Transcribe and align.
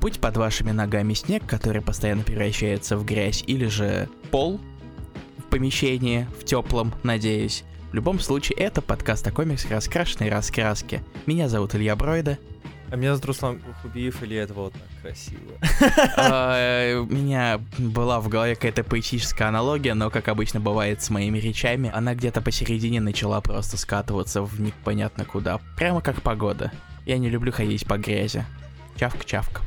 будь 0.00 0.18
под 0.18 0.36
вашими 0.36 0.70
ногами 0.70 1.12
снег, 1.14 1.46
который 1.46 1.82
постоянно 1.82 2.22
превращается 2.22 2.96
в 2.96 3.04
грязь, 3.04 3.44
или 3.46 3.66
же 3.66 4.08
пол 4.30 4.60
в 5.38 5.42
помещении, 5.50 6.26
в 6.40 6.44
теплом, 6.44 6.94
надеюсь. 7.02 7.64
В 7.90 7.94
любом 7.94 8.20
случае, 8.20 8.58
это 8.58 8.80
подкаст 8.80 9.26
о 9.26 9.32
комиксах 9.32 9.72
раскрашенной 9.72 10.30
раскраски. 10.30 11.02
Меня 11.26 11.48
зовут 11.48 11.74
Илья 11.74 11.96
Бройда. 11.96 12.38
А 12.90 12.96
меня 12.96 13.10
зовут 13.10 13.26
Руслан 13.26 13.60
Хубиев, 13.82 14.22
или 14.22 14.36
это 14.36 14.54
вот 14.54 14.72
так 14.72 15.02
красиво? 15.02 15.52
А, 16.16 17.00
У 17.00 17.06
меня 17.06 17.60
была 17.78 18.20
в 18.20 18.28
голове 18.28 18.54
какая-то 18.54 18.84
поэтическая 18.84 19.48
аналогия, 19.48 19.94
но, 19.94 20.10
как 20.10 20.28
обычно 20.28 20.60
бывает 20.60 21.02
с 21.02 21.10
моими 21.10 21.38
речами, 21.38 21.90
она 21.92 22.14
где-то 22.14 22.40
посередине 22.40 23.00
начала 23.00 23.40
просто 23.40 23.76
скатываться 23.76 24.42
в 24.42 24.60
непонятно 24.60 25.24
куда. 25.24 25.60
Прямо 25.76 26.00
как 26.00 26.22
погода. 26.22 26.72
Я 27.06 27.18
не 27.18 27.28
люблю 27.28 27.52
ходить 27.52 27.86
по 27.86 27.96
грязи. 27.98 28.44
Чавка-чавка. 28.96 29.62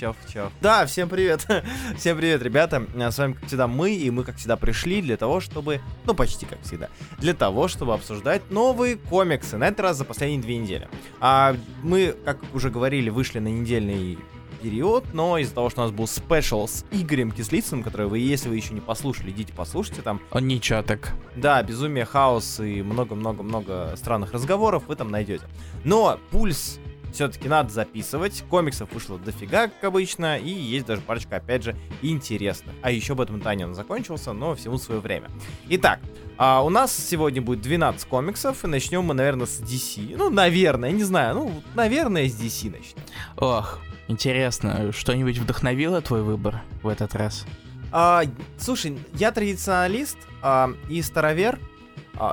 Чав-чав. 0.00 0.50
Да, 0.62 0.86
всем 0.86 1.10
привет. 1.10 1.46
всем 1.98 2.16
привет, 2.16 2.42
ребята. 2.42 2.86
С 2.96 3.18
вами, 3.18 3.34
как 3.34 3.44
всегда, 3.44 3.66
мы, 3.66 3.92
и 3.92 4.08
мы, 4.10 4.24
как 4.24 4.36
всегда, 4.36 4.56
пришли 4.56 5.02
для 5.02 5.18
того, 5.18 5.40
чтобы... 5.40 5.82
Ну, 6.06 6.14
почти 6.14 6.46
как 6.46 6.62
всегда. 6.62 6.88
Для 7.18 7.34
того, 7.34 7.68
чтобы 7.68 7.92
обсуждать 7.92 8.50
новые 8.50 8.96
комиксы. 8.96 9.58
На 9.58 9.68
этот 9.68 9.80
раз 9.80 9.98
за 9.98 10.06
последние 10.06 10.40
две 10.40 10.56
недели. 10.56 10.88
А 11.20 11.54
мы, 11.82 12.16
как 12.24 12.38
уже 12.54 12.70
говорили, 12.70 13.10
вышли 13.10 13.40
на 13.40 13.48
недельный 13.48 14.18
период, 14.62 15.04
но 15.12 15.36
из-за 15.36 15.54
того, 15.54 15.68
что 15.68 15.82
у 15.82 15.84
нас 15.84 15.92
был 15.92 16.06
спешл 16.06 16.66
с 16.66 16.86
Игорем 16.90 17.30
Кислицыным, 17.30 17.82
который 17.82 18.06
вы, 18.06 18.20
если 18.20 18.48
вы 18.48 18.56
еще 18.56 18.72
не 18.72 18.80
послушали, 18.80 19.30
идите 19.32 19.52
послушайте 19.54 20.00
там. 20.00 20.22
Он 20.30 20.48
ничего 20.48 20.82
так. 20.82 21.12
Да, 21.36 21.62
безумие, 21.62 22.06
хаос 22.06 22.58
и 22.60 22.80
много-много-много 22.80 23.94
странных 23.96 24.32
разговоров 24.32 24.84
вы 24.88 24.96
там 24.96 25.10
найдете. 25.10 25.44
Но 25.84 26.18
пульс 26.30 26.78
все-таки 27.12 27.48
надо 27.48 27.70
записывать. 27.70 28.44
Комиксов 28.48 28.92
вышло 28.92 29.18
дофига, 29.18 29.68
как 29.68 29.84
обычно, 29.84 30.38
и 30.38 30.50
есть 30.50 30.86
даже 30.86 31.00
парочка, 31.02 31.36
опять 31.36 31.62
же, 31.62 31.76
интересных. 32.02 32.74
А 32.82 32.90
еще 32.90 33.14
этом 33.14 33.40
Таня 33.40 33.72
закончился, 33.72 34.32
но 34.32 34.54
всему 34.54 34.78
свое 34.78 35.00
время. 35.00 35.28
Итак, 35.68 36.00
а, 36.36 36.62
у 36.62 36.70
нас 36.70 36.96
сегодня 36.96 37.42
будет 37.42 37.60
12 37.60 38.06
комиксов, 38.08 38.64
и 38.64 38.66
начнем 38.66 39.04
мы, 39.04 39.14
наверное, 39.14 39.46
с 39.46 39.60
DC. 39.60 40.16
Ну, 40.16 40.30
наверное, 40.30 40.90
не 40.90 41.04
знаю, 41.04 41.34
ну, 41.34 41.62
наверное, 41.74 42.28
с 42.28 42.34
DC 42.34 42.70
начнем. 42.70 43.02
Ох, 43.36 43.78
интересно, 44.08 44.92
что-нибудь 44.92 45.38
вдохновило 45.38 46.00
твой 46.00 46.22
выбор 46.22 46.62
в 46.82 46.88
этот 46.88 47.14
раз? 47.14 47.46
А, 47.92 48.22
слушай, 48.58 48.98
я 49.14 49.32
традиционалист 49.32 50.16
а, 50.42 50.70
и 50.88 51.02
старовер, 51.02 51.58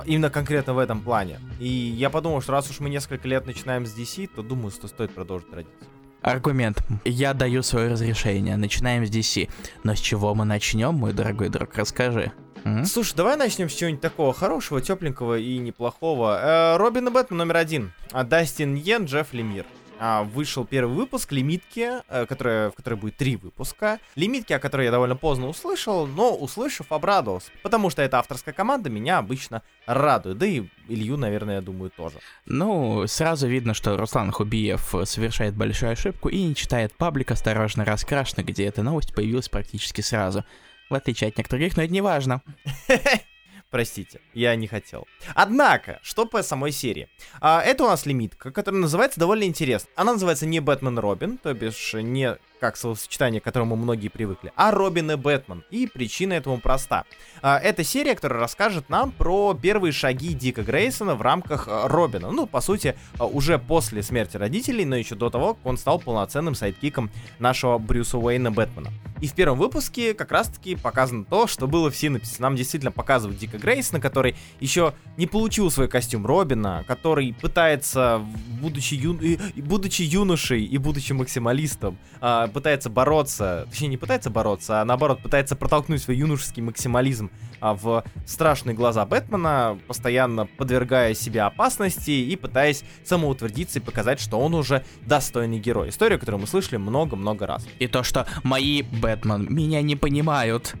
именно 0.06 0.30
конкретно 0.30 0.74
в 0.74 0.78
этом 0.78 1.00
плане. 1.00 1.40
И 1.58 1.68
я 1.68 2.10
подумал, 2.10 2.40
что 2.40 2.52
раз 2.52 2.70
уж 2.70 2.80
мы 2.80 2.90
несколько 2.90 3.26
лет 3.28 3.46
начинаем 3.46 3.86
с 3.86 3.96
DC, 3.96 4.30
то 4.34 4.42
думаю, 4.42 4.70
что 4.70 4.88
стоит 4.88 5.12
продолжить 5.12 5.50
традицию. 5.50 5.88
Аргумент. 6.20 6.82
Я 7.04 7.32
даю 7.32 7.62
свое 7.62 7.90
разрешение. 7.90 8.56
Начинаем 8.56 9.06
с 9.06 9.10
DC. 9.10 9.48
Но 9.84 9.94
с 9.94 10.00
чего 10.00 10.34
мы 10.34 10.44
начнем, 10.44 10.94
мой 10.94 11.12
дорогой 11.12 11.48
друг? 11.48 11.74
Расскажи. 11.76 12.32
М? 12.64 12.84
Слушай, 12.84 13.14
давай 13.16 13.36
начнем 13.36 13.68
с 13.70 13.74
чего-нибудь 13.74 14.02
такого 14.02 14.32
хорошего, 14.34 14.80
тепленького 14.80 15.38
и 15.38 15.58
неплохого. 15.58 16.74
Э, 16.74 16.76
Робин 16.76 17.08
и 17.08 17.10
Бэтмен 17.10 17.38
номер 17.38 17.56
один. 17.56 17.92
А, 18.12 18.24
Дастин 18.24 18.74
Йен, 18.74 19.04
Джефф 19.04 19.32
Лемир. 19.32 19.64
А, 19.98 20.22
вышел 20.22 20.64
первый 20.64 20.94
выпуск 20.94 21.32
лимитки, 21.32 22.02
э, 22.08 22.26
которая, 22.26 22.70
в 22.70 22.74
которой 22.74 22.94
будет 22.94 23.16
три 23.16 23.36
выпуска. 23.36 23.98
Лимитки, 24.14 24.52
о 24.52 24.58
которой 24.58 24.86
я 24.86 24.90
довольно 24.92 25.16
поздно 25.16 25.48
услышал, 25.48 26.06
но 26.06 26.34
услышав, 26.34 26.92
обрадовался. 26.92 27.50
Потому 27.62 27.90
что 27.90 28.02
эта 28.02 28.18
авторская 28.18 28.54
команда 28.54 28.90
меня 28.90 29.18
обычно 29.18 29.62
радует. 29.86 30.38
Да 30.38 30.46
и 30.46 30.64
Илью, 30.88 31.16
наверное, 31.16 31.56
я 31.56 31.60
думаю, 31.60 31.90
тоже. 31.90 32.18
Ну, 32.46 33.06
сразу 33.06 33.48
видно, 33.48 33.74
что 33.74 33.96
Руслан 33.96 34.30
Хубиев 34.30 34.94
совершает 35.04 35.54
большую 35.54 35.92
ошибку 35.92 36.28
и 36.28 36.42
не 36.42 36.54
читает 36.54 36.94
паблик 36.94 37.30
«Осторожно 37.30 37.84
раскрашено», 37.84 38.44
где 38.44 38.66
эта 38.66 38.82
новость 38.82 39.14
появилась 39.14 39.48
практически 39.48 40.00
сразу. 40.00 40.44
В 40.90 40.94
отличие 40.94 41.28
от 41.28 41.36
некоторых, 41.36 41.76
но 41.76 41.82
это 41.82 41.92
не 41.92 42.00
важно. 42.00 42.40
Простите, 43.70 44.20
я 44.32 44.56
не 44.56 44.66
хотел. 44.66 45.06
Однако, 45.34 46.00
что 46.02 46.24
по 46.24 46.42
самой 46.42 46.72
серии? 46.72 47.08
А, 47.40 47.60
это 47.62 47.84
у 47.84 47.86
нас 47.86 48.06
лимитка, 48.06 48.50
которая 48.50 48.80
называется 48.80 49.20
довольно 49.20 49.44
интересно. 49.44 49.90
Она 49.94 50.14
называется 50.14 50.46
не 50.46 50.60
Бэтмен 50.60 50.98
Робин, 50.98 51.36
то 51.36 51.52
бишь 51.52 51.92
не 51.92 52.38
как 52.58 52.76
словосочетание, 52.76 53.40
к 53.40 53.44
которому 53.44 53.76
многие 53.76 54.08
привыкли, 54.08 54.52
а 54.56 54.70
Робин 54.70 55.10
и 55.10 55.14
Бэтмен. 55.16 55.64
И 55.70 55.86
причина 55.86 56.34
этому 56.34 56.58
проста. 56.58 57.04
А, 57.42 57.58
это 57.58 57.84
серия, 57.84 58.14
которая 58.14 58.40
расскажет 58.40 58.88
нам 58.88 59.12
про 59.12 59.54
первые 59.54 59.92
шаги 59.92 60.34
Дика 60.34 60.62
Грейсона 60.62 61.14
в 61.14 61.22
рамках 61.22 61.68
а, 61.68 61.88
Робина. 61.88 62.30
Ну, 62.30 62.46
по 62.46 62.60
сути, 62.60 62.96
а, 63.18 63.26
уже 63.26 63.58
после 63.58 64.02
смерти 64.02 64.36
родителей, 64.36 64.84
но 64.84 64.96
еще 64.96 65.14
до 65.14 65.30
того, 65.30 65.54
как 65.54 65.66
он 65.66 65.78
стал 65.78 65.98
полноценным 65.98 66.54
сайдкиком 66.54 67.10
нашего 67.38 67.78
Брюса 67.78 68.18
Уэйна 68.18 68.50
Бэтмена. 68.50 68.90
И 69.20 69.26
в 69.26 69.34
первом 69.34 69.58
выпуске 69.58 70.14
как 70.14 70.30
раз-таки 70.30 70.76
показано 70.76 71.24
то, 71.24 71.46
что 71.46 71.66
было 71.66 71.90
в 71.90 71.96
синопсисе. 71.96 72.40
Нам 72.40 72.56
действительно 72.56 72.92
показывают 72.92 73.38
Дика 73.38 73.58
Грейсона, 73.58 74.00
который 74.00 74.36
еще 74.60 74.94
не 75.16 75.26
получил 75.26 75.70
свой 75.70 75.88
костюм 75.88 76.24
Робина, 76.24 76.84
который 76.86 77.34
пытается, 77.40 78.24
будучи, 78.60 78.94
ю... 78.94 79.18
будучи 79.56 80.02
юношей 80.02 80.64
и 80.64 80.78
будучи 80.78 81.12
максималистом, 81.12 81.98
пытается 82.48 82.90
бороться, 82.90 83.66
точнее 83.70 83.88
не 83.88 83.96
пытается 83.96 84.30
бороться, 84.30 84.80
а 84.80 84.84
наоборот 84.84 85.20
пытается 85.22 85.56
протолкнуть 85.56 86.02
свой 86.02 86.16
юношеский 86.16 86.62
максимализм 86.62 87.30
а, 87.60 87.74
в 87.74 88.04
страшные 88.26 88.74
глаза 88.74 89.04
Бэтмена, 89.04 89.78
постоянно 89.86 90.46
подвергая 90.46 91.14
себя 91.14 91.46
опасности 91.46 92.10
и 92.10 92.36
пытаясь 92.36 92.84
самоутвердиться 93.04 93.78
и 93.78 93.82
показать, 93.82 94.20
что 94.20 94.38
он 94.38 94.54
уже 94.54 94.84
достойный 95.06 95.58
герой. 95.58 95.90
Историю, 95.90 96.18
которую 96.18 96.42
мы 96.42 96.46
слышали 96.46 96.76
много-много 96.76 97.46
раз. 97.46 97.66
И 97.78 97.86
то, 97.86 98.02
что 98.02 98.26
мои 98.42 98.82
Бэтмен 98.82 99.46
меня 99.52 99.82
не 99.82 99.96
понимают. 99.96 100.74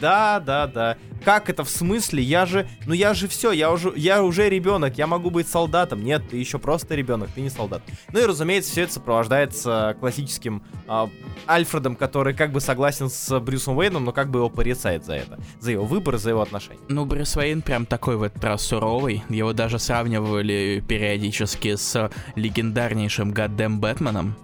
Да, 0.00 0.40
да, 0.40 0.66
да. 0.66 0.96
Как 1.24 1.48
это 1.50 1.64
в 1.64 1.70
смысле? 1.70 2.22
Я 2.22 2.46
же, 2.46 2.68
ну 2.86 2.92
я 2.92 3.14
же 3.14 3.26
все, 3.26 3.50
я 3.52 3.72
уже, 3.72 3.92
я 3.96 4.22
уже 4.22 4.48
ребенок, 4.48 4.96
я 4.98 5.06
могу 5.06 5.30
быть 5.30 5.48
солдатом. 5.48 6.04
Нет, 6.04 6.22
ты 6.30 6.36
еще 6.36 6.58
просто 6.58 6.94
ребенок, 6.94 7.30
ты 7.34 7.40
не 7.40 7.50
солдат. 7.50 7.82
Ну 8.12 8.20
и 8.20 8.24
разумеется, 8.26 8.70
все 8.70 8.82
это 8.82 8.92
сопровождается 8.92 9.96
классическим 9.98 10.62
а, 10.86 11.08
Альфредом, 11.48 11.96
который 11.96 12.34
как 12.34 12.52
бы 12.52 12.60
согласен 12.60 13.08
с 13.08 13.40
Брюсом 13.40 13.76
Уэйном, 13.78 14.04
но 14.04 14.12
как 14.12 14.30
бы 14.30 14.40
его 14.40 14.50
порицает 14.50 15.04
за 15.04 15.14
это, 15.14 15.38
за 15.58 15.72
его 15.72 15.84
выбор, 15.84 16.18
за 16.18 16.30
его 16.30 16.42
отношения. 16.42 16.80
Ну, 16.88 17.04
Брюс 17.06 17.36
Уэйн 17.36 17.62
прям 17.62 17.86
такой 17.86 18.16
в 18.16 18.22
этот 18.22 18.44
раз 18.44 18.62
суровый. 18.62 19.24
Его 19.28 19.52
даже 19.52 19.78
сравнивали 19.78 20.84
периодически 20.86 21.76
с 21.76 22.10
легендарнейшим 22.36 23.32
Гаддем 23.32 23.80
Бэтменом. 23.80 24.36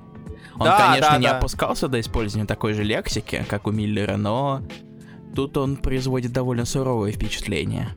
Он, 0.59 0.67
Да, 0.67 0.79
конечно, 0.79 1.11
да, 1.13 1.19
не 1.19 1.27
да. 1.27 1.39
опускался 1.39 1.89
до 1.89 1.99
использования 2.01 2.47
такой 2.47 2.75
же 2.75 2.83
лексики, 2.83 3.45
как 3.49 3.67
у 3.67 3.71
Миллера, 3.71 4.17
но 4.17 4.63
тут 5.35 5.57
он 5.57 5.77
производит 5.77 6.33
довольно 6.33 6.65
суровое 6.65 7.13
впечатление. 7.13 7.97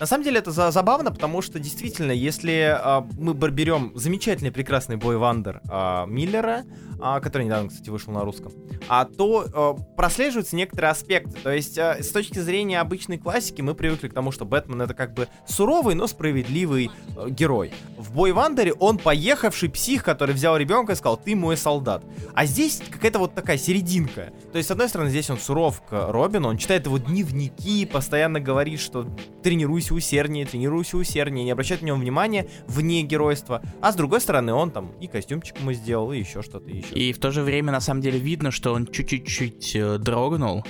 На 0.00 0.06
самом 0.06 0.24
деле 0.24 0.38
это 0.38 0.50
за- 0.50 0.70
забавно, 0.72 1.12
потому 1.12 1.40
что 1.40 1.60
действительно, 1.60 2.10
если 2.10 2.76
а, 2.76 3.06
мы 3.16 3.32
берем 3.34 3.92
замечательный 3.94 4.50
прекрасный 4.50 4.96
бой 4.96 5.16
Вандер 5.16 5.60
а, 5.68 6.06
Миллера, 6.06 6.64
который 6.98 7.44
недавно, 7.44 7.68
кстати, 7.68 7.90
вышел 7.90 8.12
на 8.12 8.22
русском, 8.22 8.52
а, 8.88 9.04
то 9.04 9.46
а, 9.52 9.74
прослеживаются 9.96 10.56
некоторые 10.56 10.90
аспекты. 10.90 11.32
То 11.42 11.52
есть 11.52 11.78
а, 11.78 12.02
с 12.02 12.08
точки 12.10 12.38
зрения 12.38 12.80
обычной 12.80 13.18
классики 13.18 13.62
мы 13.62 13.74
привыкли 13.74 14.08
к 14.08 14.14
тому, 14.14 14.32
что 14.32 14.44
Бэтмен 14.44 14.80
это 14.82 14.94
как 14.94 15.14
бы 15.14 15.28
суровый, 15.46 15.94
но 15.94 16.06
справедливый 16.06 16.90
э, 17.16 17.30
герой. 17.30 17.72
В 17.98 18.12
бой 18.12 18.32
Вандере 18.32 18.72
он 18.74 18.98
поехавший 18.98 19.70
псих, 19.70 20.04
который 20.04 20.34
взял 20.34 20.56
ребенка 20.56 20.92
и 20.92 20.96
сказал, 20.96 21.16
ты 21.16 21.34
мой 21.34 21.56
солдат. 21.56 22.04
А 22.34 22.46
здесь 22.46 22.82
какая-то 22.90 23.18
вот 23.18 23.34
такая 23.34 23.58
серединка. 23.58 24.32
То 24.52 24.58
есть, 24.58 24.68
с 24.68 24.70
одной 24.70 24.88
стороны, 24.88 25.10
здесь 25.10 25.30
он 25.30 25.38
суров 25.38 25.82
к 25.82 26.10
Робину, 26.10 26.48
он 26.48 26.58
читает 26.58 26.86
его 26.86 26.98
дневники, 26.98 27.86
постоянно 27.86 28.40
говорит, 28.40 28.80
что 28.80 29.06
тренируйся 29.42 29.94
усерднее, 29.94 30.46
тренируйся 30.46 30.96
усерднее, 30.96 31.44
не 31.44 31.50
обращает 31.50 31.82
на 31.82 31.86
него 31.86 31.96
внимания 31.96 32.48
вне 32.66 33.02
геройства. 33.02 33.62
А 33.80 33.92
с 33.92 33.96
другой 33.96 34.20
стороны, 34.20 34.52
он 34.52 34.70
там 34.70 34.92
и 35.00 35.06
костюмчик 35.06 35.58
ему 35.60 35.72
сделал, 35.72 36.12
и 36.12 36.18
еще 36.18 36.42
что-то, 36.42 36.70
и 36.70 36.80
еще. 36.84 36.94
И 36.94 37.12
в 37.12 37.18
то 37.18 37.30
же 37.30 37.42
время, 37.42 37.72
на 37.72 37.80
самом 37.80 38.00
деле, 38.00 38.18
видно, 38.18 38.50
что 38.50 38.72
он 38.72 38.86
чуть-чуть 38.86 39.74
э, 39.76 39.98
дрогнул 39.98 40.64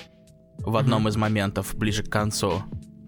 в 0.58 0.76
одном 0.76 1.02
Мгм. 1.02 1.08
из 1.08 1.16
моментов 1.16 1.74
ближе 1.74 2.02
к 2.02 2.10
концу. 2.10 2.62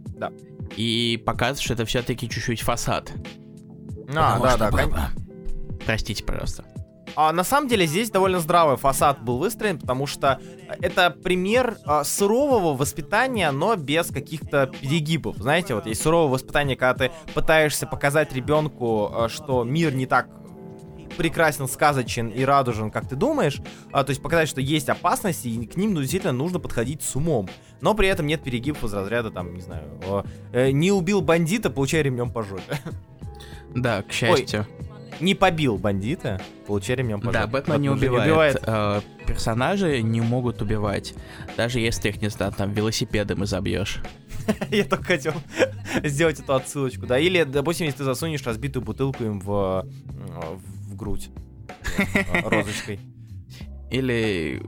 Да. 0.08 0.30
И 0.76 1.22
показывает, 1.24 1.60
что 1.60 1.74
это 1.74 1.84
все-таки 1.84 2.28
чуть-чуть 2.28 2.60
фасад. 2.62 3.12
А, 4.14 4.38
да, 4.38 4.56
да, 4.56 4.70
было. 4.70 5.10
Простите, 5.84 6.24
пожалуйста. 6.24 6.64
А 7.14 7.32
на 7.32 7.44
самом 7.44 7.68
деле 7.68 7.86
здесь 7.86 8.10
довольно 8.10 8.40
здравый 8.40 8.76
фасад 8.76 9.22
был 9.22 9.38
выстроен, 9.38 9.78
потому 9.78 10.06
что 10.06 10.38
это 10.82 11.08
пример 11.10 11.78
а, 11.84 12.04
сурового 12.04 12.76
воспитания, 12.76 13.50
но 13.52 13.74
без 13.76 14.08
каких-то 14.08 14.70
перегибов. 14.80 15.36
Знаете, 15.38 15.74
вот 15.74 15.86
есть 15.86 16.02
суровое 16.02 16.32
воспитание, 16.32 16.76
когда 16.76 17.06
ты 17.06 17.12
пытаешься 17.32 17.86
показать 17.86 18.34
ребенку, 18.34 19.10
а, 19.14 19.28
что 19.30 19.64
мир 19.64 19.94
не 19.94 20.04
так 20.04 20.28
прекрасен, 21.16 21.68
сказочен 21.68 22.28
и 22.28 22.44
радужен, 22.44 22.90
как 22.90 23.08
ты 23.08 23.16
думаешь, 23.16 23.60
а, 23.92 24.04
то 24.04 24.10
есть 24.10 24.22
показать, 24.22 24.48
что 24.48 24.60
есть 24.60 24.88
опасности, 24.88 25.48
и 25.48 25.66
к 25.66 25.76
ним 25.76 25.94
ну, 25.94 26.00
действительно 26.00 26.32
нужно 26.32 26.58
подходить 26.60 27.02
с 27.02 27.16
умом. 27.16 27.48
Но 27.80 27.94
при 27.94 28.08
этом 28.08 28.26
нет 28.26 28.42
перегибов 28.42 28.84
из 28.84 28.92
разряда, 28.94 29.30
там, 29.30 29.54
не 29.54 29.60
знаю, 29.60 29.84
э, 30.52 30.70
не 30.70 30.92
убил 30.92 31.20
бандита, 31.20 31.70
получай 31.70 32.02
ремнем 32.02 32.30
по 32.30 32.42
жопе. 32.42 32.78
Да, 33.74 34.02
к 34.02 34.12
счастью. 34.12 34.66
не 35.20 35.34
побил 35.34 35.76
бандита, 35.76 36.40
получай 36.66 36.96
ремнем 36.96 37.20
по 37.20 37.32
Да, 37.32 37.42
жопе. 37.42 37.52
Бэтмен 37.52 37.80
не 37.80 37.88
же 37.88 37.94
убивает. 37.94 38.58
э, 38.66 39.00
персонажи 39.26 40.00
не 40.02 40.20
могут 40.20 40.62
убивать. 40.62 41.14
Даже 41.56 41.80
если 41.80 42.08
их, 42.10 42.22
не 42.22 42.28
знаю, 42.28 42.52
там 42.56 42.72
велосипедом 42.72 43.42
и 43.42 43.46
забьешь. 43.46 44.00
Я 44.70 44.84
только 44.84 45.04
хотел 45.04 45.34
сделать 46.04 46.40
эту 46.40 46.54
отсылочку, 46.54 47.06
да. 47.06 47.18
Или, 47.18 47.42
допустим, 47.44 47.86
если 47.86 47.98
ты 47.98 48.04
засунешь 48.04 48.42
разбитую 48.46 48.84
бутылку 48.84 49.24
им 49.24 49.40
в, 49.40 49.86
э, 49.86 50.40
в 50.96 50.96
грудь 50.96 51.30
э, 51.98 52.40
розочкой. 52.48 52.98
Или 53.90 54.60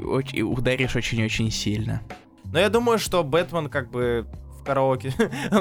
ударишь 0.42 0.94
очень-очень 0.94 1.50
сильно. 1.50 2.02
Но 2.44 2.58
я 2.58 2.68
думаю, 2.68 2.98
что 2.98 3.24
Бэтмен 3.24 3.68
как 3.68 3.90
бы 3.90 4.26
в 4.60 4.64
караоке... 4.64 5.12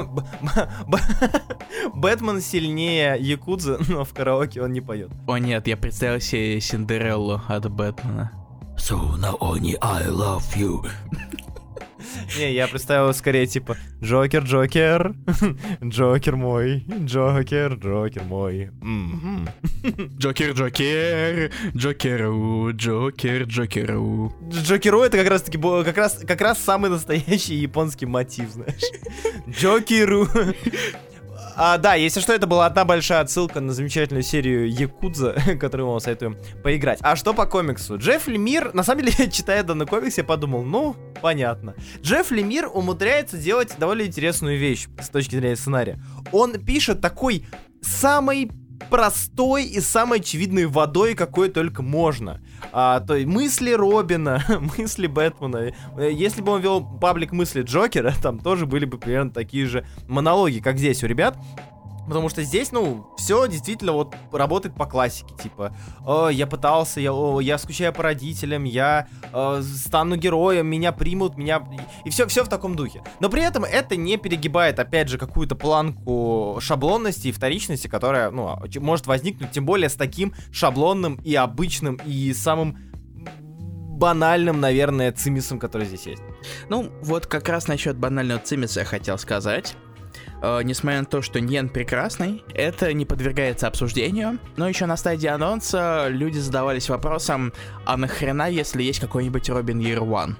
Бэтмен 1.94 2.40
сильнее 2.40 3.16
Якудзы, 3.18 3.78
но 3.88 4.04
в 4.04 4.12
караоке 4.12 4.62
он 4.62 4.72
не 4.72 4.80
поет. 4.80 5.10
О 5.26 5.38
нет, 5.38 5.66
я 5.66 5.76
представил 5.76 6.20
себе 6.20 6.60
Синдереллу 6.60 7.40
от 7.48 7.70
Бэтмена. 7.70 8.32
So 8.76 9.16
now 9.16 9.36
only 9.40 9.76
I 9.80 10.06
love 10.06 10.44
you. 10.54 10.86
Не, 12.38 12.52
я 12.52 12.68
представил 12.68 13.12
скорее 13.14 13.46
типа 13.46 13.76
Джокер, 14.02 14.42
Джокер, 14.42 15.14
Джокер 15.84 16.36
мой, 16.36 16.84
Джокер, 16.88 17.74
Джокер 17.74 18.24
мой. 18.24 18.70
Джокер, 20.18 20.52
Джокер, 20.52 21.52
Джокеру, 21.76 22.72
Джокер, 22.72 23.42
Джокеру. 23.44 24.34
Джокеру 24.50 25.02
это 25.02 25.16
как 25.18 25.28
раз 25.28 25.42
таки 25.42 25.58
как 25.58 25.96
раз 25.96 26.18
как 26.26 26.40
раз 26.40 26.58
самый 26.58 26.90
настоящий 26.90 27.56
японский 27.56 28.06
мотив, 28.06 28.50
знаешь. 28.50 28.82
Джокеру. 29.48 30.28
А, 31.60 31.76
да, 31.76 31.94
если 31.94 32.20
что, 32.20 32.32
это 32.32 32.46
была 32.46 32.66
одна 32.66 32.84
большая 32.84 33.20
отсылка 33.20 33.60
на 33.60 33.72
замечательную 33.72 34.22
серию 34.22 34.70
Якудза, 34.70 35.34
которую 35.60 35.86
мы 35.88 35.92
вам 35.94 36.00
советуем 36.00 36.36
поиграть. 36.62 37.00
А 37.02 37.16
что 37.16 37.34
по 37.34 37.46
комиксу? 37.46 37.98
Джефф 37.98 38.28
Лемир, 38.28 38.72
на 38.74 38.84
самом 38.84 39.04
деле, 39.04 39.28
читая 39.32 39.64
данный 39.64 39.84
комикс, 39.84 40.18
я 40.18 40.22
подумал, 40.24 40.62
ну, 40.62 40.94
понятно. 41.20 41.74
Джефф 42.00 42.30
Лемир 42.30 42.70
умудряется 42.72 43.36
делать 43.36 43.74
довольно 43.76 44.02
интересную 44.02 44.56
вещь 44.56 44.86
с 45.02 45.08
точки 45.08 45.34
зрения 45.34 45.56
сценария. 45.56 46.00
Он 46.30 46.52
пишет 46.52 47.00
такой 47.00 47.44
самый 47.82 48.52
простой 48.90 49.64
и 49.64 49.80
самой 49.80 50.20
очевидной 50.20 50.66
водой, 50.66 51.14
какой 51.14 51.48
только 51.48 51.82
можно. 51.82 52.40
А, 52.72 53.00
то 53.00 53.14
есть 53.16 53.26
мысли 53.28 53.72
Робина, 53.72 54.42
мысли 54.78 55.06
Бэтмена. 55.06 55.72
Э, 55.96 56.10
Если 56.12 56.42
бы 56.42 56.52
он 56.52 56.60
вел 56.60 56.82
паблик 56.82 57.32
мысли 57.32 57.62
Джокера, 57.62 58.12
там 58.22 58.38
тоже 58.38 58.66
были 58.66 58.84
бы 58.84 58.98
примерно 58.98 59.30
такие 59.30 59.66
же 59.66 59.86
монологи, 60.06 60.60
как 60.60 60.78
здесь 60.78 61.02
у 61.02 61.06
ребят. 61.06 61.36
Потому 62.08 62.28
что 62.28 62.42
здесь, 62.42 62.72
ну, 62.72 63.06
все 63.16 63.46
действительно 63.46 63.92
вот 63.92 64.16
работает 64.32 64.74
по 64.74 64.86
классике, 64.86 65.34
типа, 65.40 65.76
«О, 66.06 66.28
я 66.28 66.46
пытался, 66.46 67.00
я, 67.00 67.12
о, 67.12 67.40
я 67.40 67.58
скучаю 67.58 67.92
по 67.92 68.02
родителям, 68.02 68.64
я 68.64 69.06
э, 69.32 69.62
стану 69.62 70.16
героем, 70.16 70.66
меня 70.66 70.92
примут, 70.92 71.36
меня... 71.36 71.62
И 72.04 72.10
все, 72.10 72.26
все 72.26 72.44
в 72.44 72.48
таком 72.48 72.74
духе. 72.74 73.02
Но 73.20 73.28
при 73.28 73.42
этом 73.42 73.64
это 73.64 73.96
не 73.96 74.16
перегибает, 74.16 74.78
опять 74.78 75.08
же, 75.08 75.18
какую-то 75.18 75.54
планку 75.54 76.58
шаблонности 76.60 77.28
и 77.28 77.32
вторичности, 77.32 77.88
которая, 77.88 78.30
ну, 78.30 78.56
ч- 78.68 78.80
может 78.80 79.06
возникнуть, 79.06 79.50
тем 79.50 79.66
более 79.66 79.88
с 79.88 79.94
таким 79.94 80.32
шаблонным 80.50 81.16
и 81.22 81.34
обычным, 81.34 82.00
и 82.06 82.32
самым 82.32 82.78
банальным, 83.98 84.60
наверное, 84.60 85.12
цимисом, 85.12 85.58
который 85.58 85.86
здесь 85.86 86.06
есть. 86.06 86.22
Ну, 86.68 86.90
вот 87.02 87.26
как 87.26 87.48
раз 87.48 87.66
насчет 87.66 87.96
банального 87.98 88.40
цимиса 88.40 88.80
я 88.80 88.86
хотел 88.86 89.18
сказать. 89.18 89.74
Э, 90.40 90.60
несмотря 90.62 91.00
на 91.00 91.06
то, 91.06 91.22
что 91.22 91.40
Ньен 91.40 91.68
прекрасный, 91.68 92.42
это 92.54 92.92
не 92.92 93.04
подвергается 93.04 93.66
обсуждению. 93.66 94.38
Но 94.56 94.68
еще 94.68 94.86
на 94.86 94.96
стадии 94.96 95.26
анонса 95.26 96.06
люди 96.08 96.38
задавались 96.38 96.88
вопросом, 96.88 97.52
а 97.84 97.96
нахрена, 97.96 98.48
если 98.48 98.82
есть 98.82 99.00
какой-нибудь 99.00 99.48
Робин 99.48 99.80
Year 99.80 100.00
One? 100.00 100.36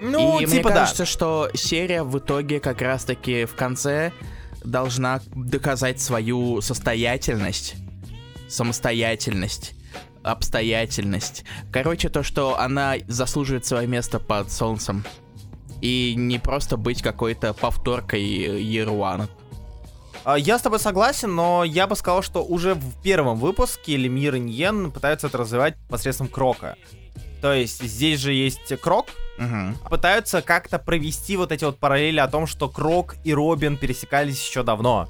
Ну, 0.00 0.40
И 0.40 0.46
мне 0.46 0.58
типа 0.58 0.70
да. 0.70 0.74
кажется, 0.76 1.04
что 1.04 1.50
серия 1.54 2.02
в 2.02 2.18
итоге 2.18 2.60
как 2.60 2.80
раз-таки 2.80 3.44
в 3.44 3.54
конце 3.54 4.12
должна 4.64 5.20
доказать 5.34 6.00
свою 6.00 6.60
состоятельность, 6.60 7.74
самостоятельность, 8.48 9.74
обстоятельность. 10.22 11.44
Короче, 11.72 12.08
то, 12.08 12.22
что 12.22 12.58
она 12.58 12.94
заслуживает 13.08 13.66
свое 13.66 13.86
место 13.86 14.18
под 14.18 14.50
солнцем. 14.50 15.04
И 15.80 16.14
не 16.16 16.38
просто 16.38 16.76
быть 16.76 17.02
какой-то 17.02 17.54
повторкой 17.54 18.62
One. 18.84 19.28
А, 20.24 20.36
Я 20.38 20.58
с 20.58 20.62
тобой 20.62 20.78
согласен, 20.78 21.34
но 21.34 21.64
я 21.64 21.86
бы 21.86 21.96
сказал, 21.96 22.22
что 22.22 22.44
уже 22.44 22.74
в 22.74 23.00
первом 23.02 23.38
выпуске 23.38 23.96
Лемир 23.96 24.34
и 24.34 24.40
Ньен 24.40 24.90
пытаются 24.92 25.28
это 25.28 25.38
развивать 25.38 25.76
посредством 25.88 26.28
Крока. 26.28 26.76
То 27.40 27.54
есть 27.54 27.82
здесь 27.82 28.20
же 28.20 28.32
есть 28.34 28.78
Крок, 28.82 29.06
Мгм. 29.38 29.74
пытаются 29.88 30.42
как-то 30.42 30.78
провести 30.78 31.38
вот 31.38 31.52
эти 31.52 31.64
вот 31.64 31.78
параллели 31.78 32.20
о 32.20 32.28
том, 32.28 32.46
что 32.46 32.68
Крок 32.68 33.16
и 33.24 33.32
Робин 33.32 33.78
пересекались 33.78 34.46
еще 34.46 34.62
давно 34.62 35.08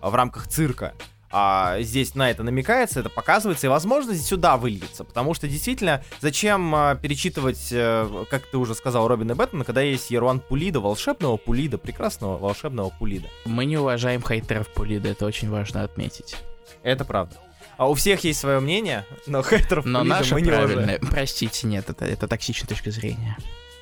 в 0.00 0.14
рамках 0.14 0.46
цирка. 0.46 0.94
А 1.38 1.82
здесь 1.82 2.14
на 2.14 2.30
это 2.30 2.42
намекается, 2.42 3.00
это 3.00 3.10
показывается, 3.10 3.66
и, 3.66 3.68
возможно, 3.68 4.14
сюда 4.14 4.56
выльется. 4.56 5.04
Потому 5.04 5.34
что 5.34 5.46
действительно, 5.46 6.02
зачем 6.22 6.74
а, 6.74 6.94
перечитывать, 6.94 7.68
э, 7.72 8.24
как 8.30 8.46
ты 8.46 8.56
уже 8.56 8.74
сказал, 8.74 9.06
Робин 9.06 9.32
и 9.32 9.34
Бэтмена, 9.34 9.62
когда 9.66 9.82
есть 9.82 10.10
Еруан 10.10 10.40
Пулида, 10.40 10.80
волшебного 10.80 11.36
Пулида, 11.36 11.76
прекрасного 11.76 12.38
волшебного 12.38 12.88
Пулида. 12.88 13.28
Мы 13.44 13.66
не 13.66 13.76
уважаем 13.76 14.22
хейтеров 14.26 14.68
Пулида, 14.68 15.10
это 15.10 15.26
очень 15.26 15.50
важно 15.50 15.82
отметить. 15.82 16.36
Это 16.82 17.04
правда. 17.04 17.36
А 17.76 17.86
у 17.86 17.92
всех 17.92 18.24
есть 18.24 18.40
свое 18.40 18.58
мнение, 18.58 19.04
но 19.26 19.42
хейтеров 19.42 19.84
Но 19.84 19.98
Пулида 19.98 20.16
наше 20.16 20.32
мы 20.32 20.40
не 20.40 20.48
уважаем. 20.48 20.72
правильное... 20.72 20.98
Простите, 21.00 21.66
нет, 21.66 21.90
это, 21.90 22.06
это 22.06 22.28
токсичная 22.28 22.68
точка 22.68 22.90
зрения. 22.90 23.36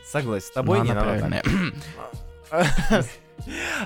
Согласен, 0.04 0.48
с 0.48 0.50
тобой 0.50 0.78
Но 0.78 0.84
не 0.86 0.90
она 0.90 1.04
надо. 1.04 1.42
А, 2.50 3.02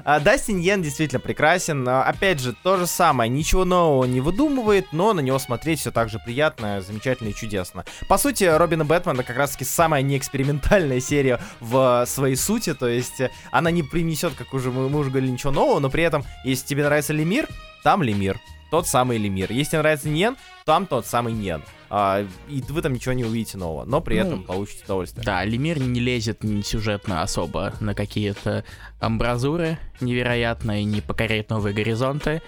Дастин 0.05 0.59
Йен 0.59 0.83
действительно 0.83 1.21
прекрасен. 1.21 1.89
А, 1.89 2.05
Опять 2.05 2.41
же, 2.41 2.55
то 2.63 2.77
же 2.77 2.87
самое. 2.87 3.31
Ничего 3.31 3.65
нового 3.65 4.05
не 4.05 4.21
выдумывает, 4.21 4.93
но 4.93 5.13
на 5.13 5.21
него 5.21 5.39
смотреть 5.39 5.81
все 5.81 5.91
так 5.91 6.09
же 6.09 6.19
приятно, 6.19 6.81
замечательно 6.81 7.29
и 7.29 7.35
чудесно. 7.35 7.85
По 8.09 8.19
сути, 8.19 8.45
Робин 8.45 8.83
и 8.83 8.85
Бэтмен 8.85 9.15
это 9.15 9.25
как 9.25 9.37
раз 9.37 9.53
таки 9.53 9.65
самая 9.65 10.03
неэкспериментальная 10.03 11.01
серия 11.01 11.41
в 11.61 12.05
своей 12.07 12.37
сути. 12.37 12.75
То 12.75 12.89
есть 12.89 13.21
э, 13.21 13.31
она 13.51 13.71
не 13.71 13.83
принесет, 13.83 14.35
как 14.35 14.55
уже 14.55 14.71
мы, 14.71 14.89
мы 14.89 15.01
уже 15.01 15.11
говорили, 15.11 15.31
ничего 15.31 15.53
нового, 15.53 15.79
но 15.81 15.91
при 15.91 16.03
этом, 16.03 16.25
если 16.45 16.67
тебе 16.67 16.85
нравится 16.85 17.13
Лемир, 17.13 17.49
там 17.83 18.03
Лемир. 18.03 18.39
Тот 18.71 18.87
самый 18.87 19.17
Лемир. 19.19 19.51
Если 19.51 19.77
нравится 19.79 20.09
Ньен, 20.11 20.37
там 20.67 20.87
тот 20.87 21.07
самый 21.07 21.33
Ньен. 21.33 21.63
А, 21.91 22.27
и 22.51 22.63
вы 22.69 22.83
там 22.83 22.93
ничего 22.93 23.15
не 23.15 23.25
увидите 23.25 23.57
нового, 23.57 23.85
но 23.87 24.03
при 24.03 24.19
Ну, 24.21 24.27
этом 24.27 24.43
получите 24.45 24.85
удовольствие. 24.85 25.25
Да, 25.25 25.43
Лемир 25.43 25.79
не 25.81 26.01
лезет 26.01 26.45
ни 26.45 26.61
сюжетно 26.61 27.23
особо 27.23 27.73
на 27.81 27.95
какие-то 27.95 28.65
амбразуры 29.01 29.79
невероятные, 30.03 30.85
не 30.85 31.01
покоряет 31.01 31.49
новые 31.49 31.75
горизонты. 31.75 32.43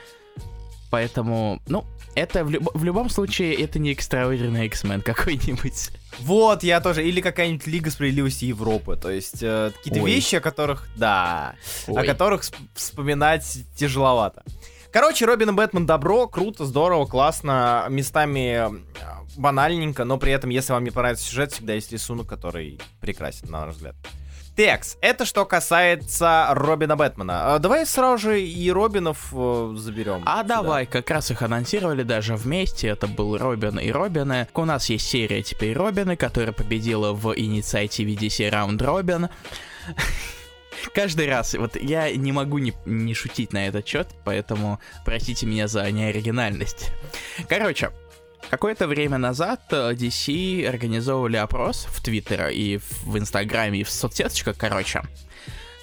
Поэтому, 0.91 1.63
ну, 1.69 1.85
это 2.17 2.45
в, 2.45 2.51
люб- 2.51 2.71
в 2.75 2.83
любом 2.85 3.09
случае, 3.09 3.55
это 3.55 3.79
не 3.79 3.93
экстраординарный 3.93 4.67
X-Men 4.67 5.01
какой-нибудь. 5.05 5.91
Вот, 6.19 6.63
я 6.65 6.81
тоже. 6.81 7.07
Или 7.09 7.21
какая-нибудь 7.21 7.67
Лига 7.67 7.91
Справедливости 7.91 8.45
Европы. 8.47 8.97
То 9.01 9.11
есть 9.11 9.39
э, 9.43 9.71
какие-то 9.77 10.03
Ой. 10.03 10.11
вещи, 10.11 10.35
о 10.37 10.41
которых, 10.41 10.89
да, 10.97 11.55
о 11.87 11.93
Ой. 11.93 12.07
которых 12.07 12.43
сп- 12.43 12.57
вспоминать 12.75 13.59
тяжеловато. 13.77 14.43
Короче, 14.93 15.25
Робин 15.25 15.51
и 15.51 15.53
Бэтмен 15.53 15.87
добро, 15.87 16.27
круто, 16.27 16.65
здорово, 16.65 17.07
классно, 17.07 17.87
местами 17.89 18.69
э, 18.69 18.71
банальненько, 19.37 20.05
но 20.05 20.19
при 20.19 20.33
этом, 20.33 20.51
если 20.51 20.73
вам 20.73 20.83
не 20.83 20.91
понравится 20.91 21.27
сюжет, 21.27 21.53
всегда 21.53 21.75
есть 21.75 21.93
рисунок, 21.93 22.27
который 22.27 22.81
прекрасен, 23.01 23.49
на 23.51 23.67
наш 23.67 23.77
взгляд. 23.77 23.95
Текс, 24.57 24.99
это 25.01 25.25
что 25.25 25.47
касается 25.47 26.49
Робина 26.51 26.97
Бэтмена. 26.97 27.55
А, 27.55 27.59
давай 27.61 27.87
сразу 27.87 28.19
же 28.19 28.43
и 28.43 28.71
Робинов 28.71 29.29
э, 29.33 29.75
заберем. 29.77 30.23
А 30.27 30.43
сюда. 30.43 30.57
давай, 30.57 30.87
как 30.87 31.09
раз 31.09 31.31
их 31.31 31.41
анонсировали 31.43 32.03
даже 32.03 32.35
вместе, 32.35 32.89
это 32.89 33.07
был 33.07 33.39
Робин 33.39 33.79
и 33.79 33.91
Робины. 33.91 34.49
У 34.53 34.65
нас 34.65 34.91
есть 34.91 35.07
серия 35.07 35.43
теперь 35.43 35.75
Робины, 35.77 36.17
которая 36.17 36.53
победила 36.53 37.13
в 37.13 37.33
инициативе 37.39 38.15
DC 38.15 38.51
Round 38.51 38.85
Робин. 38.85 39.29
Каждый 40.95 41.27
раз, 41.29 41.55
вот 41.55 41.77
я 41.81 42.11
не 42.15 42.33
могу 42.33 42.59
не, 42.59 42.73
не 42.87 43.15
шутить 43.15 43.53
на 43.53 43.67
этот 43.67 43.87
счет, 43.87 44.09
поэтому 44.25 44.79
простите 45.05 45.47
меня 45.47 45.69
за 45.69 45.91
неоригинальность. 45.91 46.91
Короче, 47.49 47.91
какое-то 48.51 48.87
время 48.87 49.19
назад 49.19 49.61
э, 49.71 49.93
DC 49.95 50.67
организовывали 50.67 51.37
опрос 51.37 51.87
в 51.91 52.03
Твиттер 52.03 52.49
и 52.49 52.79
в- 52.79 53.19
Инстаграме, 53.19 53.81
и 53.81 53.85
в 53.85 53.91
соцсеточках, 53.91 54.57
короче. 54.57 55.03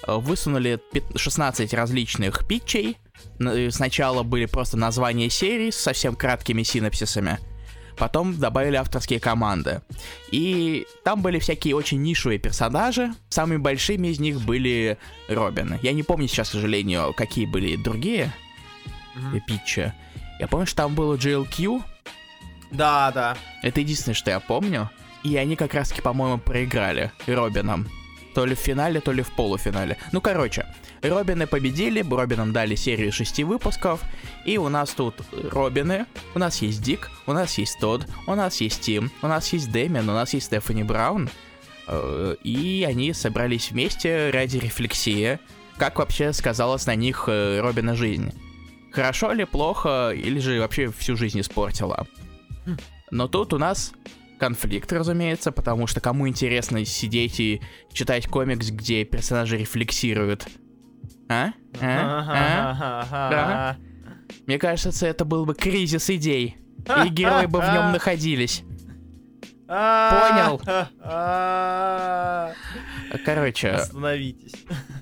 Э, 0.06 0.16
Высунули 0.16 0.80
пят- 0.92 1.16
16 1.18 1.74
различных 1.74 2.46
питчей. 2.46 2.96
Э, 3.40 3.70
Сначала 3.70 4.22
были 4.22 4.46
просто 4.46 4.76
названия 4.76 5.28
серий 5.30 5.70
с 5.70 5.76
совсем 5.76 6.16
краткими 6.16 6.62
синапсисами. 6.62 7.38
Потом 7.98 8.38
добавили 8.38 8.76
авторские 8.76 9.20
команды. 9.20 9.80
И 10.30 10.86
там 11.04 11.20
были 11.20 11.38
всякие 11.38 11.74
очень 11.74 12.00
нишевые 12.02 12.38
персонажи. 12.38 13.12
Самыми 13.28 13.56
большими 13.58 14.08
из 14.08 14.20
них 14.20 14.40
были 14.40 14.98
Робин. 15.28 15.78
Я 15.82 15.92
не 15.92 16.02
помню 16.02 16.28
сейчас, 16.28 16.48
к 16.48 16.52
сожалению, 16.52 17.12
какие 17.14 17.46
были 17.46 17.76
другие 17.76 18.32
Мгм. 19.14 19.40
питчи. 19.46 19.92
Я 20.38 20.46
помню, 20.46 20.66
что 20.66 20.76
там 20.76 20.94
было 20.94 21.16
GLQ. 21.16 21.82
Да, 22.70 23.10
да. 23.12 23.36
Это 23.62 23.80
единственное, 23.80 24.14
что 24.14 24.30
я 24.30 24.40
помню. 24.40 24.90
И 25.24 25.36
они 25.36 25.56
как 25.56 25.74
раз-таки, 25.74 26.00
по-моему, 26.00 26.38
проиграли 26.38 27.10
Робином. 27.26 27.88
То 28.38 28.46
ли 28.46 28.54
в 28.54 28.60
финале, 28.60 29.00
то 29.00 29.10
ли 29.10 29.22
в 29.22 29.32
полуфинале. 29.32 29.96
Ну, 30.12 30.20
короче, 30.20 30.64
Робины 31.02 31.48
победили, 31.48 32.06
Робинам 32.08 32.52
дали 32.52 32.76
серию 32.76 33.10
шести 33.10 33.42
выпусков, 33.42 34.00
и 34.44 34.58
у 34.58 34.68
нас 34.68 34.90
тут 34.90 35.16
Робины, 35.32 36.06
у 36.36 36.38
нас 36.38 36.62
есть 36.62 36.80
Дик, 36.80 37.10
у 37.26 37.32
нас 37.32 37.58
есть 37.58 37.80
Тодд, 37.80 38.06
у 38.28 38.36
нас 38.36 38.60
есть 38.60 38.80
Тим, 38.80 39.10
у 39.22 39.26
нас 39.26 39.52
есть 39.52 39.72
Дэмиан, 39.72 40.08
у 40.08 40.12
нас 40.12 40.34
есть 40.34 40.46
Стефани 40.46 40.84
Браун, 40.84 41.28
э, 41.88 42.36
и 42.44 42.86
они 42.88 43.12
собрались 43.12 43.72
вместе 43.72 44.30
ради 44.30 44.58
рефлексии, 44.58 45.40
как 45.76 45.98
вообще 45.98 46.32
сказалась 46.32 46.86
на 46.86 46.94
них 46.94 47.24
э, 47.26 47.58
Робина 47.58 47.96
жизнь. 47.96 48.32
Хорошо 48.92 49.32
ли, 49.32 49.46
плохо, 49.46 50.12
или 50.14 50.38
же 50.38 50.60
вообще 50.60 50.92
всю 50.92 51.16
жизнь 51.16 51.40
испортила. 51.40 52.06
Но 53.10 53.26
тут 53.26 53.52
у 53.52 53.58
нас 53.58 53.92
конфликт, 54.38 54.92
разумеется, 54.92 55.52
потому 55.52 55.86
что 55.86 56.00
кому 56.00 56.28
интересно 56.28 56.84
сидеть 56.84 57.40
и 57.40 57.62
читать 57.92 58.26
комикс, 58.26 58.70
где 58.70 59.04
персонажи 59.04 59.56
рефлексируют 59.56 60.46
а? 61.28 61.52
А? 61.80 63.04
А? 63.10 63.30
Да? 63.30 63.76
Мне 64.46 64.58
кажется, 64.58 65.06
это 65.06 65.24
был 65.24 65.44
бы 65.44 65.54
кризис 65.54 66.10
идей. 66.10 66.56
И 67.04 67.08
герои 67.10 67.46
бы 67.46 67.60
в 67.60 67.72
нем 67.72 67.92
находились. 67.92 68.64
Понял? 69.66 70.60
Короче. 73.24 73.70
Остановитесь. 73.70 74.54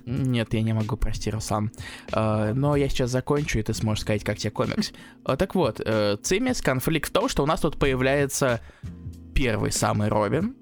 Нет, 0.04 0.54
я 0.54 0.62
не 0.62 0.72
могу, 0.72 0.96
прости, 0.96 1.30
Руслан. 1.30 1.70
Но 2.12 2.74
я 2.74 2.88
сейчас 2.88 3.10
закончу, 3.10 3.60
и 3.60 3.62
ты 3.62 3.74
сможешь 3.74 4.02
сказать, 4.02 4.24
как 4.24 4.38
тебе 4.38 4.50
комикс. 4.50 4.92
Так 5.24 5.54
вот, 5.54 5.80
э, 5.84 6.16
Цимис, 6.20 6.62
конфликт 6.62 7.10
в 7.10 7.12
том, 7.12 7.28
что 7.28 7.44
у 7.44 7.46
нас 7.46 7.60
тут 7.60 7.78
появляется 7.78 8.60
первый 9.36 9.70
самый 9.70 10.08
Робин, 10.08 10.56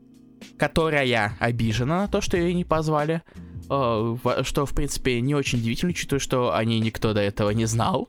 которая 0.58 1.36
обижена 1.38 2.02
на 2.02 2.08
то, 2.08 2.20
что 2.20 2.36
ее 2.36 2.52
не 2.52 2.64
позвали. 2.64 3.22
Э, 3.70 4.16
что, 4.42 4.66
в 4.66 4.74
принципе, 4.74 5.20
не 5.20 5.34
очень 5.34 5.60
удивительно, 5.60 5.90
учитывая, 5.90 6.20
что 6.20 6.54
о 6.54 6.64
ней 6.64 6.80
никто 6.80 7.14
до 7.14 7.20
этого 7.20 7.50
не 7.50 7.66
знал. 7.66 8.08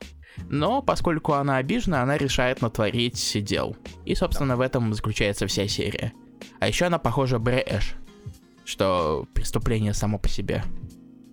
Но 0.50 0.82
поскольку 0.82 1.34
она 1.34 1.58
обижена, 1.58 2.02
она 2.02 2.18
решает 2.18 2.62
натворить 2.62 3.38
дел. 3.46 3.78
И, 4.06 4.16
собственно, 4.16 4.58
в 4.58 4.62
этом 4.62 4.94
заключается 4.94 5.48
вся 5.48 5.68
серия. 5.68 6.14
А 6.60 6.68
еще 6.68 6.86
она 6.86 6.98
похожа 6.98 7.38
Бре 7.40 7.64
Эш. 7.66 7.96
Что 8.66 9.28
преступление 9.34 9.94
само 9.94 10.18
по 10.18 10.28
себе. 10.28 10.64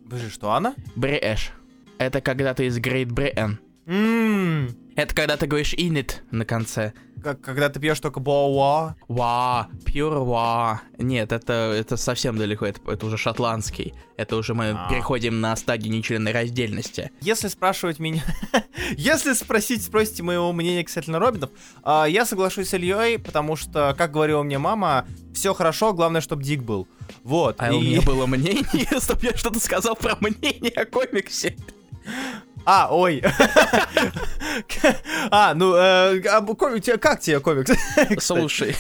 Подожди, 0.05 0.29
что 0.29 0.53
она? 0.53 0.75
Бре 0.95 1.19
Эш. 1.21 1.53
Это 1.99 2.21
когда 2.21 2.53
ты 2.53 2.67
из 2.67 2.79
Great 2.79 3.09
Britain. 3.09 3.57
Ммм. 3.87 4.82
Это 4.95 5.15
когда 5.15 5.37
ты 5.37 5.47
говоришь 5.47 5.75
init 5.75 6.17
на 6.31 6.45
конце. 6.45 6.93
Как, 7.23 7.41
когда 7.41 7.69
ты 7.69 7.79
пьешь 7.79 8.01
только 8.01 8.19
боа 8.19 8.97
Ва, 9.07 9.69
pure 9.87 10.25
ва. 10.25 10.83
Нет, 10.99 11.31
это, 11.31 11.53
это 11.53 11.97
совсем 11.97 12.37
далеко, 12.37 12.67
это, 12.67 12.81
это 12.91 13.07
уже 13.07 13.17
шотландский. 13.17 13.95
Это 14.17 14.37
уже 14.37 14.55
мы 14.55 14.71
а. 14.71 14.89
переходим 14.91 15.41
на 15.41 15.55
стадию 15.55 15.93
нечленной 15.93 16.33
раздельности. 16.33 17.13
Если 17.21 17.49
спрашивать 17.49 18.01
меня... 18.01 18.25
Если 18.97 19.35
спросить, 19.35 19.85
спросите 19.85 20.23
моего 20.25 20.53
мнения 20.53 20.83
касательно 20.85 21.21
Робинов, 21.21 21.51
э, 21.85 22.07
я 22.09 22.27
соглашусь 22.27 22.69
с 22.71 22.75
Ильей, 22.75 23.19
потому 23.19 23.55
что, 23.55 23.95
как 23.97 24.11
говорила 24.11 24.43
мне 24.43 24.59
мама, 24.59 25.07
все 25.33 25.55
хорошо, 25.55 25.93
главное, 25.93 26.21
чтобы 26.21 26.43
Дик 26.43 26.63
был. 26.63 26.89
Вот. 27.23 27.57
А 27.59 27.71
и... 27.71 27.77
у 27.77 27.81
меня 27.81 28.01
было 28.07 28.27
мнение, 28.27 29.01
чтобы 29.01 29.27
я 29.27 29.37
что-то 29.37 29.61
сказал 29.61 29.95
про 29.95 30.17
мнение 30.21 30.73
о 30.73 30.87
комиксе. 30.87 31.57
А, 32.65 32.89
ой. 32.91 33.23
А, 35.31 35.55
ну, 35.55 35.75
э, 35.75 36.21
а, 36.29 36.43
как 36.99 37.21
тебе 37.21 37.41
комикс? 37.41 37.73
Слушай, 38.25 38.77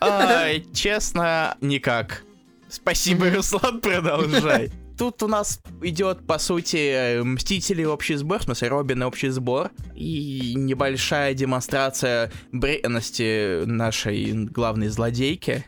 честно, 0.72 1.56
никак. 1.60 2.22
Спасибо, 2.68 3.30
Руслан, 3.30 3.80
продолжай. 3.80 4.70
Тут 4.96 5.22
у 5.22 5.28
нас 5.28 5.60
идет, 5.82 6.26
по 6.26 6.38
сути, 6.38 7.20
Мстители 7.22 7.84
общий 7.84 8.16
сбор, 8.16 8.40
в 8.40 8.44
смысле, 8.44 8.68
Робин 8.68 9.02
общий 9.02 9.28
сбор, 9.28 9.70
и 9.94 10.54
небольшая 10.56 11.34
демонстрация 11.34 12.30
бренности 12.52 13.64
нашей 13.64 14.32
главной 14.32 14.88
злодейки. 14.88 15.66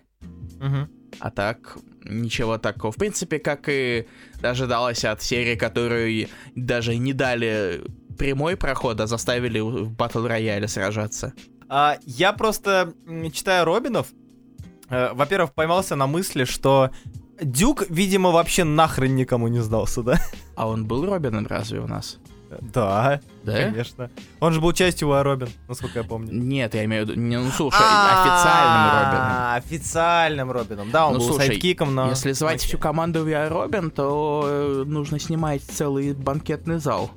А 1.19 1.31
так, 1.31 1.76
ничего 2.04 2.59
такого. 2.59 2.92
В 2.92 2.97
принципе, 2.97 3.38
как 3.38 3.68
и 3.68 4.06
ожидалось 4.42 5.04
от 5.04 5.23
серии, 5.23 5.56
которую 5.56 6.28
даже 6.54 6.97
не 6.97 7.12
дали 7.12 7.82
прямой 8.18 8.56
проход, 8.56 9.00
а 9.00 9.06
заставили 9.06 9.61
в 9.61 9.90
батл 9.90 10.26
рояле 10.26 10.68
сражаться. 10.68 11.32
А, 11.68 11.99
я 12.04 12.32
просто, 12.32 12.92
читая 13.32 13.64
Робинов, 13.64 14.09
э, 14.90 15.12
во-первых, 15.14 15.54
поймался 15.54 15.97
на 15.97 16.06
мысли, 16.06 16.44
что 16.44 16.90
Дюк, 17.40 17.85
видимо, 17.88 18.30
вообще 18.30 18.64
нахрен 18.64 19.16
никому 19.16 19.49
не 19.49 19.61
сдался, 19.61 20.02
да? 20.02 20.21
А 20.54 20.68
он 20.68 20.87
был 20.87 21.06
Робином 21.06 21.47
разве 21.47 21.80
у 21.80 21.87
нас? 21.87 22.18
Да, 22.61 23.21
да, 23.44 23.52
конечно. 23.52 24.11
Он 24.40 24.52
же 24.52 24.61
был 24.61 24.73
частью 24.73 25.23
Робин, 25.23 25.49
насколько 25.68 26.00
я 26.00 26.04
помню. 26.04 26.32
Нет, 26.32 26.75
я 26.75 26.85
имею 26.85 27.06
в 27.06 27.09
виду, 27.09 27.21
не, 27.21 27.38
ну 27.38 27.50
слушай, 27.50 27.78
официальным 27.78 28.92
Робином. 28.92 29.54
Официальным 29.54 30.50
Робином, 30.50 30.90
да, 30.90 31.06
он 31.09 31.14
ну, 31.14 31.21
был 31.21 31.37
сайдкиком, 31.37 31.94
но... 31.94 32.11
Если 32.11 32.32
звать 32.32 32.62
всю 32.62 32.78
команду 32.78 33.25
Виа 33.25 33.49
Робин, 33.49 33.90
то 33.90 34.44
э, 34.47 34.85
нужно 34.87 35.18
снимать 35.18 35.62
целый 35.62 36.12
банкетный 36.14 36.78
зал. 36.78 37.11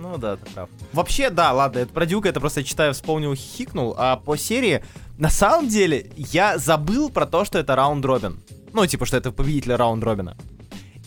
Ну 0.00 0.18
да, 0.18 0.36
ты 0.36 0.50
прав. 0.50 0.68
Вообще, 0.92 1.30
да, 1.30 1.52
ладно, 1.52 1.78
это 1.78 1.92
про 1.92 2.06
Дюка, 2.06 2.28
это 2.28 2.40
просто 2.40 2.60
я 2.60 2.66
читаю, 2.66 2.92
вспомнил, 2.92 3.34
хикнул, 3.34 3.94
а 3.96 4.16
по 4.16 4.36
серии, 4.36 4.84
на 5.16 5.30
самом 5.30 5.68
деле, 5.68 6.10
я 6.16 6.58
забыл 6.58 7.08
про 7.08 7.24
то, 7.24 7.44
что 7.44 7.58
это 7.58 7.76
раунд 7.76 8.04
Робин. 8.04 8.42
Ну, 8.72 8.84
типа, 8.86 9.06
что 9.06 9.16
это 9.16 9.30
победитель 9.30 9.74
раунд 9.74 10.02
Робина. 10.02 10.36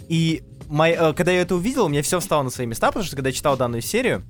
И 0.08 0.44
мой, 0.68 0.92
э, 0.92 1.14
когда 1.14 1.32
я 1.32 1.42
это 1.42 1.56
увидел, 1.56 1.86
у 1.86 1.90
меня 1.90 2.02
все 2.02 2.20
встало 2.20 2.44
на 2.44 2.50
свои 2.50 2.68
места, 2.68 2.88
потому 2.88 3.06
что 3.06 3.16
когда 3.16 3.30
я 3.30 3.36
читал 3.36 3.58
данную 3.58 3.82
серию, 3.82 4.24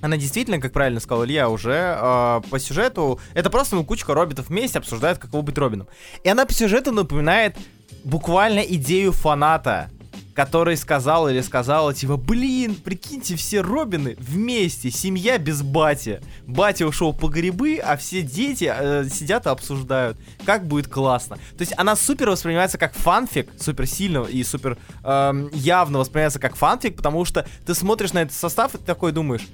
она 0.00 0.16
действительно, 0.16 0.60
как 0.60 0.72
правильно 0.72 1.00
сказал 1.00 1.24
Илья, 1.24 1.48
уже 1.48 1.96
э, 1.98 2.40
по 2.50 2.58
сюжету, 2.58 3.20
это 3.34 3.50
просто 3.50 3.76
ну, 3.76 3.84
кучка 3.84 4.14
робитов 4.14 4.48
вместе 4.48 4.78
обсуждают, 4.78 5.18
каково 5.18 5.42
быть 5.42 5.58
Робином. 5.58 5.88
И 6.22 6.28
она 6.28 6.44
по 6.46 6.52
сюжету 6.52 6.92
напоминает 6.92 7.56
буквально 8.04 8.60
идею 8.60 9.12
фаната 9.12 9.90
который 10.36 10.76
сказал 10.76 11.30
или 11.30 11.40
сказала, 11.40 11.94
типа, 11.94 12.18
блин, 12.18 12.74
прикиньте, 12.74 13.36
все 13.36 13.62
Робины 13.62 14.16
вместе, 14.18 14.90
семья 14.90 15.38
без 15.38 15.62
бати. 15.62 16.20
Батя 16.46 16.86
ушел 16.86 17.14
по 17.14 17.28
грибы, 17.28 17.78
а 17.82 17.96
все 17.96 18.20
дети 18.20 18.70
э, 18.72 19.08
сидят 19.08 19.46
и 19.46 19.48
обсуждают, 19.48 20.18
как 20.44 20.66
будет 20.66 20.88
классно. 20.88 21.36
То 21.36 21.62
есть 21.62 21.72
она 21.78 21.96
супер 21.96 22.28
воспринимается 22.28 22.76
как 22.76 22.92
фанфик, 22.92 23.48
супер 23.58 23.86
сильно 23.86 24.24
и 24.24 24.44
супер 24.44 24.76
э, 25.02 25.48
явно 25.54 26.00
воспринимается 26.00 26.38
как 26.38 26.54
фанфик, 26.54 26.96
потому 26.96 27.24
что 27.24 27.46
ты 27.64 27.74
смотришь 27.74 28.12
на 28.12 28.20
этот 28.20 28.36
состав 28.36 28.74
и 28.74 28.78
ты 28.78 28.84
такой 28.84 29.12
думаешь, 29.12 29.48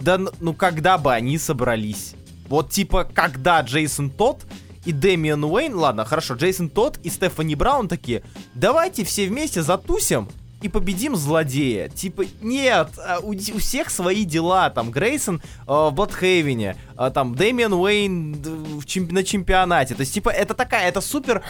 да 0.00 0.18
ну 0.40 0.52
когда 0.52 0.98
бы 0.98 1.14
они 1.14 1.38
собрались? 1.38 2.14
Вот 2.48 2.70
типа, 2.70 3.04
когда 3.04 3.60
Джейсон 3.60 4.10
Тот 4.10 4.44
и 4.84 4.92
Дэмиан 4.92 5.44
Уэйн, 5.44 5.74
ладно, 5.74 6.04
хорошо, 6.04 6.34
Джейсон 6.34 6.70
Тот 6.70 6.98
и 7.02 7.10
Стефани 7.10 7.54
Браун 7.54 7.88
такие, 7.88 8.22
давайте 8.54 9.04
все 9.04 9.26
вместе 9.26 9.62
затусим 9.62 10.28
и 10.64 10.68
победим 10.68 11.14
злодея. 11.14 11.90
Типа, 11.90 12.24
нет, 12.40 12.88
а 12.96 13.18
у, 13.20 13.32
у 13.32 13.58
всех 13.58 13.90
свои 13.90 14.24
дела. 14.24 14.70
Там 14.70 14.90
Грейсон 14.90 15.42
э, 15.42 15.62
в 15.66 15.90
Бладхейвене, 15.92 16.76
э, 16.98 17.10
там 17.12 17.34
Дэмиан 17.34 17.74
Уэйн 17.74 18.32
в 18.80 18.86
чемп- 18.86 19.12
на 19.12 19.22
чемпионате. 19.22 19.94
То 19.94 20.00
есть, 20.00 20.14
типа, 20.14 20.30
это 20.30 20.54
такая, 20.54 20.88
это 20.88 21.02
супер 21.02 21.42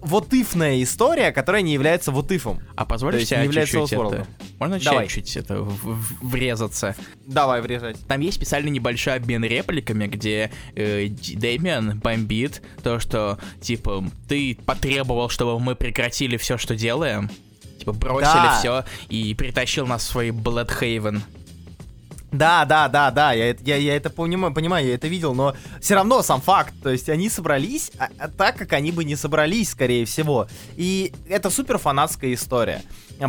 вот-ифная 0.00 0.82
история, 0.82 1.30
которая 1.30 1.62
не 1.62 1.72
является 1.72 2.10
вот-ифом. 2.10 2.60
А 2.74 2.84
позволь 2.84 3.24
себе 3.24 3.38
не 3.38 3.44
является 3.44 3.78
чуть-чуть 3.78 3.92
это... 3.92 4.26
Можно 4.58 4.80
Давай. 4.80 5.06
чуть 5.06 5.36
это 5.36 5.62
врезаться? 6.20 6.96
Давай, 7.24 7.60
врезать. 7.60 7.96
Там 8.08 8.20
есть 8.20 8.36
специально 8.36 8.68
небольшой 8.68 9.14
обмен 9.14 9.44
репликами, 9.44 10.08
где 10.08 10.50
э, 10.74 11.06
Дэмиан 11.08 12.00
бомбит 12.00 12.62
то, 12.82 12.98
что, 12.98 13.38
типа, 13.60 14.04
ты 14.28 14.58
потребовал, 14.66 15.28
чтобы 15.28 15.60
мы 15.60 15.76
прекратили 15.76 16.36
все, 16.36 16.58
что 16.58 16.74
делаем, 16.74 17.30
типа, 17.86 17.92
бросили 17.92 18.24
да. 18.24 18.58
все 18.58 18.84
и 19.08 19.34
притащил 19.34 19.86
нас 19.86 20.02
в 20.04 20.06
свой 20.06 20.30
Блэдхейвен. 20.30 21.22
Да, 22.36 22.64
да, 22.64 22.88
да, 22.88 23.10
да, 23.10 23.32
я, 23.32 23.54
я, 23.60 23.76
я 23.76 23.96
это 23.96 24.10
понимаю, 24.10 24.52
понимаю, 24.52 24.86
я 24.86 24.94
это 24.94 25.08
видел, 25.08 25.34
но 25.34 25.54
все 25.80 25.94
равно 25.94 26.22
сам 26.22 26.40
факт, 26.40 26.74
то 26.82 26.90
есть 26.90 27.08
они 27.08 27.30
собрались 27.30 27.90
а, 27.98 28.08
а 28.18 28.28
так, 28.28 28.56
как 28.56 28.72
они 28.74 28.92
бы 28.92 29.04
не 29.04 29.16
собрались, 29.16 29.70
скорее 29.70 30.04
всего. 30.04 30.46
И 30.76 31.12
это 31.28 31.50
супер 31.50 31.78
фанатская 31.78 32.34
история. 32.34 32.82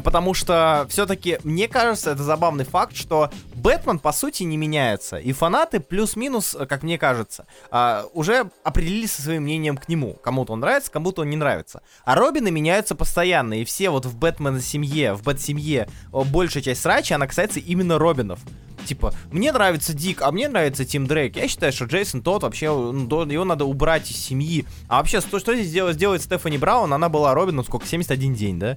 Потому 0.04 0.34
что 0.34 0.86
все-таки, 0.90 1.40
мне 1.44 1.68
кажется, 1.70 2.12
это 2.12 2.24
забавный 2.24 2.66
факт, 2.66 2.96
что 2.96 3.32
Бэтмен, 3.56 4.00
по 4.00 4.12
сути, 4.12 4.44
не 4.44 4.58
меняется. 4.58 5.18
И 5.18 5.32
фанаты, 5.32 5.80
плюс-минус, 5.80 6.58
как 6.68 6.84
мне 6.84 6.98
кажется, 6.98 7.46
а, 7.72 8.06
уже 8.14 8.52
определились 8.64 9.14
со 9.14 9.22
своим 9.22 9.44
мнением 9.44 9.78
к 9.78 9.88
нему. 9.88 10.16
Кому-то 10.22 10.54
он 10.54 10.60
нравится, 10.60 10.92
кому-то 10.92 11.22
он 11.22 11.30
не 11.30 11.38
нравится. 11.38 11.82
А 12.04 12.16
Робины 12.16 12.52
меняются 12.52 12.96
постоянно. 12.96 13.62
И 13.62 13.66
все 13.66 13.90
вот 13.90 14.06
в 14.06 14.18
Бэтмен 14.18 14.60
семье, 14.60 15.14
в 15.14 15.24
Бэт-семье, 15.24 15.88
большая 16.12 16.64
часть 16.64 16.82
срача, 16.82 17.16
она 17.16 17.28
касается 17.28 17.60
именно 17.60 17.98
Робинов. 17.98 18.40
Типа, 18.88 19.14
мне 19.32 19.52
нравится 19.52 19.94
Дик, 19.94 20.22
а 20.22 20.32
мне 20.32 20.48
нравится 20.48 20.86
Тим 20.86 21.06
Дрейк. 21.06 21.36
Я 21.36 21.48
считаю, 21.48 21.72
что 21.72 21.86
Джейсон 21.86 22.22
тот 22.22 22.44
вообще, 22.44 22.70
ну, 22.70 23.26
его 23.26 23.44
надо 23.46 23.66
убрать 23.66 24.10
из 24.10 24.18
семьи. 24.18 24.66
А 24.88 24.98
вообще, 24.98 25.22
что, 25.22 25.40
что 25.40 25.54
здесь 25.56 25.72
делает, 25.72 25.96
сделает 25.98 26.22
Стефани 26.24 26.58
Браун? 26.58 26.94
Она 26.94 27.10
была 27.10 27.34
Робином 27.34 27.64
сколько, 27.66 27.86
71 27.86 28.34
день, 28.34 28.60
да? 28.60 28.76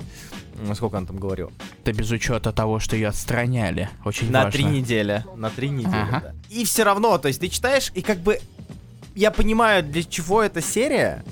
Сколько 0.74 0.98
она 0.98 1.06
там 1.06 1.16
говорила? 1.18 1.50
Это 1.82 1.92
без 1.92 2.10
учета 2.10 2.52
того, 2.52 2.80
что 2.80 2.94
ее 2.96 3.08
отстраняли. 3.08 3.88
Очень 4.04 4.30
На 4.30 4.44
важно. 4.44 4.52
три 4.52 4.64
недели. 4.64 5.24
На 5.36 5.48
три 5.48 5.70
недели, 5.70 5.94
Ага. 5.94 6.20
да. 6.20 6.34
И 6.54 6.64
все 6.64 6.82
равно, 6.82 7.16
то 7.18 7.28
есть 7.28 7.40
ты 7.40 7.48
читаешь, 7.48 7.90
и 7.94 8.02
как 8.02 8.18
бы 8.18 8.38
я 9.14 9.30
понимаю, 9.30 9.82
для 9.82 10.02
чего 10.02 10.42
эта 10.42 10.60
серия. 10.60 11.24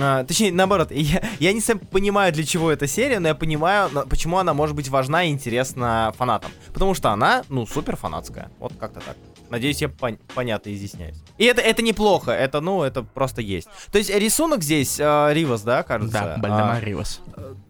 А, 0.00 0.24
точнее, 0.24 0.52
наоборот, 0.52 0.90
я, 0.92 1.22
я 1.40 1.52
не 1.52 1.60
совсем 1.60 1.80
понимаю, 1.80 2.32
для 2.32 2.44
чего 2.44 2.70
эта 2.70 2.86
серия, 2.86 3.18
но 3.18 3.28
я 3.28 3.34
понимаю, 3.34 3.90
почему 4.08 4.38
она 4.38 4.54
может 4.54 4.76
быть 4.76 4.88
важна 4.88 5.24
и 5.24 5.30
интересна 5.30 6.12
фанатам. 6.16 6.50
Потому 6.72 6.94
что 6.94 7.10
она, 7.10 7.42
ну, 7.48 7.66
супер 7.66 7.96
фанатская. 7.96 8.50
Вот 8.58 8.72
как-то 8.78 9.00
так. 9.00 9.16
Надеюсь, 9.50 9.80
я 9.80 9.88
пон- 9.88 10.18
понятно 10.34 10.74
изъясняюсь. 10.74 11.16
И 11.38 11.44
это, 11.44 11.62
это 11.62 11.80
неплохо, 11.82 12.32
это, 12.32 12.60
ну, 12.60 12.82
это 12.82 13.02
просто 13.02 13.40
есть. 13.40 13.66
То 13.90 13.98
есть 13.98 14.10
рисунок 14.14 14.62
здесь 14.62 15.00
э, 15.00 15.28
Ривас, 15.32 15.62
да, 15.62 15.82
кажется? 15.82 16.12
Да, 16.12 16.34
А, 16.34 16.38
Бальдемар 16.38 16.84
Ривас. 16.84 17.20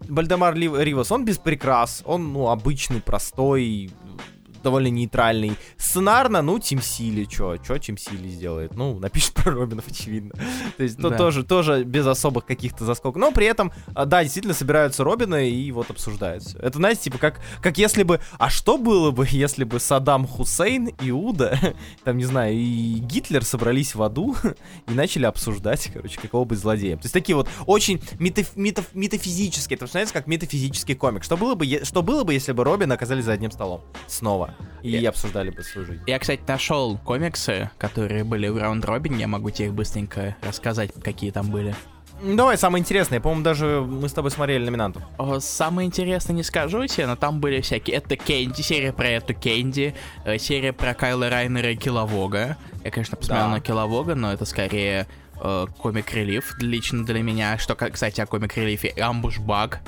Бальдемар 0.09 0.55
Ли- 0.57 0.71
Ривас, 0.85 1.13
он 1.13 1.25
без 1.25 1.39
прикрас, 1.39 2.03
он, 2.05 2.33
ну, 2.33 2.49
обычный, 2.49 3.01
простой, 3.01 3.91
довольно 4.63 4.89
нейтральный. 4.89 5.53
Сценарно, 5.77 6.43
ну, 6.43 6.59
Тим 6.59 6.83
Сили, 6.83 7.25
чё, 7.25 7.57
чё 7.59 7.79
Тим 7.79 7.97
Сили 7.99 8.29
сделает? 8.29 8.75
Ну, 8.77 8.99
напишет 8.99 9.33
про 9.35 9.53
Робинов, 9.53 9.85
очевидно. 9.89 10.33
То 10.77 10.83
есть, 10.83 10.97
то 10.97 11.11
Да. 11.11 11.17
тоже, 11.17 11.45
тоже 11.45 11.85
без 11.85 12.07
особых 12.07 12.45
каких-то 12.47 12.85
заскоков. 12.85 13.21
Но 13.21 13.33
при 13.33 13.47
этом, 13.47 13.73
а, 13.95 14.05
да, 14.05 14.23
действительно 14.23 14.55
собираются 14.55 15.05
Робины 15.05 15.51
и 15.51 15.71
вот 15.73 15.91
обсуждают 15.91 16.43
всё. 16.45 16.59
Это, 16.59 16.79
знаете, 16.79 17.03
типа, 17.03 17.19
как, 17.19 17.41
как 17.61 17.79
если 17.79 18.03
бы... 18.03 18.21
А 18.39 18.51
что 18.51 18.79
было 18.79 19.11
бы, 19.11 19.27
если 19.31 19.65
бы 19.65 19.81
Саддам 19.81 20.27
Хусейн, 20.27 20.91
Иуда, 21.01 21.59
там, 22.05 22.17
не 22.19 22.25
знаю, 22.25 22.55
и 22.55 22.95
Гитлер 22.99 23.45
собрались 23.45 23.95
в 23.95 24.03
аду 24.03 24.37
и 24.89 24.93
начали 24.93 25.25
обсуждать, 25.27 25.91
короче, 25.93 26.19
какого 26.21 26.45
быть 26.45 26.59
злодеем. 26.59 26.99
То 26.99 27.05
есть 27.05 27.15
такие 27.15 27.37
вот 27.37 27.49
очень 27.67 27.97
метаф- 28.19 28.55
метаф- 28.57 28.89
метафизические, 28.95 29.77
это 29.77 29.85
представляете, 29.85 30.13
как 30.13 30.27
метафизический 30.27 30.95
комик. 30.95 31.25
Что 31.25 31.37
было 31.37 31.55
бы, 31.55 31.67
что 31.85 32.03
было 32.03 32.25
бы, 32.25 32.33
если 32.35 32.53
бы 32.53 32.65
Робин 32.65 32.91
оказались 32.93 33.25
за 33.25 33.33
одним 33.33 33.51
столом? 33.51 33.81
Снова. 34.07 34.48
И 34.83 34.91
Я- 34.91 35.09
обсуждали 35.11 35.51
бы 35.51 35.63
свою 35.63 35.87
жизнь. 35.87 36.03
Я, 36.07 36.19
кстати, 36.19 36.41
нашел 36.47 36.99
комиксы, 36.99 37.71
которые 37.79 38.23
были 38.25 38.49
в 38.49 38.57
Раунд 38.59 38.85
Робин. 38.85 39.19
Я 39.19 39.27
могу 39.27 39.51
тебе 39.51 39.69
их 39.69 39.75
быстренько 39.75 40.37
рассказать, 40.43 40.91
какие 41.03 41.31
там 41.33 41.49
были. 41.51 41.75
Давай, 42.23 42.59
самое 42.59 42.83
интересное. 42.83 43.21
По-моему, 43.21 43.45
даже 43.45 43.81
мы 43.87 44.09
с 44.09 44.13
тобой 44.13 44.31
смотрели 44.33 44.65
номинантов. 44.65 45.03
Самое 45.41 45.87
интересное 45.87 46.35
не 46.35 46.43
скажу 46.43 46.85
тебе, 46.87 47.07
но 47.07 47.15
там 47.17 47.39
были 47.41 47.61
всякие... 47.61 47.97
Это 47.97 48.17
Кенди, 48.17 48.61
серия 48.61 48.93
про 48.93 49.09
эту 49.09 49.35
Кенди, 49.35 49.95
э, 50.25 50.37
серия 50.39 50.73
про 50.73 50.95
Кайла 50.95 51.29
Райнера 51.31 51.71
и 51.71 51.77
Киловога. 51.77 52.57
Я, 52.85 52.91
конечно, 52.91 53.17
посмотрел 53.17 53.47
Да. 53.47 53.53
на 53.53 53.61
Киловога, 53.61 54.15
но 54.17 54.33
это 54.33 54.45
скорее 54.47 55.07
э, 55.41 55.67
комик-релиф 55.81 56.57
лично 56.59 57.05
для 57.05 57.23
меня. 57.23 57.57
Что, 57.59 57.77
кстати, 57.77 58.21
о 58.21 58.27
комик-релифе. 58.27 58.89
Амбуш 59.01 59.39
Баг. 59.39 59.79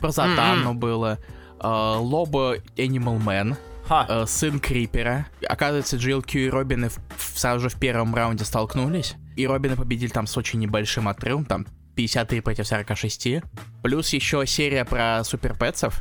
Про 0.00 0.10
Затану 0.10 0.74
было. 0.74 1.18
Э, 1.60 1.96
Лобо 1.98 2.56
Animal 2.76 3.18
Man. 3.24 3.56
Ха. 3.86 4.06
э, 4.08 4.24
сын 4.26 4.58
Крипера. 4.60 5.26
Оказывается, 5.48 5.96
GLQ 5.96 6.46
и 6.46 6.48
Робины 6.50 6.88
в- 6.88 6.98
в- 7.16 7.38
сразу 7.38 7.60
же 7.60 7.68
в 7.68 7.78
первом 7.78 8.14
раунде 8.14 8.44
столкнулись. 8.44 9.14
И 9.36 9.46
Робины 9.46 9.76
победили 9.76 10.10
там 10.10 10.26
с 10.26 10.36
очень 10.36 10.58
небольшим 10.60 11.08
отрывом, 11.08 11.44
там 11.44 11.66
53 11.96 12.40
против 12.40 12.66
46. 12.66 13.42
Плюс 13.82 14.12
еще 14.12 14.46
серия 14.46 14.84
про 14.84 15.22
суперпэтсов. 15.24 16.00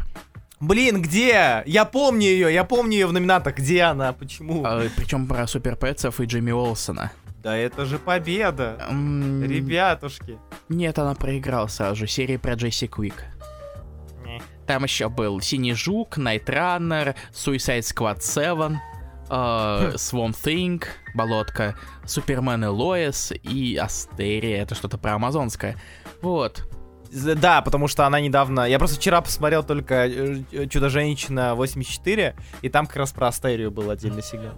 Блин, 0.60 1.02
где? 1.02 1.62
Я 1.66 1.84
помню 1.84 2.26
ее, 2.28 2.54
я 2.54 2.64
помню 2.64 2.94
ее 2.94 3.08
в 3.08 3.12
номинантах. 3.14 3.58
Где 3.58 3.82
она? 3.84 4.14
Почему? 4.14 4.66
причем 4.96 5.28
про 5.28 5.46
суперпэтсов 5.46 6.22
и 6.22 6.26
Джимми 6.26 6.52
Олсона. 6.52 7.12
Да 7.44 7.58
это 7.58 7.86
же 7.86 8.00
победа. 8.00 8.78
М, 8.90 9.44
Ребятушки. 9.44 10.38
Нет, 10.70 10.98
она 10.98 11.14
проиграла 11.16 11.68
сразу 11.68 11.98
же. 11.98 12.08
Серия 12.08 12.40
про 12.40 12.54
Джесси 12.54 12.88
Куик. 12.88 13.26
Там 14.68 14.84
еще 14.84 15.10
был 15.10 15.42
Синий 15.42 15.74
Жук, 15.74 16.18
Найтранер, 16.18 17.16
Suicide 17.34 17.82
Squad 17.82 18.22
7, 18.22 18.78
э, 19.30 19.96
Swamp 19.96 20.36
Thing, 20.44 20.84
Болотка, 21.14 21.76
Супермен 22.06 22.64
и 22.64 22.68
Лоис 22.68 23.32
и 23.44 23.76
Астерия. 23.78 24.62
Это 24.64 24.76
что-то 24.76 24.98
про 24.98 25.16
амазонское. 25.16 25.76
Вот. 26.22 26.68
Да, 27.12 27.62
потому 27.62 27.88
что 27.88 28.08
она 28.08 28.20
недавно... 28.20 28.62
Я 28.68 28.80
просто 28.80 28.96
вчера 28.98 29.22
посмотрел 29.22 29.64
только 29.64 30.08
э, 30.08 30.42
э, 30.52 30.68
Чудо-женщина 30.68 31.54
84, 31.54 32.36
и 32.64 32.70
там 32.70 32.88
как 32.88 32.96
раз 32.96 33.12
про 33.12 33.28
Астерию 33.28 33.70
был 33.70 33.92
отдельный 33.92 34.24
сегмент. 34.24 34.56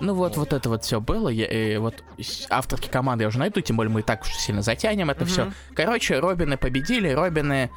Ну 0.00 0.14
вот, 0.14 0.36
вот 0.36 0.52
это 0.54 0.68
вот 0.70 0.84
все 0.84 1.00
было. 1.00 1.28
Я, 1.28 1.46
э, 1.46 1.78
вот 1.78 2.02
авторки 2.48 2.88
команды 2.88 3.24
я 3.24 3.28
уже 3.28 3.38
найду, 3.38 3.60
тем 3.60 3.76
более 3.76 3.92
мы 3.92 4.00
и 4.00 4.02
так 4.02 4.22
уж 4.22 4.30
сильно 4.30 4.62
затянем 4.62 5.10
это 5.10 5.24
Мгм. 5.24 5.28
все. 5.30 5.52
Короче, 5.74 6.18
Робины 6.20 6.56
победили, 6.56 7.10
Робины... 7.10 7.70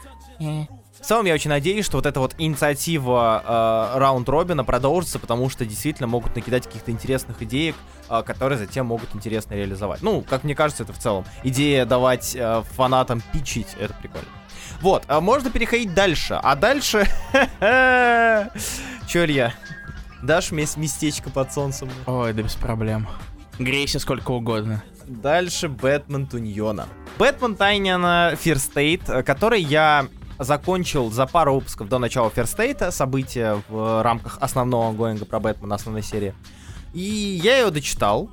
В 1.04 1.06
целом, 1.06 1.26
я 1.26 1.34
очень 1.34 1.50
надеюсь, 1.50 1.86
что 1.86 1.98
вот 1.98 2.06
эта 2.06 2.22
вот 2.22 2.34
инициатива 2.38 3.92
э, 3.94 4.00
раунд 4.00 4.30
Робина 4.30 4.64
продолжится, 4.64 5.20
потому 5.20 5.50
что 5.50 5.66
действительно 5.66 6.08
могут 6.08 6.34
накидать 6.34 6.66
каких-то 6.66 6.92
интересных 6.92 7.42
идеек, 7.42 7.76
э, 8.10 8.24
которые 8.26 8.58
затем 8.58 8.86
могут 8.86 9.14
интересно 9.14 9.54
реализовать. 9.54 10.02
Ну, 10.02 10.22
как 10.22 10.46
мне 10.46 10.56
кажется, 10.56 10.84
это 10.84 10.94
в 10.94 10.98
целом. 10.98 11.26
Идея 11.44 11.86
давать 11.86 12.38
э, 12.40 12.64
фанатам 12.78 13.22
пичить, 13.34 13.68
это 13.78 13.94
прикольно. 13.96 14.30
Вот, 14.80 15.04
а 15.08 15.20
можно 15.20 15.52
переходить 15.52 15.94
дальше. 15.94 16.40
А 16.42 16.56
дальше... 16.56 17.06
Чё, 19.06 19.26
Илья? 19.26 19.54
Дашь 20.22 20.52
мне 20.52 20.66
местечко 20.78 21.30
под 21.30 21.52
солнцем? 21.52 21.90
Ой, 22.08 22.32
да 22.32 22.44
без 22.44 22.56
проблем. 22.56 23.10
Грейся 23.60 24.00
сколько 24.00 24.32
угодно. 24.32 24.82
Дальше 25.06 25.68
Бэтмен 25.68 26.28
Туньона. 26.28 26.88
Бэтмен 27.20 27.56
First 27.56 28.72
State, 28.74 29.04
э, 29.12 29.22
который 29.22 29.62
я 29.62 30.08
закончил 30.44 31.12
за 31.12 31.26
пару 31.26 31.56
выпусков 31.56 31.90
до 31.90 32.00
начала 32.00 32.30
First 32.30 32.58
State, 32.58 32.92
события 32.92 33.62
в 33.70 34.04
рамках 34.04 34.38
основного 34.42 34.94
гоинга 34.94 35.26
про 35.26 35.40
Бэтмена, 35.40 35.76
основной 35.76 36.04
серии. 36.04 36.34
И 36.94 37.02
я 37.44 37.58
его 37.58 37.70
дочитал. 37.70 38.30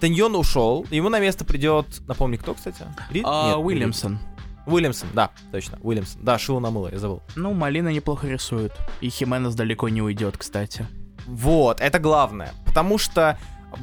Таньон 0.00 0.34
ушел, 0.36 0.86
ему 0.90 1.08
на 1.08 1.18
место 1.18 1.44
придет, 1.44 1.86
напомни, 2.06 2.36
кто, 2.36 2.54
кстати? 2.54 2.84
Рид? 3.10 3.24
А, 3.26 3.48
Нет, 3.48 3.56
Уильямсон. 3.64 4.18
Уильямсон, 4.66 5.08
да, 5.14 5.30
точно, 5.50 5.78
Уильямсон. 5.82 6.22
Да, 6.22 6.38
шило 6.38 6.60
намыло, 6.60 6.88
я 6.92 6.98
забыл. 6.98 7.22
Ну, 7.36 7.54
Малина 7.54 7.88
неплохо 7.88 8.28
рисует. 8.28 8.72
И 9.00 9.08
Хименес 9.08 9.54
далеко 9.54 9.88
не 9.88 10.02
уйдет, 10.02 10.36
кстати. 10.36 10.86
Вот, 11.26 11.80
это 11.80 11.98
главное. 11.98 12.52
Потому 12.66 12.98
что 12.98 13.38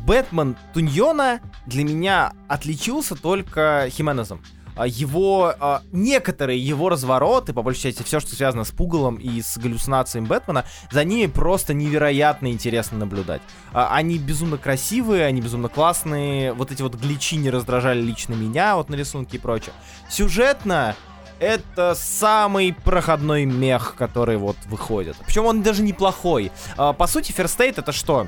Бэтмен 0.05 0.55
Туньона 0.73 1.41
для 1.65 1.83
меня 1.83 2.33
отличился 2.47 3.15
только 3.15 3.87
Хименезом. 3.89 4.41
А, 4.75 4.87
Его, 4.87 5.53
а, 5.59 5.81
некоторые 5.91 6.59
его 6.59 6.89
развороты, 6.89 7.53
по 7.53 7.61
большей 7.61 7.83
части 7.83 8.03
все, 8.03 8.19
что 8.19 8.35
связано 8.35 8.63
с 8.63 8.71
пугалом 8.71 9.15
и 9.15 9.41
с 9.41 9.57
галлюцинациями 9.57 10.25
Бэтмена, 10.25 10.65
за 10.91 11.03
ними 11.03 11.27
просто 11.27 11.73
невероятно 11.73 12.51
интересно 12.51 12.97
наблюдать. 12.97 13.41
А, 13.73 13.95
Они 13.95 14.17
безумно 14.17 14.57
красивые, 14.57 15.25
они 15.25 15.41
безумно 15.41 15.69
классные, 15.69 16.53
вот 16.53 16.71
эти 16.71 16.81
вот 16.81 16.95
гличи 16.95 17.37
не 17.37 17.49
раздражали 17.49 18.01
лично 18.01 18.33
меня, 18.33 18.75
вот 18.75 18.89
на 18.89 18.95
рисунке 18.95 19.37
и 19.37 19.39
прочее. 19.39 19.73
Сюжетно 20.09 20.95
это 21.39 21.95
самый 21.95 22.73
проходной 22.73 23.43
мех, 23.45 23.95
который 23.97 24.37
вот 24.37 24.55
выходит. 24.67 25.17
Причем 25.25 25.45
он 25.45 25.63
даже 25.63 25.83
неплохой. 25.83 26.51
По 26.77 27.07
сути, 27.07 27.33
First 27.33 27.57
State 27.57 27.75
это 27.77 27.91
что? 27.91 28.27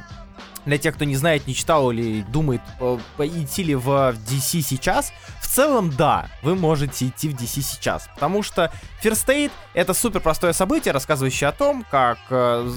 Для 0.66 0.78
тех, 0.78 0.96
кто 0.96 1.06
не 1.06 1.16
знает, 1.16 1.48
не 1.48 1.56
читал 1.56 1.92
или 1.92 2.22
думает, 2.24 2.62
э, 2.80 2.98
идти 3.20 3.64
ли 3.64 3.76
в 3.76 3.88
DC 3.88 4.62
сейчас, 4.62 5.14
в 5.42 5.48
целом, 5.48 5.92
да, 5.92 6.28
вы 6.42 6.56
можете 6.56 7.08
идти 7.08 7.30
в 7.30 7.34
DC 7.34 7.62
сейчас. 7.62 8.10
Потому 8.14 8.44
что 8.44 8.72
First 9.02 9.26
State 9.26 9.52
это 9.74 9.94
супер 9.94 10.20
простое 10.20 10.54
событие, 10.54 10.92
рассказывающее 10.92 11.48
о 11.48 11.52
том, 11.52 11.86
как 11.90 12.18
э, 12.30 12.70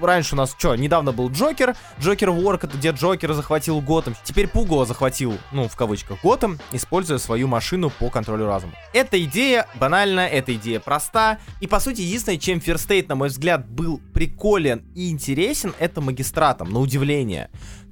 раньше 0.00 0.34
у 0.34 0.38
нас 0.38 0.54
что, 0.56 0.76
недавно 0.76 1.12
был 1.12 1.30
Джокер, 1.30 1.74
Джокер 2.00 2.30
Ворк, 2.30 2.64
это 2.64 2.76
где 2.76 2.90
Джокер 2.90 3.32
захватил 3.32 3.80
Готэм. 3.80 4.14
Теперь 4.22 4.46
Пуго 4.46 4.84
захватил, 4.84 5.36
ну, 5.50 5.68
в 5.68 5.76
кавычках, 5.76 6.22
Готэм, 6.22 6.60
используя 6.72 7.18
свою 7.18 7.48
машину 7.48 7.90
по 7.90 8.08
контролю 8.08 8.46
разума. 8.46 8.72
Эта 8.92 9.22
идея 9.24 9.66
банальна, 9.74 10.20
эта 10.20 10.54
идея 10.54 10.78
проста. 10.78 11.38
И, 11.60 11.66
по 11.66 11.80
сути, 11.80 12.02
единственное, 12.02 12.38
чем 12.38 12.58
First 12.58 12.88
State, 12.88 13.06
на 13.08 13.14
мой 13.14 13.28
взгляд, 13.28 13.66
был 13.68 14.00
приколен 14.14 14.84
и 14.94 15.10
интересен, 15.10 15.74
это 15.78 16.00
магистратом, 16.00 16.70
на 16.70 16.78
удивление. 16.78 17.01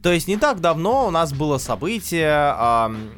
То 0.02 0.12
есть 0.12 0.28
не 0.28 0.36
так 0.36 0.60
давно 0.60 1.06
у 1.06 1.10
нас 1.10 1.32
было 1.32 1.58
событие, 1.58 2.54
ам, 2.56 3.10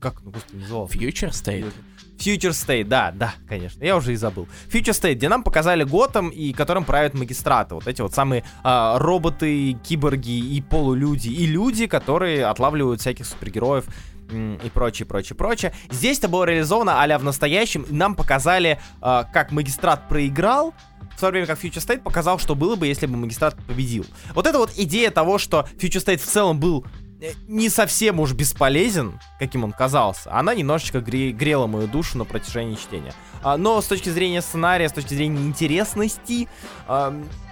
как, 0.00 0.22
ну, 0.24 0.32
господи, 0.32 0.62
называлось? 0.62 0.92
Future 0.92 1.30
State. 1.30 1.72
Future 2.18 2.50
State, 2.50 2.84
да, 2.84 3.12
да, 3.14 3.34
конечно, 3.48 3.82
я 3.82 3.96
уже 3.96 4.12
и 4.12 4.16
забыл. 4.16 4.46
Future 4.68 4.92
State, 4.92 5.14
где 5.14 5.28
нам 5.28 5.42
показали 5.42 5.84
Готэм, 5.84 6.28
и 6.28 6.52
которым 6.52 6.84
правят 6.84 7.14
магистраты. 7.14 7.74
Вот 7.74 7.86
эти 7.86 8.02
вот 8.02 8.12
самые 8.12 8.44
а, 8.62 8.98
роботы, 8.98 9.72
киборги 9.82 10.38
и 10.38 10.60
полулюди, 10.60 11.30
и 11.30 11.46
люди, 11.46 11.86
которые 11.86 12.44
отлавливают 12.46 13.00
всяких 13.00 13.26
супергероев 13.26 13.86
и 14.32 14.70
прочее, 14.72 15.06
прочее, 15.06 15.36
прочее. 15.36 15.72
Здесь 15.90 16.18
это 16.18 16.28
было 16.28 16.44
реализовано 16.44 17.02
а 17.02 17.18
в 17.18 17.24
настоящем, 17.24 17.86
нам 17.88 18.14
показали, 18.14 18.78
а, 19.00 19.24
как 19.24 19.50
магистрат 19.50 20.08
проиграл, 20.08 20.74
в 21.20 21.22
то 21.22 21.30
время 21.30 21.46
как 21.46 21.62
Future 21.62 21.86
State 21.86 22.00
показал, 22.00 22.38
что 22.38 22.54
было 22.54 22.76
бы, 22.76 22.86
если 22.86 23.04
бы 23.04 23.18
Магистрат 23.18 23.54
победил. 23.66 24.06
Вот 24.34 24.46
эта 24.46 24.56
вот 24.56 24.72
идея 24.78 25.10
того, 25.10 25.36
что 25.36 25.68
Future 25.78 26.02
State 26.02 26.16
в 26.16 26.24
целом 26.24 26.58
был 26.58 26.86
э, 27.20 27.32
не 27.46 27.68
совсем 27.68 28.20
уж 28.20 28.32
бесполезен, 28.32 29.20
каким 29.38 29.64
он 29.64 29.72
казался, 29.72 30.32
она 30.32 30.54
немножечко 30.54 31.00
гре- 31.00 31.32
грела 31.32 31.66
мою 31.66 31.88
душу 31.88 32.16
на 32.16 32.24
протяжении 32.24 32.76
чтения. 32.76 33.12
А, 33.42 33.58
но 33.58 33.82
с 33.82 33.84
точки 33.84 34.08
зрения 34.08 34.40
сценария, 34.40 34.88
с 34.88 34.92
точки 34.92 35.12
зрения 35.12 35.42
интересности, 35.42 36.48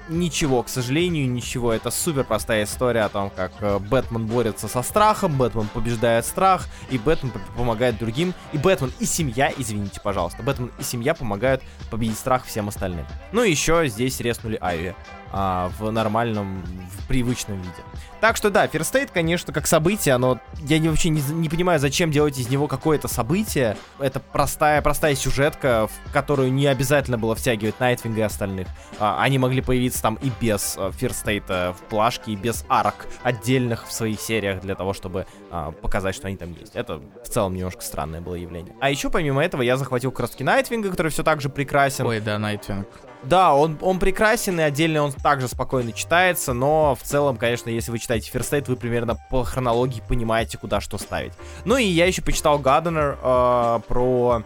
ничего, 0.08 0.62
к 0.62 0.68
сожалению, 0.68 1.30
ничего. 1.30 1.72
Это 1.72 1.90
супер 1.90 2.24
простая 2.24 2.64
история 2.64 3.02
о 3.02 3.08
том, 3.08 3.30
как 3.30 3.52
э, 3.60 3.78
Бэтмен 3.78 4.26
борется 4.26 4.68
со 4.68 4.82
страхом, 4.82 5.36
Бэтмен 5.36 5.68
побеждает 5.68 6.24
страх, 6.24 6.66
и 6.90 6.98
Бэтмен 6.98 7.32
помогает 7.56 7.98
другим. 7.98 8.34
И 8.52 8.58
Бэтмен 8.58 8.92
и 8.98 9.04
семья, 9.04 9.52
извините, 9.56 10.00
пожалуйста, 10.02 10.42
Бэтмен 10.42 10.70
и 10.78 10.82
семья 10.82 11.14
помогают 11.14 11.62
победить 11.90 12.18
страх 12.18 12.44
всем 12.44 12.68
остальным. 12.68 13.06
Ну 13.32 13.42
и 13.42 13.50
еще 13.50 13.86
здесь 13.88 14.20
реснули 14.20 14.58
Айви 14.60 14.94
а, 15.32 15.70
в 15.78 15.90
нормальном, 15.90 16.62
в 16.90 17.06
привычном 17.06 17.58
виде. 17.58 17.82
Так 18.20 18.36
что 18.36 18.50
да, 18.50 18.66
First 18.66 18.92
State, 18.92 19.10
конечно, 19.12 19.52
как 19.52 19.66
событие, 19.66 20.14
оно... 20.14 20.40
Я 20.58 20.78
не, 20.78 20.88
вообще 20.88 21.08
не, 21.08 21.20
не 21.20 21.48
понимаю, 21.48 21.78
зачем 21.78 22.10
делать 22.10 22.38
из 22.38 22.48
него 22.48 22.66
какое-то 22.66 23.06
событие. 23.06 23.76
Это 23.98 24.18
простая, 24.20 24.82
простая 24.82 25.14
сюжетка, 25.14 25.86
в 25.86 26.12
которую 26.12 26.52
не 26.52 26.66
обязательно 26.66 27.18
было 27.18 27.34
втягивать 27.34 27.78
Найтвинга 27.78 28.20
и 28.20 28.22
остальных. 28.22 28.68
А, 28.98 29.22
они 29.22 29.38
могли 29.38 29.60
появиться 29.60 30.02
там 30.02 30.16
и 30.16 30.30
без 30.40 30.76
а, 30.76 30.90
First 30.90 31.24
State 31.24 31.44
а, 31.48 31.72
в 31.72 31.80
плашке, 31.82 32.32
и 32.32 32.36
без 32.36 32.64
арок 32.68 33.06
отдельных 33.22 33.86
в 33.86 33.92
своих 33.92 34.20
сериях 34.20 34.60
для 34.60 34.74
того, 34.74 34.94
чтобы 34.94 35.26
а, 35.50 35.70
показать, 35.70 36.14
что 36.14 36.26
они 36.26 36.36
там 36.36 36.52
есть. 36.58 36.74
Это 36.74 37.00
в 37.24 37.28
целом 37.28 37.54
немножко 37.54 37.82
странное 37.82 38.20
было 38.20 38.34
явление. 38.34 38.74
А 38.80 38.90
еще 38.90 39.10
помимо 39.10 39.44
этого 39.44 39.62
я 39.62 39.76
захватил 39.76 40.10
краски 40.10 40.42
Найтвинга, 40.42 40.90
который 40.90 41.12
все 41.12 41.22
так 41.22 41.40
же 41.40 41.48
прекрасен. 41.48 42.06
Ой, 42.06 42.20
да, 42.20 42.38
Найтвинг. 42.38 42.88
Да, 43.24 43.54
он, 43.54 43.78
он 43.80 43.98
прекрасен, 43.98 44.60
и 44.60 44.62
отдельно 44.62 45.02
он 45.02 45.12
также 45.12 45.48
спокойно 45.48 45.92
читается, 45.92 46.52
но 46.52 46.94
в 46.94 47.02
целом, 47.02 47.36
конечно, 47.36 47.68
если 47.68 47.90
вы 47.90 47.98
читаете 47.98 48.30
First 48.32 48.52
Aid, 48.52 48.64
вы 48.68 48.76
примерно 48.76 49.16
по 49.30 49.44
хронологии 49.44 50.02
понимаете, 50.06 50.58
куда 50.58 50.80
что 50.80 50.98
ставить. 50.98 51.32
Ну 51.64 51.76
и 51.76 51.84
я 51.84 52.06
еще 52.06 52.22
почитал 52.22 52.58
Гадденер 52.58 53.18
э, 53.20 53.80
про 53.88 54.42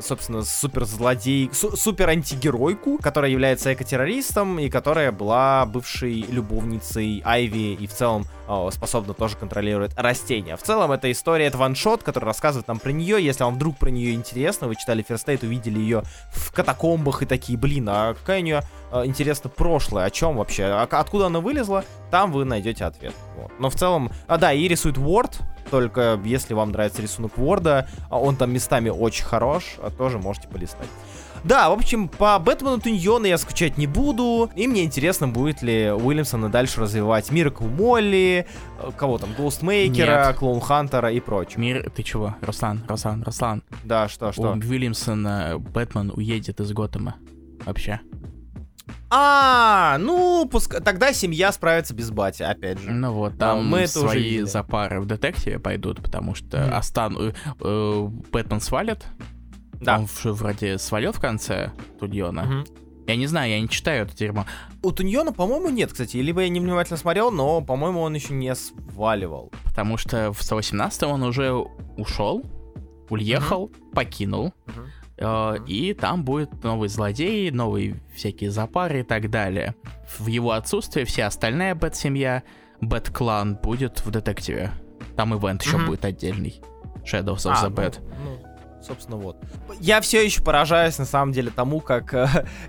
собственно, 0.00 0.42
супер 0.42 0.84
злодей, 0.84 1.50
су- 1.52 1.76
супер 1.76 2.08
антигеройку, 2.08 2.98
которая 2.98 3.30
является 3.30 3.72
экотеррористом 3.72 4.58
и 4.58 4.68
которая 4.68 5.12
была 5.12 5.66
бывшей 5.66 6.22
любовницей 6.22 7.22
Айви 7.24 7.74
и 7.74 7.86
в 7.86 7.92
целом 7.92 8.26
о, 8.48 8.70
способна 8.70 9.14
тоже 9.14 9.36
контролировать 9.36 9.92
растения. 9.96 10.56
В 10.56 10.62
целом, 10.62 10.92
эта 10.92 11.10
история, 11.10 11.46
это 11.46 11.58
ваншот, 11.58 12.02
который 12.02 12.26
рассказывает 12.26 12.68
нам 12.68 12.78
про 12.78 12.92
нее. 12.92 13.24
Если 13.24 13.42
вам 13.42 13.56
вдруг 13.56 13.76
про 13.76 13.90
нее 13.90 14.14
интересно, 14.14 14.68
вы 14.68 14.76
читали 14.76 15.04
First 15.06 15.26
Aid, 15.26 15.44
увидели 15.44 15.78
ее 15.78 16.02
в 16.32 16.52
катакомбах 16.52 17.22
и 17.22 17.26
такие, 17.26 17.58
блин, 17.58 17.88
а 17.88 18.14
какая 18.14 18.40
у 18.40 18.44
нее 18.44 18.62
э, 18.92 19.06
интересно 19.06 19.50
прошлое, 19.50 20.04
о 20.04 20.10
чем 20.10 20.36
вообще, 20.36 20.64
а, 20.64 20.82
откуда 20.82 21.26
она 21.26 21.40
вылезла, 21.40 21.84
там 22.10 22.32
вы 22.32 22.44
найдете 22.44 22.84
ответ. 22.84 23.14
Вот. 23.36 23.50
Но 23.58 23.70
в 23.70 23.74
целом, 23.74 24.10
а 24.28 24.38
да, 24.38 24.52
и 24.52 24.68
рисует 24.68 24.96
Word, 24.96 25.34
только 25.70 26.20
если 26.24 26.54
вам 26.54 26.70
нравится 26.70 27.02
рисунок 27.02 27.36
Ворда, 27.38 27.88
а 28.10 28.20
он 28.20 28.36
там 28.36 28.52
местами 28.52 28.88
очень 28.88 29.24
хорош, 29.24 29.76
а 29.82 29.90
тоже 29.90 30.18
можете 30.18 30.48
полистать. 30.48 30.88
Да, 31.44 31.70
в 31.70 31.74
общем, 31.74 32.08
по 32.08 32.38
Бэтмену 32.40 32.80
Туньона 32.80 33.26
я 33.26 33.38
скучать 33.38 33.78
не 33.78 33.86
буду. 33.86 34.50
И 34.56 34.66
мне 34.66 34.82
интересно, 34.82 35.28
будет 35.28 35.62
ли 35.62 35.92
Уильямсон 35.92 36.50
дальше 36.50 36.80
развивать 36.80 37.30
Миракл 37.30 37.66
Молли, 37.66 38.46
э, 38.80 38.90
кого 38.96 39.18
там, 39.18 39.32
Гоустмейкера, 39.34 40.34
Клоун 40.36 40.60
Хантера 40.60 41.12
и 41.12 41.20
прочее. 41.20 41.58
Мир, 41.58 41.90
ты 41.90 42.02
чего? 42.02 42.34
Руслан, 42.40 42.82
Руслан, 42.88 43.22
Руслан. 43.22 43.62
Да, 43.84 44.08
что, 44.08 44.32
что? 44.32 44.52
У 44.52 44.54
Уильямсона 44.54 45.54
Бэтмен 45.58 46.12
уедет 46.14 46.60
из 46.60 46.72
Готэма. 46.72 47.14
Вообще. 47.64 48.00
А, 49.08 49.98
ну, 49.98 50.48
пускай 50.50 50.80
тогда 50.80 51.12
семья 51.12 51.52
справится 51.52 51.94
без 51.94 52.10
бати, 52.10 52.42
опять 52.42 52.80
же. 52.80 52.90
Ну 52.90 53.12
вот, 53.12 53.38
там 53.38 53.66
мы 53.66 53.80
это 53.80 54.00
свои 54.00 54.38
уже 54.38 54.46
запары 54.46 55.00
в 55.00 55.06
детективе 55.06 55.58
пойдут, 55.58 56.02
потому 56.02 56.34
что 56.34 56.58
mm. 56.58 56.70
Астан 56.70 57.16
э, 57.18 57.32
э, 57.60 58.08
Бэтмен 58.32 58.60
свалит. 58.60 59.06
Да. 59.80 59.98
Он 59.98 60.08
вроде 60.24 60.78
свалил 60.78 61.12
в 61.12 61.20
конце 61.20 61.70
Туньона. 62.00 62.40
Mm-hmm. 62.40 62.82
Я 63.08 63.16
не 63.16 63.28
знаю, 63.28 63.50
я 63.50 63.60
не 63.60 63.68
читаю 63.68 64.04
это 64.06 64.16
дерьмо. 64.16 64.46
У 64.82 64.90
Туньона, 64.90 65.32
по-моему, 65.32 65.68
нет, 65.68 65.92
кстати. 65.92 66.16
Либо 66.16 66.42
я 66.42 66.48
невнимательно 66.48 66.96
смотрел, 66.96 67.30
но, 67.30 67.60
по-моему, 67.60 68.00
он 68.00 68.14
еще 68.14 68.32
не 68.32 68.52
сваливал. 68.56 69.52
Потому 69.64 69.96
что 69.96 70.32
в 70.32 70.42
118 70.42 71.04
он 71.04 71.22
уже 71.22 71.52
ушел, 71.52 72.44
уехал, 73.08 73.68
mm-hmm. 73.68 73.94
покинул. 73.94 74.52
Mm-hmm 74.66 75.05
и 75.18 75.96
там 75.98 76.24
будет 76.24 76.62
новый 76.62 76.88
злодей, 76.88 77.50
новые 77.50 78.00
всякие 78.14 78.50
запары 78.50 79.00
и 79.00 79.02
так 79.02 79.30
далее. 79.30 79.74
В 80.18 80.26
его 80.26 80.52
отсутствие 80.52 81.06
вся 81.06 81.26
остальная 81.26 81.74
Бэт-семья, 81.74 82.42
Бэт-клан 82.80 83.56
будет 83.56 84.04
в 84.04 84.10
детективе. 84.10 84.72
Там 85.16 85.34
ивент 85.34 85.62
еще 85.62 85.78
будет 85.78 86.04
отдельный. 86.04 86.60
Shadows 87.02 87.46
of 87.46 87.54
а, 87.54 87.66
the 87.66 87.70
Bad. 87.70 88.00
Ну, 88.24 88.38
ну, 88.40 88.82
собственно, 88.82 89.16
вот. 89.16 89.42
Я 89.80 90.00
все 90.00 90.24
еще 90.24 90.42
поражаюсь, 90.42 90.98
на 90.98 91.04
самом 91.04 91.32
деле, 91.32 91.50
тому, 91.50 91.80
как, 91.80 92.12
э, 92.12 92.28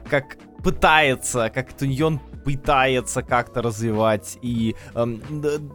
как 0.09 0.37
пытается, 0.63 1.49
как 1.49 1.73
Туньон 1.73 2.19
пытается 2.45 3.23
как-то 3.23 3.61
развивать 3.61 4.37
и 4.41 4.75
эм, 4.95 5.21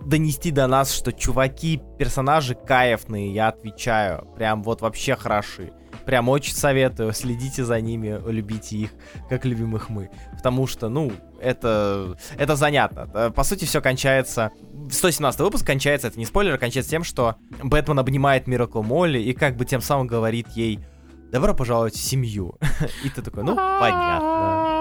донести 0.07 0.51
до 0.51 0.67
нас, 0.67 0.93
что 0.93 1.13
чуваки, 1.13 1.83
персонажи 1.99 2.55
кайфные, 2.55 3.33
я 3.35 3.49
отвечаю. 3.49 4.27
Прям 4.37 4.63
вот 4.63 4.81
вообще 4.81 5.17
хороши. 5.17 5.73
Прям 6.05 6.29
очень 6.29 6.55
советую, 6.55 7.13
следите 7.13 7.65
за 7.65 7.81
ними, 7.81 8.21
любите 8.27 8.77
их, 8.77 8.91
как 9.29 9.45
любим 9.45 9.77
их 9.77 9.89
мы. 9.89 10.11
Потому 10.37 10.67
что, 10.67 10.89
ну, 10.89 11.13
это, 11.41 12.17
это 12.37 12.57
занятно. 12.57 13.09
Э, 13.15 13.31
по 13.31 13.45
сути, 13.45 13.65
все 13.65 13.81
кончается... 13.81 14.51
117 14.91 15.41
выпуск 15.41 15.65
кончается, 15.65 16.09
это 16.09 16.19
не 16.19 16.27
спойлер, 16.27 16.59
кончается 16.59 16.91
тем, 16.91 17.05
что 17.05 17.37
Бэтмен 17.63 17.99
обнимает 17.99 18.47
Миракл 18.47 18.83
Молли 18.83 19.21
и 19.21 19.33
как 19.33 19.57
бы 19.57 19.65
тем 19.65 19.81
самым 19.81 20.07
говорит 20.07 20.49
ей 20.55 20.81
«Добро 21.31 21.55
пожаловать 21.55 21.95
в 21.95 22.03
семью». 22.03 22.57
И 23.05 23.09
ты 23.09 23.23
такой, 23.23 23.45
ну, 23.45 23.57
понятно. 23.57 24.72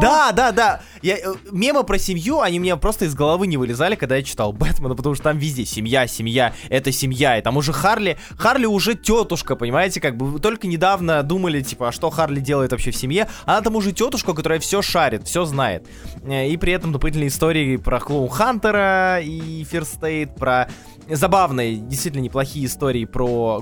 Да, 0.00 0.32
да, 0.32 0.52
да. 0.52 0.80
Я, 1.02 1.16
э, 1.16 1.34
мемы 1.50 1.84
про 1.84 1.98
семью, 1.98 2.40
они 2.40 2.60
мне 2.60 2.76
просто 2.76 3.04
из 3.06 3.14
головы 3.14 3.46
не 3.46 3.56
вылезали, 3.56 3.94
когда 3.94 4.16
я 4.16 4.22
читал 4.22 4.52
Бэтмена, 4.52 4.94
потому 4.94 5.14
что 5.14 5.24
там 5.24 5.38
везде 5.38 5.64
семья, 5.64 6.06
семья, 6.06 6.54
это 6.68 6.92
семья. 6.92 7.38
И 7.38 7.42
там 7.42 7.56
уже 7.56 7.72
Харли, 7.72 8.16
Харли 8.36 8.66
уже 8.66 8.94
тетушка, 8.94 9.56
понимаете, 9.56 10.00
как 10.00 10.16
бы 10.16 10.38
только 10.40 10.66
недавно 10.66 11.22
думали, 11.22 11.62
типа, 11.62 11.88
а 11.88 11.92
что 11.92 12.10
Харли 12.10 12.40
делает 12.40 12.72
вообще 12.72 12.90
в 12.90 12.96
семье? 12.96 13.28
Она 13.44 13.60
там 13.60 13.76
уже 13.76 13.92
тетушка, 13.92 14.34
которая 14.34 14.60
все 14.60 14.82
шарит, 14.82 15.26
все 15.26 15.44
знает. 15.44 15.86
Э, 16.22 16.48
и 16.48 16.56
при 16.56 16.72
этом 16.72 16.92
дополнительные 16.92 17.28
истории 17.28 17.76
про 17.76 18.00
Клоун 18.00 18.28
Хантера 18.28 19.20
и 19.20 19.64
State, 19.64 20.36
про 20.36 20.68
забавные, 21.10 21.76
действительно 21.76 22.22
неплохие 22.22 22.66
истории 22.66 23.04
про 23.04 23.60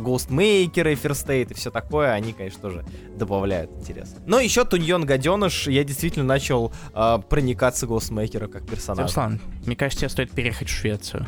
First 0.94 1.26
State 1.26 1.50
и 1.50 1.54
все 1.54 1.70
такое, 1.70 2.12
они, 2.12 2.32
конечно, 2.32 2.60
тоже 2.60 2.84
добавляют 3.16 3.70
интерес. 3.72 4.14
Но 4.26 4.40
еще 4.40 4.64
Туньон 4.64 5.04
Гаденыш, 5.04 5.68
я 5.68 5.84
действительно 5.84 6.24
начал 6.24 6.72
э, 6.94 7.18
проникаться 7.28 7.86
Ghostmaker 7.86 8.48
как 8.48 8.66
персонаж. 8.66 9.06
Руслан, 9.06 9.40
мне 9.64 9.76
кажется, 9.76 10.00
тебе 10.00 10.10
стоит 10.10 10.30
переехать 10.30 10.68
в 10.68 10.72
Швецию. 10.72 11.26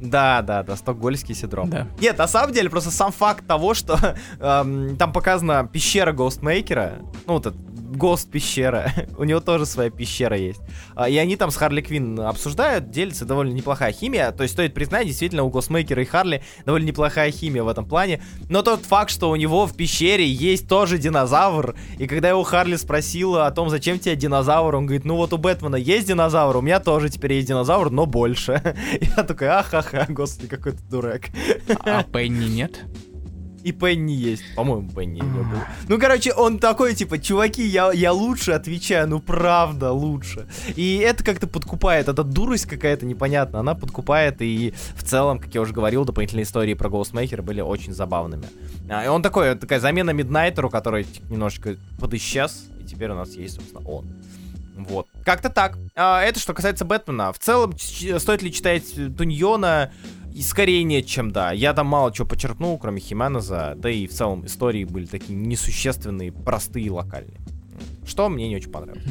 Да, 0.00 0.42
да, 0.42 0.62
да, 0.62 0.76
стокгольский 0.76 1.34
синдром. 1.34 1.68
Да. 1.68 1.86
Нет, 2.00 2.18
на 2.18 2.26
самом 2.26 2.52
деле, 2.52 2.70
просто 2.70 2.90
сам 2.90 3.12
факт 3.12 3.46
того, 3.46 3.74
что 3.74 3.98
эм, 4.40 4.96
там 4.96 5.12
показана 5.12 5.68
пещера 5.70 6.12
Ghostmaker, 6.12 7.02
ну, 7.26 7.34
вот 7.34 7.46
этот 7.46 7.70
Гост 7.90 8.30
пещера. 8.30 8.92
У 9.18 9.24
него 9.24 9.40
тоже 9.40 9.66
своя 9.66 9.90
пещера 9.90 10.36
есть. 10.36 10.60
А, 10.94 11.08
и 11.08 11.16
они 11.16 11.36
там 11.36 11.50
с 11.50 11.56
Харли 11.56 11.80
Квин 11.80 12.20
обсуждают, 12.20 12.90
делится 12.90 13.24
довольно 13.24 13.52
неплохая 13.52 13.92
химия. 13.92 14.30
То 14.30 14.44
есть 14.44 14.54
стоит 14.54 14.74
признать, 14.74 15.06
действительно, 15.08 15.42
у 15.42 15.50
Гостмейкера 15.50 16.00
и 16.02 16.04
Харли 16.04 16.42
довольно 16.64 16.86
неплохая 16.86 17.32
химия 17.32 17.64
в 17.64 17.68
этом 17.68 17.84
плане. 17.84 18.22
Но 18.48 18.62
тот 18.62 18.84
факт, 18.84 19.10
что 19.10 19.30
у 19.30 19.36
него 19.36 19.66
в 19.66 19.74
пещере 19.74 20.24
есть 20.24 20.68
тоже 20.68 20.98
динозавр, 20.98 21.74
и 21.98 22.06
когда 22.06 22.28
его 22.28 22.44
Харли 22.44 22.76
спросила 22.76 23.46
о 23.46 23.50
том, 23.50 23.68
зачем 23.70 23.98
тебе 23.98 24.14
динозавр, 24.14 24.76
он 24.76 24.86
говорит, 24.86 25.04
ну 25.04 25.16
вот 25.16 25.32
у 25.32 25.38
Бэтмена 25.38 25.76
есть 25.76 26.06
динозавр, 26.06 26.56
у 26.56 26.60
меня 26.60 26.78
тоже 26.78 27.08
теперь 27.08 27.32
есть 27.34 27.48
динозавр, 27.48 27.90
но 27.90 28.06
больше. 28.06 28.76
Я 29.16 29.24
такой, 29.24 29.48
ахаха, 29.48 29.89
господи, 30.08 30.48
какой 30.48 30.72
ты 30.72 30.82
дурак. 30.90 31.30
А 31.80 32.02
Пенни 32.02 32.46
нет? 32.46 32.84
И 33.62 33.72
Пенни 33.72 34.12
есть. 34.12 34.42
По-моему, 34.56 34.88
Пенни 34.90 35.20
не 35.20 35.42
был. 35.42 35.58
Ну, 35.88 35.98
короче, 35.98 36.32
он 36.32 36.58
такой, 36.58 36.94
типа, 36.94 37.18
чуваки, 37.18 37.62
я, 37.62 37.92
я 37.92 38.12
лучше 38.12 38.52
отвечаю, 38.52 39.08
ну 39.08 39.20
правда, 39.20 39.92
лучше. 39.92 40.48
И 40.76 40.96
это 40.98 41.22
как-то 41.22 41.46
подкупает. 41.46 42.08
Эта 42.08 42.24
дурость 42.24 42.66
какая-то 42.66 43.04
непонятная. 43.04 43.60
Она 43.60 43.74
подкупает, 43.74 44.40
и 44.40 44.72
в 44.94 45.02
целом, 45.02 45.38
как 45.38 45.54
я 45.54 45.60
уже 45.60 45.74
говорил, 45.74 46.04
дополнительные 46.04 46.44
истории 46.44 46.74
про 46.74 46.88
Ghostmaker 46.88 47.42
были 47.42 47.60
очень 47.60 47.92
забавными. 47.92 48.46
А, 48.88 49.04
и 49.04 49.08
он 49.08 49.22
такой, 49.22 49.54
такая 49.56 49.78
замена 49.78 50.10
Миднайтеру, 50.10 50.70
который 50.70 51.06
немножечко 51.28 51.76
подисчез, 51.98 52.64
и 52.80 52.84
теперь 52.84 53.10
у 53.10 53.14
нас 53.14 53.32
есть, 53.32 53.56
собственно, 53.56 53.86
он. 53.86 54.06
Вот. 54.84 55.06
Как-то 55.24 55.50
так. 55.50 55.78
А, 55.94 56.22
это 56.22 56.40
что 56.40 56.54
касается 56.54 56.84
Бэтмена. 56.84 57.32
В 57.32 57.38
целом, 57.38 57.74
стоит 57.78 58.42
ли 58.42 58.52
читать 58.52 58.84
Туньона? 59.16 59.92
И 60.32 60.42
скорее 60.42 60.84
нет, 60.84 61.06
чем 61.06 61.32
да. 61.32 61.50
Я 61.52 61.72
там 61.72 61.86
мало 61.88 62.12
чего 62.12 62.26
почерпнул, 62.26 62.78
кроме 62.78 63.00
Хименеза, 63.00 63.74
да 63.76 63.90
и 63.90 64.06
в 64.06 64.12
целом 64.12 64.46
истории 64.46 64.84
были 64.84 65.06
такие 65.06 65.34
несущественные, 65.34 66.32
простые 66.32 66.90
локальные. 66.90 67.40
что 68.06 68.28
мне 68.28 68.48
не 68.48 68.56
очень 68.56 68.70
понравилось. 68.70 69.04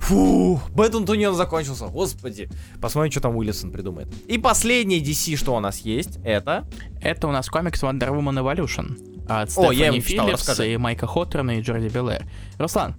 Фу, 0.00 0.60
Бэтмен 0.74 1.04
Тунион 1.04 1.34
закончился, 1.34 1.86
господи. 1.86 2.48
Посмотрим, 2.80 3.10
что 3.10 3.20
там 3.20 3.36
Уиллисон 3.36 3.70
придумает. 3.70 4.08
И 4.26 4.38
последний 4.38 5.02
DC, 5.02 5.36
что 5.36 5.54
у 5.56 5.60
нас 5.60 5.80
есть, 5.80 6.18
это... 6.24 6.66
Это 7.02 7.28
у 7.28 7.32
нас 7.32 7.48
комикс 7.48 7.82
Wonder 7.82 8.08
Woman 8.10 8.40
Evolution 8.42 9.17
от 9.28 9.50
О, 9.56 9.70
я 9.72 9.90
Стефани 9.92 9.96
его 9.98 10.06
читал, 10.08 10.26
Филлипс 10.26 10.48
расскажи. 10.48 10.72
и 10.72 10.76
Майка 10.76 11.06
Хоторна 11.06 11.58
и 11.58 11.60
Джорди 11.60 11.88
Белэр. 11.88 12.24
Руслан, 12.58 12.94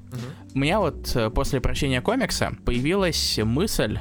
у 0.53 0.59
меня 0.59 0.79
вот 0.79 1.15
э, 1.15 1.29
после 1.29 1.59
прочтения 1.61 2.01
комикса 2.01 2.53
появилась 2.65 3.39
мысль, 3.43 3.99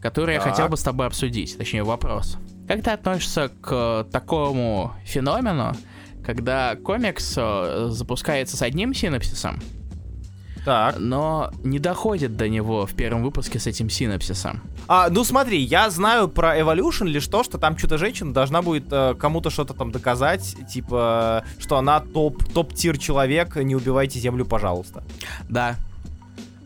которую 0.00 0.34
я 0.34 0.40
Так. 0.40 0.50
хотел 0.50 0.68
бы 0.68 0.76
с 0.76 0.82
тобой 0.82 1.06
обсудить, 1.06 1.56
точнее 1.56 1.84
вопрос. 1.84 2.38
Как 2.68 2.82
ты 2.82 2.90
относишься 2.90 3.50
к 3.60 4.06
такому 4.12 4.92
феномену, 5.04 5.74
когда 6.24 6.76
комикс 6.76 7.34
э, 7.36 7.86
запускается 7.90 8.56
с 8.56 8.62
одним 8.62 8.94
синапсисом, 8.94 9.60
Так. 10.64 10.96
но 10.98 11.50
не 11.64 11.78
доходит 11.78 12.36
до 12.36 12.48
него 12.48 12.86
в 12.86 12.94
первом 12.94 13.22
выпуске 13.22 13.58
с 13.58 13.66
этим 13.66 13.90
синапсисом? 13.90 14.60
А, 14.86 15.08
ну 15.10 15.24
смотри, 15.24 15.60
я 15.60 15.90
знаю 15.90 16.28
про 16.28 16.58
Evolution 16.58 17.06
лишь 17.06 17.26
то, 17.26 17.42
что 17.42 17.58
там 17.58 17.76
что-то 17.76 17.98
женщина 17.98 18.32
должна 18.32 18.62
будет 18.62 18.84
э, 18.90 19.14
кому-то 19.18 19.50
что-то 19.50 19.74
там 19.74 19.90
доказать, 19.90 20.56
типа, 20.68 21.44
что 21.58 21.78
она 21.78 22.00
топ, 22.00 22.44
топ-тир 22.44 22.98
человек, 22.98 23.56
не 23.56 23.74
убивайте 23.74 24.18
землю, 24.18 24.44
пожалуйста. 24.44 25.02
Да, 25.48 25.76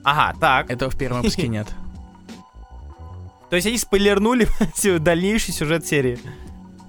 Ага, 0.07 0.39
так. 0.39 0.71
этого 0.71 0.89
в 0.89 0.97
первом 0.97 1.19
выпуске 1.23 1.49
нет. 1.49 1.67
То 3.51 3.57
есть 3.57 3.67
они 3.67 3.77
спойлернули 3.77 4.47
дальнейший 5.01 5.53
сюжет 5.53 5.87
серии. 5.87 6.19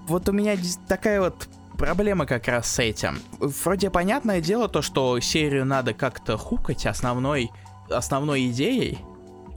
Вот 0.08 0.30
у 0.30 0.32
меня 0.32 0.56
такая 0.88 1.20
вот 1.20 1.48
проблема 1.78 2.26
как 2.26 2.48
раз 2.48 2.68
с 2.68 2.80
этим. 2.80 3.20
Вроде 3.40 3.90
понятное 3.90 4.42
дело 4.42 4.68
то, 4.68 4.82
что 4.82 5.20
серию 5.20 5.66
надо 5.66 5.94
как-то 5.94 6.38
хукать 6.38 6.86
основной, 6.86 7.52
основной 7.90 8.48
идеей, 8.48 9.00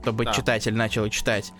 чтобы 0.01 0.25
Да. 0.25 0.33
читатель 0.33 0.75
начал 0.75 1.07
читать. 1.09 1.51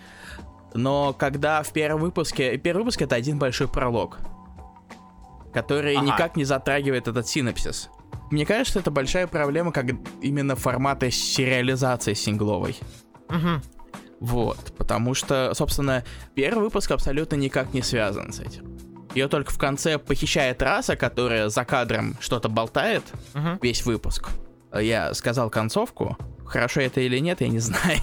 Но 0.74 1.12
когда 1.12 1.62
в 1.62 1.72
первом 1.72 2.00
выпуске... 2.00 2.56
Первый 2.56 2.80
выпуск 2.80 3.02
это 3.02 3.14
один 3.14 3.38
большой 3.38 3.68
пролог, 3.68 4.18
который 5.52 5.96
Ага. 5.96 6.06
никак 6.06 6.36
не 6.36 6.44
затрагивает 6.44 7.08
этот 7.08 7.28
синапсис. 7.28 7.90
Мне 8.30 8.46
кажется, 8.46 8.78
это 8.78 8.90
большая 8.90 9.26
проблема 9.26 9.72
как 9.72 9.86
именно 10.22 10.56
формата 10.56 11.10
сериализации 11.10 12.14
сингловой. 12.14 12.78
Мгм. 13.28 13.60
Вот, 14.20 14.72
потому 14.78 15.14
что, 15.14 15.52
собственно, 15.54 16.04
первый 16.34 16.62
выпуск 16.64 16.90
абсолютно 16.92 17.34
никак 17.36 17.74
не 17.74 17.82
связан 17.82 18.32
с 18.32 18.40
этим. 18.40 18.78
Ее 19.14 19.28
только 19.28 19.52
в 19.52 19.58
конце 19.58 19.98
похищает 19.98 20.62
раса, 20.62 20.96
которая 20.96 21.48
за 21.48 21.64
кадром 21.64 22.16
что-то 22.20 22.48
болтает 22.48 23.02
Мгм. 23.34 23.58
весь 23.62 23.84
выпуск. 23.84 24.28
Я 24.78 25.12
сказал 25.14 25.50
концовку. 25.50 26.16
Хорошо 26.46 26.80
это 26.80 27.00
или 27.00 27.18
нет, 27.18 27.40
я 27.40 27.48
не 27.48 27.58
знаю. 27.60 28.00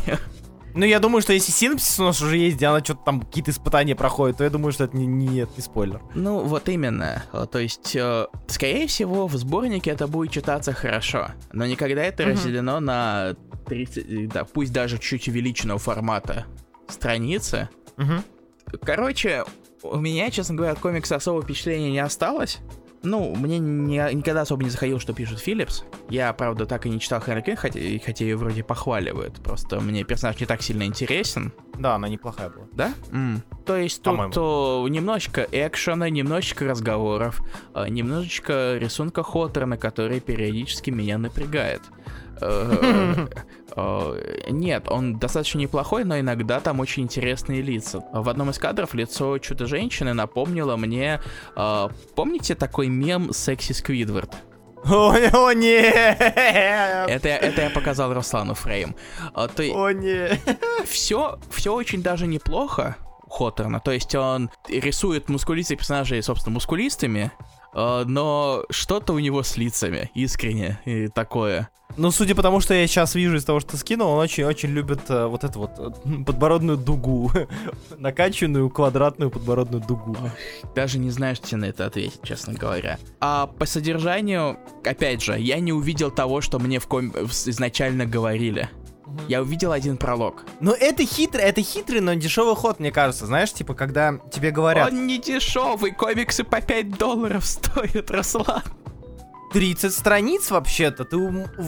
Ну, 0.76 0.86
я 0.86 1.00
думаю, 1.00 1.22
что 1.24 1.34
если 1.34 1.52
синапсис 1.52 2.00
у 2.00 2.04
нас 2.04 2.22
уже 2.22 2.38
есть, 2.38 2.58
где 2.58 2.68
она 2.68 2.84
что-то 2.84 3.02
там 3.04 3.22
какие-то 3.22 3.50
испытания 3.50 3.96
проходит, 3.96 4.38
то 4.38 4.44
я 4.44 4.52
думаю, 4.52 4.72
что 4.72 4.84
это 4.84 4.96
не, 4.96 5.08
не, 5.08 5.28
не 5.28 5.62
спойлер. 5.64 6.00
Ну, 6.14 6.44
вот 6.44 6.70
именно. 6.70 7.24
Э, 7.34 7.48
То 7.52 7.58
есть, 7.58 7.96
э, 7.96 8.28
скорее 8.48 8.86
всего, 8.86 9.26
в 9.28 9.36
сборнике 9.36 9.90
это 9.90 10.08
будет 10.08 10.32
читаться 10.32 10.72
хорошо, 10.74 11.30
но 11.52 11.66
никогда 11.66 12.04
это 12.04 12.22
Мгм. 12.24 12.32
разделено 12.34 12.80
на 12.80 13.36
30, 13.66 14.06
э, 14.08 14.28
да, 14.32 14.44
пусть 14.46 14.72
даже 14.72 15.00
чуть 15.00 15.28
увеличенного 15.28 15.80
формата 15.80 16.46
страницы. 16.88 17.68
Мгм. 17.98 18.24
Короче, 18.84 19.46
у 19.84 19.98
меня, 20.00 20.30
честно 20.32 20.56
говоря, 20.56 20.74
от 20.74 20.80
комикса 20.80 21.16
особого 21.16 21.44
впечатления 21.44 21.92
не 21.92 22.00
осталось. 22.00 22.60
Ну, 23.02 23.34
мне 23.34 23.60
не- 23.60 24.14
никогда 24.14 24.42
особо 24.42 24.62
не 24.66 24.70
заходил, 24.70 25.00
что 25.00 25.14
пишет 25.14 25.40
Филлипс. 25.40 25.86
Я, 26.10 26.34
правда, 26.34 26.66
так 26.66 26.86
и 26.86 26.90
не 26.90 27.00
читал 27.00 27.22
Харли 27.22 27.40
Квинн, 27.40 27.56
хотя, 27.56 27.80
хотя 28.06 28.26
ее 28.26 28.36
вроде 28.36 28.62
похваливают. 28.62 29.36
Просто 29.42 29.80
мне 29.80 30.04
персонаж 30.04 30.38
не 30.38 30.46
так 30.46 30.62
сильно 30.62 30.84
интересен. 30.84 31.54
Да, 31.78 31.96
она 31.96 32.10
неплохая 32.10 32.50
была. 32.50 32.66
Да? 32.74 32.94
М. 33.14 33.42
То 33.66 33.78
есть 33.78 34.04
тут 34.04 34.18
По-моему. 34.18 34.34
о, 34.36 34.88
немножечко 34.90 35.48
экшена, 35.50 36.10
немножечко 36.10 36.66
разговоров, 36.66 37.42
а, 37.74 37.88
немножечко 37.88 38.76
рисунка 38.78 39.24
Хоторна, 39.24 39.78
который 39.78 40.20
периодически 40.20 40.90
меня 40.90 41.18
напрягает. 41.18 41.82
Э, 43.76 44.20
э, 44.46 44.52
Нет, 44.52 44.88
он 44.90 45.18
достаточно 45.18 45.60
неплохой, 45.60 46.04
но 46.04 46.20
иногда 46.20 46.60
там 46.60 46.80
очень 46.80 47.04
интересные 47.04 47.62
лица. 47.62 48.04
В 48.12 48.30
одном 48.30 48.50
из 48.50 48.58
кадров 48.58 48.94
лицо 48.94 49.38
чудо-женщины 49.38 50.14
напомнило 50.14 50.76
мне... 50.76 51.20
э, 51.56 51.90
Помните 52.16 52.56
такой 52.56 52.88
мем 52.88 53.34
«Секси 53.34 53.74
Сквидвард»? 53.74 54.36
О, 54.86 55.12
о, 55.12 55.52
нет! 55.54 56.18
Это, 56.20 57.28
это 57.28 57.62
я 57.64 57.70
показал 57.70 58.14
Руслану 58.14 58.54
Фрейм. 58.54 58.96
А, 59.34 59.48
то, 59.50 59.62
О, 59.64 59.92
нет! 59.92 60.40
все, 60.86 61.38
все 61.52 61.74
очень 61.74 62.02
даже 62.02 62.28
неплохо 62.28 62.96
Хоторна. 63.30 63.80
То 63.80 63.92
есть 63.92 64.16
он 64.16 64.50
рисует 64.68 65.30
мускулистых 65.30 65.80
персонажей, 65.80 66.24
собственно, 66.24 66.54
мускулистыми, 66.54 67.32
э, 67.32 67.59
но 67.74 68.66
что-то 68.70 69.14
у 69.14 69.20
него 69.20 69.44
с 69.44 69.58
лицами, 69.58 70.12
искренне, 70.16 70.80
и 70.86 71.08
такое. 71.08 71.70
Ну, 71.98 72.12
судя 72.12 72.36
по 72.36 72.42
тому, 72.42 72.60
что 72.60 72.74
я 72.74 72.88
сейчас 72.88 73.16
вижу 73.16 73.36
из 73.36 73.44
того, 73.44 73.60
что 73.60 73.76
скинул, 73.76 74.12
он 74.12 74.20
очень-очень 74.20 74.70
любит 74.70 75.02
э, 75.10 75.26
вот 75.26 75.44
эту 75.44 75.60
вот 75.60 75.72
э, 75.80 76.24
подбородную 76.24 76.78
дугу. 76.78 77.32
Накачанную 77.98 78.70
квадратную 78.70 79.32
подбородную 79.32 79.84
дугу. 79.84 80.16
Даже 80.76 81.00
не 81.00 81.12
что 81.12 81.48
тебе 81.48 81.58
на 81.58 81.66
это 81.66 81.86
ответить, 81.86 82.22
честно 82.24 82.54
говоря. 82.54 83.00
А 83.20 83.48
по 83.48 83.66
содержанию, 83.66 84.58
опять 84.86 85.22
же, 85.22 85.38
я 85.38 85.60
не 85.60 85.74
увидел 85.74 86.12
того, 86.12 86.42
что 86.42 86.60
мне 86.60 86.80
в 86.80 86.88
ком... 86.88 87.10
изначально 87.10 88.06
говорили. 88.06 88.70
Я 89.28 89.42
увидел 89.42 89.72
один 89.72 89.98
пролог. 89.98 90.44
Ну, 90.60 90.72
это 90.72 91.06
хитрый, 91.06 91.44
это 91.44 91.62
хитрый, 91.62 92.02
но 92.02 92.14
дешевый 92.14 92.56
ход, 92.56 92.80
мне 92.80 92.92
кажется. 92.92 93.26
Знаешь, 93.26 93.54
типа, 93.54 93.74
когда 93.74 94.18
тебе 94.32 94.52
говорят 94.52 94.92
Он 94.92 95.08
не 95.08 95.20
дешевый, 95.20 95.92
комиксы 95.92 96.44
по 96.44 96.62
5 96.62 96.98
долларов 96.98 97.46
стоят, 97.46 98.10
Руслан. 98.12 98.64
30 99.54 99.94
страниц 99.94 100.52
вообще-то, 100.52 101.06
ты, 101.06 101.18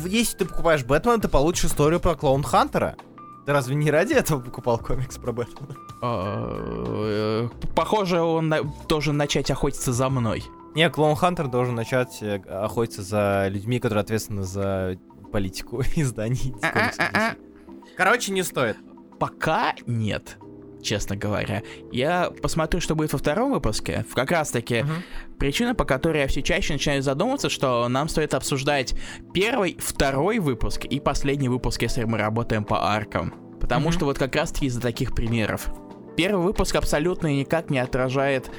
если 0.05 0.37
ты 0.37 0.45
покупаешь 0.45 0.83
Бэтмена, 0.83 1.19
ты 1.19 1.27
получишь 1.27 1.65
историю 1.65 1.99
про 1.99 2.15
Клоун 2.15 2.43
Хантера. 2.43 2.95
Ты 3.45 3.53
разве 3.53 3.73
не 3.73 3.89
ради 3.89 4.13
этого 4.13 4.39
покупал 4.39 4.77
комикс 4.77 5.17
про 5.17 5.31
Бэтмена? 5.31 5.75
Э, 6.03 7.49
Похоже, 7.75 8.21
он 8.21 8.53
должен 8.87 9.17
начать 9.17 9.49
охотиться 9.49 9.93
за 9.93 10.09
мной. 10.09 10.43
Не, 10.75 10.89
Клоун 10.89 11.15
Хантер 11.15 11.47
должен 11.47 11.75
начать 11.75 12.21
э, 12.21 12.35
охотиться 12.37 13.01
за 13.01 13.47
людьми, 13.49 13.79
которые 13.79 14.01
ответственны 14.03 14.43
за 14.43 14.97
политику 15.31 15.81
изданий. 15.95 16.51
комиксов 16.51 17.09
DC. 17.11 17.37
Короче, 17.97 18.31
не 18.31 18.43
стоит. 18.43 18.77
Пока 19.19 19.75
нет, 19.85 20.37
честно 20.81 21.15
говоря. 21.15 21.61
Я 21.91 22.31
посмотрю, 22.41 22.81
что 22.81 22.95
будет 22.95 23.13
во 23.13 23.19
втором 23.19 23.51
выпуске. 23.51 24.05
В 24.09 24.15
как 24.15 24.31
раз 24.31 24.49
таки 24.51 24.81
Мгм. 24.83 25.03
причина, 25.37 25.75
по 25.75 25.85
которой 25.85 26.21
я 26.21 26.27
все 26.27 26.41
чаще 26.41 26.73
начинаю 26.73 27.01
задумываться, 27.03 27.49
что 27.49 27.87
нам 27.87 28.09
стоит 28.09 28.33
обсуждать 28.33 28.95
первый, 29.33 29.77
второй 29.79 30.39
выпуск 30.39 30.85
и 30.85 30.99
последний 30.99 31.49
выпуск, 31.49 31.81
если 31.83 32.03
мы 32.03 32.17
работаем 32.17 32.63
по 32.63 32.83
аркам. 32.91 33.33
Потому 33.59 33.85
Мгм. 33.89 33.91
что 33.93 34.05
вот 34.05 34.17
как 34.17 34.35
раз 34.35 34.51
таки 34.51 34.65
из-за 34.67 34.81
таких 34.81 35.13
примеров. 35.13 35.69
Первый 36.17 36.43
выпуск 36.43 36.75
абсолютно 36.75 37.27
никак 37.27 37.69
не 37.69 37.77
отражает 37.79 38.49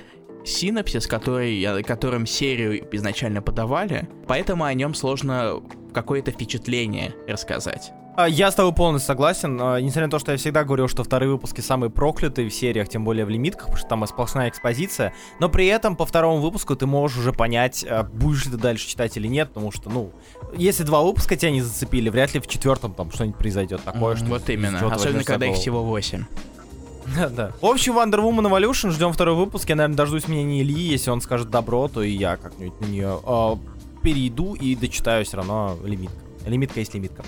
синапсис, 0.45 1.07
который, 1.07 1.83
которым 1.85 2.27
серию 2.27 2.87
изначально 2.97 3.43
подавали, 3.43 4.09
поэтому 4.27 4.65
о 4.65 4.75
нем 4.75 4.95
сложно 4.95 5.63
какое-то 5.93 6.31
впечатление 6.31 7.15
рассказать. 7.29 7.93
А, 8.15 8.29
Я 8.29 8.51
с 8.51 8.55
тобой 8.55 8.75
полностью 8.75 9.07
согласен. 9.07 9.59
А, 9.61 9.79
Несмотря 9.81 10.07
на 10.07 10.11
то, 10.11 10.19
что 10.19 10.33
я 10.33 10.39
всегда 10.39 10.65
говорил, 10.65 10.87
что 10.87 11.03
вторые 11.03 11.31
выпуски 11.31 11.63
самые 11.63 11.89
проклятые 11.89 12.51
в 12.51 12.55
сериях, 12.55 12.89
тем 12.91 13.05
более 13.07 13.25
в 13.25 13.31
лимитках, 13.31 13.63
потому 13.69 13.79
что 13.79 13.89
там 13.89 14.07
сплошная 14.07 14.51
экспозиция. 14.51 15.15
Но 15.41 15.49
при 15.49 15.67
этом 15.67 15.97
по 15.97 16.05
второму 16.05 16.39
выпуску 16.43 16.77
ты 16.77 16.85
можешь 16.85 17.17
уже 17.17 17.33
понять, 17.33 17.87
а, 17.89 18.03
будешь 18.03 18.45
ли 18.45 18.51
ты 18.53 18.59
дальше 18.59 18.87
читать 18.87 19.17
или 19.17 19.29
нет, 19.29 19.49
потому 19.49 19.73
что, 19.73 19.89
ну, 19.89 20.13
если 20.55 20.83
два 20.85 21.03
выпуска 21.03 21.37
тебя 21.37 21.51
не 21.53 21.63
зацепили, 21.63 22.11
вряд 22.11 22.35
ли 22.35 22.41
в 22.41 22.47
четвертом 22.47 22.93
там 22.93 23.11
что-нибудь 23.11 23.39
произойдет 23.39 23.83
такое, 23.83 24.11
М, 24.13 24.17
что 24.19 24.27
вот 24.27 24.51
именно. 24.51 24.79
Особенно, 24.95 25.25
когда 25.25 25.47
их 25.47 25.55
всего 25.57 25.83
8. 25.83 26.25
Да, 27.17 27.29
да. 27.29 27.53
В 27.61 27.67
общем, 27.67 27.99
Wonder 27.99 28.21
Woman 28.21 28.49
Evolution, 28.51 28.91
ждем 28.91 29.13
второй 29.13 29.35
выпуск. 29.35 29.69
Я, 29.69 29.77
наверное, 29.77 29.97
дождусь 29.97 30.29
мнения 30.29 30.63
Ильи. 30.63 30.83
Если 30.83 31.11
он 31.11 31.21
скажет 31.21 31.51
добро, 31.51 31.89
то 31.89 32.03
и 32.03 32.11
я 32.11 32.37
как-нибудь 32.37 32.81
на 32.81 32.87
нее 32.87 33.21
перейду 34.03 34.55
и 34.55 34.75
дочитаю 34.75 35.25
все 35.25 35.37
равно 35.37 35.77
лимитка. 35.85 36.17
Лимитка 36.47 36.81
есть 36.81 36.95
лимитка. 36.95 37.23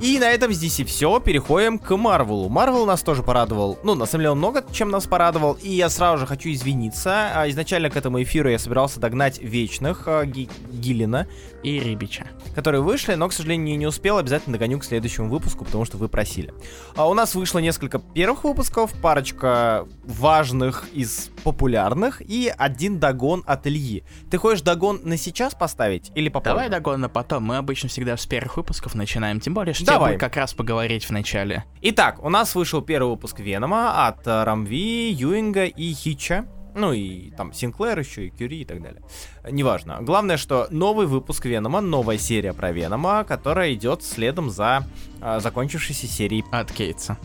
И 0.00 0.18
на 0.20 0.30
этом 0.30 0.52
здесь 0.52 0.78
и 0.80 0.84
все. 0.84 1.18
Переходим 1.20 1.78
к 1.78 1.96
Марвелу. 1.96 2.48
Марвел 2.48 2.86
нас 2.86 3.02
тоже 3.02 3.22
порадовал. 3.22 3.78
Ну, 3.82 3.94
на 3.96 4.06
самом 4.06 4.20
деле, 4.22 4.30
он 4.30 4.38
много 4.38 4.64
чем 4.72 4.90
нас 4.90 5.06
порадовал. 5.06 5.54
И 5.54 5.70
я 5.70 5.88
сразу 5.88 6.18
же 6.18 6.26
хочу 6.26 6.50
извиниться. 6.50 7.30
А, 7.34 7.48
изначально 7.48 7.90
к 7.90 7.96
этому 7.96 8.22
эфиру 8.22 8.48
я 8.48 8.58
собирался 8.58 9.00
догнать 9.00 9.38
Вечных 9.40 10.04
а, 10.06 10.24
Ги- 10.24 10.48
Гиллина 10.70 11.26
И 11.64 11.80
Рибича. 11.80 12.26
которые 12.54 12.80
вышли, 12.80 13.14
но, 13.14 13.28
к 13.28 13.32
сожалению, 13.32 13.76
не 13.76 13.86
успел. 13.88 14.18
Обязательно 14.18 14.52
догоню 14.56 14.78
к 14.78 14.84
следующему 14.84 15.28
выпуску, 15.28 15.64
потому 15.64 15.84
что 15.84 15.96
вы 15.96 16.08
просили. 16.08 16.54
А 16.94 17.08
у 17.08 17.14
нас 17.14 17.34
вышло 17.34 17.58
несколько 17.58 17.98
первых 17.98 18.44
выпусков, 18.44 18.92
парочка 19.02 19.86
важных 20.04 20.84
из 20.92 21.30
популярных 21.42 22.22
и 22.22 22.52
один 22.56 22.98
догон 23.00 23.42
от 23.46 23.66
Ильи. 23.66 24.04
Ты 24.30 24.38
хочешь 24.38 24.62
догон 24.62 25.00
на 25.02 25.16
сейчас 25.16 25.54
поставить 25.54 26.12
или 26.14 26.28
попозже? 26.28 26.54
Давай 26.54 26.68
догон 26.68 27.00
на 27.00 27.08
потом. 27.08 27.42
Мы 27.44 27.56
обычно 27.56 27.88
всегда 27.88 28.16
с 28.16 28.26
первых 28.26 28.56
выпусков 28.58 28.94
начинаем. 28.94 29.40
Тем 29.40 29.54
более, 29.54 29.74
что 29.74 29.87
Давай. 29.88 30.12
будет 30.12 30.20
как 30.20 30.36
раз 30.36 30.54
поговорить 30.54 31.04
в 31.04 31.10
начале. 31.10 31.64
Итак, 31.82 32.24
у 32.24 32.28
нас 32.28 32.54
вышел 32.54 32.82
первый 32.82 33.10
выпуск 33.10 33.40
Венома 33.40 34.06
от 34.06 34.26
э, 34.26 34.44
Рамви, 34.44 35.10
Юинга 35.10 35.64
и 35.64 35.92
Хича. 35.92 36.46
Ну 36.74 36.92
и 36.92 37.30
там 37.30 37.52
Синклер 37.52 37.98
еще, 37.98 38.26
и 38.26 38.30
Кюри 38.30 38.60
и 38.60 38.64
так 38.64 38.80
далее. 38.80 39.02
Неважно. 39.50 39.98
Главное, 40.00 40.36
что 40.36 40.68
новый 40.70 41.06
выпуск 41.06 41.44
Венома, 41.44 41.80
новая 41.80 42.18
серия 42.18 42.52
про 42.52 42.70
Венома, 42.70 43.24
которая 43.24 43.74
идет 43.74 44.04
следом 44.04 44.48
за 44.48 44.84
э, 45.20 45.40
закончившейся 45.40 46.06
серией 46.06 46.44
От 46.52 46.70
Кейтса. 46.70 47.18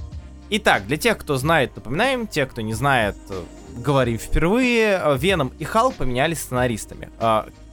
Итак, 0.49 0.87
для 0.87 0.97
тех, 0.97 1.17
кто 1.17 1.35
знает, 1.37 1.75
напоминаем, 1.75 2.27
те, 2.27 2.45
кто 2.45 2.61
не 2.61 2.73
знает, 2.73 3.15
э, 3.29 3.43
говорим 3.77 4.17
впервые, 4.17 4.99
э, 5.03 5.17
Веном 5.17 5.51
и 5.59 5.63
Халк 5.63 5.95
поменялись 5.95 6.39
сценаристами. 6.39 7.09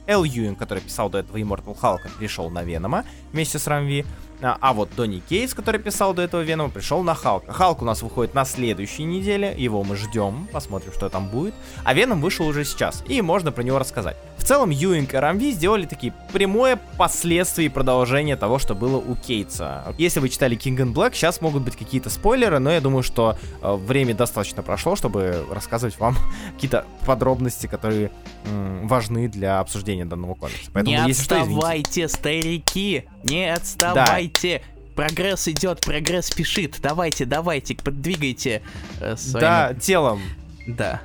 Эл 0.07 0.23
Юин, 0.23 0.55
который 0.55 0.81
писал 0.81 1.09
до 1.09 1.19
этого 1.19 1.37
Immortal 1.37 1.77
Халка, 1.79 2.09
пришел 2.17 2.49
на 2.49 2.63
Венома 2.63 3.05
вместе 3.31 3.59
с 3.59 3.67
Рамви. 3.67 4.05
А, 4.41 4.57
а 4.59 4.73
вот 4.73 4.89
Донни 4.95 5.21
Кейтс, 5.27 5.53
который 5.53 5.79
писал 5.79 6.13
до 6.13 6.23
этого 6.23 6.41
Венома, 6.41 6.69
пришел 6.69 7.03
на 7.03 7.13
Халка. 7.13 7.53
Халк 7.53 7.81
у 7.81 7.85
нас 7.85 8.01
выходит 8.01 8.33
на 8.33 8.45
следующей 8.45 9.03
неделе, 9.03 9.53
его 9.57 9.83
мы 9.83 9.95
ждем, 9.95 10.47
посмотрим, 10.51 10.91
что 10.93 11.09
там 11.09 11.27
будет. 11.27 11.53
А 11.83 11.93
Веном 11.93 12.21
вышел 12.21 12.47
уже 12.47 12.65
сейчас, 12.65 13.03
и 13.07 13.21
можно 13.21 13.51
про 13.51 13.63
него 13.63 13.77
рассказать. 13.77 14.17
В 14.37 14.43
целом, 14.43 14.71
Юинг 14.71 15.13
и 15.13 15.17
Рамви 15.17 15.51
сделали 15.51 15.85
такие 15.85 16.13
прямое 16.33 16.79
последствие 16.97 17.67
и 17.67 17.69
продолжение 17.69 18.35
того, 18.35 18.57
что 18.57 18.73
было 18.73 18.97
у 18.97 19.15
Кейтса. 19.15 19.93
Если 19.99 20.19
вы 20.19 20.29
читали 20.29 20.57
King 20.57 20.77
and 20.77 20.93
Black, 20.93 21.13
сейчас 21.13 21.41
могут 21.41 21.61
быть 21.61 21.75
какие-то 21.75 22.09
спойлеры, 22.09 22.57
но 22.57 22.71
я 22.71 22.81
думаю, 22.81 23.03
что 23.03 23.37
э, 23.61 23.73
время 23.75 24.15
достаточно 24.15 24.63
прошло, 24.63 24.95
чтобы 24.95 25.45
рассказывать 25.51 25.99
вам 25.99 26.15
какие-то 26.55 26.85
подробности, 27.05 27.67
которые 27.67 28.09
м, 28.45 28.87
важны 28.87 29.27
для 29.27 29.59
обсуждения 29.59 30.05
данного 30.05 30.33
комикса. 30.33 30.71
Поэтому, 30.73 30.95
не 30.95 31.07
если 31.07 31.23
что, 31.23 31.35
извините. 31.35 31.57
отставайте, 31.59 32.07
старики! 32.07 33.03
Не 33.23 33.53
отставайте! 33.53 34.30
Прогресс 34.95 35.47
идет, 35.47 35.81
прогресс 35.81 36.27
спешит. 36.27 36.77
Давайте, 36.81 37.25
давайте, 37.25 37.75
подвигайте 37.75 38.61
э, 38.99 39.15
своими- 39.15 39.39
Да, 39.41 39.73
телом, 39.73 40.21
Да. 40.67 41.01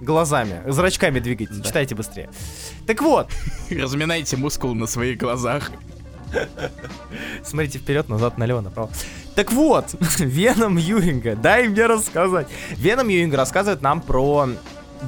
глазами, 0.00 0.62
зрачками 0.70 1.20
двигайте, 1.20 1.54
Да. 1.54 1.64
читайте 1.64 1.94
быстрее. 1.94 2.28
Так 2.86 3.00
вот, 3.02 3.30
Разминайте 3.70 4.36
мускул 4.36 4.74
на 4.74 4.86
своих 4.86 5.18
глазах. 5.18 5.70
Смотрите 7.44 7.78
вперед, 7.78 8.08
назад, 8.08 8.38
налево, 8.38 8.60
направо. 8.60 8.90
Так 9.34 9.52
вот, 9.52 9.94
Веном 10.18 10.76
Юинга, 10.76 11.36
дай 11.36 11.68
мне 11.68 11.86
рассказать. 11.86 12.48
Веном 12.70 13.08
Юинга 13.08 13.36
рассказывает 13.36 13.82
нам 13.82 14.00
про 14.00 14.48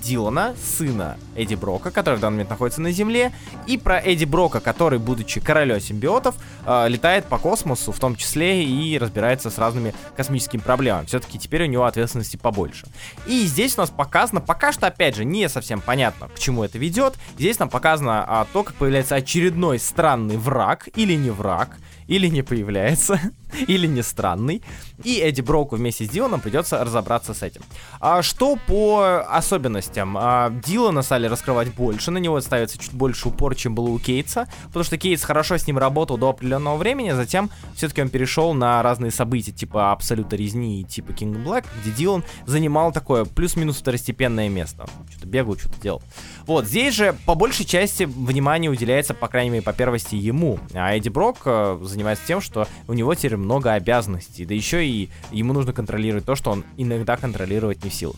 Дилана, 0.03 0.55
сына 0.63 1.17
Эдди 1.37 1.55
Брока, 1.55 1.91
который 1.91 2.17
в 2.17 2.21
данный 2.21 2.35
момент 2.35 2.51
находится 2.51 2.81
на 2.81 2.93
Земле, 2.93 3.33
и 3.67 3.77
про 3.77 3.99
Эдди 3.99 4.25
Брока, 4.25 4.61
который, 4.61 4.99
будучи 4.99 5.41
королем 5.41 5.81
симбиотов, 5.81 6.37
э, 6.67 6.89
летает 6.89 7.27
по 7.27 7.39
космосу, 7.39 7.93
в 7.93 7.99
том 7.99 8.17
числе 8.17 8.65
и 8.65 8.99
разбирается 8.99 9.51
с 9.51 9.59
разными 9.59 9.95
космическими 10.17 10.61
проблемами. 10.61 11.07
Все-таки 11.07 11.39
теперь 11.39 11.65
у 11.65 11.67
него 11.67 11.85
ответственности 11.85 12.37
побольше. 12.37 12.87
И 13.27 13.45
здесь 13.47 13.77
у 13.77 13.81
нас 13.81 13.91
показано, 13.91 14.41
пока 14.41 14.73
что, 14.73 14.87
опять 14.87 15.17
же, 15.17 15.25
не 15.25 15.49
совсем 15.49 15.81
понятно, 15.81 16.29
к 16.29 16.39
чему 16.39 16.65
это 16.65 16.79
ведет. 16.79 17.15
Здесь 17.39 17.59
нам 17.59 17.69
показано 17.69 18.25
а, 18.27 18.47
то, 18.53 18.63
как 18.63 18.75
появляется 18.75 19.17
очередной 19.17 19.79
странный 19.79 20.37
враг 20.37 20.89
или 20.95 21.15
не 21.15 21.31
враг, 21.31 21.79
или 22.07 22.27
не 22.29 22.43
появляется, 22.43 23.21
или 23.67 23.87
не 23.87 24.03
странный. 24.03 24.63
И 25.03 25.19
Эдди 25.19 25.41
Броку 25.41 25.77
вместе 25.77 26.05
с 26.05 26.09
Диланом 26.09 26.41
придется 26.41 26.83
разобраться 26.83 27.35
с 27.35 27.43
этим. 27.43 27.63
А 28.01 28.23
что 28.23 28.57
по 28.67 29.25
особенностям? 29.29 30.17
А, 30.17 30.51
Дилана 30.51 31.03
стали 31.03 31.27
раскрывать 31.27 31.75
больше, 31.75 32.11
на 32.11 32.19
него 32.19 32.41
ставится 32.41 32.79
чуть 32.79 32.93
больше 32.93 33.29
упор, 33.29 33.55
чем 33.55 33.75
было 33.75 33.89
у 33.89 33.99
Кейтса, 33.99 34.49
потому 34.67 34.85
что 34.85 34.97
Кейтс 34.97 35.25
хорошо 35.25 35.57
с 35.57 35.67
ним 35.67 35.79
работал 35.79 36.17
до 36.17 36.31
определенного 36.31 36.77
времени, 36.77 37.11
а 37.11 37.17
затем 37.17 37.51
все-таки 37.75 38.03
он 38.03 38.09
перешел 38.09 38.55
на 38.55 38.83
разные 38.83 39.11
события, 39.11 39.53
типа 39.53 39.93
Абсолюта 39.93 40.37
Резни 40.37 40.81
и 40.81 40.85
типа 40.85 41.11
King 41.11 41.43
Black, 41.45 41.65
где 41.81 41.91
Дилан 41.91 42.25
занимал 42.47 42.93
такое 42.93 43.25
плюс-минус 43.25 43.77
второстепенное 43.77 44.49
место. 44.49 44.87
Что-то 45.11 45.27
бегал, 45.27 45.57
что-то 45.57 45.81
делал. 45.81 46.03
Вот, 46.47 46.67
здесь 46.67 46.95
же 46.95 47.17
по 47.27 47.35
большей 47.35 47.65
части 47.65 48.05
внимание 48.05 48.71
уделяется, 48.71 49.15
по 49.15 49.29
крайней 49.29 49.51
мере, 49.51 49.63
по 49.63 49.73
первости 49.73 50.15
ему. 50.15 50.59
А 50.73 50.95
Эдди 50.95 51.09
Брок 51.09 51.39
э, 51.45 51.79
занимается 51.83 52.27
тем, 52.27 52.41
что 52.41 52.69
у 52.87 52.93
него 52.93 53.15
теперь 53.15 53.37
много 53.45 53.73
обязанностей. 53.73 54.45
Да 54.45 54.55
еще 54.55 54.87
и 54.87 55.11
ему 55.31 55.53
нужно 55.53 55.73
контролировать 55.73 56.25
то, 56.25 56.35
что 56.35 56.51
он 56.51 56.65
иногда 56.77 57.17
контролировать 57.17 57.85
не 57.85 57.91
в 57.91 57.95
силах. 57.95 58.17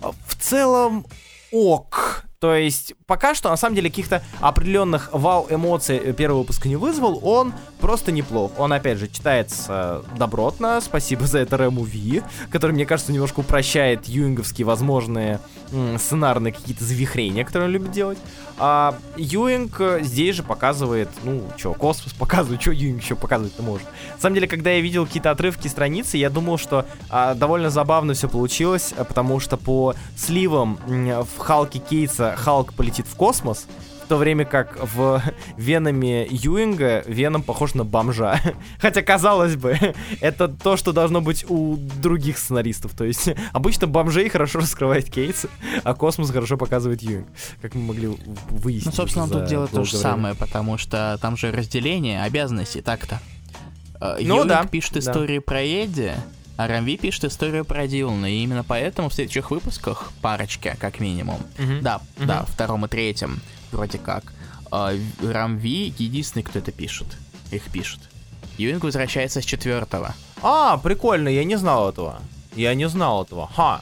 А, 0.00 0.12
В 0.26 0.36
целом, 0.36 1.06
ок. 1.52 2.24
То 2.40 2.54
есть, 2.54 2.94
пока 3.06 3.34
что, 3.34 3.48
на 3.48 3.56
самом 3.56 3.74
деле, 3.74 3.90
каких-то 3.90 4.22
определенных 4.40 5.10
вау-эмоций 5.12 5.96
э, 5.96 6.12
первый 6.12 6.38
выпуск 6.38 6.66
не 6.66 6.76
вызвал, 6.76 7.18
он 7.24 7.52
просто 7.80 8.12
неплох. 8.12 8.52
Он, 8.58 8.72
опять 8.72 8.98
же, 8.98 9.08
читается 9.08 10.04
добротно, 10.16 10.80
спасибо 10.80 11.26
за 11.26 11.40
это 11.40 11.56
Рэму 11.56 11.82
Ви, 11.82 12.22
который, 12.50 12.72
мне 12.72 12.86
кажется, 12.86 13.12
немножко 13.12 13.40
упрощает 13.40 14.06
юинговские 14.06 14.66
возможные 14.66 15.40
сценарные 15.98 16.52
какие-то 16.52 16.84
завихрения, 16.84 17.44
которые 17.44 17.66
он 17.66 17.72
любит 17.72 17.90
делать. 17.90 18.18
А 18.58 18.98
Юинг 19.16 19.80
э, 19.80 20.00
здесь 20.02 20.34
же 20.36 20.42
показывает, 20.42 21.08
ну, 21.22 21.42
что, 21.56 21.74
космос 21.74 22.12
показывает, 22.12 22.60
что 22.60 22.72
Юинг 22.72 23.02
еще 23.02 23.14
показывать-то 23.14 23.62
может. 23.62 23.86
На 24.16 24.20
самом 24.20 24.34
деле, 24.34 24.48
когда 24.48 24.70
я 24.70 24.80
видел 24.80 25.06
какие-то 25.06 25.30
отрывки 25.30 25.68
страницы, 25.68 26.16
я 26.16 26.28
думал, 26.28 26.58
что 26.58 26.84
а, 27.08 27.34
довольно 27.34 27.70
забавно 27.70 28.14
все 28.14 28.28
получилось, 28.28 28.92
а, 28.96 29.04
потому 29.04 29.38
что 29.38 29.56
по 29.56 29.94
сливам 30.16 30.78
в 30.86 31.38
Халке 31.38 31.78
Кейтса 31.78 32.34
Халк 32.36 32.74
полетит 32.74 33.06
в 33.06 33.14
космос, 33.14 33.66
в 34.08 34.10
то 34.10 34.16
время 34.16 34.46
как 34.46 34.78
в 34.94 35.22
Веноме 35.58 36.26
Юинга 36.30 37.02
Веном 37.06 37.42
похож 37.42 37.74
на 37.74 37.84
бомжа. 37.84 38.40
Хотя, 38.80 39.02
казалось 39.02 39.56
бы, 39.56 39.76
это 40.22 40.48
то, 40.48 40.78
что 40.78 40.92
должно 40.94 41.20
быть 41.20 41.44
у 41.50 41.76
других 41.76 42.38
сценаристов. 42.38 42.92
То 42.94 43.04
есть, 43.04 43.28
обычно 43.52 43.86
бомжей 43.86 44.30
хорошо 44.30 44.60
раскрывает 44.60 45.10
Кейтс, 45.10 45.44
а 45.84 45.92
космос 45.92 46.30
хорошо 46.30 46.56
показывает 46.56 47.02
Юинг. 47.02 47.26
Как 47.60 47.74
мы 47.74 47.82
могли 47.82 48.08
выяснить. 48.48 48.86
Ну, 48.86 48.92
собственно, 48.92 49.24
он 49.26 49.30
тут 49.30 49.44
делает 49.44 49.72
то 49.72 49.84
же 49.84 49.90
время. 49.98 50.02
самое, 50.02 50.34
потому 50.34 50.78
что 50.78 51.18
там 51.20 51.36
же 51.36 51.52
разделение 51.52 52.22
обязанностей, 52.22 52.80
так-то. 52.80 53.20
Э, 54.00 54.16
Ну 54.22 54.36
Юинг 54.36 54.48
да, 54.48 54.64
пишет 54.64 54.94
да. 54.94 55.00
историю 55.00 55.42
про 55.42 55.60
Эдди, 55.62 56.14
а 56.56 56.66
Рамви 56.66 56.96
пишет 56.96 57.24
историю 57.24 57.66
про 57.66 57.86
Дилана, 57.86 58.24
и 58.24 58.42
именно 58.42 58.64
поэтому 58.64 59.10
в 59.10 59.14
следующих 59.14 59.50
выпусках, 59.50 60.12
парочке, 60.22 60.78
как 60.80 60.98
минимум, 60.98 61.40
Мгм. 61.58 61.82
да, 61.82 62.00
Мгм. 62.16 62.26
да, 62.26 62.44
втором 62.48 62.86
и 62.86 62.88
третьем, 62.88 63.40
вроде 63.72 63.98
как, 63.98 64.32
э, 64.72 64.98
Рамви 65.22 65.94
единственный, 65.98 66.42
кто 66.42 66.58
это 66.58 66.72
пишет, 66.72 67.06
их 67.50 67.64
пишет. 67.70 68.00
Юинг 68.58 68.82
возвращается 68.84 69.40
с 69.40 69.44
четвертого. 69.44 70.14
А, 70.42 70.76
прикольно, 70.78 71.28
я 71.28 71.44
не 71.44 71.56
знал 71.56 71.88
этого. 71.88 72.20
Я 72.54 72.74
не 72.74 72.88
знал 72.88 73.22
этого. 73.24 73.48
Ха. 73.54 73.80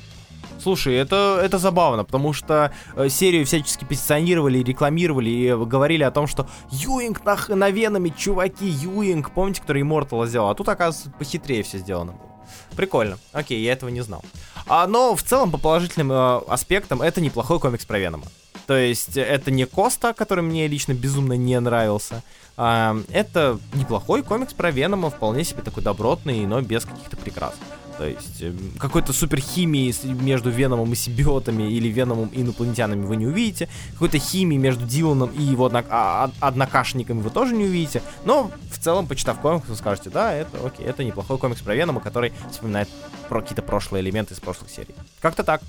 Слушай, 0.58 0.94
это, 0.94 1.40
это 1.42 1.58
забавно, 1.58 2.04
потому 2.04 2.32
что 2.32 2.72
э, 2.94 3.08
серию 3.08 3.44
всячески 3.46 3.84
позиционировали, 3.84 4.62
рекламировали 4.62 5.28
и 5.30 5.54
говорили 5.54 6.02
о 6.02 6.10
том, 6.10 6.26
что 6.26 6.48
Юинг 6.70 7.24
на, 7.24 7.36
х- 7.36 7.54
на 7.54 7.70
Венами, 7.70 8.12
чуваки, 8.16 8.66
Юинг, 8.66 9.30
помните, 9.32 9.60
который 9.60 9.82
Immortal 9.82 10.26
сделал? 10.26 10.48
А 10.50 10.54
тут, 10.54 10.68
оказывается, 10.68 11.10
похитрее 11.18 11.62
все 11.62 11.78
сделано 11.78 12.12
было. 12.12 12.30
Прикольно. 12.74 13.18
Окей, 13.32 13.62
я 13.62 13.72
этого 13.72 13.90
не 13.90 14.00
знал. 14.00 14.24
А, 14.66 14.86
но 14.86 15.14
в 15.14 15.22
целом, 15.22 15.50
по 15.50 15.58
положительным 15.58 16.10
э, 16.12 16.38
аспектам, 16.48 17.02
это 17.02 17.20
неплохой 17.20 17.60
комикс 17.60 17.84
про 17.84 17.98
Венома. 17.98 18.24
То 18.66 18.76
есть, 18.76 19.16
э, 19.16 19.22
это 19.22 19.50
не 19.50 19.64
Коста, 19.66 20.12
который 20.12 20.42
мне 20.42 20.66
лично 20.66 20.92
безумно 20.92 21.34
не 21.34 21.58
нравился. 21.60 22.22
А, 22.56 22.96
это 23.10 23.58
неплохой 23.74 24.22
комикс 24.22 24.54
про 24.54 24.70
Венома, 24.70 25.10
вполне 25.10 25.44
себе 25.44 25.62
такой 25.62 25.82
добротный, 25.82 26.46
но 26.46 26.60
без 26.62 26.84
каких-то 26.84 27.16
прикрас. 27.16 27.54
То 27.98 28.06
есть 28.06 28.40
э, 28.42 28.52
какой-то 28.78 29.12
супер 29.12 29.40
химии 29.40 29.94
между 30.22 30.50
Веномом 30.50 30.92
и 30.92 30.96
симбиотами 30.96 31.72
или 31.72 31.88
Веномом 31.88 32.28
и 32.28 32.42
инопланетянами 32.42 33.04
вы 33.06 33.16
не 33.16 33.26
увидите. 33.26 33.68
Какой-то 33.92 34.18
химии 34.18 34.56
между 34.56 34.84
Диланом 34.84 35.30
и 35.30 35.42
его 35.42 35.66
однок- 35.66 35.86
а- 35.88 36.30
а- 36.40 36.48
однокашниками 36.48 37.20
вы 37.20 37.30
тоже 37.30 37.54
не 37.54 37.64
увидите. 37.64 38.02
Но 38.24 38.50
в 38.70 38.78
целом, 38.78 39.06
почитав 39.06 39.40
комикс, 39.40 39.68
вы 39.68 39.76
скажете, 39.76 40.10
да, 40.10 40.32
это 40.32 40.58
окей, 40.64 40.84
это 40.86 41.04
неплохой 41.04 41.38
комикс 41.38 41.60
про 41.62 41.74
Венома, 41.74 42.00
который 42.00 42.32
вспоминает 42.50 42.88
про 43.28 43.40
какие-то 43.40 43.62
прошлые 43.62 44.02
элементы 44.02 44.34
из 44.34 44.40
прошлых 44.40 44.70
серий. 44.70 44.94
Как-то 45.20 45.42
так. 45.42 45.60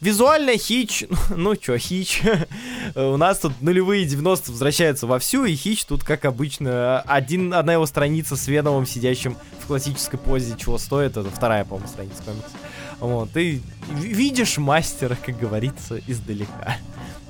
Визуально 0.00 0.56
Хич, 0.56 1.04
ну 1.36 1.54
чё, 1.56 1.76
Хич, 1.76 2.22
у 2.94 3.16
нас 3.16 3.38
тут 3.38 3.52
нулевые 3.60 4.04
90 4.06 4.50
возвращаются 4.50 5.06
вовсю, 5.06 5.44
и 5.44 5.54
Хич 5.54 5.84
тут, 5.84 6.02
как 6.02 6.24
обычно, 6.24 7.00
один, 7.02 7.52
одна 7.54 7.74
его 7.74 7.86
страница 7.86 8.36
с 8.36 8.48
Веномом, 8.48 8.86
сидящим 8.86 9.36
в 9.62 9.66
классической 9.66 10.18
позе, 10.18 10.54
чего 10.58 10.76
стоит, 10.78 11.16
это 11.16 11.30
вторая, 11.30 11.64
по-моему, 11.74 11.88
страница 11.88 12.22
комикса. 12.22 12.56
Вот, 13.00 13.30
ты 13.32 13.60
видишь 13.90 14.58
мастера, 14.58 15.16
как 15.24 15.38
говорится, 15.38 16.00
издалека. 16.06 16.76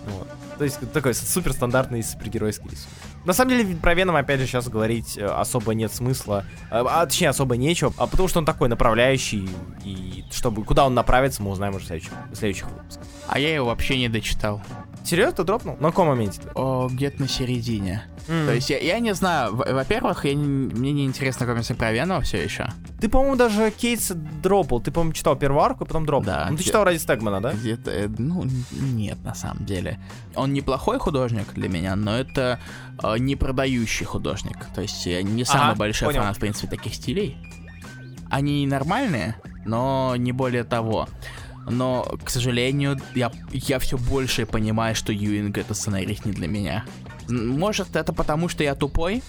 Вот. 0.06 0.28
То 0.58 0.64
есть 0.64 0.78
такой 0.92 1.14
супер 1.14 1.52
стандартный 1.52 2.02
супергеройский 2.02 2.70
рисунок. 2.70 2.92
На 3.24 3.32
самом 3.32 3.50
деле, 3.52 3.76
про 3.76 3.94
Веном, 3.94 4.16
опять 4.16 4.38
же, 4.38 4.46
сейчас 4.46 4.68
говорить 4.68 5.16
э, 5.16 5.24
особо 5.24 5.72
нет 5.72 5.92
смысла. 5.92 6.44
А, 6.70 6.84
а, 6.86 7.06
точнее, 7.06 7.30
особо 7.30 7.56
нечего, 7.56 7.92
а 7.96 8.06
потому 8.06 8.28
что 8.28 8.38
он 8.38 8.44
такой 8.44 8.68
направляющий, 8.68 9.48
и 9.82 10.24
чтобы 10.30 10.62
куда 10.62 10.84
он 10.84 10.94
направится, 10.94 11.42
мы 11.42 11.50
узнаем 11.50 11.74
уже 11.74 11.84
в 11.84 11.86
следующих, 11.88 12.12
в 12.30 12.36
следующих 12.36 12.68
выпусках. 12.68 13.06
А 13.26 13.38
я 13.38 13.54
его 13.54 13.66
вообще 13.66 13.98
не 13.98 14.08
дочитал. 14.08 14.60
Серьезно, 15.04 15.36
ты 15.36 15.44
дропнул? 15.44 15.76
На 15.80 15.90
каком 15.90 16.08
моменте? 16.08 16.40
О, 16.54 16.88
где-то 16.90 17.20
на 17.20 17.28
середине. 17.28 18.04
Mm. 18.26 18.46
То 18.46 18.54
есть 18.54 18.70
я, 18.70 18.78
я 18.78 18.98
не 19.00 19.12
знаю, 19.14 19.54
во-первых, 19.54 20.24
я 20.24 20.34
не, 20.34 20.46
мне 20.46 20.92
не 20.92 21.04
интересно 21.04 21.44
комиксы 21.44 21.74
про 21.74 21.92
Венома 21.92 22.22
все 22.22 22.42
еще. 22.42 22.68
Ты, 23.00 23.10
по-моему, 23.10 23.36
даже 23.36 23.70
Кейтс 23.70 24.12
дропал. 24.42 24.80
Ты, 24.80 24.90
по-моему, 24.90 25.12
читал 25.12 25.36
первую 25.36 25.62
арку 25.62 25.84
и 25.84 25.86
потом 25.86 26.06
дропал. 26.06 26.24
Да. 26.24 26.46
Ну, 26.50 26.56
ты 26.56 26.64
читал 26.64 26.84
ради 26.84 26.96
Стегмана, 26.96 27.42
да? 27.42 27.52
Где-то, 27.52 27.90
э, 27.90 28.08
ну, 28.16 28.46
нет, 28.72 29.22
на 29.24 29.34
самом 29.34 29.66
деле. 29.66 29.98
Он 30.36 30.54
неплохой 30.54 30.98
художник 30.98 31.52
для 31.52 31.68
меня, 31.68 31.96
но 31.96 32.16
это 32.16 32.58
э, 33.02 33.18
не 33.18 33.36
продающий 33.36 34.06
художник. 34.06 34.56
То 34.74 34.80
есть 34.80 35.04
я 35.04 35.22
не 35.22 35.44
самый 35.44 35.72
ага, 35.72 35.78
большой 35.80 36.08
понял. 36.08 36.20
фанат, 36.20 36.36
в 36.36 36.40
принципе, 36.40 36.68
таких 36.68 36.94
стилей. 36.94 37.36
Они 38.30 38.66
нормальные, 38.66 39.36
но 39.66 40.14
не 40.16 40.32
более 40.32 40.64
того. 40.64 41.08
Но, 41.66 42.02
к 42.22 42.30
сожалению, 42.30 42.98
я, 43.14 43.32
я 43.52 43.78
все 43.78 43.96
больше 43.96 44.46
понимаю, 44.46 44.94
что 44.94 45.12
Юинг 45.12 45.58
это 45.58 45.74
сценарист 45.74 46.24
не 46.24 46.32
для 46.32 46.48
меня. 46.48 46.84
Может, 47.28 47.96
это 47.96 48.12
потому, 48.12 48.48
что 48.48 48.62
я 48.64 48.74
тупой? 48.74 49.22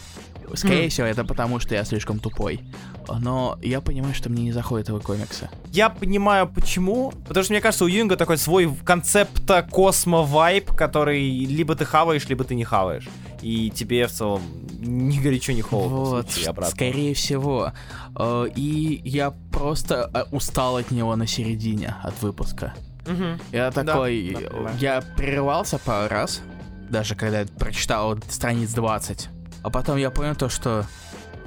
Скорее 0.54 0.88
mm. 0.88 0.90
всего, 0.90 1.08
это 1.08 1.24
потому, 1.24 1.60
что 1.60 1.76
я 1.76 1.84
слишком 1.84 2.20
тупой. 2.20 2.62
Но 3.08 3.58
я 3.62 3.82
понимаю, 3.82 4.14
что 4.14 4.30
мне 4.30 4.44
не 4.44 4.52
заходит 4.52 4.90
его 4.90 5.00
комиксы. 5.00 5.50
Я 5.72 5.90
понимаю, 5.90 6.48
почему. 6.48 7.12
Потому 7.28 7.44
что, 7.44 7.54
мне 7.54 7.62
кажется, 7.62 7.86
у 7.86 7.88
Юнга 7.88 8.16
такой 8.18 8.38
свой 8.38 8.74
концепта 8.84 9.68
космо-вайп, 9.70 10.76
который 10.76 11.46
либо 11.46 11.76
ты 11.76 11.86
хаваешь, 11.86 12.28
либо 12.28 12.44
ты 12.44 12.56
не 12.56 12.64
хаваешь. 12.64 13.08
И 13.42 13.70
тебе 13.70 14.08
в 14.08 14.12
целом 14.12 14.42
ни 14.80 15.20
горячо, 15.20 15.54
ни 15.54 15.62
холодно. 15.62 15.98
Вот, 15.98 16.32
скорее 16.70 17.14
всего. 17.14 17.74
Э, 18.18 18.48
и 18.56 19.02
я 19.04 19.32
просто 19.52 20.10
э, 20.14 20.24
устал 20.32 20.78
от 20.78 20.92
него 20.92 21.16
на 21.16 21.28
середине, 21.28 21.96
от 22.04 22.22
выпуска. 22.22 22.74
Угу. 23.06 23.40
Я 23.52 23.72
такой... 23.72 24.34
Да, 24.34 24.50
да, 24.50 24.72
я 24.80 25.04
прерывался 25.16 25.78
пару 25.78 26.10
раз, 26.10 26.42
даже 26.90 27.16
когда 27.16 27.42
я 27.42 27.46
прочитал 27.46 28.18
страниц 28.30 28.72
20. 28.74 29.30
А 29.66 29.72
потом 29.72 29.98
я 29.98 30.12
понял 30.12 30.36
то, 30.36 30.48
что... 30.48 30.86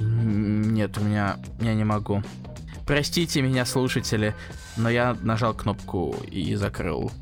Нет, 0.01 0.99
у 0.99 1.03
меня... 1.03 1.37
Я 1.61 1.75
не 1.75 1.85
могу. 1.85 2.25
Простите 2.85 3.41
меня, 3.43 3.65
слушатели, 3.65 4.35
но 4.77 4.91
я 4.91 5.17
нажал 5.23 5.55
кнопку 5.55 6.17
и 6.29 6.57
закрыл 6.57 7.13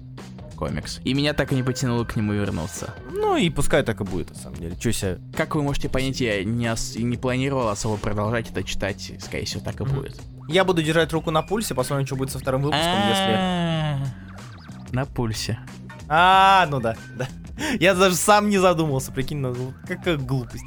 комикс. 0.57 1.01
И 1.05 1.13
меня 1.13 1.35
так 1.35 1.53
и 1.53 1.55
не 1.55 1.63
потянуло 1.63 2.07
к 2.07 2.17
нему 2.17 2.33
вернуться. 2.33 2.95
Ну 3.13 3.37
и 3.37 3.51
пускай 3.51 3.83
так 3.83 4.01
и 4.01 4.05
будет, 4.05 4.31
на 4.31 4.37
самом 4.37 4.57
деле. 4.57 4.75
Чё 4.77 4.91
себе... 4.91 5.19
Как 5.37 5.55
вы 5.55 5.63
можете 5.63 5.91
понять, 5.91 6.19
я 6.23 6.43
не, 6.43 6.73
ос- 6.73 6.97
не 6.97 7.19
планировал 7.19 7.69
особо 7.69 7.99
продолжать 7.99 8.51
это 8.51 8.63
читать. 8.63 9.13
Скорее 9.21 9.45
всего, 9.45 9.63
так 9.63 9.79
и 9.79 9.85
mm-hmm. 9.85 9.95
будет. 9.95 10.19
Я 10.49 10.65
буду 10.65 10.83
держать 10.83 11.13
руку 11.13 11.31
на 11.31 11.43
пульсе, 11.43 11.75
посмотрим, 11.75 12.07
что 12.07 12.17
будет 12.17 12.31
со 12.31 12.39
вторым 12.39 12.63
выпуском, 12.63 13.09
если... 13.11 14.95
На 14.95 15.05
пульсе. 15.05 15.59
А, 16.09 16.67
ну 16.71 16.81
да, 16.81 16.97
да. 17.19 17.29
Я 17.81 17.95
даже 17.95 18.17
сам 18.17 18.49
не 18.49 18.59
задумался, 18.59 19.13
прикинь, 19.13 19.39
ну, 19.39 19.75
какая 19.87 20.17
глупость. 20.17 20.65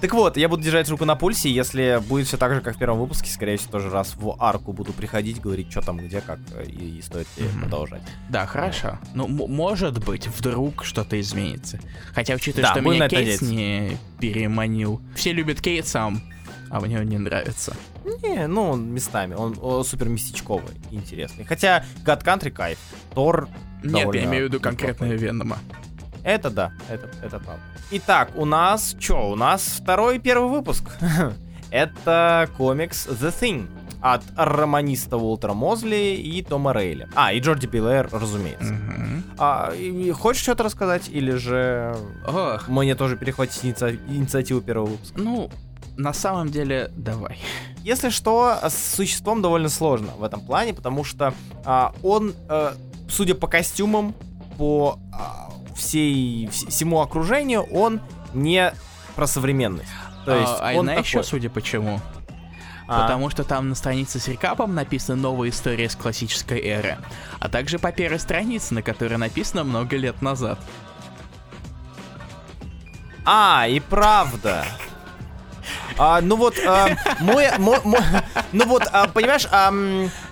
Так 0.00 0.12
вот, 0.14 0.36
я 0.36 0.48
буду 0.48 0.62
держать 0.62 0.88
руку 0.88 1.04
на 1.04 1.14
пульсе, 1.14 1.50
если 1.50 2.02
будет 2.08 2.26
все 2.26 2.36
так 2.36 2.54
же, 2.54 2.60
как 2.60 2.76
в 2.76 2.78
первом 2.78 2.98
выпуске, 2.98 3.30
скорее 3.30 3.56
всего, 3.56 3.72
тоже 3.72 3.90
раз 3.90 4.14
в 4.16 4.36
арку 4.38 4.72
буду 4.72 4.92
приходить, 4.92 5.40
говорить, 5.40 5.70
что 5.70 5.80
там, 5.80 5.98
где, 5.98 6.20
как, 6.20 6.40
и, 6.66 6.98
и 6.98 7.02
стоит 7.02 7.28
ли 7.36 7.46
продолжать. 7.60 8.02
Да, 8.28 8.46
хорошо. 8.46 8.98
Ну, 9.14 9.28
может 9.28 10.04
быть, 10.04 10.26
вдруг 10.26 10.84
что-то 10.84 11.20
изменится. 11.20 11.78
Хотя, 12.12 12.34
учитывая, 12.34 12.68
да, 12.68 12.72
что 12.72 12.80
меня 12.80 13.08
Кейтс 13.08 13.42
не 13.42 13.96
переманил. 14.18 15.00
Все 15.14 15.32
любят 15.32 15.60
Кейтса, 15.60 16.12
а 16.70 16.80
мне 16.80 16.98
он 16.98 17.06
не 17.06 17.18
нравится. 17.18 17.76
Не, 18.04 18.46
ну, 18.48 18.70
он 18.70 18.92
местами. 18.92 19.34
Он, 19.34 19.56
он 19.60 19.84
супер 19.84 20.08
местечковый, 20.08 20.74
интересный. 20.90 21.44
Хотя 21.44 21.84
God 22.04 22.24
Country 22.24 22.50
кайф. 22.50 22.78
Тор 23.14 23.48
Нет, 23.84 24.12
я 24.14 24.24
имею 24.24 24.46
в 24.46 24.48
виду 24.48 24.60
конкретного 24.60 25.12
Венома. 25.12 25.58
Это 26.24 26.50
да, 26.50 26.72
это, 26.88 27.08
это 27.22 27.38
правда. 27.38 27.62
Итак, 27.90 28.30
у 28.36 28.44
нас 28.44 28.96
что? 28.98 29.30
У 29.30 29.36
нас 29.36 29.62
второй 29.62 30.18
первый 30.18 30.50
выпуск. 30.50 30.84
это 31.70 32.48
комикс 32.56 33.06
The 33.06 33.34
Thing 33.38 33.68
от 34.00 34.22
романиста 34.36 35.16
Уолтера 35.16 35.54
Мозли 35.54 36.16
и 36.16 36.42
Тома 36.42 36.72
Рейли. 36.72 37.08
А, 37.14 37.32
и 37.32 37.38
Джорди 37.38 37.68
Пилэр, 37.68 38.08
разумеется. 38.10 38.74
Mm-hmm. 38.74 39.22
А, 39.38 39.72
и, 39.72 40.10
хочешь 40.10 40.42
что-то 40.42 40.64
рассказать, 40.64 41.08
или 41.08 41.32
же 41.32 41.96
Ох. 42.26 42.68
мне 42.68 42.96
тоже 42.96 43.16
перехватить 43.16 43.64
иници... 43.64 44.00
инициативу 44.08 44.60
первого 44.60 44.86
выпуска? 44.86 45.20
Ну, 45.20 45.50
на 45.96 46.12
самом 46.12 46.50
деле, 46.50 46.90
давай. 46.96 47.38
Если 47.84 48.10
что, 48.10 48.58
с 48.62 48.96
существом 48.96 49.40
довольно 49.40 49.68
сложно 49.68 50.12
в 50.18 50.24
этом 50.24 50.40
плане, 50.40 50.74
потому 50.74 51.04
что 51.04 51.32
а, 51.64 51.94
он, 52.02 52.34
а, 52.48 52.74
судя 53.08 53.34
по 53.36 53.46
костюмам, 53.46 54.14
по 54.58 54.98
а, 55.12 55.50
всей, 55.74 56.48
всему 56.48 57.00
окружению, 57.00 57.62
он 57.62 58.00
не 58.34 58.72
про 59.14 59.26
современность. 59.26 59.90
То 60.24 60.38
есть 60.38 60.52
а, 60.60 60.72
он 60.74 60.88
а 60.88 60.92
такой... 60.92 61.02
еще, 61.02 61.22
судя 61.22 61.50
почему. 61.50 62.00
А. 62.88 63.02
Потому 63.02 63.30
что 63.30 63.44
там 63.44 63.68
на 63.68 63.74
странице 63.74 64.18
с 64.18 64.28
рекапом 64.28 64.74
написана 64.74 65.20
новая 65.20 65.50
история 65.50 65.88
с 65.88 65.96
классической 65.96 66.60
эры, 66.60 66.98
а 67.40 67.48
также 67.48 67.78
по 67.78 67.92
первой 67.92 68.18
странице, 68.18 68.74
на 68.74 68.82
которой 68.82 69.16
написано 69.16 69.64
много 69.64 69.96
лет 69.96 70.20
назад. 70.20 70.58
А, 73.24 73.66
и 73.68 73.80
правда. 73.80 74.66
А, 75.98 76.20
ну 76.20 76.36
вот, 76.36 76.54
а, 76.66 76.96
мой, 77.20 77.46
мой, 77.58 77.78
мой, 77.84 78.00
ну 78.52 78.66
вот, 78.66 78.84
а, 78.92 79.08
понимаешь, 79.08 79.46
а, 79.50 79.72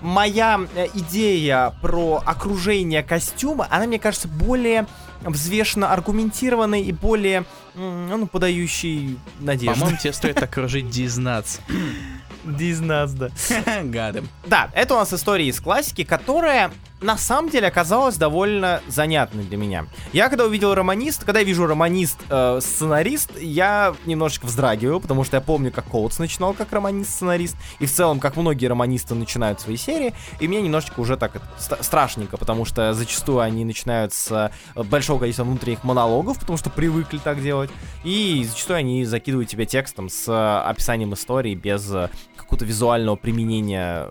моя 0.00 0.60
э, 0.74 0.86
идея 0.94 1.74
про 1.82 2.22
окружение 2.24 3.02
костюма, 3.02 3.66
она, 3.70 3.86
мне 3.86 3.98
кажется, 3.98 4.28
более 4.28 4.86
взвешенно 5.22 5.92
аргументированный 5.92 6.82
и 6.82 6.92
более, 6.92 7.44
ну, 7.74 8.26
подающий 8.26 9.18
надежду. 9.38 9.78
По-моему, 9.78 9.98
тебе 9.98 10.12
стоит 10.12 10.42
окружить 10.42 10.88
Дизнатс. 10.88 11.58
Дизнатс, 12.44 13.12
да. 13.12 13.28
Гадом. 13.84 14.28
Да, 14.46 14.70
это 14.74 14.94
у 14.94 14.96
нас 14.96 15.12
история 15.12 15.46
из 15.46 15.60
классики, 15.60 16.04
которая 16.04 16.70
на 17.02 17.16
самом 17.16 17.50
деле 17.50 17.66
оказалась 17.68 18.16
довольно 18.16 18.82
занятной 18.88 19.44
для 19.44 19.56
меня. 19.56 19.86
Я 20.12 20.28
когда 20.28 20.44
увидел 20.44 20.74
романист, 20.74 21.24
когда 21.24 21.40
я 21.40 21.44
вижу 21.46 21.66
романист 21.66 22.18
э, 22.28 22.60
сценарист, 22.60 23.30
я 23.40 23.94
немножечко 24.06 24.46
вздрагиваю, 24.46 25.00
потому 25.00 25.24
что 25.24 25.36
я 25.36 25.40
помню, 25.40 25.72
как 25.72 25.86
Коутс 25.86 26.18
начинал 26.18 26.54
как 26.54 26.72
романист-сценарист, 26.72 27.56
и 27.78 27.86
в 27.86 27.92
целом, 27.92 28.20
как 28.20 28.36
многие 28.36 28.66
романисты 28.66 29.14
начинают 29.14 29.60
свои 29.60 29.76
серии, 29.76 30.14
и 30.40 30.48
мне 30.48 30.60
немножечко 30.60 31.00
уже 31.00 31.16
так 31.16 31.40
ст- 31.58 31.82
страшненько, 31.82 32.36
потому 32.36 32.64
что 32.64 32.92
зачастую 32.92 33.40
они 33.40 33.64
начинают 33.64 34.12
с 34.12 34.52
э, 34.76 34.82
большого 34.82 35.20
количества 35.20 35.44
внутренних 35.44 35.84
монологов, 35.84 36.38
потому 36.38 36.58
что 36.58 36.70
привыкли 36.70 37.18
так 37.18 37.42
делать, 37.42 37.70
и 38.04 38.44
зачастую 38.48 38.78
они 38.78 39.04
закидывают 39.04 39.48
тебя 39.48 39.64
текстом 39.64 40.08
с 40.08 40.28
э, 40.28 40.68
описанием 40.68 41.14
истории 41.14 41.54
без 41.54 41.90
э, 41.92 42.10
какого-то 42.36 42.64
визуального 42.64 43.16
применения 43.16 44.08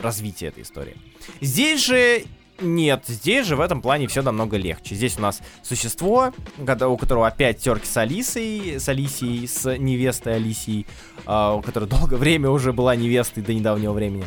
развития 0.00 0.46
этой 0.46 0.62
истории. 0.62 0.96
Здесь 1.40 1.84
же 1.84 2.24
нет, 2.60 3.04
здесь 3.06 3.46
же 3.46 3.56
в 3.56 3.60
этом 3.60 3.80
плане 3.80 4.06
все 4.06 4.22
намного 4.22 4.56
легче. 4.56 4.94
Здесь 4.94 5.18
у 5.18 5.22
нас 5.22 5.40
существо, 5.62 6.32
у 6.58 6.96
которого 6.96 7.26
опять 7.26 7.58
терки 7.58 7.86
с 7.86 7.96
Алисой, 7.96 8.78
с 8.78 8.88
Алисией, 8.88 9.48
с 9.48 9.76
невестой 9.78 10.36
Алисией, 10.36 10.86
uh, 11.24 11.58
у 11.58 11.62
которой 11.62 11.88
долгое 11.88 12.16
время 12.18 12.50
уже 12.50 12.72
была 12.72 12.94
невестой 12.96 13.42
до 13.42 13.54
недавнего 13.54 13.92
времени 13.92 14.24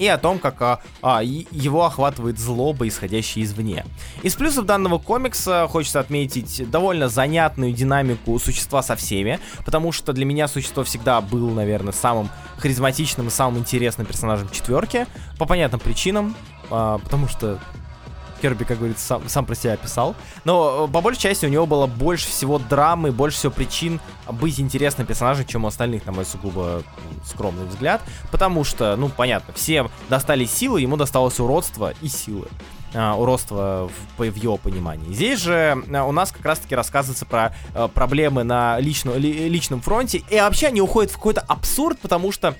и 0.00 0.06
о 0.06 0.16
том, 0.16 0.38
как 0.38 0.60
а, 0.62 0.80
а, 1.02 1.22
его 1.22 1.84
охватывает 1.84 2.38
злоба, 2.38 2.88
исходящая 2.88 3.44
извне. 3.44 3.84
Из 4.22 4.34
плюсов 4.34 4.64
данного 4.64 4.98
комикса 4.98 5.68
хочется 5.68 6.00
отметить 6.00 6.68
довольно 6.70 7.10
занятную 7.10 7.74
динамику 7.74 8.38
существа 8.38 8.82
со 8.82 8.96
всеми, 8.96 9.38
потому 9.62 9.92
что 9.92 10.14
для 10.14 10.24
меня 10.24 10.48
существо 10.48 10.84
всегда 10.84 11.20
был, 11.20 11.50
наверное, 11.50 11.92
самым 11.92 12.30
харизматичным 12.56 13.28
и 13.28 13.30
самым 13.30 13.58
интересным 13.58 14.06
персонажем 14.06 14.48
четверки, 14.48 15.06
по 15.38 15.44
понятным 15.44 15.80
причинам, 15.80 16.34
а, 16.70 16.96
потому 16.96 17.28
что 17.28 17.60
Керби, 18.40 18.64
как 18.64 18.78
говорится, 18.78 19.04
сам, 19.04 19.28
сам 19.28 19.46
про 19.46 19.54
себя 19.54 19.76
писал. 19.76 20.14
Но 20.44 20.86
э, 20.88 20.92
по 20.92 21.00
большей 21.00 21.20
части 21.20 21.46
у 21.46 21.48
него 21.48 21.66
было 21.66 21.86
больше 21.86 22.28
всего 22.28 22.58
драмы, 22.58 23.12
больше 23.12 23.38
всего 23.38 23.52
причин 23.52 24.00
быть 24.28 24.58
интересным 24.60 25.06
персонажем, 25.06 25.46
чем 25.46 25.64
у 25.64 25.68
остальных, 25.68 26.06
на 26.06 26.12
мой 26.12 26.24
сугубо 26.24 26.82
скромный 27.24 27.66
взгляд. 27.66 28.00
Потому 28.30 28.64
что, 28.64 28.96
ну, 28.96 29.08
понятно, 29.08 29.54
все 29.54 29.88
достали 30.08 30.44
силы, 30.44 30.80
ему 30.80 30.96
досталось 30.96 31.38
уродство 31.40 31.92
и 32.00 32.08
силы 32.08 32.48
uh, 32.94 33.16
уродства 33.16 33.90
в, 34.16 34.22
в 34.22 34.36
его 34.36 34.56
понимании. 34.56 35.12
Здесь 35.12 35.40
же 35.40 35.82
uh, 35.86 36.08
у 36.08 36.12
нас 36.12 36.32
как 36.32 36.44
раз-таки 36.44 36.74
рассказывается 36.74 37.26
про 37.26 37.54
uh, 37.74 37.88
проблемы 37.88 38.44
на 38.44 38.78
личном, 38.80 39.16
ли, 39.16 39.48
личном 39.48 39.80
фронте, 39.80 40.22
и 40.30 40.36
вообще 40.36 40.68
они 40.68 40.80
уходят 40.80 41.10
в 41.10 41.14
какой-то 41.14 41.40
абсурд, 41.40 41.98
потому 42.00 42.32
что 42.32 42.54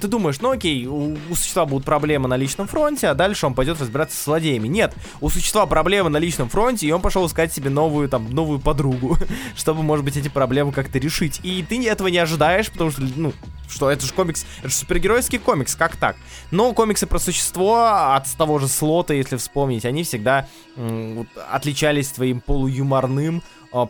ты 0.00 0.08
думаешь, 0.08 0.40
ну 0.40 0.50
окей, 0.50 0.86
у, 0.86 1.16
у 1.30 1.34
существа 1.34 1.66
будут 1.66 1.84
проблемы 1.84 2.28
на 2.28 2.36
личном 2.36 2.66
фронте, 2.66 3.08
а 3.08 3.14
дальше 3.14 3.46
он 3.46 3.54
пойдет 3.54 3.80
разбираться 3.80 4.16
с 4.16 4.24
злодеями. 4.24 4.68
Нет, 4.68 4.94
у 5.20 5.28
существа 5.28 5.66
проблемы 5.66 6.10
на 6.10 6.18
личном 6.18 6.48
фронте, 6.48 6.86
и 6.86 6.92
он 6.92 7.00
пошел 7.00 7.26
искать 7.26 7.52
себе 7.52 7.70
новую, 7.70 8.08
там, 8.08 8.30
новую 8.30 8.58
подругу, 8.58 9.18
чтобы, 9.56 9.82
может 9.82 10.04
быть, 10.04 10.16
эти 10.16 10.28
проблемы 10.28 10.72
как-то 10.72 10.98
решить. 10.98 11.40
И 11.42 11.62
ты 11.62 11.86
этого 11.88 12.08
не 12.08 12.18
ожидаешь, 12.18 12.70
потому 12.70 12.90
что, 12.90 13.02
ну, 13.16 13.32
что 13.68 13.90
это 13.90 14.04
же 14.04 14.12
комикс, 14.12 14.46
это 14.60 14.68
же 14.68 14.74
супергеройский 14.74 15.38
комикс, 15.38 15.74
как 15.74 15.96
так? 15.96 16.16
Но 16.50 16.72
комиксы 16.72 17.06
про 17.06 17.18
существо 17.18 18.14
от 18.14 18.30
того 18.36 18.58
же 18.58 18.68
слота, 18.68 19.14
если 19.14 19.36
вспомнить, 19.36 19.84
они 19.84 20.04
всегда 20.04 20.46
м- 20.76 21.26
отличались 21.50 22.08
твоим 22.08 22.40
полуюморным, 22.40 23.42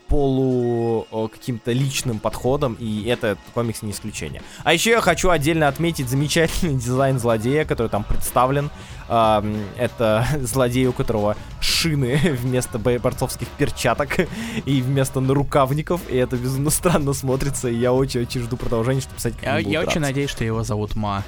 полу 0.08 1.06
каким-то 1.32 1.72
личным 1.72 2.18
подходом, 2.18 2.74
и 2.80 3.04
этот 3.04 3.38
комикс 3.52 3.82
не 3.82 3.92
исключение. 3.92 4.42
А 4.62 4.72
еще 4.72 4.90
я 4.90 5.00
хочу 5.00 5.30
отдельно 5.30 5.68
отметить 5.68 6.08
замечательный 6.08 6.74
дизайн 6.80 7.18
злодея, 7.18 7.64
который 7.64 7.88
там 7.88 8.04
представлен. 8.04 8.70
Это 9.06 10.26
злодей, 10.40 10.86
у 10.86 10.92
которого 10.92 11.36
шины 11.60 12.16
вместо 12.40 12.78
борцовских 12.78 13.48
перчаток 13.48 14.18
и 14.64 14.80
вместо 14.80 15.20
нарукавников, 15.20 16.00
и 16.08 16.16
это 16.16 16.36
безумно 16.36 16.70
странно 16.70 17.12
смотрится, 17.12 17.68
и 17.68 17.74
я 17.74 17.92
очень-очень 17.92 18.40
жду 18.42 18.56
продолжения, 18.56 19.00
чтобы 19.00 19.16
писать 19.16 19.34
Я, 19.42 19.58
я 19.58 19.80
очень 19.80 20.00
надеюсь, 20.00 20.30
что 20.30 20.44
его 20.44 20.62
зовут 20.62 20.94
Ма. 20.94 21.22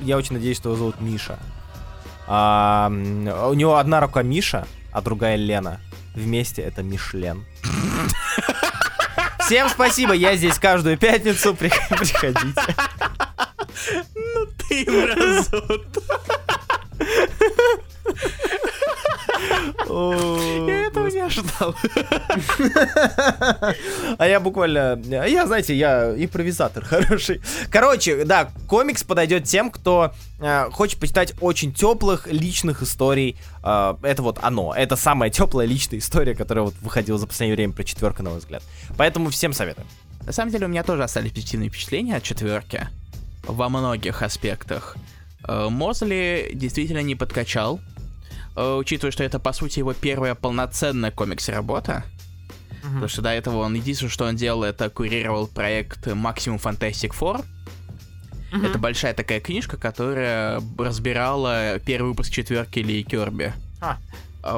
Я 0.00 0.16
очень 0.16 0.34
надеюсь, 0.34 0.56
что 0.56 0.70
его 0.70 0.78
зовут 0.78 1.00
Миша. 1.00 1.38
А, 2.26 2.90
у 2.90 3.54
него 3.54 3.76
одна 3.76 4.00
рука 4.00 4.22
Миша, 4.22 4.66
а 4.92 5.00
другая 5.00 5.36
Лена. 5.36 5.80
Вместе 6.14 6.62
это 6.62 6.82
Мишлен. 6.82 7.44
Всем 9.46 9.68
спасибо, 9.68 10.12
я 10.12 10.36
здесь 10.36 10.58
каждую 10.58 10.96
пятницу, 10.96 11.54
приходите. 11.54 12.76
Ну 14.14 14.46
ты 14.68 14.86
мразот. 14.90 15.86
Не 21.12 21.20
ожидал. 21.20 21.74
А 24.18 24.26
я 24.26 24.40
буквально... 24.40 25.00
Я, 25.06 25.46
знаете, 25.46 25.74
я 25.74 26.14
импровизатор 26.16 26.84
хороший. 26.84 27.40
Короче, 27.70 28.24
да, 28.24 28.50
комикс 28.66 29.02
подойдет 29.04 29.44
тем, 29.44 29.70
кто 29.70 30.12
э, 30.40 30.70
хочет 30.70 31.00
почитать 31.00 31.34
очень 31.40 31.72
теплых 31.72 32.26
личных 32.26 32.82
историй. 32.82 33.36
Э, 33.64 33.94
это 34.02 34.22
вот 34.22 34.38
оно. 34.42 34.74
Это 34.74 34.96
самая 34.96 35.30
теплая 35.30 35.66
личная 35.66 35.98
история, 35.98 36.34
которая 36.34 36.64
вот 36.66 36.74
выходила 36.80 37.18
за 37.18 37.26
последнее 37.26 37.56
время 37.56 37.72
про 37.72 37.84
четверка, 37.84 38.22
на 38.22 38.30
мой 38.30 38.38
взгляд. 38.38 38.62
Поэтому 38.96 39.30
всем 39.30 39.52
советую. 39.52 39.86
На 40.26 40.32
самом 40.32 40.52
деле 40.52 40.66
у 40.66 40.68
меня 40.68 40.82
тоже 40.82 41.02
остались 41.02 41.32
позитивные 41.32 41.68
впечатления 41.68 42.16
от 42.16 42.22
четверки. 42.22 42.88
Во 43.44 43.68
многих 43.68 44.22
аспектах. 44.22 44.96
Э, 45.46 45.68
Мозли 45.68 46.50
действительно 46.54 47.02
не 47.02 47.14
подкачал. 47.14 47.80
Э, 48.56 48.76
учитывая, 48.76 49.12
что 49.12 49.24
это, 49.24 49.38
по 49.38 49.52
сути, 49.52 49.78
его 49.78 49.94
первая 49.94 50.34
полноценная 50.34 51.10
комикс-работа. 51.10 52.04
Uh-huh. 52.70 52.86
Потому 52.86 53.08
что 53.08 53.22
до 53.22 53.30
этого 53.30 53.58
он 53.58 53.74
единственное, 53.74 54.10
что 54.10 54.24
он 54.26 54.36
делал, 54.36 54.64
это 54.64 54.90
курировал 54.90 55.46
проект 55.46 56.06
Maximum 56.06 56.60
Fantastic 56.60 57.12
Four. 57.18 57.44
Uh-huh. 58.52 58.66
Это 58.68 58.78
большая 58.78 59.14
такая 59.14 59.40
книжка, 59.40 59.76
которая 59.76 60.60
разбирала 60.78 61.78
первый 61.78 62.08
выпуск 62.08 62.32
четверки 62.32 62.80
Ли 62.80 63.02
Керби. 63.02 63.52
А. 63.80 63.98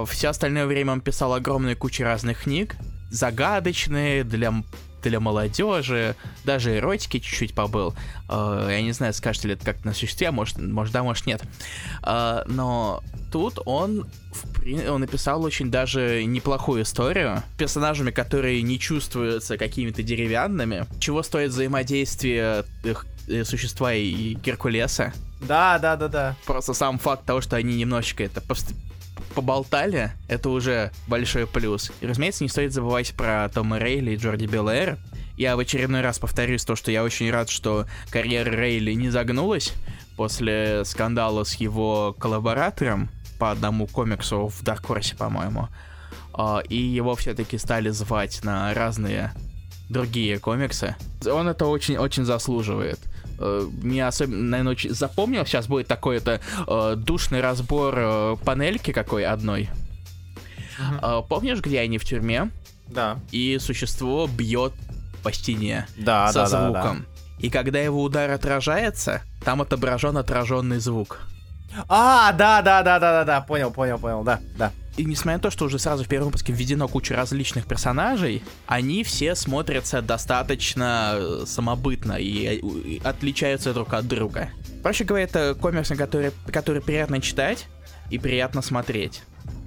Все 0.07 0.28
остальное 0.28 0.66
время 0.66 0.92
он 0.92 1.01
писал 1.01 1.34
огромную 1.34 1.76
кучу 1.76 2.03
разных 2.03 2.45
книг, 2.45 2.76
загадочные 3.11 4.24
для 4.24 4.53
для 5.09 5.20
молодежи, 5.20 6.16
даже 6.44 6.76
эротики 6.76 7.18
чуть-чуть 7.18 7.55
побыл. 7.55 7.94
Uh, 8.28 8.70
я 8.70 8.82
не 8.82 8.92
знаю, 8.92 9.12
скажете 9.14 9.48
ли 9.48 9.55
это 9.55 9.64
как 9.64 9.84
на 9.84 9.92
существе, 9.92 10.30
может, 10.30 10.59
может 10.59 10.92
да, 10.92 11.02
может 11.02 11.26
нет. 11.26 11.42
Uh, 12.02 12.42
но 12.46 13.02
тут 13.32 13.59
он, 13.64 14.07
он 14.88 15.00
написал 15.00 15.42
очень 15.44 15.70
даже 15.70 16.24
неплохую 16.24 16.82
историю. 16.82 17.42
Персонажами, 17.59 18.11
которые 18.11 18.62
не 18.62 18.78
чувствуются 18.78 19.59
какими-то 19.59 20.02
деревянными. 20.02 20.86
Чего 21.00 21.22
стоит 21.22 21.50
взаимодействие 21.50 22.64
их 22.84 23.07
э, 23.28 23.44
существа 23.44 23.92
и 23.92 24.34
Геркулеса. 24.34 25.12
Да, 25.40 25.78
да, 25.78 25.96
да, 25.96 26.09
да. 26.09 26.36
Просто 26.46 26.74
сам 26.74 26.98
факт 26.98 27.24
того, 27.26 27.40
что 27.40 27.57
они 27.57 27.76
немножечко 27.76 28.24
это 28.24 28.40
поболтали, 29.34 30.12
это 30.28 30.48
уже 30.50 30.92
большой 31.06 31.46
плюс. 31.46 31.92
И, 32.00 32.06
разумеется, 32.06 32.44
не 32.44 32.48
стоит 32.48 32.72
забывать 32.72 33.14
про 33.14 33.48
Тома 33.48 33.78
Рейли 33.78 34.12
и 34.12 34.16
Джорди 34.16 34.46
Беллэр. 34.46 34.98
Я 35.36 35.56
в 35.56 35.58
очередной 35.58 36.00
раз 36.00 36.18
повторюсь 36.18 36.64
то, 36.64 36.76
что 36.76 36.90
я 36.90 37.02
очень 37.02 37.30
рад, 37.30 37.50
что 37.50 37.86
карьера 38.10 38.50
Рейли 38.50 38.92
не 38.92 39.10
загнулась 39.10 39.72
после 40.16 40.84
скандала 40.84 41.44
с 41.44 41.54
его 41.56 42.14
коллаборатором 42.18 43.10
по 43.38 43.50
одному 43.50 43.86
комиксу 43.86 44.46
в 44.46 44.62
Dark 44.62 44.82
Horse, 44.82 45.16
по-моему. 45.16 45.68
А, 46.32 46.60
и 46.68 46.76
его 46.76 47.14
все-таки 47.16 47.58
стали 47.58 47.90
звать 47.90 48.42
на 48.44 48.72
разные 48.74 49.32
другие 49.88 50.38
комиксы. 50.38 50.96
Он 51.26 51.48
это 51.48 51.66
очень-очень 51.66 52.24
заслуживает. 52.24 53.00
Uh, 53.39 53.70
мне 53.82 54.07
особенно, 54.07 54.43
наверное, 54.43 54.72
очень 54.72 54.95
запомнил. 54.95 55.45
Сейчас 55.45 55.66
будет 55.66 55.87
такой 55.87 56.18
это 56.18 56.41
uh, 56.66 56.97
душный 56.97 57.41
разбор 57.41 57.99
uh, 57.99 58.45
панельки 58.45 58.93
какой 58.93 59.24
одной. 59.24 59.70
Uh-huh. 60.76 61.24
помнишь, 61.28 61.61
где 61.61 61.78
они 61.80 61.99
в 61.99 62.05
тюрьме? 62.05 62.51
Да. 62.89 63.18
И 63.30 63.59
существо 63.61 64.26
бьет 64.26 64.72
по 65.22 65.32
стене 65.32 65.87
да, 65.97 66.28
со 66.28 66.41
да, 66.41 66.47
звуком. 66.47 66.72
Да, 66.72 67.05
да. 67.05 67.47
И 67.47 67.51
когда 67.51 67.80
его 67.80 68.03
удар 68.03 68.30
отражается, 68.30 69.22
там 69.45 69.62
отображен 69.62 70.16
отраженный 70.16 70.78
звук. 70.78 71.20
А, 71.89 72.32
да, 72.32 72.62
да, 72.62 72.82
да, 72.82 72.99
да, 72.99 73.12
да, 73.12 73.24
да, 73.24 73.41
понял, 73.41 73.70
понял, 73.70 73.99
понял, 73.99 74.22
да, 74.22 74.41
да. 74.57 74.72
И 74.97 75.05
несмотря 75.05 75.38
на 75.38 75.42
то, 75.42 75.51
что 75.51 75.64
уже 75.64 75.78
сразу 75.78 76.05
в 76.05 76.09
первом 76.09 76.26
выпуске 76.26 76.53
введено 76.53 76.86
куча 76.86 77.16
различных 77.16 77.66
персонажей, 77.66 78.42
они 78.66 79.03
все 79.03 79.34
смотрятся 79.34 80.03
достаточно 80.03 81.14
э, 81.16 81.45
самобытно 81.47 82.12
и, 82.12 82.57
и 82.59 83.01
отличаются 83.03 83.74
друг 83.74 83.92
от 83.92 84.07
друга. 84.07 84.51
Проще 84.82 85.05
говоря, 85.05 85.24
это 85.24 85.57
комиксы, 85.61 85.97
которые, 85.97 86.32
которые 86.47 86.80
приятно 86.80 87.20
читать 87.20 87.66
и 88.11 88.18
приятно 88.18 88.62
смотреть. 88.62 89.22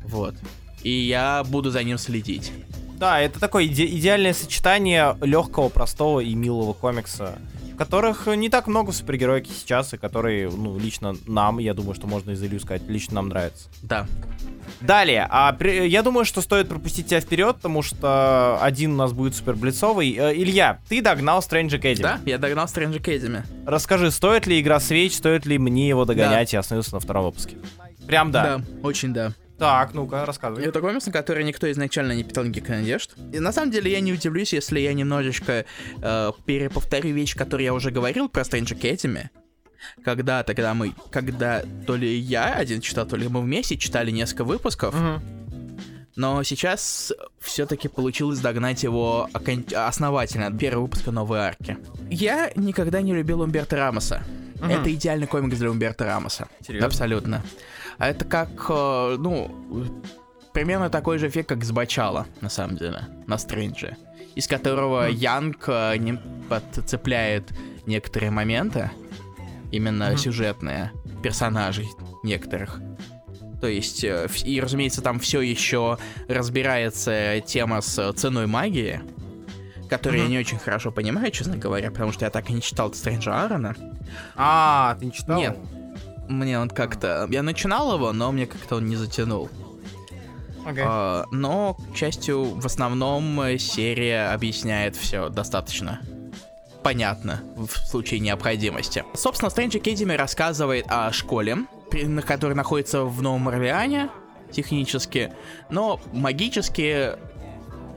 Вот. 0.06 0.36
И 0.84 0.92
я 0.92 1.44
буду 1.44 1.72
за 1.72 1.84
ним 1.84 1.98
следить. 1.98 2.54
Да, 2.98 3.20
это 3.20 3.40
такое 3.40 3.66
иде- 3.66 3.86
идеальное 3.86 4.34
сочетание 4.34 5.18
легкого, 5.22 5.70
простого 5.70 6.22
и 6.22 6.34
милого 6.34 6.74
комикса 6.74 7.38
которых 7.78 8.28
не 8.28 8.50
так 8.50 8.68
много 8.68 8.92
в 8.92 8.96
супергероике 8.96 9.52
сейчас, 9.54 9.94
и 9.94 9.98
которые, 9.98 10.50
ну, 10.50 10.78
лично 10.78 11.16
нам, 11.28 11.60
я 11.60 11.74
думаю, 11.74 11.96
что 11.96 12.08
можно 12.08 12.32
из 12.32 12.44
Илью 12.44 12.60
сказать, 12.60 12.82
лично 12.88 13.16
нам 13.16 13.30
нравится. 13.30 13.70
Да. 13.82 14.08
Далее, 14.82 15.28
а, 15.30 15.54
при, 15.54 15.88
я 15.88 16.04
думаю, 16.04 16.26
что 16.26 16.42
стоит 16.42 16.68
пропустить 16.68 17.08
тебя 17.08 17.22
вперед, 17.22 17.56
потому 17.58 17.82
что 17.82 18.60
один 18.62 18.94
у 18.94 18.96
нас 18.96 19.14
будет 19.14 19.36
супер 19.36 19.56
блицовый. 19.56 20.14
Э, 20.14 20.34
Илья, 20.36 20.80
ты 20.90 21.02
догнал 21.02 21.40
Strange 21.40 21.80
Academy. 21.80 22.02
Да, 22.02 22.20
я 22.26 22.38
догнал 22.38 22.66
Strange 22.66 23.02
Academy. 23.02 23.44
Расскажи, 23.66 24.12
стоит 24.12 24.48
ли 24.48 24.60
игра 24.60 24.80
Свеч, 24.80 25.16
стоит 25.16 25.46
ли 25.46 25.58
мне 25.58 25.88
его 25.88 26.06
догонять 26.06 26.52
да. 26.52 26.58
и 26.58 26.60
остановиться 26.60 26.94
на 26.94 27.00
втором 27.00 27.26
выпуске? 27.26 27.58
Прям 28.08 28.32
да. 28.32 28.58
Да, 28.58 28.64
очень 28.84 29.14
да. 29.14 29.34
Так, 29.58 29.94
ну-ка, 29.94 30.26
рассказывай. 30.26 30.66
Это 30.66 30.82
комикс, 30.82 31.08
на 31.08 31.12
который 31.12 31.44
никто 31.44 31.70
изначально 31.72 32.12
не 32.12 32.24
питал 32.24 32.44
никаких 32.44 32.70
надежд. 32.70 33.16
И 33.34 33.40
на 33.40 33.52
самом 33.52 33.72
деле 33.72 33.92
я 33.92 34.00
не 34.02 34.14
удивлюсь, 34.14 34.54
если 34.54 34.80
я 34.80 34.94
немножечко 34.94 35.66
э, 36.02 36.32
переповторю 36.46 37.14
вещь, 37.14 37.36
которую 37.36 37.66
я 37.66 37.74
уже 37.74 37.90
говорил 37.90 38.30
про 38.30 38.44
Strange 38.44 38.80
Academy. 38.80 39.30
Когда 40.04 40.44
тогда 40.44 40.74
мы, 40.74 40.94
когда 41.12 41.64
то 41.86 41.96
ли 41.96 42.16
я 42.16 42.54
один 42.54 42.82
читал, 42.82 43.08
то 43.08 43.16
ли 43.16 43.28
мы 43.28 43.42
вместе 43.42 43.78
читали 43.78 44.12
несколько 44.12 44.44
выпусков. 44.44 44.94
Угу. 44.94 45.22
Но 46.16 46.44
сейчас 46.44 47.14
все-таки 47.40 47.88
получилось 47.88 48.40
догнать 48.40 48.84
его 48.84 49.30
окон... 49.34 49.64
основательно 49.76 50.48
от 50.48 50.58
первого 50.58 50.84
выпуска 50.84 51.12
новой 51.12 51.40
арки. 51.40 51.78
Я 52.10 52.52
никогда 52.56 53.02
не 53.02 53.14
любил 53.14 53.42
Умберта 53.42 53.76
Рамоса. 53.76 54.24
Угу. 54.56 54.66
Это 54.66 54.94
идеальный 54.94 55.28
комикс 55.28 55.58
для 55.58 55.70
Умберта 55.70 56.06
Рамоса. 56.06 56.48
Серьезно? 56.66 56.88
Абсолютно. 56.88 57.44
А 57.98 58.10
это 58.10 58.26
как, 58.26 58.50
э, 58.70 59.16
ну, 59.20 59.52
примерно 60.54 60.90
такой 60.90 61.18
же 61.18 61.28
эффект, 61.28 61.50
как 61.50 61.64
с 61.64 61.72
Бачала, 61.72 62.28
на 62.42 62.50
самом 62.50 62.78
деле, 62.78 63.06
на 63.26 63.38
Стрэнджи. 63.38 63.98
Из 64.36 64.48
которого 64.48 65.10
mm. 65.10 65.14
Янг 65.14 65.64
э, 65.68 65.98
не 65.98 66.20
подцепляет 66.48 67.52
некоторые 67.86 68.32
моменты, 68.32 68.92
именно 69.72 70.12
mm-hmm. 70.12 70.18
сюжетные, 70.18 70.92
персонажей 71.24 71.88
некоторых. 72.24 72.80
То 73.62 73.68
есть, 73.68 74.04
э, 74.04 74.28
и, 74.44 74.62
разумеется, 74.62 75.02
там 75.02 75.20
все 75.20 75.42
еще 75.42 75.98
разбирается 76.28 77.42
тема 77.46 77.82
с 77.82 78.14
ценой 78.14 78.46
магии, 78.46 79.02
которую 79.90 80.20
я 80.20 80.24
Мгм. 80.26 80.32
не 80.34 80.40
очень 80.40 80.60
хорошо 80.60 80.92
понимаю, 80.92 81.32
честно 81.32 81.58
говоря, 81.58 81.90
потому 81.90 82.12
что 82.12 82.26
я 82.26 82.30
так 82.30 82.50
и 82.50 82.54
не 82.54 82.62
читал 82.62 82.94
Стрэнджа 82.94 83.42
Аарона. 83.42 83.76
А, 84.36 84.96
ты 85.00 85.06
не 85.06 85.12
читал? 85.12 85.40
Нет. 85.40 85.58
Мне 86.28 86.60
он 86.60 86.70
как-то... 86.70 87.28
Я 87.30 87.44
начинал 87.44 87.94
его, 87.96 88.12
но 88.12 88.32
мне 88.32 88.46
как-то 88.46 88.78
он 88.78 88.88
не 88.88 88.96
затянул. 88.96 89.50
Окей. 90.66 90.84
А, 90.86 91.26
но, 91.32 91.78
к 91.94 91.96
счастью, 91.96 92.44
в 92.44 92.66
основном 92.66 93.40
э, 93.42 93.58
серия 93.58 94.34
объясняет 94.34 94.96
все 94.96 95.30
достаточно 95.30 96.02
понятно 96.84 97.42
в 97.58 97.68
случае 97.68 98.22
необходимости. 98.22 99.04
Собственно, 99.14 99.50
Strange 99.50 99.82
Academy 99.82 100.16
рассказывает 100.16 100.86
о 100.88 101.12
школе, 101.12 101.58
на- 101.92 102.22
которая 102.22 102.56
находится 102.56 103.04
в 103.04 103.22
Новом 103.22 103.48
Орлеане, 103.50 104.10
технически, 104.52 105.34
но 105.70 106.00
магически 106.14 107.18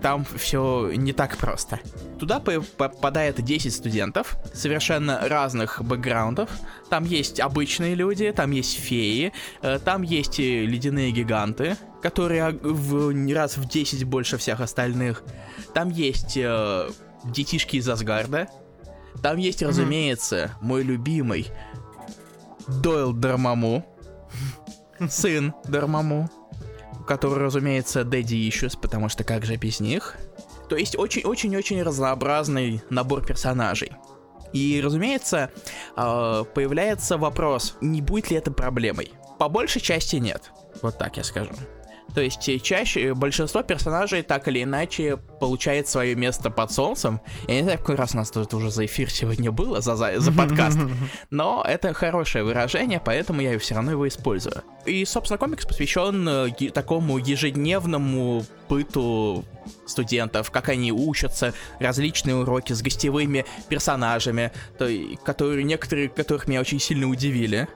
там 0.03 0.25
все 0.37 0.91
не 0.95 1.13
так 1.13 1.37
просто. 1.37 1.81
Туда 2.19 2.41
по- 2.41 2.61
попадает 2.61 3.43
10 3.43 3.73
студентов 3.75 4.37
совершенно 4.55 5.29
разных 5.29 5.83
бэкграундов. 5.83 6.51
Там 6.89 7.05
есть 7.05 7.41
обычные 7.41 7.95
люди, 7.95 8.33
там 8.33 8.51
есть 8.51 8.79
феи, 8.79 9.33
э, 9.63 9.79
там 9.85 10.03
есть 10.03 10.41
и 10.41 10.67
ледяные 10.67 11.11
гиганты, 11.13 11.77
которые 12.03 12.51
в, 12.51 13.13
не 13.13 13.35
раз 13.35 13.57
в 13.57 13.69
10 13.69 14.05
больше 14.05 14.39
всех 14.39 14.61
остальных. 14.61 15.23
Там 15.75 15.91
есть 15.91 16.37
э, 16.37 16.89
детишки 17.25 17.77
из 17.77 17.89
Асгарда. 17.89 18.49
Там 19.23 19.37
есть, 19.37 19.63
разумеется, 19.63 20.53
мой 20.61 20.83
любимый 20.83 21.49
Дойл 22.69 23.13
Дармаму, 23.13 23.85
сын 25.11 25.53
Дармаму, 25.65 26.31
который, 27.11 27.43
разумеется, 27.43 28.05
Дэдди 28.05 28.37
Ишус, 28.49 28.77
потому 28.77 29.09
что 29.09 29.25
как 29.25 29.45
же 29.45 29.57
без 29.57 29.81
них? 29.81 30.17
То 30.69 30.77
есть 30.77 30.97
очень-очень-очень 30.97 31.83
разнообразный 31.83 32.83
набор 32.89 33.27
персонажей. 33.27 33.91
И, 34.53 34.81
разумеется, 34.81 35.51
э, 35.97 36.45
появляется 36.55 37.19
вопрос, 37.19 37.77
не 37.81 38.01
будет 38.01 38.31
ли 38.31 38.37
это 38.37 38.53
проблемой. 38.53 39.11
По 39.41 39.49
большей 39.49 39.83
части 39.83 40.17
нет. 40.17 40.53
Вот 40.83 40.99
так 40.99 41.17
я 41.17 41.25
скажу. 41.25 41.51
То 42.15 42.21
есть 42.21 42.49
э, 42.49 42.59
чаще 42.59 43.15
большинство 43.15 43.63
персонажей 43.63 44.23
так 44.23 44.49
или 44.49 44.63
иначе 44.63 45.17
получает 45.41 45.89
свое 45.89 46.15
место 46.15 46.51
под 46.51 46.73
солнцем. 46.73 47.21
Я 47.49 47.57
не 47.57 47.63
знаю, 47.63 47.79
какой 47.79 47.95
раз 47.95 48.15
у 48.15 48.19
нас 48.19 48.31
тут 48.31 48.53
уже 48.55 48.71
за 48.71 48.87
эфир 48.87 49.11
сегодня 49.11 49.53
было, 49.53 49.81
за, 49.81 49.97
за, 49.97 50.21
за 50.21 50.33
подкаст. 50.33 50.79
Но 51.31 51.65
это 51.67 51.93
хорошее 51.95 52.45
выражение, 52.45 53.01
поэтому 53.05 53.41
я 53.41 53.59
все 53.59 53.75
равно 53.75 53.93
его 53.93 54.07
использую. 54.09 54.63
И, 54.87 55.05
собственно, 55.05 55.39
комикс 55.39 55.67
посвящен 55.67 56.29
э, 56.29 56.71
такому 56.73 57.19
ежедневному 57.19 58.45
быту 58.69 59.45
студентов, 59.87 60.51
как 60.51 60.69
они 60.69 60.93
учатся, 60.93 61.53
различные 61.79 62.37
уроки 62.37 62.73
с 62.73 62.83
гостевыми 62.83 63.45
персонажами, 63.69 64.53
то, 64.79 64.89
которые 65.25 65.65
некоторые 65.65 66.09
которых 66.09 66.49
меня 66.49 66.61
очень 66.61 66.81
сильно 66.81 67.09
удивили. 67.09 67.69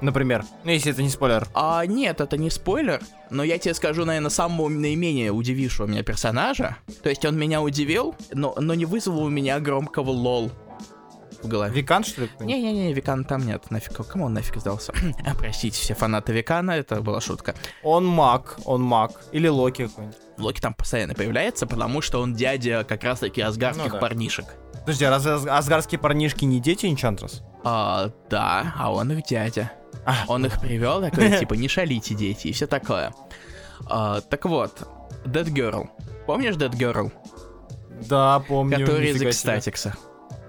Например. 0.00 0.44
Ну, 0.64 0.70
если 0.70 0.92
это 0.92 1.02
не 1.02 1.08
спойлер. 1.08 1.48
А 1.54 1.84
нет, 1.86 2.20
это 2.20 2.36
не 2.36 2.50
спойлер, 2.50 3.00
но 3.30 3.42
я 3.42 3.58
тебе 3.58 3.74
скажу, 3.74 4.04
наверное, 4.04 4.30
самого 4.30 4.68
наименее 4.68 5.32
удивившего 5.32 5.86
меня 5.86 6.02
персонажа. 6.02 6.76
То 7.02 7.08
есть 7.08 7.24
он 7.24 7.38
меня 7.38 7.62
удивил, 7.62 8.14
но, 8.32 8.54
но 8.60 8.74
не 8.74 8.84
вызвал 8.84 9.22
у 9.24 9.28
меня 9.28 9.58
громкого 9.60 10.10
лол 10.10 10.50
в 11.42 11.48
голове. 11.48 11.72
Викан, 11.80 12.02
что 12.04 12.22
ли? 12.22 12.30
Не-не-не, 12.40 12.92
Викана 12.94 13.22
там 13.24 13.44
нет, 13.46 13.70
нафиг, 13.70 13.94
кому 14.06 14.24
он 14.26 14.34
нафиг 14.34 14.56
сдался? 14.58 14.92
а, 15.26 15.34
простите, 15.38 15.76
все 15.80 15.94
фанаты 15.94 16.32
Викана, 16.32 16.72
это 16.72 17.00
была 17.02 17.20
шутка. 17.20 17.54
Он 17.82 18.06
маг, 18.06 18.58
он 18.64 18.82
маг. 18.82 19.12
Или 19.32 19.48
Локи 19.48 19.86
какой-нибудь. 19.86 20.16
Локи 20.38 20.60
там 20.60 20.74
постоянно 20.74 21.14
появляется, 21.14 21.66
потому 21.66 22.00
что 22.02 22.20
он 22.20 22.34
дядя 22.34 22.84
как 22.84 23.04
раз-таки 23.04 23.40
асгардских 23.40 23.86
Ну 23.86 23.92
да. 23.94 23.98
парнишек. 23.98 24.44
Подожди, 24.80 25.04
а 25.04 25.10
разве 25.10 25.32
ас- 25.32 25.46
асгарские 25.46 25.98
парнишки 25.98 26.44
не 26.44 26.60
дети 26.60 26.86
Энчантрас? 26.86 27.42
А, 27.64 28.10
да, 28.30 28.74
а 28.78 28.92
он 28.92 29.10
их 29.12 29.24
дядя. 29.26 29.72
А, 30.06 30.24
Он 30.28 30.46
их 30.46 30.60
привел, 30.60 31.00
такой, 31.00 31.36
типа, 31.38 31.54
не 31.54 31.68
шалите, 31.68 32.14
дети, 32.14 32.48
и 32.48 32.52
все 32.52 32.66
такое. 32.66 33.12
А, 33.88 34.20
так 34.20 34.44
вот, 34.44 34.88
Dead 35.24 35.46
Girl. 35.52 35.88
Помнишь 36.26 36.54
Dead 36.54 36.70
Girl? 36.70 37.12
Да, 38.08 38.40
помню. 38.40 38.78
Который 38.78 39.10
из. 39.10 39.22
Экстатикса. 39.22 39.94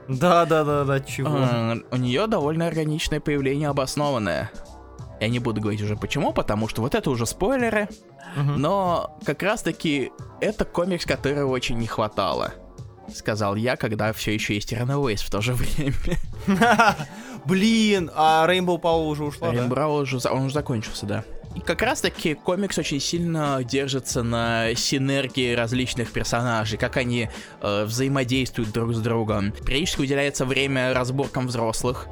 Да, 0.07 0.45
да, 0.45 0.63
да, 0.63 0.83
да, 0.83 0.99
чего? 0.99 1.29
А, 1.31 1.75
У 1.91 1.97
нее 1.97 2.27
довольно 2.27 2.67
органичное 2.67 3.19
появление, 3.19 3.69
обоснованное. 3.69 4.51
Я 5.19 5.29
не 5.29 5.39
буду 5.39 5.59
говорить 5.59 5.81
уже 5.81 5.95
почему, 5.95 6.31
потому 6.31 6.67
что 6.67 6.81
вот 6.81 6.93
это 6.93 7.09
уже 7.09 7.25
спойлеры. 7.25 7.89
Но 8.35 9.17
как 9.25 9.41
раз-таки 9.41 10.11
это 10.39 10.63
комикс, 10.65 11.05
которого 11.05 11.49
очень 11.51 11.77
не 11.79 11.87
хватало. 11.87 12.53
Сказал 13.13 13.55
я, 13.55 13.77
когда 13.77 14.13
все 14.13 14.33
еще 14.33 14.53
есть 14.55 14.73
Runaways 14.73 15.25
в 15.25 15.31
то 15.31 15.41
же 15.41 15.53
время. 15.55 15.95
Блин, 17.47 18.11
а 18.13 18.45
Rainbow 18.47 18.79
Power 18.79 19.07
уже 19.07 19.23
ушла, 19.23 19.49
да? 19.49 19.53
Рейнбрау 19.53 20.01
уже, 20.01 20.19
он 20.29 20.43
уже 20.43 20.53
закончился, 20.53 21.05
да. 21.05 21.23
И 21.55 21.59
как 21.59 21.81
раз-таки 21.81 22.35
комикс 22.35 22.77
очень 22.77 22.99
сильно 22.99 23.63
держится 23.63 24.21
на 24.21 24.75
синергии 24.75 25.55
различных 25.55 26.11
персонажей, 26.11 26.77
как 26.77 26.97
они 26.97 27.29
э, 27.61 27.83
взаимодействуют 27.85 28.71
друг 28.71 28.93
с 28.93 28.99
другом. 28.99 29.51
Периодически 29.65 30.01
уделяется 30.01 30.45
время 30.45 30.93
разборкам 30.93 31.47
взрослых, 31.47 32.07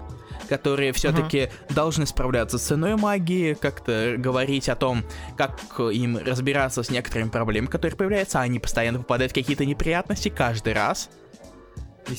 которые 0.49 0.93
все-таки 0.93 1.49
должны 1.69 2.05
справляться 2.05 2.57
с 2.57 2.63
ценой 2.63 2.95
магии, 2.95 3.53
как-то 3.53 4.15
говорить 4.17 4.69
о 4.69 4.75
том, 4.75 5.03
как 5.38 5.59
им 5.79 6.17
разбираться 6.17 6.81
с 6.81 6.89
некоторыми 6.89 7.29
проблемами, 7.29 7.69
которые 7.69 7.97
появляются, 7.97 8.39
а 8.39 8.43
они 8.43 8.59
постоянно 8.59 8.99
попадают 8.99 9.31
в 9.31 9.36
какие-то 9.36 9.65
неприятности 9.65 10.29
каждый 10.29 10.73
раз. 10.73 11.09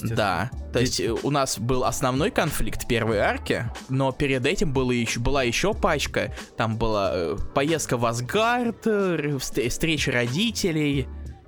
Да, 0.02 0.50
то 0.72 0.80
есть 0.80 1.00
э, 1.00 1.10
у 1.22 1.30
нас 1.30 1.58
был 1.58 1.84
основной 1.84 2.30
конфликт 2.30 2.86
первой 2.88 3.18
арке, 3.18 3.70
но 3.88 4.12
перед 4.12 4.44
этим 4.46 4.72
было 4.72 4.90
еще, 4.90 5.20
была 5.20 5.42
еще 5.42 5.74
пачка. 5.74 6.32
Там 6.56 6.76
была 6.76 7.10
э, 7.14 7.36
поездка 7.54 7.96
в 7.96 8.04
Асгард, 8.06 8.86
э, 8.86 9.16
вст- 9.38 9.68
встреча 9.68 10.12
родителей 10.12 11.06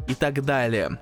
и 0.08 0.14
так 0.14 0.44
далее. 0.44 0.98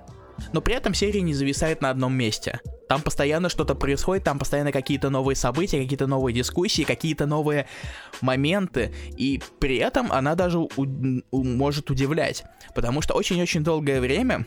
Но 0.53 0.61
при 0.61 0.75
этом 0.75 0.93
серия 0.93 1.21
не 1.21 1.33
зависает 1.33 1.81
на 1.81 1.89
одном 1.89 2.13
месте. 2.13 2.59
Там 2.87 3.01
постоянно 3.01 3.49
что-то 3.49 3.75
происходит, 3.75 4.23
там 4.23 4.39
постоянно 4.39 4.71
какие-то 4.71 5.09
новые 5.09 5.35
события, 5.35 5.81
какие-то 5.81 6.07
новые 6.07 6.33
дискуссии, 6.33 6.83
какие-то 6.83 7.25
новые 7.25 7.67
моменты. 8.21 8.93
И 9.17 9.41
при 9.59 9.77
этом 9.77 10.11
она 10.11 10.35
даже 10.35 10.59
у- 10.59 10.69
у- 10.75 11.43
может 11.43 11.89
удивлять. 11.89 12.43
Потому 12.75 13.01
что 13.01 13.13
очень-очень 13.15 13.63
долгое 13.63 13.99
время 13.99 14.45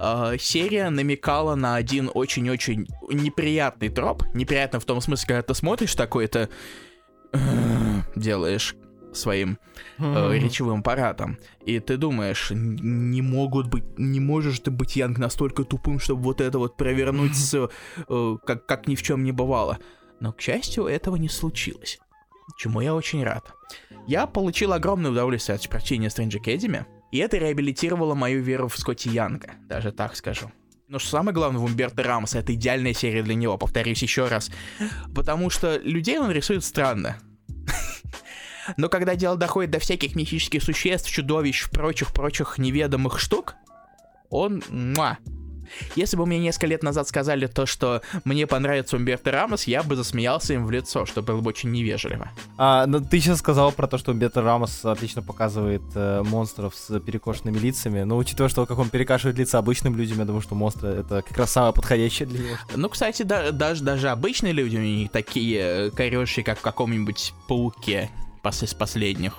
э, 0.00 0.36
серия 0.38 0.90
намекала 0.90 1.54
на 1.54 1.76
один 1.76 2.10
очень-очень 2.12 2.86
неприятный 3.10 3.88
троп. 3.88 4.24
Неприятно 4.34 4.80
в 4.80 4.84
том 4.84 5.00
смысле, 5.00 5.26
когда 5.26 5.42
ты 5.42 5.54
смотришь 5.54 5.94
такой-то 5.94 6.48
делаешь 8.16 8.74
своим 9.12 9.58
э, 9.98 10.34
речевым 10.34 10.80
аппаратом, 10.80 11.38
и 11.64 11.80
ты 11.80 11.96
думаешь, 11.96 12.50
«Н- 12.50 13.10
не 13.10 13.22
могут 13.22 13.66
быть, 13.66 13.84
не 13.98 14.20
можешь 14.20 14.60
ты 14.60 14.70
быть 14.70 14.96
Янг 14.96 15.18
настолько 15.18 15.64
тупым, 15.64 15.98
чтобы 15.98 16.22
вот 16.22 16.40
это 16.40 16.58
вот 16.58 16.76
провернуть 16.76 17.34
с, 17.36 17.54
э, 17.54 18.36
как, 18.46 18.66
как 18.66 18.86
ни 18.86 18.94
в 18.94 19.02
чем 19.02 19.24
не 19.24 19.32
бывало. 19.32 19.78
Но, 20.20 20.32
к 20.32 20.40
счастью, 20.40 20.86
этого 20.86 21.16
не 21.16 21.28
случилось. 21.28 21.98
Чему 22.58 22.80
я 22.80 22.94
очень 22.94 23.24
рад. 23.24 23.52
Я 24.06 24.26
получил 24.26 24.72
огромное 24.72 25.10
удовольствие 25.10 25.56
от 25.56 25.68
прочтения 25.68 26.08
Strange 26.08 26.40
Academy, 26.42 26.84
и 27.10 27.18
это 27.18 27.38
реабилитировало 27.38 28.14
мою 28.14 28.42
веру 28.42 28.68
в 28.68 28.76
Скотти 28.76 29.08
Янга, 29.08 29.52
даже 29.68 29.92
так 29.92 30.16
скажу. 30.16 30.50
Но 30.88 30.98
что 30.98 31.10
самое 31.10 31.34
главное 31.34 31.60
в 31.60 31.64
Умберто 31.64 32.02
Рамоса, 32.02 32.38
это 32.38 32.54
идеальная 32.54 32.94
серия 32.94 33.22
для 33.22 33.34
него, 33.34 33.58
повторюсь 33.58 34.02
еще 34.02 34.26
раз. 34.26 34.50
Потому 35.14 35.50
что 35.50 35.76
людей 35.76 36.18
он 36.18 36.30
рисует 36.30 36.64
странно. 36.64 37.18
Но 38.76 38.88
когда 38.88 39.14
дело 39.14 39.36
доходит 39.36 39.70
до 39.70 39.78
всяких 39.78 40.14
мифических 40.14 40.62
существ, 40.62 41.10
чудовищ, 41.10 41.70
прочих-прочих 41.70 42.58
неведомых 42.58 43.18
штук, 43.18 43.54
он... 44.30 44.62
Муа. 44.68 45.18
Если 45.96 46.16
бы 46.16 46.26
мне 46.26 46.38
несколько 46.38 46.66
лет 46.66 46.82
назад 46.82 47.08
сказали 47.08 47.46
то, 47.46 47.66
что 47.66 48.02
мне 48.24 48.46
понравится 48.46 48.96
Умберто 48.96 49.30
Рамос, 49.30 49.64
я 49.64 49.82
бы 49.82 49.96
засмеялся 49.96 50.54
им 50.54 50.66
в 50.66 50.70
лицо, 50.70 51.06
что 51.06 51.22
было 51.22 51.40
бы 51.40 51.48
очень 51.48 51.70
невежливо. 51.70 52.30
А, 52.56 52.86
ну, 52.86 53.00
ты 53.00 53.20
сейчас 53.20 53.38
сказал 53.38 53.72
про 53.72 53.86
то, 53.86 53.98
что 53.98 54.14
Бета 54.14 54.42
Рамос 54.42 54.84
отлично 54.84 55.22
показывает 55.22 55.82
э, 55.94 56.22
монстров 56.22 56.74
с 56.74 56.98
перекошенными 57.00 57.58
лицами. 57.58 58.02
Но 58.02 58.16
учитывая, 58.16 58.48
что 58.48 58.66
как 58.66 58.78
он 58.78 58.90
перекашивает 58.90 59.38
лица 59.38 59.58
обычным 59.58 59.96
людям, 59.96 60.18
я 60.18 60.24
думаю, 60.24 60.42
что 60.42 60.54
монстры 60.54 60.88
это 60.90 61.22
как 61.22 61.36
раз 61.36 61.52
самое 61.52 61.72
подходящее 61.72 62.28
для 62.28 62.40
него. 62.40 62.56
Ну, 62.74 62.88
кстати, 62.88 63.22
да- 63.22 63.52
даже, 63.52 63.82
даже 63.82 64.08
обычные 64.08 64.52
люди 64.52 64.76
у 64.76 64.80
них 64.80 65.10
такие 65.10 65.90
кореши, 65.90 66.42
как 66.42 66.58
в 66.58 66.62
каком-нибудь 66.62 67.32
пауке 67.46 68.10
из 68.62 68.74
последних. 68.74 69.34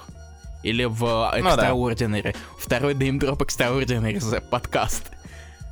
Или 0.64 0.84
в 0.86 1.00
Ну 1.02 1.56
да. 1.56 1.72
Extraordinary. 1.72 2.36
Второй 2.58 2.94
Drop 2.94 3.38
Extraordinary 3.40 4.20
за 4.20 4.42
подкаст. 4.42 5.12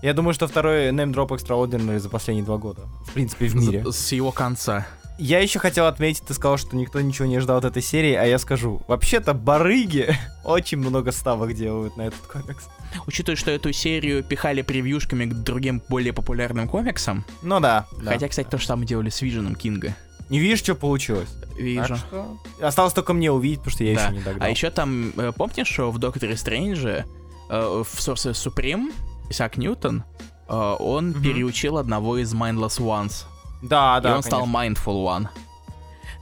Я 0.01 0.13
думаю, 0.13 0.33
что 0.33 0.47
второй 0.47 0.89
Name 0.89 1.13
Drop 1.13 1.29
Extraordinary 1.29 1.99
за 1.99 2.09
последние 2.09 2.45
два 2.45 2.57
года. 2.57 2.83
В 3.07 3.13
принципе, 3.13 3.47
в 3.47 3.55
мире. 3.55 3.83
С, 3.91 3.95
с 3.97 4.11
его 4.11 4.31
конца. 4.31 4.85
Я 5.19 5.39
еще 5.39 5.57
хотел 5.57 5.87
отметить, 5.87 6.23
ты 6.23 6.35
сказал, 6.35 6.57
что 6.57 6.75
никто 6.75 7.01
ничего 7.01 7.27
не 7.27 7.39
ждал 7.39 7.57
от 7.57 7.65
этой 7.65 7.81
серии, 7.81 8.13
а 8.13 8.23
я 8.25 8.37
скажу, 8.37 8.83
вообще-то 8.87 9.33
барыги 9.33 10.15
очень 10.45 10.77
много 10.77 11.11
ставок 11.11 11.55
делают 11.55 11.97
на 11.97 12.03
этот 12.03 12.19
комикс. 12.19 12.67
Учитывая, 13.07 13.35
что 13.35 13.49
эту 13.49 13.73
серию 13.73 14.23
пихали 14.23 14.61
превьюшками 14.61 15.25
к 15.25 15.33
другим 15.33 15.81
более 15.89 16.13
популярным 16.13 16.67
комиксам. 16.67 17.25
Ну 17.41 17.59
да. 17.59 17.87
Хотя, 17.97 18.19
да. 18.19 18.27
кстати, 18.27 18.47
то 18.47 18.59
же 18.59 18.67
самое 18.67 18.87
делали 18.87 19.09
с 19.09 19.19
Виженом 19.23 19.55
Кинга. 19.55 19.95
Не 20.29 20.39
видишь, 20.39 20.59
что 20.59 20.75
получилось? 20.75 21.29
Вижу. 21.57 21.87
Так 21.87 21.97
что 21.97 22.37
Осталось 22.61 22.93
только 22.93 23.13
мне 23.13 23.31
увидеть, 23.31 23.59
потому 23.59 23.71
что 23.73 23.83
я 23.85 23.95
Да. 23.95 24.03
еще 24.05 24.13
не 24.13 24.21
догнал. 24.21 24.47
А 24.47 24.51
еще 24.51 24.69
там, 24.69 25.13
э, 25.17 25.31
помнишь, 25.35 25.67
что 25.67 25.89
в 25.89 25.97
Докторе 25.97 26.37
Стрэнджа 26.37 27.05
э, 27.49 27.83
в 27.83 27.97
Sorcerer 27.97 28.33
Supreme 28.33 28.91
Исаак 29.29 29.57
Ньютон, 29.57 30.03
э, 30.47 30.75
он 30.79 31.09
Мгм. 31.09 31.21
переучил 31.23 31.77
одного 31.77 32.17
из 32.17 32.33
Mindless 32.33 32.79
Ones. 32.79 33.25
Да, 33.61 33.99
да, 34.01 34.11
и 34.11 34.13
он 34.13 34.23
стал 34.23 34.45
Mindful 34.45 35.03
One. 35.05 35.27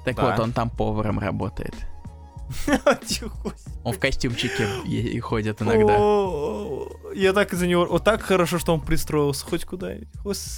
Так 0.06 0.16
Да. 0.16 0.24
вот, 0.32 0.40
он 0.40 0.52
там 0.52 0.70
поваром 0.70 1.20
работает. 1.20 1.74
конечно. 2.66 3.32
Он 3.84 3.94
в 3.94 4.00
костюмчике 4.00 4.68
и, 4.86 5.20
ходит 5.20 5.62
иногда. 5.62 5.96
Я 7.16 7.34
так 7.34 7.54
из-за 7.54 7.66
него... 7.66 7.86
Вот 7.86 8.04
так 8.04 8.22
хорошо, 8.22 8.60
что 8.60 8.74
он 8.74 8.82
пристроился 8.82 9.46
хоть 9.46 9.66
куда-нибудь. 9.66 10.08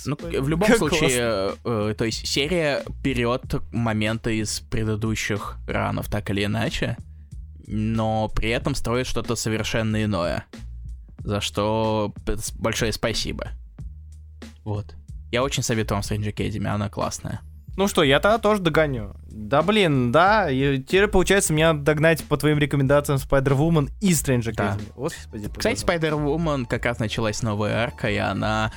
Ну, 0.05 0.17
в 0.41 0.47
любом 0.49 0.75
случае, 0.75 1.53
э, 1.63 1.95
то 1.97 2.03
есть 2.05 2.27
серия 2.27 2.83
берет 3.03 3.55
моменты 3.71 4.37
из 4.39 4.59
предыдущих 4.61 5.57
ранов, 5.67 6.09
так 6.09 6.29
или 6.29 6.45
иначе, 6.45 6.97
но 7.67 8.27
при 8.29 8.49
этом 8.49 8.75
строит 8.75 9.07
что-то 9.07 9.35
совершенно 9.35 10.03
иное. 10.03 10.45
За 11.27 11.41
что 11.41 12.13
большое 12.57 12.93
спасибо. 12.93 13.49
Вот. 14.63 14.95
Я 15.29 15.43
очень 15.43 15.61
советую 15.61 15.97
вам 15.97 16.01
Strange 16.01 16.33
Academy, 16.33 16.67
она 16.67 16.87
классная. 16.87 17.41
Ну 17.75 17.89
что, 17.89 18.01
я 18.01 18.21
тогда 18.21 18.37
тоже 18.37 18.61
догоню. 18.61 19.13
Да 19.29 19.61
блин, 19.61 20.13
да, 20.13 20.49
и 20.49 20.77
теперь 20.81 21.07
получается 21.07 21.51
надо 21.53 21.81
догнать 21.81 22.23
по 22.23 22.37
твоим 22.37 22.59
рекомендациям 22.59 23.19
Spider-Woman 23.19 23.91
и 23.99 24.13
Stranger 24.13 24.53
Да. 24.53 24.77
Academy. 24.77 24.93
Господи, 24.95 25.49
Кстати. 25.53 25.83
Spider-Woman 25.83 26.65
как 26.65 26.85
раз 26.85 26.99
началась 26.99 27.43
новая 27.43 27.83
арка, 27.83 28.09
и 28.09 28.15
она 28.15 28.71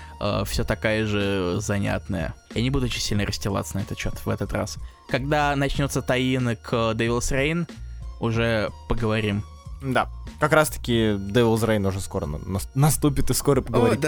все 0.45 0.65
такая 0.65 1.07
же 1.07 1.59
занятная. 1.61 2.35
Я 2.57 2.63
не 2.63 2.71
буду 2.71 2.87
очень 2.87 3.01
сильно 3.01 3.25
расстилаться 3.25 3.77
на 3.77 3.83
этот 3.83 3.97
счет 3.97 4.15
в 4.15 4.29
этот 4.29 4.53
раз. 4.53 4.77
Когда 5.09 5.55
начнется 5.55 6.03
таин 6.03 6.57
к 6.57 6.73
Devil's 6.95 7.31
Reign, 7.33 7.71
уже 8.19 8.71
поговорим. 8.89 9.45
Да, 9.83 10.09
как 10.39 10.53
раз 10.53 10.69
таки 10.69 11.13
Devil's 11.13 11.61
Reign 11.67 11.87
уже 11.89 12.01
скоро 12.01 12.27
на- 12.27 12.39
нас- 12.39 12.69
наступит 12.75 13.31
и 13.31 13.35
скоро 13.35 13.61
поговорим. 13.61 14.01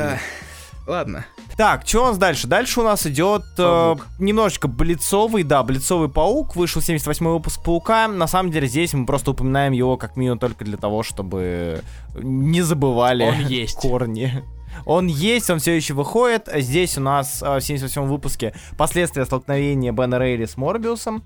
Ладно. 0.86 1.24
Так, 1.56 1.86
что 1.86 2.02
у 2.02 2.06
нас 2.08 2.18
дальше? 2.18 2.48
Дальше 2.48 2.80
у 2.80 2.82
нас 2.82 3.06
идет 3.06 3.44
э, 3.56 3.94
немножечко 4.18 4.66
блицовый, 4.66 5.44
да, 5.44 5.62
блицовый 5.62 6.08
паук. 6.08 6.56
Вышел 6.56 6.82
78 6.82 7.24
выпуск 7.28 7.62
паука. 7.62 8.08
На 8.08 8.26
самом 8.26 8.50
деле 8.50 8.66
здесь 8.66 8.92
мы 8.92 9.06
просто 9.06 9.30
упоминаем 9.30 9.72
его 9.72 9.96
как 9.96 10.16
минимум 10.16 10.40
только 10.40 10.64
для 10.64 10.76
того, 10.76 11.04
чтобы 11.04 11.82
не 12.16 12.62
забывали 12.62 13.22
Он 13.24 13.46
есть. 13.46 13.76
корни. 13.76 14.42
Он 14.84 15.06
есть, 15.06 15.50
он 15.50 15.60
все 15.60 15.76
еще 15.76 15.94
выходит. 15.94 16.48
Здесь 16.52 16.98
у 16.98 17.00
нас 17.00 17.42
э, 17.42 17.58
в 17.58 17.60
78 17.60 18.02
выпуске 18.06 18.52
последствия 18.76 19.24
столкновения 19.24 19.92
Бена 19.92 20.18
Рейли 20.18 20.46
с 20.46 20.56
Морбиусом. 20.56 21.22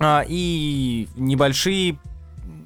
А, 0.00 0.24
и 0.28 1.08
небольшие 1.16 1.98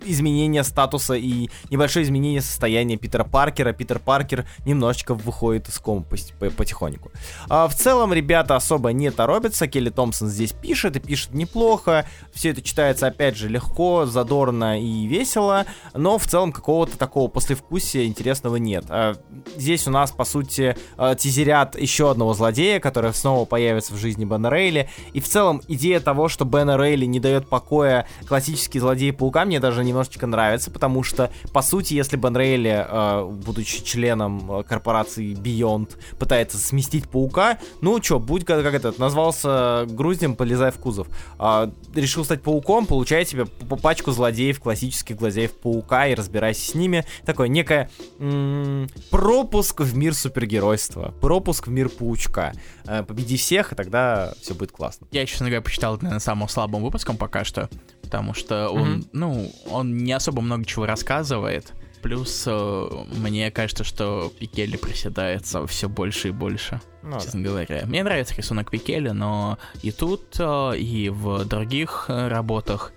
изменения 0.04 0.64
статуса 0.64 1.14
и 1.14 1.48
небольшое 1.70 2.04
изменение 2.04 2.40
состояния 2.40 2.96
Питера 2.96 3.24
Паркера. 3.24 3.72
Питер 3.72 3.98
Паркер 3.98 4.46
немножечко 4.64 5.14
выходит 5.14 5.68
из 5.68 5.78
по- 5.78 6.50
потихоньку. 6.50 7.10
А, 7.48 7.68
в 7.68 7.74
целом, 7.74 8.12
ребята 8.12 8.56
особо 8.56 8.92
не 8.92 9.10
торопятся. 9.10 9.66
Келли 9.66 9.90
Томпсон 9.90 10.28
здесь 10.28 10.52
пишет 10.52 10.96
и 10.96 11.00
пишет 11.00 11.34
неплохо. 11.34 12.06
Все 12.32 12.50
это 12.50 12.62
читается, 12.62 13.06
опять 13.06 13.36
же, 13.36 13.48
легко, 13.48 14.06
задорно 14.06 14.80
и 14.80 15.06
весело. 15.06 15.66
Но 15.94 16.18
в 16.18 16.26
целом 16.26 16.52
какого-то 16.52 16.98
такого 16.98 17.28
послевкусия 17.28 18.06
интересного 18.06 18.56
нет. 18.56 18.84
А, 18.88 19.16
здесь 19.56 19.86
у 19.86 19.90
нас, 19.90 20.12
по 20.12 20.24
сути, 20.24 20.76
а, 20.96 21.14
тизерят 21.14 21.80
еще 21.80 22.10
одного 22.10 22.34
злодея, 22.34 22.80
который 22.80 23.12
снова 23.14 23.44
появится 23.44 23.94
в 23.94 23.96
жизни 23.96 24.24
Бена 24.24 24.48
Рейли. 24.48 24.88
И 25.12 25.20
в 25.20 25.28
целом 25.28 25.62
идея 25.68 26.00
того, 26.00 26.28
что 26.28 26.44
Бена 26.44 26.76
Рейли 26.76 27.04
не 27.04 27.20
дает 27.20 27.48
покоя 27.48 28.06
классический 28.26 28.78
злодей 28.78 29.12
Паука, 29.12 29.44
мне 29.44 29.60
даже 29.60 29.84
немножечко 29.92 30.26
нравится, 30.26 30.70
потому 30.70 31.02
что, 31.02 31.30
по 31.52 31.62
сути, 31.62 31.94
если 31.94 32.16
Бен 32.16 32.36
Рейли, 32.36 32.86
э, 32.88 33.24
будучи 33.44 33.82
членом 33.84 34.50
э, 34.60 34.62
корпорации 34.64 35.34
Beyond, 35.34 35.90
пытается 36.18 36.58
сместить 36.58 37.08
Паука, 37.08 37.58
ну 37.80 37.98
чё, 38.00 38.18
будь 38.18 38.44
как, 38.44 38.62
как 38.62 38.74
этот, 38.74 38.98
назвался 38.98 39.86
груздем, 39.88 40.34
полезай 40.34 40.70
в 40.70 40.76
кузов. 40.78 41.06
А, 41.38 41.70
решил 41.94 42.24
стать 42.24 42.42
Пауком, 42.42 42.86
получай 42.86 43.24
себе 43.26 43.44
пачку 43.46 44.10
злодеев, 44.12 44.60
классических 44.60 45.18
злодеев 45.18 45.52
Паука, 45.52 46.08
и 46.08 46.14
разбирайся 46.14 46.70
с 46.70 46.74
ними. 46.74 47.04
Такое 47.24 47.48
некое 47.48 47.90
м, 48.18 48.88
пропуск 49.10 49.80
в 49.80 49.96
мир 49.96 50.14
супергеройства, 50.14 51.12
пропуск 51.20 51.66
в 51.66 51.70
мир 51.70 51.88
Паучка. 51.88 52.52
Э, 52.84 53.02
победи 53.02 53.36
всех, 53.36 53.72
и 53.72 53.76
тогда 53.76 54.32
все 54.40 54.54
будет 54.54 54.72
классно. 54.72 55.06
Я, 55.10 55.26
честно 55.26 55.46
говоря, 55.46 55.60
посчитал 55.62 55.94
это, 55.94 56.04
наверное, 56.04 56.20
самым 56.20 56.48
слабым 56.48 56.82
выпуском 56.82 57.16
пока 57.16 57.44
что, 57.44 57.68
потому 58.02 58.34
что 58.34 58.68
он, 58.68 58.92
Мгм. 58.92 59.04
ну, 59.12 59.52
он 59.70 59.81
не 59.84 60.12
особо 60.12 60.42
много 60.42 60.64
чего 60.64 60.86
рассказывает. 60.86 61.72
Плюс 62.02 62.44
э, 62.46 62.88
мне 63.16 63.50
кажется, 63.52 63.84
что 63.84 64.32
Пикелли 64.38 64.76
приседается 64.76 65.64
все 65.68 65.88
больше 65.88 66.28
и 66.28 66.30
больше, 66.32 66.80
Ну, 67.02 67.12
да. 67.12 67.20
честно 67.20 67.40
говоря. 67.40 67.82
Мне 67.86 68.02
нравится 68.02 68.34
рисунок 68.34 68.70
Пикелли, 68.70 69.10
но 69.10 69.58
и 69.82 69.92
тут, 69.92 70.34
э, 70.38 70.76
и 70.78 71.08
в 71.10 71.44
других 71.44 72.06
э, 72.08 72.26
работах 72.28 72.92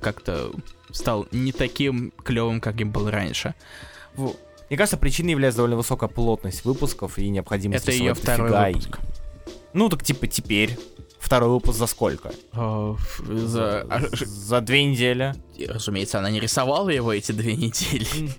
как-то 0.00 0.50
стал 0.90 1.26
не 1.32 1.52
таким 1.52 2.12
клевым, 2.24 2.60
как 2.60 2.80
им 2.80 2.90
был 2.90 3.10
раньше. 3.10 3.54
Мне 4.16 4.76
кажется, 4.76 4.96
причиной 4.96 5.32
является 5.32 5.58
довольно 5.58 5.76
высокая 5.76 6.08
плотность 6.08 6.64
выпусков 6.64 7.18
и 7.18 7.28
необходимость 7.28 7.84
Это 7.84 7.92
ее 7.92 8.14
второй 8.14 8.50
дофига, 8.50 8.66
выпуск. 8.68 8.98
Ну, 9.74 9.88
так 9.88 10.02
типа 10.02 10.26
теперь. 10.26 10.78
Второй 11.20 11.50
выпуск 11.50 11.78
за 11.78 11.86
сколько? 11.86 12.30
Ф- 12.52 13.20
за- 13.28 13.86
а, 13.88 14.00
За 14.12 14.60
две 14.60 14.84
недели. 14.84 15.34
Разумеется, 15.68 16.18
она 16.18 16.30
не 16.30 16.40
рисовала 16.40 16.88
его 16.88 17.12
эти 17.12 17.30
две 17.32 17.54
недели. 17.54 18.30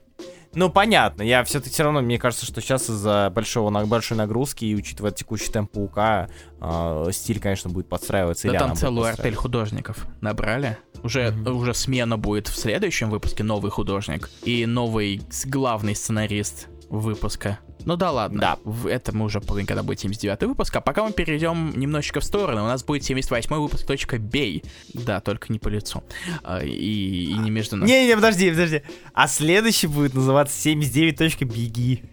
Ну, 0.54 0.70
понятно, 0.70 1.22
я 1.22 1.46
все-таки 1.46 1.74
все 1.74 1.84
равно, 1.84 2.02
мне 2.02 2.20
кажется, 2.20 2.46
что 2.46 2.60
сейчас 2.60 2.90
из-за 2.90 3.32
большого, 3.34 3.86
большой 3.86 4.18
нагрузки 4.18 4.66
и 4.66 4.76
учитывая 4.76 5.12
текущий 5.12 5.50
темп 5.50 5.72
паука, 5.72 6.28
э, 6.60 7.10
стиль, 7.14 7.40
конечно, 7.40 7.70
будет 7.70 7.88
подстраиваться. 7.88 8.52
Да 8.52 8.60
там 8.60 8.76
целую 8.76 9.06
артель 9.08 9.36
художников 9.36 10.06
набрали. 10.20 10.78
Уже, 11.04 11.32
Мгм. 11.32 11.56
уже 11.56 11.74
смена 11.74 12.18
будет 12.18 12.50
в 12.50 12.58
следующем 12.58 13.10
выпуске, 13.10 13.44
новый 13.44 13.72
художник 13.72 14.30
и 14.44 14.66
новый 14.66 15.22
главный 15.46 15.96
сценарист 15.96 16.68
выпуска. 16.90 17.60
Ну 17.86 17.96
да 17.96 18.12
ладно, 18.12 18.40
Да. 18.40 18.58
Это 18.90 19.16
мы 19.16 19.26
уже 19.26 19.40
поговорим, 19.40 19.68
когда 19.68 19.84
будет 19.84 20.00
79 20.00 20.44
выпуск. 20.44 20.76
А 20.76 20.82
пока 20.82 21.04
мы 21.04 21.12
перейдем 21.12 21.72
немножечко 21.78 22.20
в 22.20 22.24
сторону, 22.24 22.64
у 22.64 22.68
нас 22.68 22.84
будет 22.84 23.04
78 23.04 23.56
выпуск 23.56 23.86
точка 23.86 24.18
бей. 24.18 24.64
Да, 24.94 25.20
только 25.22 25.52
не 25.52 25.60
по 25.60 25.68
лицу. 25.68 26.04
А, 26.44 26.64
И, 26.64 27.26
и 27.26 27.38
не 27.38 27.50
между 27.50 27.78
нами. 27.78 27.90
Не-не, 27.90 28.16
подожди, 28.16 28.50
подожди. 28.50 28.84
А 29.14 29.28
следующий 29.28 29.88
будет 29.88 30.14
называться 30.14 30.58
79.беги. 30.70 32.04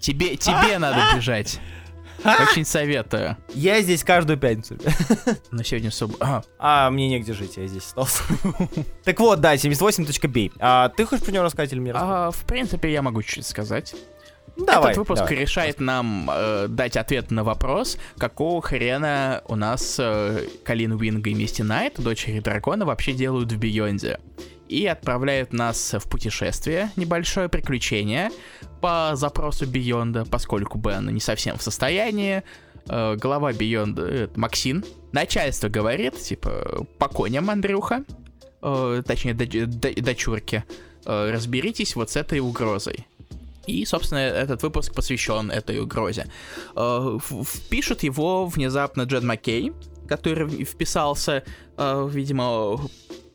Тебе, 0.00 0.36
тебе 0.36 0.78
надо 0.78 1.16
бежать. 1.16 1.60
Очень 2.24 2.64
советую. 2.64 3.36
Я 3.54 3.80
здесь 3.80 4.02
каждую 4.04 4.38
пятницу. 4.38 4.76
Но 5.50 5.62
сегодня 5.62 5.90
суббота. 5.90 6.44
А 6.58 6.90
мне 6.90 7.08
негде 7.08 7.32
жить, 7.32 7.56
я 7.56 7.66
здесь 7.66 7.84
остался. 7.84 8.22
Так 9.04 9.20
вот, 9.20 9.40
да, 9.40 9.54
78.бей. 9.54 10.52
А 10.58 10.88
ты 10.90 11.06
хочешь 11.06 11.24
про 11.24 11.32
него 11.32 11.44
рассказать 11.44 11.72
или 11.72 11.80
мне 11.80 11.92
рассказать? 11.92 12.14
А, 12.16 12.30
в 12.30 12.44
принципе, 12.44 12.92
я 12.92 13.02
могу 13.02 13.22
чуть 13.22 13.46
сказать. 13.46 13.94
Давай, 14.56 14.90
Этот 14.92 14.98
выпуск 14.98 15.22
давай. 15.22 15.36
решает 15.36 15.78
нам 15.78 16.28
э, 16.32 16.66
дать 16.68 16.96
ответ 16.96 17.30
на 17.30 17.44
вопрос, 17.44 17.96
какого 18.18 18.60
хрена 18.60 19.42
у 19.46 19.54
нас 19.54 19.96
э, 20.00 20.46
Калин 20.64 20.92
Уинг 20.92 21.26
и 21.28 21.34
Мисти 21.34 21.62
Найт, 21.62 22.00
дочери 22.00 22.40
дракона, 22.40 22.84
вообще 22.84 23.12
делают 23.12 23.52
в 23.52 23.56
Beyond. 23.56 24.18
И 24.68 24.84
отправляют 24.86 25.52
нас 25.52 25.94
в 25.94 26.08
путешествие, 26.10 26.90
небольшое 26.96 27.48
приключение 27.48 28.30
по 28.80 29.12
запросу 29.14 29.66
Бионда, 29.66 30.24
поскольку 30.24 30.78
Бен 30.78 31.08
не 31.08 31.20
совсем 31.20 31.56
в 31.56 31.62
состоянии. 31.62 32.42
Э, 32.88 33.16
глава 33.16 33.52
Бионда, 33.52 34.02
э, 34.06 34.28
Максин, 34.36 34.84
начальство 35.12 35.68
говорит, 35.68 36.18
типа, 36.18 36.86
по 36.98 37.08
коням, 37.08 37.50
Андрюха, 37.50 38.04
э, 38.62 39.02
точнее, 39.06 39.34
доч- 39.34 39.66
до- 39.66 40.02
дочурки, 40.02 40.64
э, 41.04 41.30
разберитесь 41.30 41.96
вот 41.96 42.10
с 42.10 42.16
этой 42.16 42.40
угрозой. 42.40 43.06
И, 43.66 43.84
собственно, 43.84 44.20
этот 44.20 44.62
выпуск 44.62 44.94
посвящен 44.94 45.50
этой 45.50 45.78
угрозе. 45.78 46.26
Впишет 46.74 48.02
его 48.02 48.46
внезапно 48.46 49.02
Джед 49.02 49.22
Маккей, 49.24 49.72
который 50.08 50.64
вписался, 50.64 51.44
видимо, 51.76 52.80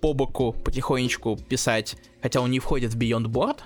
по 0.02 0.14
боку 0.14 0.54
потихонечку 0.54 1.38
писать, 1.38 1.98
хотя 2.24 2.41
он 2.41 2.50
не 2.50 2.58
входит 2.58 2.96
в 2.96 2.98
Beyond 2.98 3.26
Board. 3.26 3.60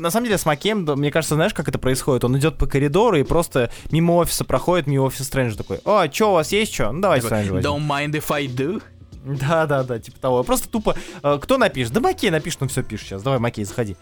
На 0.00 0.10
самом 0.10 0.26
деле 0.26 0.38
с 0.38 0.46
Макеем, 0.46 0.84
мне 0.84 1.10
кажется, 1.10 1.34
знаешь, 1.34 1.54
как 1.54 1.68
это 1.68 1.78
происходит? 1.78 2.24
Он 2.24 2.36
идет 2.38 2.56
по 2.58 2.66
коридору 2.66 3.16
и 3.16 3.22
просто 3.22 3.70
мимо 3.90 4.12
офиса 4.12 4.44
проходит, 4.44 4.86
мимо 4.86 5.02
офиса 5.02 5.24
Стрэндж 5.24 5.56
такой, 5.56 5.78
о, 5.84 6.08
чё, 6.08 6.30
у 6.30 6.32
вас 6.34 6.52
есть 6.52 6.72
что? 6.74 6.90
Ну, 6.90 7.00
давай 7.00 7.20
Стрэндж. 7.20 7.50
Don't 7.60 7.86
mind 7.86 8.12
if 8.12 8.32
I 8.32 8.46
do. 8.46 8.82
Да, 9.24 9.66
да, 9.66 9.82
да, 9.82 9.98
типа 9.98 10.18
того. 10.18 10.42
Просто 10.42 10.68
тупо, 10.68 10.96
э, 11.22 11.38
кто 11.42 11.58
напишет? 11.58 11.92
Да 11.92 12.00
Макей 12.00 12.30
напишет, 12.30 12.62
ну 12.62 12.68
все 12.68 12.82
пишет 12.82 13.08
сейчас. 13.08 13.22
Давай, 13.22 13.38
Макей, 13.38 13.64
заходи. 13.64 13.96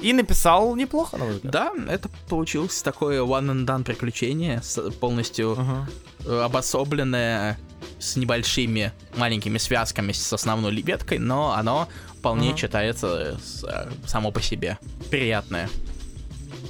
И 0.00 0.12
написал 0.12 0.74
неплохо, 0.74 1.16
на 1.18 1.24
мой 1.24 1.34
взгляд. 1.34 1.52
Да, 1.52 1.72
это 1.88 2.08
получилось 2.28 2.82
такое 2.82 3.20
one 3.20 3.50
and 3.50 3.66
done 3.66 3.84
приключение, 3.84 4.62
полностью 5.00 5.58
uh-huh. 6.24 6.44
обособленное, 6.44 7.58
с 7.98 8.16
небольшими 8.16 8.92
маленькими 9.16 9.58
связками 9.58 10.12
с 10.12 10.32
основной 10.32 10.74
веткой, 10.82 11.18
но 11.18 11.52
оно 11.52 11.88
вполне 12.20 12.50
uh-huh. 12.50 12.56
читается 12.56 13.38
э, 13.66 13.90
само 14.06 14.30
по 14.30 14.42
себе. 14.42 14.78
Приятное. 15.10 15.70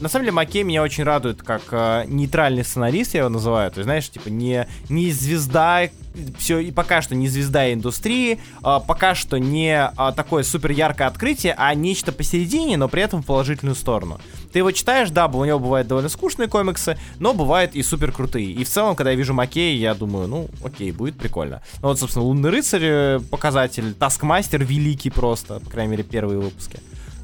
На 0.01 0.09
самом 0.09 0.25
деле, 0.25 0.33
Маккей 0.33 0.63
меня 0.63 0.83
очень 0.83 1.05
радует 1.05 1.43
как 1.43 1.63
э, 1.73 2.05
нейтральный 2.07 2.65
сценарист, 2.65 3.13
я 3.15 3.21
его 3.21 3.29
называю. 3.29 3.71
То 3.71 3.81
есть, 3.81 3.85
знаешь, 3.85 4.09
типа 4.09 4.29
не, 4.29 4.67
не 4.89 5.13
звезда, 5.13 5.91
все, 6.39 6.59
и 6.59 6.71
пока 6.71 7.03
что 7.03 7.15
не 7.15 7.29
звезда 7.29 7.71
индустрии, 7.71 8.41
э, 8.65 8.79
пока 8.87 9.15
что 9.15 9.39
не 9.39 9.75
э, 9.75 10.13
такое 10.17 10.43
супер 10.43 10.71
яркое 10.71 11.07
открытие, 11.07 11.55
а 11.57 11.75
нечто 11.75 12.13
посередине, 12.13 12.79
но 12.79 12.89
при 12.89 13.03
этом 13.03 13.23
в 13.23 13.27
положительную 13.27 13.75
сторону. 13.75 14.19
Ты 14.55 14.61
его 14.61 14.71
читаешь, 14.73 15.11
да, 15.11 15.27
у 15.27 15.45
него 15.45 15.59
бывают 15.59 15.87
довольно 15.87 16.09
скучные 16.09 16.49
комиксы, 16.49 16.99
но 17.19 17.35
бывают 17.35 17.75
и 17.75 17.83
супер 17.83 18.11
крутые. 18.11 18.53
И 18.53 18.65
в 18.65 18.69
целом, 18.71 18.97
когда 18.97 19.11
я 19.11 19.17
вижу 19.17 19.35
Маккей, 19.35 19.77
я 19.77 19.95
думаю, 19.95 20.29
ну, 20.29 20.49
окей, 20.65 20.93
будет 20.93 21.19
прикольно. 21.19 21.61
Ну 21.83 21.89
вот, 21.89 22.01
собственно, 22.01 22.25
Лунный 22.25 22.49
рыцарь 22.49 22.85
э, 22.85 23.21
показатель, 23.31 23.93
Таскмастер 23.93 24.65
великий 24.65 25.11
просто, 25.11 25.61
по 25.61 25.69
крайней 25.69 25.91
мере, 25.91 26.05
первые 26.05 26.41
выпуски. 26.41 26.81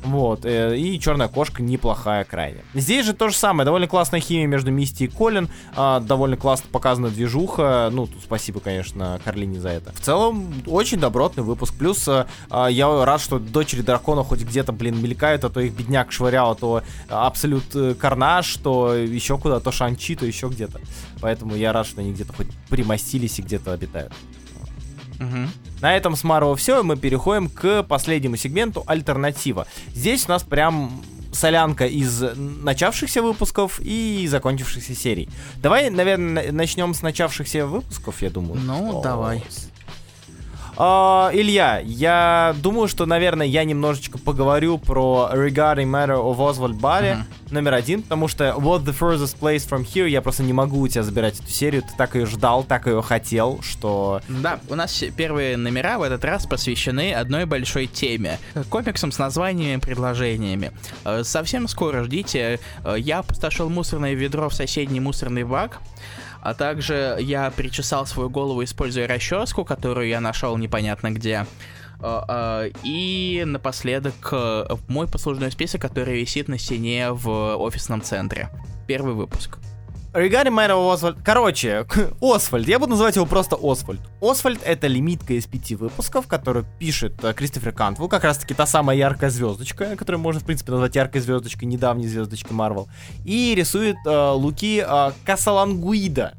Вот, 0.06 0.44
э, 0.44 0.78
и 0.78 1.00
черная 1.00 1.28
кошка 1.28 1.62
неплохая 1.62 2.24
крайне. 2.24 2.62
Здесь 2.74 3.04
же 3.04 3.12
то 3.12 3.28
же 3.28 3.34
самое, 3.34 3.64
довольно 3.64 3.88
классная 3.88 4.20
химия 4.20 4.46
между 4.46 4.70
Мисти 4.70 5.04
и 5.04 5.08
Колин, 5.08 5.48
э, 5.76 6.00
довольно 6.00 6.36
классно 6.36 6.68
показана 6.70 7.08
движуха, 7.08 7.90
ну, 7.92 8.06
тут 8.06 8.22
спасибо, 8.22 8.60
конечно, 8.60 9.20
Карлине 9.24 9.60
за 9.60 9.70
это. 9.70 9.92
В 9.92 10.00
целом, 10.00 10.54
очень 10.66 10.98
добротный 10.98 11.42
выпуск, 11.42 11.74
плюс 11.76 12.06
э, 12.06 12.26
а, 12.50 12.68
я 12.68 13.04
рад, 13.04 13.20
что 13.20 13.38
дочери 13.40 13.82
дракона 13.82 14.22
хоть 14.22 14.42
где-то, 14.42 14.72
блин, 14.72 15.02
мелькают, 15.02 15.44
а 15.44 15.50
то 15.50 15.60
их 15.60 15.72
бедняк 15.72 16.12
швырял, 16.12 16.54
то 16.54 16.82
Абсолют 17.08 17.74
э, 17.74 17.94
Карнаж, 17.94 18.56
то 18.56 18.94
еще 18.94 19.38
куда, 19.38 19.58
то 19.58 19.72
Шанчи, 19.72 20.14
то 20.14 20.24
еще 20.24 20.48
где-то. 20.48 20.80
Поэтому 21.20 21.56
я 21.56 21.72
рад, 21.72 21.86
что 21.86 22.00
они 22.00 22.12
где-то 22.12 22.32
хоть 22.32 22.48
примостились 22.68 23.38
и 23.38 23.42
где-то 23.42 23.72
обитают. 23.72 24.12
Угу. 25.20 25.80
На 25.80 25.96
этом 25.96 26.16
с 26.16 26.24
Марвел 26.24 26.54
все, 26.54 26.80
и 26.80 26.82
мы 26.82 26.96
переходим 26.96 27.48
к 27.48 27.82
последнему 27.82 28.36
сегменту 28.36 28.82
«Альтернатива». 28.86 29.66
Здесь 29.94 30.26
у 30.26 30.30
нас 30.30 30.42
прям 30.42 31.02
солянка 31.32 31.86
из 31.86 32.24
начавшихся 32.36 33.22
выпусков 33.22 33.78
и 33.80 34.26
закончившихся 34.28 34.94
серий. 34.94 35.28
Давай, 35.58 35.90
наверное, 35.90 36.50
начнем 36.50 36.94
с 36.94 37.02
начавшихся 37.02 37.66
выпусков, 37.66 38.22
я 38.22 38.30
думаю. 38.30 38.60
Ну, 38.60 39.00
О, 39.00 39.02
давай. 39.02 39.44
Uh, 40.76 41.30
Илья, 41.32 41.80
я 41.82 42.54
думаю, 42.58 42.86
что, 42.86 43.06
наверное, 43.06 43.46
я 43.46 43.64
немножечко 43.64 44.18
поговорю 44.18 44.76
про 44.76 45.30
Regarding 45.32 45.90
Matter 45.90 46.18
of 46.22 46.36
Oswald 46.36 46.78
Barry, 46.78 47.14
uh-huh. 47.14 47.22
Номер 47.50 47.74
один, 47.74 48.02
потому 48.02 48.28
что 48.28 48.56
What 48.58 48.84
the 48.84 48.96
Furthest 48.98 49.38
Place 49.38 49.68
from 49.68 49.84
Here, 49.84 50.08
я 50.08 50.22
просто 50.22 50.42
не 50.42 50.52
могу 50.52 50.80
у 50.80 50.88
тебя 50.88 51.02
забирать 51.02 51.38
эту 51.40 51.48
серию, 51.48 51.82
ты 51.82 51.88
так 51.96 52.14
ее 52.14 52.26
ждал, 52.26 52.64
так 52.64 52.86
ее 52.86 53.02
хотел, 53.02 53.60
что... 53.62 54.20
Да, 54.28 54.60
у 54.68 54.74
нас 54.74 55.04
первые 55.16 55.56
номера 55.56 55.98
в 55.98 56.02
этот 56.02 56.24
раз 56.24 56.46
посвящены 56.46 57.12
одной 57.12 57.46
большой 57.46 57.86
теме, 57.86 58.38
комиксам 58.68 59.12
с 59.12 59.18
названиями 59.18 59.78
и 59.78 59.80
предложениями. 59.80 60.72
Э, 61.04 61.22
совсем 61.24 61.68
скоро 61.68 62.04
ждите, 62.04 62.60
э, 62.84 62.96
я 62.98 63.18
опустошил 63.20 63.68
мусорное 63.68 64.14
ведро 64.14 64.48
в 64.48 64.54
соседний 64.54 65.00
мусорный 65.00 65.44
бак, 65.44 65.80
а 66.42 66.54
также 66.54 67.16
я 67.20 67.50
причесал 67.50 68.06
свою 68.06 68.30
голову, 68.30 68.62
используя 68.62 69.08
расческу, 69.08 69.64
которую 69.64 70.08
я 70.08 70.20
нашел 70.20 70.56
непонятно 70.56 71.10
где. 71.10 71.44
А, 72.00 72.24
а, 72.28 72.70
и 72.82 73.42
напоследок 73.46 74.14
э, 74.32 74.66
мой 74.88 75.08
послужной 75.08 75.50
список, 75.50 75.80
который 75.80 76.20
висит 76.20 76.48
на 76.48 76.58
стене 76.58 77.10
в 77.12 77.56
офисном 77.56 78.02
центре. 78.02 78.50
Первый 78.86 79.14
выпуск. 79.14 79.58
Regarding 80.12 80.54
Matter 80.54 80.94
Oswald... 80.94 81.18
Короче, 81.22 81.86
Освальд. 82.22 82.66
Я 82.66 82.78
буду 82.78 82.92
называть 82.92 83.16
его 83.16 83.26
просто 83.26 83.58
Освальд. 83.60 84.00
Освальд— 84.22 84.62
это 84.64 84.86
лимитка 84.86 85.34
из 85.34 85.46
пяти 85.46 85.74
выпусков, 85.76 86.26
которую 86.26 86.66
пишет 86.78 87.22
э, 87.22 87.34
Кристофер 87.34 87.72
Кантвелл. 87.72 88.08
Как 88.08 88.24
раз-таки 88.24 88.54
та 88.54 88.64
самая 88.64 88.96
яркая 88.96 89.28
звездочка, 89.28 89.94
которую 89.96 90.20
можно, 90.20 90.40
в 90.40 90.44
принципе, 90.44 90.72
назвать 90.72 90.96
яркой 90.96 91.20
звездочкой, 91.20 91.68
недавней 91.68 92.08
звездочкой 92.08 92.56
Марвел. 92.56 92.88
И 93.26 93.54
рисует 93.54 93.96
э, 94.06 94.30
Луки 94.30 94.82
э, 94.86 95.12
Касалангуида. 95.24 96.34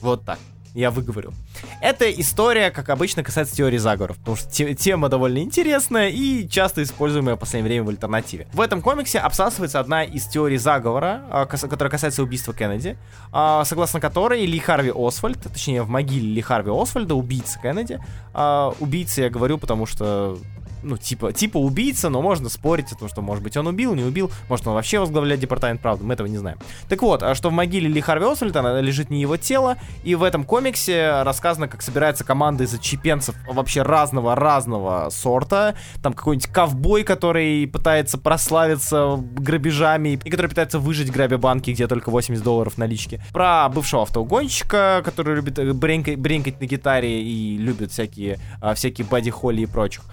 Вот 0.00 0.24
так 0.24 0.38
я 0.78 0.92
выговорил. 0.92 1.34
Эта 1.80 2.08
история, 2.10 2.70
как 2.70 2.88
обычно, 2.88 3.24
касается 3.24 3.56
теории 3.56 3.78
заговоров, 3.78 4.16
потому 4.18 4.36
что 4.36 4.48
те 4.48 4.74
тема 4.74 5.08
довольно 5.08 5.38
интересная 5.38 6.08
и 6.08 6.48
часто 6.48 6.84
используемая 6.84 7.34
в 7.34 7.38
последнее 7.38 7.68
время 7.68 7.84
в 7.84 7.88
альтернативе. 7.88 8.46
В 8.52 8.60
этом 8.60 8.80
комиксе 8.80 9.18
обсасывается 9.18 9.80
одна 9.80 10.04
из 10.04 10.26
теорий 10.26 10.56
заговора, 10.56 11.24
а, 11.30 11.46
которая 11.46 11.90
касается 11.90 12.22
убийства 12.22 12.54
Кеннеди, 12.54 12.96
а, 13.32 13.64
согласно 13.64 14.00
которой 14.00 14.46
Ли 14.46 14.58
Харви 14.60 14.92
Освальд, 14.94 15.42
точнее 15.42 15.82
в 15.82 15.88
могиле 15.88 16.28
Ли 16.32 16.40
Харви 16.40 16.70
Освальда, 16.70 17.16
убийца 17.16 17.58
Кеннеди, 17.60 18.00
а, 18.32 18.72
убийца 18.78 19.22
я 19.22 19.30
говорю, 19.30 19.58
потому 19.58 19.84
что 19.84 20.38
ну, 20.82 20.96
типа, 20.96 21.32
типа 21.32 21.58
убийца, 21.58 22.08
но 22.08 22.22
можно 22.22 22.48
спорить 22.48 22.92
о 22.92 22.96
том, 22.96 23.08
что, 23.08 23.22
может 23.22 23.42
быть, 23.42 23.56
он 23.56 23.66
убил, 23.66 23.94
не 23.94 24.04
убил, 24.04 24.30
может, 24.48 24.66
он 24.66 24.74
вообще 24.74 24.98
возглавляет 24.98 25.40
департамент 25.40 25.80
правды, 25.80 26.04
мы 26.04 26.14
этого 26.14 26.26
не 26.26 26.38
знаем. 26.38 26.58
Так 26.88 27.02
вот, 27.02 27.22
а 27.22 27.34
что 27.34 27.50
в 27.50 27.52
могиле 27.52 27.88
Ли 27.88 28.00
Харви 28.00 28.26
Освальда 28.26 28.80
лежит 28.80 29.10
не 29.10 29.20
его 29.20 29.36
тело, 29.36 29.76
и 30.04 30.14
в 30.14 30.22
этом 30.22 30.44
комиксе 30.44 31.22
рассказано, 31.22 31.68
как 31.68 31.82
собирается 31.82 32.24
команда 32.24 32.64
из 32.64 32.74
отчепенцев 32.74 33.34
вообще 33.46 33.82
разного-разного 33.82 35.08
сорта, 35.10 35.74
там 36.02 36.12
какой-нибудь 36.12 36.50
ковбой, 36.50 37.04
который 37.04 37.66
пытается 37.66 38.18
прославиться 38.18 39.16
грабежами, 39.18 40.20
и 40.22 40.30
который 40.30 40.48
пытается 40.48 40.78
выжить 40.78 41.10
грабя 41.10 41.38
банки, 41.38 41.70
где 41.70 41.86
только 41.86 42.10
80 42.10 42.42
долларов 42.42 42.78
налички. 42.78 43.20
Про 43.32 43.68
бывшего 43.68 44.02
автоугонщика, 44.02 45.02
который 45.04 45.36
любит 45.36 45.58
э, 45.58 45.72
бренкать, 45.72 46.18
бренкать 46.18 46.60
на 46.60 46.66
гитаре 46.66 47.22
и 47.22 47.56
любит 47.56 47.92
всякие, 47.92 48.38
а, 48.60 48.74
всякие 48.74 49.06
боди-холли 49.06 49.62
и 49.62 49.66
прочих 49.66 50.04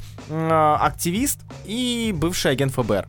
активист 0.56 1.42
и 1.66 2.14
бывший 2.16 2.52
агент 2.52 2.74
ФБР. 2.74 3.08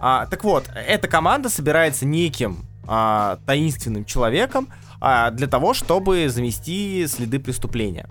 А, 0.00 0.26
так 0.26 0.44
вот, 0.44 0.68
эта 0.74 1.08
команда 1.08 1.48
собирается 1.48 2.06
неким 2.06 2.64
а, 2.86 3.38
таинственным 3.46 4.04
человеком 4.04 4.68
а, 5.00 5.30
для 5.30 5.46
того, 5.46 5.74
чтобы 5.74 6.28
замести 6.28 7.06
следы 7.06 7.38
преступления. 7.38 8.08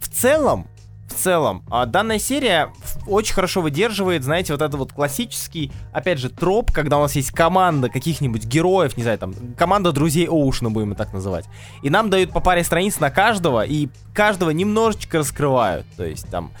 В 0.00 0.08
целом, 0.08 0.66
в 1.10 1.14
целом, 1.14 1.64
а, 1.70 1.86
данная 1.86 2.18
серия 2.18 2.72
очень 3.06 3.34
хорошо 3.34 3.60
выдерживает, 3.60 4.22
знаете, 4.22 4.52
вот 4.52 4.62
это 4.62 4.76
вот 4.76 4.92
классический, 4.92 5.72
опять 5.92 6.18
же, 6.18 6.30
троп, 6.30 6.70
когда 6.72 6.98
у 6.98 7.02
нас 7.02 7.16
есть 7.16 7.32
команда 7.32 7.88
каких-нибудь 7.88 8.44
героев, 8.44 8.96
не 8.96 9.02
знаю, 9.02 9.18
там, 9.18 9.34
команда 9.56 9.92
друзей 9.92 10.28
Оушена, 10.28 10.70
будем 10.70 10.94
так 10.94 11.12
называть. 11.12 11.46
И 11.82 11.90
нам 11.90 12.10
дают 12.10 12.32
по 12.32 12.40
паре 12.40 12.62
страниц 12.62 13.00
на 13.00 13.10
каждого, 13.10 13.64
и 13.64 13.88
каждого 14.14 14.50
немножечко 14.50 15.18
раскрывают. 15.18 15.86
То 15.96 16.04
есть 16.04 16.28
там 16.30 16.52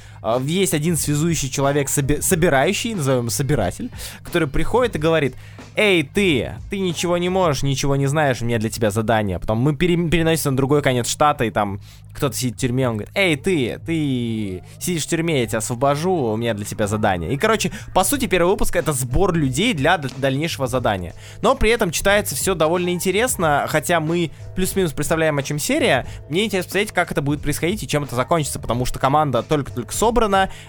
есть 0.42 0.74
один 0.74 0.96
связующий 0.96 1.50
человек, 1.50 1.88
соби- 1.88 2.20
собирающий, 2.20 2.94
назовем 2.94 3.30
собиратель, 3.30 3.90
который 4.22 4.48
приходит 4.48 4.96
и 4.96 4.98
говорит, 4.98 5.34
эй, 5.76 6.02
ты, 6.02 6.54
ты 6.68 6.78
ничего 6.78 7.16
не 7.18 7.28
можешь, 7.28 7.62
ничего 7.62 7.96
не 7.96 8.06
знаешь, 8.06 8.42
у 8.42 8.44
меня 8.44 8.58
для 8.58 8.70
тебя 8.70 8.90
задание. 8.90 9.38
Потом 9.38 9.58
мы 9.58 9.74
пере- 9.74 10.08
переносимся 10.08 10.50
на 10.50 10.56
другой 10.56 10.82
конец 10.82 11.08
штата, 11.08 11.44
и 11.44 11.50
там 11.50 11.80
кто-то 12.12 12.36
сидит 12.36 12.56
в 12.56 12.58
тюрьме, 12.58 12.88
он 12.88 12.96
говорит, 12.96 13.14
эй, 13.14 13.36
ты, 13.36 13.80
ты 13.86 14.62
сидишь 14.80 15.04
в 15.04 15.08
тюрьме, 15.08 15.40
я 15.40 15.46
тебя 15.46 15.58
освобожу, 15.58 16.12
у 16.12 16.36
меня 16.36 16.54
для 16.54 16.64
тебя 16.64 16.86
задание. 16.86 17.32
И, 17.32 17.36
короче, 17.36 17.70
по 17.94 18.02
сути, 18.02 18.26
первый 18.26 18.50
выпуск 18.50 18.74
это 18.76 18.92
сбор 18.92 19.32
людей 19.32 19.74
для 19.74 19.96
дальнейшего 19.96 20.66
задания. 20.66 21.14
Но 21.40 21.54
при 21.54 21.70
этом 21.70 21.92
читается 21.92 22.34
все 22.34 22.54
довольно 22.54 22.90
интересно, 22.90 23.64
хотя 23.68 24.00
мы 24.00 24.32
плюс-минус 24.56 24.92
представляем, 24.92 25.38
о 25.38 25.42
чем 25.42 25.58
серия, 25.58 26.04
мне 26.28 26.44
интересно 26.44 26.68
посмотреть, 26.68 26.92
как 26.92 27.12
это 27.12 27.22
будет 27.22 27.40
происходить 27.42 27.82
и 27.82 27.88
чем 27.88 28.04
это 28.04 28.16
закончится, 28.16 28.58
потому 28.58 28.84
что 28.84 28.98
команда 28.98 29.42
только-только 29.42 29.94
собрана, 29.94 30.09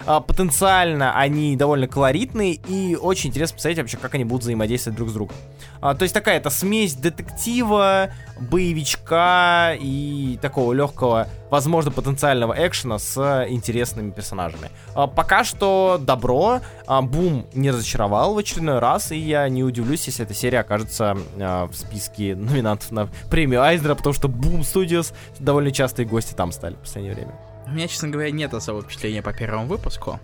а, 0.06 0.20
потенциально 0.20 1.16
они 1.16 1.56
довольно 1.56 1.86
колоритные, 1.86 2.54
и 2.54 2.96
очень 2.96 3.30
интересно 3.30 3.56
посмотреть 3.56 3.78
вообще, 3.78 3.96
как 3.96 4.14
они 4.14 4.24
будут 4.24 4.42
взаимодействовать 4.42 4.96
друг 4.96 5.10
с 5.10 5.12
другом. 5.12 5.36
А, 5.80 5.94
то 5.94 6.04
есть 6.04 6.14
такая 6.14 6.36
это 6.36 6.48
смесь 6.50 6.94
детектива, 6.94 8.10
боевичка 8.40 9.76
и 9.80 10.38
такого 10.40 10.72
легкого, 10.72 11.28
возможно, 11.50 11.90
потенциального 11.90 12.54
экшена 12.56 12.98
с 12.98 13.46
интересными 13.48 14.10
персонажами. 14.10 14.70
А, 14.94 15.06
пока 15.06 15.44
что 15.44 16.00
добро. 16.00 16.60
Бум 17.02 17.46
не 17.54 17.70
разочаровал 17.70 18.34
в 18.34 18.38
очередной 18.38 18.78
раз, 18.78 19.12
и 19.12 19.16
я 19.16 19.48
не 19.48 19.64
удивлюсь, 19.64 20.06
если 20.06 20.24
эта 20.24 20.34
серия 20.34 20.60
окажется 20.60 21.16
в 21.36 21.72
списке 21.72 22.36
номинантов 22.36 22.90
на 22.90 23.08
премию 23.30 23.62
Айзера, 23.62 23.94
потому 23.94 24.12
что 24.12 24.28
Boom 24.28 24.60
Studios 24.60 25.14
довольно 25.38 25.70
частые 25.72 26.06
гости 26.06 26.34
там 26.34 26.52
стали 26.52 26.74
в 26.74 26.78
последнее 26.78 27.14
время. 27.14 27.32
У 27.72 27.74
меня, 27.74 27.88
честно 27.88 28.10
говоря, 28.10 28.30
нет 28.30 28.52
особого 28.52 28.82
впечатления 28.82 29.22
по 29.22 29.32
первому 29.32 29.66
выпуску. 29.66 30.20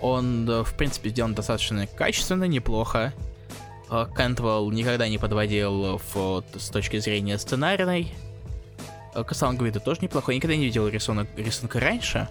Он, 0.00 0.46
в 0.62 0.72
принципе, 0.74 1.10
сделан 1.10 1.34
достаточно 1.34 1.84
качественно, 1.88 2.44
неплохо. 2.44 3.12
Кентвелл 3.88 4.70
никогда 4.70 5.08
не 5.08 5.18
подводил 5.18 6.00
в, 6.14 6.44
с 6.56 6.68
точки 6.68 7.00
зрения 7.00 7.38
сценарной. 7.38 8.12
Кассан 9.14 9.56
Гвида 9.56 9.80
тоже 9.80 9.98
неплохой. 10.02 10.34
Я 10.34 10.36
никогда 10.36 10.54
не 10.54 10.66
видел 10.66 10.86
рисунок, 10.86 11.26
рисунка 11.36 11.80
раньше, 11.80 12.28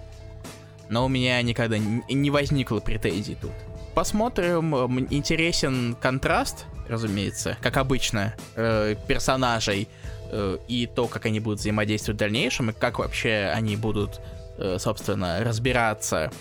но 0.88 1.04
у 1.04 1.10
меня 1.10 1.42
никогда 1.42 1.78
не 1.78 2.30
возникло 2.30 2.80
претензий 2.80 3.36
тут. 3.36 3.52
Посмотрим. 3.94 4.74
Интересен 5.12 5.98
контраст, 6.00 6.64
разумеется, 6.88 7.58
как 7.60 7.76
обычно, 7.76 8.36
э, 8.56 8.96
персонажей 9.06 9.90
э, 10.32 10.60
и 10.70 10.88
то, 10.88 11.08
как 11.08 11.26
они 11.26 11.42
будут 11.42 11.60
взаимодействовать 11.60 12.16
в 12.16 12.20
дальнейшем, 12.20 12.70
и 12.70 12.74
как 12.74 13.00
вообще 13.00 13.52
они 13.54 13.76
будут, 13.76 14.20
э, 14.20 14.35
собственно, 14.78 15.44
разбираться 15.44 16.32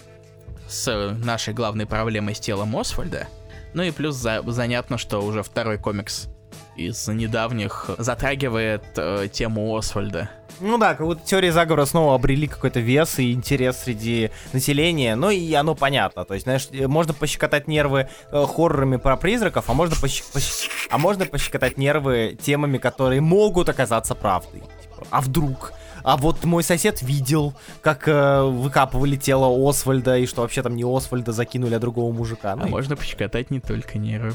с 0.69 1.15
нашей 1.25 1.55
главной 1.55 1.87
проблемой 1.87 2.35
с 2.35 2.41
телом 2.41 2.77
Освальда. 2.77 3.29
Ну 3.75 3.83
и 3.83 3.91
плюс 3.91 4.15
за, 4.15 4.43
занятно, 4.47 4.99
что 4.99 5.21
уже 5.21 5.43
второй 5.43 5.79
комикс 5.79 6.29
из 6.77 7.07
недавних 7.09 7.91
затрагивает 7.99 8.85
э, 8.97 9.29
тему 9.33 9.77
Освальда. 9.77 10.31
Ну 10.61 10.79
да, 10.79 10.95
как 10.95 11.07
будто 11.07 11.25
теории 11.25 11.51
заговора 11.51 11.85
снова 11.85 12.15
обрели 12.15 12.47
какой-то 12.47 12.81
вес 12.81 13.19
и 13.19 13.33
интерес 13.33 13.79
среди 13.79 14.31
населения, 14.53 15.17
ну 15.17 15.31
и 15.31 15.53
оно 15.55 15.75
понятно, 15.75 16.25
то 16.25 16.35
есть, 16.35 16.45
знаешь, 16.45 16.69
можно 16.71 17.13
пощекотать 17.13 17.67
нервы 17.67 18.09
э, 18.31 18.47
хоррорами 18.47 18.97
про 18.97 19.17
призраков, 19.17 19.69
а 19.69 19.75
можно, 19.75 19.97
пощ... 20.01 20.23
Пощ... 20.33 20.69
а 20.91 20.99
можно 20.99 21.27
пощекотать 21.27 21.77
нервы 21.77 22.39
темами, 22.41 22.79
которые 22.79 23.21
могут 23.21 23.69
оказаться 23.69 24.15
правдой. 24.15 24.61
Типа, 24.61 25.07
а 25.11 25.21
вдруг? 25.21 25.73
А 26.05 26.19
вот 26.19 26.45
мой 26.45 26.63
сосед 26.63 27.01
видел, 27.01 27.55
как 27.81 28.07
э, 28.07 28.43
выкапывали 28.43 29.17
тело 29.17 29.49
Освальда, 29.69 30.19
и 30.19 30.27
что 30.27 30.43
вообще 30.43 30.63
там 30.63 30.77
не 30.77 30.85
Освальда 30.85 31.33
закинули, 31.33 31.75
а 31.75 31.79
другого 31.81 32.13
мужика. 32.13 32.55
Ну, 32.55 32.65
а 32.65 32.69
и... 32.69 32.71
можно 32.71 32.95
пощекотать 32.95 33.51
не 33.51 33.59
только 33.59 33.99
нервы. 33.99 34.35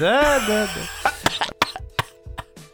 Да, 0.00 0.40
да, 0.48 0.66
да. 0.66 1.10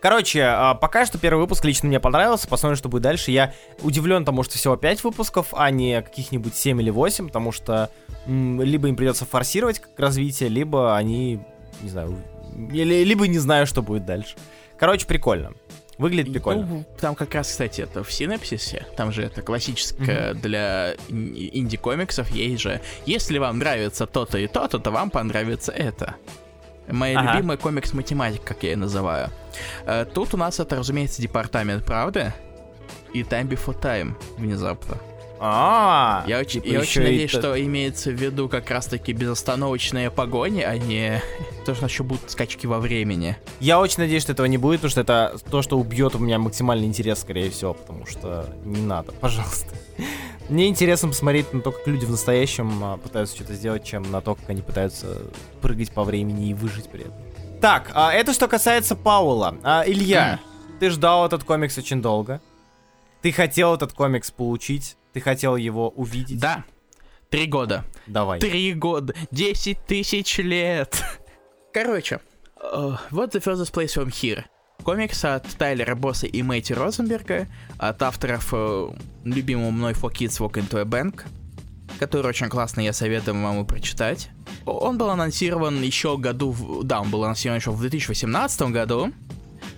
Короче, 0.01 0.43
а, 0.43 0.75
пока 0.75 1.05
что 1.05 1.19
первый 1.19 1.41
выпуск 1.41 1.63
лично 1.67 1.89
мне 1.89 2.01
понравился. 2.01 2.49
Посмотрим, 2.49 2.77
что 2.77 2.89
будет 2.89 3.03
дальше. 3.03 3.31
Я 3.31 3.53
удивлен 3.83 4.25
тому, 4.25 4.43
что 4.43 4.57
всего 4.57 4.77
5 4.77 5.05
выпусков, 5.05 5.49
а 5.53 5.71
не 5.71 6.01
каких-нибудь 6.01 6.55
7 6.55 6.81
или 6.81 6.89
8, 6.89 7.27
потому 7.27 7.53
что 7.53 7.91
либо 8.27 8.89
им 8.89 8.97
придется 8.97 9.27
форсировать 9.27 9.81
как 9.81 9.99
развитие, 9.99 10.49
либо 10.49 10.97
они, 10.97 11.41
не 11.83 11.91
знаю, 11.91 12.17
либо 12.57 13.29
не 13.29 13.39
знаю, 13.39 13.67
что 13.67 13.83
будет 13.83 14.07
дальше. 14.07 14.37
Короче, 14.79 15.07
прикольно. 15.07 15.53
Выглядит 16.01 16.33
прикольно. 16.33 16.67
Ну, 16.67 16.85
там 16.99 17.15
как 17.15 17.35
раз, 17.35 17.49
кстати, 17.49 17.83
это 17.83 18.03
в 18.03 18.11
синапсисе. 18.11 18.87
Там 18.97 19.13
же 19.13 19.23
это 19.23 19.43
классическое 19.43 20.33
mm-hmm. 20.33 20.41
для 20.41 20.95
инди-комиксов. 21.09 22.31
Есть 22.31 22.63
же, 22.63 22.81
если 23.05 23.37
вам 23.37 23.59
нравится 23.59 24.07
то-то 24.07 24.39
и 24.39 24.47
то-то, 24.47 24.79
то 24.79 24.91
вам 24.91 25.11
понравится 25.11 25.73
это. 25.73 26.17
Моя 26.89 27.21
ага. 27.21 27.35
любимая 27.35 27.59
комикс-математика, 27.59 28.43
как 28.47 28.63
я 28.63 28.71
ее 28.71 28.77
называю. 28.79 29.29
Э, 29.85 30.07
тут 30.07 30.33
у 30.33 30.39
нас 30.39 30.59
это, 30.59 30.77
разумеется, 30.77 31.21
департамент 31.21 31.85
правды 31.85 32.33
и 33.13 33.21
Time 33.23 33.49
Before 33.49 33.79
Time 33.79 34.15
внезапно. 34.39 34.97
А, 35.43 36.23
я 36.27 36.39
очень, 36.39 36.63
я 36.67 36.81
очень 36.81 37.01
надеюсь, 37.01 37.31
это... 37.31 37.41
что 37.41 37.65
имеется 37.65 38.11
в 38.11 38.15
виду 38.15 38.47
как 38.51 38.71
раз-таки 38.71 39.15
безостановочные 39.15 40.11
погони, 40.11 40.61
а 40.61 40.77
не 40.77 41.23
то, 41.65 41.75
что 41.75 41.87
еще 41.87 42.03
будут 42.03 42.31
скачки 42.31 42.67
во 42.67 42.79
времени. 42.79 43.39
Я 43.59 43.81
очень 43.81 44.01
надеюсь, 44.01 44.23
что 44.23 44.33
этого 44.33 44.47
не 44.47 44.59
будет, 44.59 44.81
потому 44.81 44.91
что 44.91 45.01
это 45.01 45.37
то, 45.51 45.63
что 45.63 45.79
убьет 45.79 46.15
у 46.15 46.19
меня 46.19 46.39
максимальный 46.39 46.87
интерес, 46.87 47.21
скорее 47.21 47.49
всего, 47.49 47.73
потому 47.73 48.05
что 48.05 48.55
не 48.65 48.83
надо, 48.83 49.13
пожалуйста. 49.21 49.75
Мне 50.51 50.69
интересно 50.69 51.09
посмотреть 51.09 51.55
на 51.55 51.63
то, 51.63 51.73
как 51.73 51.87
люди 51.87 52.05
в 52.05 52.11
настоящем 52.11 52.85
а, 52.85 52.97
пытаются 52.99 53.37
что-то 53.37 53.55
сделать, 53.55 53.83
чем 53.83 54.11
на 54.11 54.21
то, 54.21 54.35
как 54.35 54.51
они 54.51 54.61
пытаются 54.61 55.23
прыгать 55.63 55.91
по 55.91 56.05
времени 56.05 56.51
и 56.51 56.55
выжить 56.55 56.91
при 56.91 57.03
этом. 57.03 57.15
Так, 57.63 57.93
а 57.95 58.13
это 58.13 58.35
что 58.35 58.47
касается 58.47 58.95
Паула. 58.95 59.57
А, 59.63 59.85
Илья, 59.87 60.39
ты 60.81 60.91
ждал 60.91 61.25
этот 61.25 61.45
комикс 61.45 61.79
очень 61.79 62.03
долго. 62.03 62.43
Ты 63.23 63.33
хотел 63.33 63.75
этот 63.75 63.95
комикс 63.95 64.31
получить. 64.31 64.97
Ты 65.13 65.21
хотел 65.21 65.57
его 65.57 65.89
увидеть? 65.91 66.39
Да. 66.39 66.65
Три 67.29 67.47
года. 67.47 67.85
Давай. 68.07 68.41
Три 68.41 68.75
года. 68.75 69.15
Десять 69.31 69.85
тысяч 69.87 70.39
лет. 70.39 71.03
Короче, 71.73 72.21
uh, 72.57 72.99
what 73.11 73.33
the 73.33 73.41
furthest 73.41 73.73
place 73.73 73.95
from 73.95 74.09
here? 74.09 74.45
Комикс 74.83 75.25
от 75.25 75.47
Тайлера 75.57 75.95
Босса 75.95 76.27
и 76.27 76.43
Мэйти 76.43 76.75
Розенберга, 76.75 77.47
от 77.79 78.03
авторов 78.03 78.53
uh, 78.53 78.99
любимого 79.25 79.71
мной 79.71 79.93
For 79.93 80.11
Kids 80.11 80.41
Walk 80.41 80.55
Into 80.55 80.81
a 80.81 80.85
Bank, 80.85 81.23
который 81.99 82.27
очень 82.27 82.49
классный, 82.49 82.85
я 82.85 82.93
советую 82.93 83.41
вам 83.41 83.55
его 83.55 83.65
прочитать. 83.65 84.31
Он 84.65 84.99
был 84.99 85.11
анонсирован 85.11 85.83
еще 85.83 86.17
году, 86.17 86.51
в... 86.51 86.83
да, 86.83 87.01
он 87.01 87.11
был 87.11 87.25
анонсирован 87.25 87.59
еще 87.59 87.71
в 87.71 87.81
2018 87.81 88.63
году, 88.71 89.13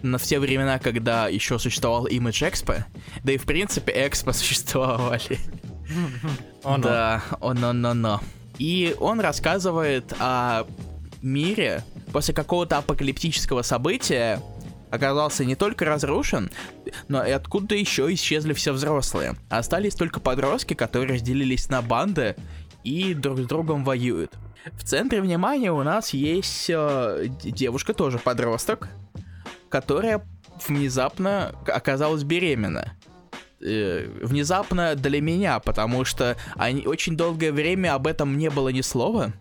на 0.02 0.18
все 0.18 0.38
времена, 0.38 0.78
когда 0.78 1.28
еще 1.28 1.58
существовал 1.58 2.06
Image 2.06 2.50
Expo, 2.50 2.84
да 3.22 3.32
и 3.32 3.36
в 3.36 3.44
принципе 3.44 3.92
Expo 3.92 4.32
существовали. 4.34 5.38
Oh, 6.62 6.76
no. 6.76 6.82
Да, 6.82 7.22
о, 7.40 7.54
но, 7.54 7.72
но, 7.72 7.94
но. 7.94 8.20
И 8.58 8.94
он 9.00 9.20
рассказывает 9.20 10.12
о 10.18 10.66
мире 11.20 11.82
после 12.12 12.34
какого-то 12.34 12.78
апокалиптического 12.78 13.62
события 13.62 14.40
оказался 14.90 15.44
не 15.44 15.56
только 15.56 15.86
разрушен, 15.86 16.50
но 17.08 17.24
и 17.24 17.30
откуда 17.30 17.74
еще 17.74 18.12
исчезли 18.12 18.52
все 18.52 18.72
взрослые. 18.72 19.34
Остались 19.48 19.94
только 19.94 20.20
подростки, 20.20 20.74
которые 20.74 21.14
разделились 21.14 21.70
на 21.70 21.80
банды 21.80 22.36
и 22.84 23.14
друг 23.14 23.38
с 23.40 23.46
другом 23.46 23.84
воюют. 23.84 24.32
В 24.72 24.84
центре 24.84 25.20
внимания 25.22 25.72
у 25.72 25.82
нас 25.82 26.10
есть 26.10 26.66
э, 26.68 27.26
девушка, 27.42 27.94
тоже 27.94 28.18
подросток, 28.18 28.90
которая 29.72 30.22
внезапно 30.68 31.54
оказалась 31.66 32.24
беременна. 32.24 32.92
Э, 33.62 34.06
внезапно 34.22 34.94
для 34.94 35.22
меня, 35.22 35.58
потому 35.60 36.04
что 36.04 36.36
они 36.56 36.86
очень 36.86 37.16
долгое 37.16 37.52
время 37.52 37.94
об 37.94 38.06
этом 38.06 38.36
не 38.36 38.50
было 38.50 38.68
ни 38.68 38.82
слова. 38.82 39.32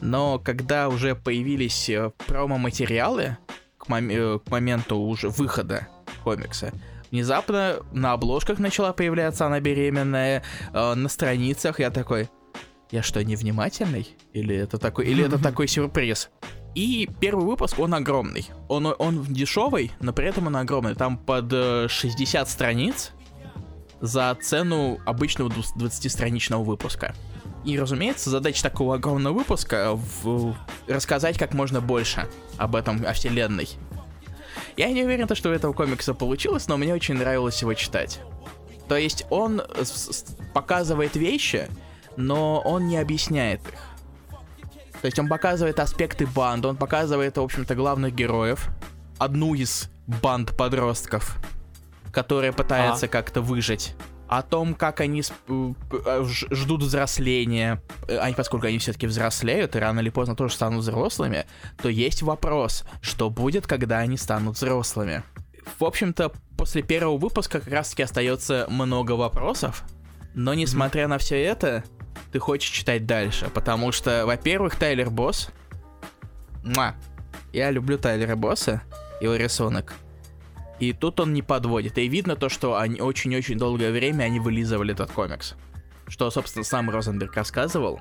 Но 0.00 0.40
когда 0.40 0.88
уже 0.88 1.14
появились 1.14 1.88
э, 1.88 2.10
промо-материалы 2.26 3.38
к, 3.78 3.88
мом- 3.88 4.10
э, 4.10 4.40
к 4.40 4.50
моменту 4.50 4.96
уже 4.96 5.28
выхода 5.28 5.86
комикса, 6.24 6.72
внезапно 7.12 7.76
на 7.92 8.12
обложках 8.12 8.58
начала 8.58 8.92
появляться 8.92 9.46
она 9.46 9.60
беременная, 9.60 10.42
э, 10.72 10.94
на 10.94 11.08
страницах 11.08 11.78
я 11.78 11.90
такой, 11.90 12.28
я 12.90 13.04
что, 13.04 13.22
невнимательный? 13.22 14.16
Или 14.32 14.56
это 14.56 14.78
такой, 14.78 15.06
или 15.06 15.24
это 15.24 15.38
такой 15.42 15.68
сюрприз? 15.68 16.30
И 16.74 17.08
первый 17.20 17.46
выпуск, 17.46 17.78
он 17.78 17.94
огромный. 17.94 18.46
Он, 18.68 18.94
он 18.98 19.24
дешевый, 19.24 19.92
но 20.00 20.12
при 20.12 20.26
этом 20.26 20.48
он 20.48 20.56
огромный. 20.56 20.94
Там 20.94 21.16
под 21.16 21.50
60 21.90 22.46
э, 22.46 22.50
страниц 22.50 23.12
за 24.00 24.36
цену 24.42 24.98
обычного 25.06 25.48
20-страничного 25.48 26.64
выпуска. 26.64 27.14
И, 27.64 27.78
разумеется, 27.78 28.28
задача 28.28 28.62
такого 28.62 28.96
огромного 28.96 29.38
выпуска 29.38 29.92
в... 29.94 30.54
рассказать 30.86 31.38
как 31.38 31.54
можно 31.54 31.80
больше 31.80 32.28
об 32.58 32.76
этом, 32.76 33.04
о 33.06 33.12
вселенной. 33.12 33.68
Я 34.76 34.90
не 34.90 35.04
уверен, 35.04 35.32
что 35.34 35.50
у 35.50 35.52
этого 35.52 35.72
комикса 35.72 36.12
получилось, 36.12 36.66
но 36.66 36.76
мне 36.76 36.92
очень 36.92 37.14
нравилось 37.14 37.62
его 37.62 37.72
читать. 37.74 38.20
То 38.88 38.96
есть 38.96 39.24
он 39.30 39.62
показывает 40.52 41.16
вещи, 41.16 41.68
но 42.16 42.60
он 42.60 42.88
не 42.88 42.98
объясняет 42.98 43.60
их. 43.66 43.93
То 45.04 45.08
есть 45.08 45.18
он 45.18 45.28
показывает 45.28 45.80
аспекты 45.80 46.26
банды, 46.26 46.66
он 46.66 46.78
показывает, 46.78 47.36
в 47.36 47.42
общем-то, 47.42 47.74
главных 47.74 48.14
героев. 48.14 48.70
Одну 49.18 49.54
из 49.54 49.90
банд 50.06 50.56
подростков, 50.56 51.36
которая 52.10 52.52
пытается 52.52 53.04
а. 53.04 53.08
как-то 53.10 53.42
выжить. 53.42 53.94
О 54.28 54.40
том, 54.40 54.72
как 54.74 55.02
они 55.02 55.22
э, 55.22 56.24
ждут 56.24 56.84
взросления, 56.84 57.82
э, 58.08 58.16
они, 58.16 58.34
поскольку 58.34 58.66
они 58.66 58.78
все-таки 58.78 59.06
взрослеют 59.06 59.76
и 59.76 59.78
рано 59.78 60.00
или 60.00 60.08
поздно 60.08 60.36
тоже 60.36 60.54
станут 60.54 60.80
взрослыми, 60.80 61.44
то 61.82 61.90
есть 61.90 62.22
вопрос, 62.22 62.84
что 63.02 63.28
будет, 63.28 63.66
когда 63.66 63.98
они 63.98 64.16
станут 64.16 64.56
взрослыми. 64.56 65.22
В 65.78 65.84
общем-то, 65.84 66.32
после 66.56 66.80
первого 66.80 67.18
выпуска 67.18 67.60
как 67.60 67.70
раз-таки 67.70 68.04
остается 68.04 68.64
много 68.70 69.12
вопросов, 69.12 69.84
но 70.32 70.54
несмотря 70.54 71.08
на 71.08 71.18
все 71.18 71.42
это, 71.42 71.84
ты 72.32 72.38
хочешь 72.38 72.70
читать 72.70 73.06
дальше. 73.06 73.50
Потому 73.52 73.92
что, 73.92 74.26
во-первых, 74.26 74.76
Тайлер 74.76 75.10
Босс. 75.10 75.50
Муа. 76.62 76.94
Я 77.52 77.70
люблю 77.70 77.98
Тайлера 77.98 78.36
Босса, 78.36 78.82
его 79.20 79.36
рисунок. 79.36 79.94
И 80.80 80.92
тут 80.92 81.20
он 81.20 81.32
не 81.32 81.42
подводит. 81.42 81.98
И 81.98 82.08
видно 82.08 82.36
то, 82.36 82.48
что 82.48 82.76
они 82.76 83.00
очень-очень 83.00 83.58
долгое 83.58 83.92
время 83.92 84.24
они 84.24 84.40
вылизывали 84.40 84.92
этот 84.92 85.12
комикс. 85.12 85.54
Что, 86.08 86.30
собственно, 86.30 86.64
сам 86.64 86.90
Розенберг 86.90 87.34
рассказывал. 87.36 88.00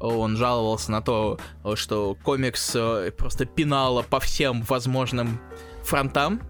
Он 0.00 0.36
жаловался 0.36 0.90
на 0.90 1.00
то, 1.00 1.38
что 1.74 2.16
комикс 2.22 2.72
э, 2.74 3.12
просто 3.16 3.46
пинало 3.46 4.02
по 4.02 4.20
всем 4.20 4.62
возможным 4.62 5.40
фронтам. 5.84 6.42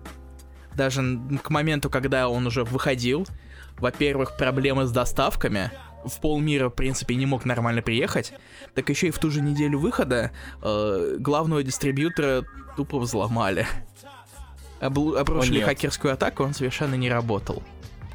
Даже 0.74 1.20
к 1.42 1.50
моменту, 1.50 1.90
когда 1.90 2.28
он 2.28 2.46
уже 2.46 2.64
выходил. 2.64 3.26
Во-первых, 3.78 4.36
проблемы 4.36 4.86
с 4.86 4.90
доставками 4.90 5.70
в 6.06 6.20
полмира, 6.20 6.68
в 6.68 6.74
принципе, 6.74 7.14
не 7.16 7.26
мог 7.26 7.44
нормально 7.44 7.82
приехать, 7.82 8.32
так 8.74 8.88
еще 8.88 9.08
и 9.08 9.10
в 9.10 9.18
ту 9.18 9.30
же 9.30 9.40
неделю 9.40 9.78
выхода 9.78 10.30
э, 10.62 11.16
главного 11.18 11.62
дистрибьютора 11.62 12.44
тупо 12.76 12.98
взломали. 12.98 13.66
Обл- 14.80 15.16
обрушили 15.18 15.56
нет. 15.58 15.64
хакерскую 15.66 16.12
атаку, 16.14 16.44
он 16.44 16.52
совершенно 16.54 16.94
не 16.94 17.08
работал. 17.10 17.62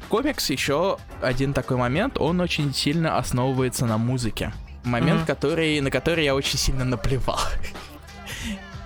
Комикс 0.08 0.50
еще 0.50 0.98
один 1.20 1.52
такой 1.54 1.76
момент, 1.76 2.18
он 2.18 2.40
очень 2.40 2.72
сильно 2.74 3.16
основывается 3.18 3.86
на 3.86 3.98
музыке. 3.98 4.52
Момент, 4.84 5.20
Мгм. 5.20 5.26
который, 5.26 5.80
на 5.80 5.90
который 5.90 6.24
я 6.24 6.34
очень 6.34 6.58
сильно 6.58 6.84
наплевал. 6.84 7.38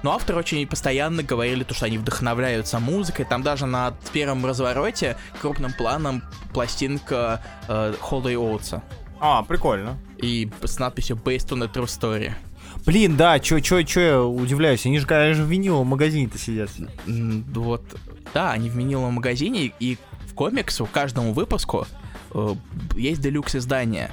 Но 0.06 0.12
авторы 0.12 0.38
очень 0.38 0.64
постоянно 0.68 1.24
говорили, 1.24 1.64
то, 1.64 1.74
что 1.74 1.86
они 1.86 1.98
вдохновляются 1.98 2.78
музыкой. 2.78 3.24
Там 3.24 3.42
даже 3.42 3.66
на 3.66 3.92
первом 4.12 4.46
развороте 4.46 5.16
крупным 5.40 5.72
планом 5.72 6.22
пластинка 6.54 7.42
э, 7.66 7.92
Холли 7.98 8.36
Оутса. 8.36 8.84
А, 9.18 9.42
прикольно. 9.42 9.98
И 10.18 10.48
с 10.62 10.78
надписью 10.78 11.16
Based 11.16 11.48
on 11.48 11.64
a 11.64 11.66
True 11.66 11.86
Story. 11.86 12.30
Блин, 12.84 13.16
да, 13.16 13.40
чё, 13.40 13.58
чё, 13.58 13.82
чё 13.82 14.00
я 14.00 14.22
удивляюсь, 14.22 14.86
они 14.86 15.00
же, 15.00 15.08
конечно, 15.08 15.42
в 15.42 15.48
виниловом 15.48 15.88
магазине-то 15.88 16.38
сидят. 16.38 16.70
Вот, 17.06 17.82
да, 18.32 18.52
они 18.52 18.70
в 18.70 18.76
виниловом 18.76 19.14
магазине, 19.14 19.72
и 19.80 19.98
в 20.28 20.34
комиксу, 20.34 20.86
каждому 20.86 21.32
выпуску 21.32 21.84
э, 22.32 22.54
есть 22.94 23.20
делюкс 23.20 23.56
издание 23.56 24.12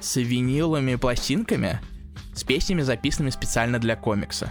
с 0.00 0.16
виниловыми 0.16 0.96
пластинками, 0.96 1.78
с 2.34 2.42
песнями, 2.42 2.82
записанными 2.82 3.30
специально 3.30 3.78
для 3.78 3.94
комикса. 3.94 4.50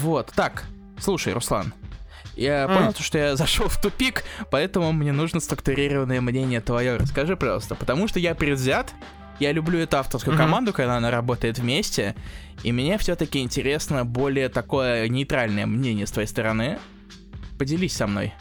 Вот, 0.00 0.32
так, 0.34 0.64
слушай, 0.98 1.32
Руслан, 1.32 1.72
я 2.36 2.64
М. 2.64 2.74
понял, 2.76 2.92
то, 2.92 3.02
что 3.02 3.18
я 3.18 3.36
зашел 3.36 3.68
в 3.68 3.80
тупик, 3.80 4.24
поэтому 4.50 4.92
мне 4.92 5.12
нужно 5.12 5.40
структурированное 5.40 6.20
мнение 6.20 6.60
твое. 6.60 6.96
Расскажи, 6.96 7.36
пожалуйста, 7.36 7.74
потому 7.74 8.08
что 8.08 8.18
я 8.18 8.34
предвзят, 8.34 8.92
я 9.40 9.52
люблю 9.52 9.78
эту 9.78 9.98
авторскую 9.98 10.34
Мгм. 10.34 10.44
команду, 10.44 10.72
когда 10.72 10.96
она 10.96 11.10
работает 11.10 11.58
вместе, 11.58 12.14
и 12.62 12.72
мне 12.72 12.98
все-таки 12.98 13.40
интересно 13.40 14.04
более 14.04 14.48
такое 14.48 15.08
нейтральное 15.08 15.66
мнение 15.66 16.06
с 16.06 16.10
твоей 16.10 16.28
стороны. 16.28 16.78
Поделись 17.58 17.94
со 17.96 18.06
мной. 18.06 18.32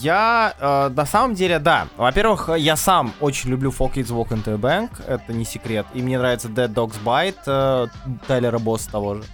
Я, 0.00 0.54
э, 0.58 0.88
на 0.94 1.04
самом 1.04 1.34
деле, 1.34 1.58
да. 1.58 1.86
Во-первых, 1.98 2.48
я 2.56 2.76
сам 2.76 3.12
очень 3.20 3.50
люблю 3.50 3.70
Folk 3.70 3.92
Kids 3.94 4.06
Walk 4.08 4.28
into 4.30 4.54
a 4.54 4.56
Bank, 4.56 5.04
это 5.06 5.32
не 5.34 5.44
секрет. 5.44 5.86
И 5.94 6.00
мне 6.00 6.18
нравится 6.18 6.48
Dead 6.48 6.72
Dogs 6.72 6.94
Bite, 7.04 7.36
э, 7.46 7.86
Тайлера 8.26 8.58
Босса 8.58 8.90
того 8.90 9.16
же. 9.16 9.24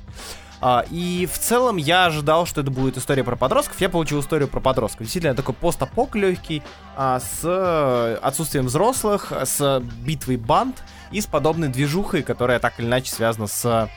А, 0.65 0.85
и 0.91 1.27
в 1.27 1.39
целом 1.41 1.77
я 1.77 2.07
ожидал, 2.07 2.47
что 2.47 2.61
это 2.61 2.71
будет 2.71 2.97
история 2.97 3.25
про 3.25 3.35
подростков. 3.35 3.81
Я 3.81 3.89
получил 3.89 4.21
историю 4.21 4.47
про 4.47 4.61
подростков. 4.61 5.01
Действительно, 5.01 5.35
такой 5.35 5.55
постапок 5.55 6.15
легкий, 6.15 6.63
а, 6.97 7.19
с 7.19 8.19
отсутствием 8.23 8.67
взрослых, 8.67 9.33
с 9.45 9.83
битвой 10.05 10.37
банд 10.37 10.85
и 11.11 11.21
с 11.21 11.27
подобной 11.27 11.67
движухой, 11.67 12.23
которая 12.23 12.61
так 12.61 12.79
или 12.79 12.87
иначе 12.87 13.13
связана 13.13 13.49
с 13.49 13.91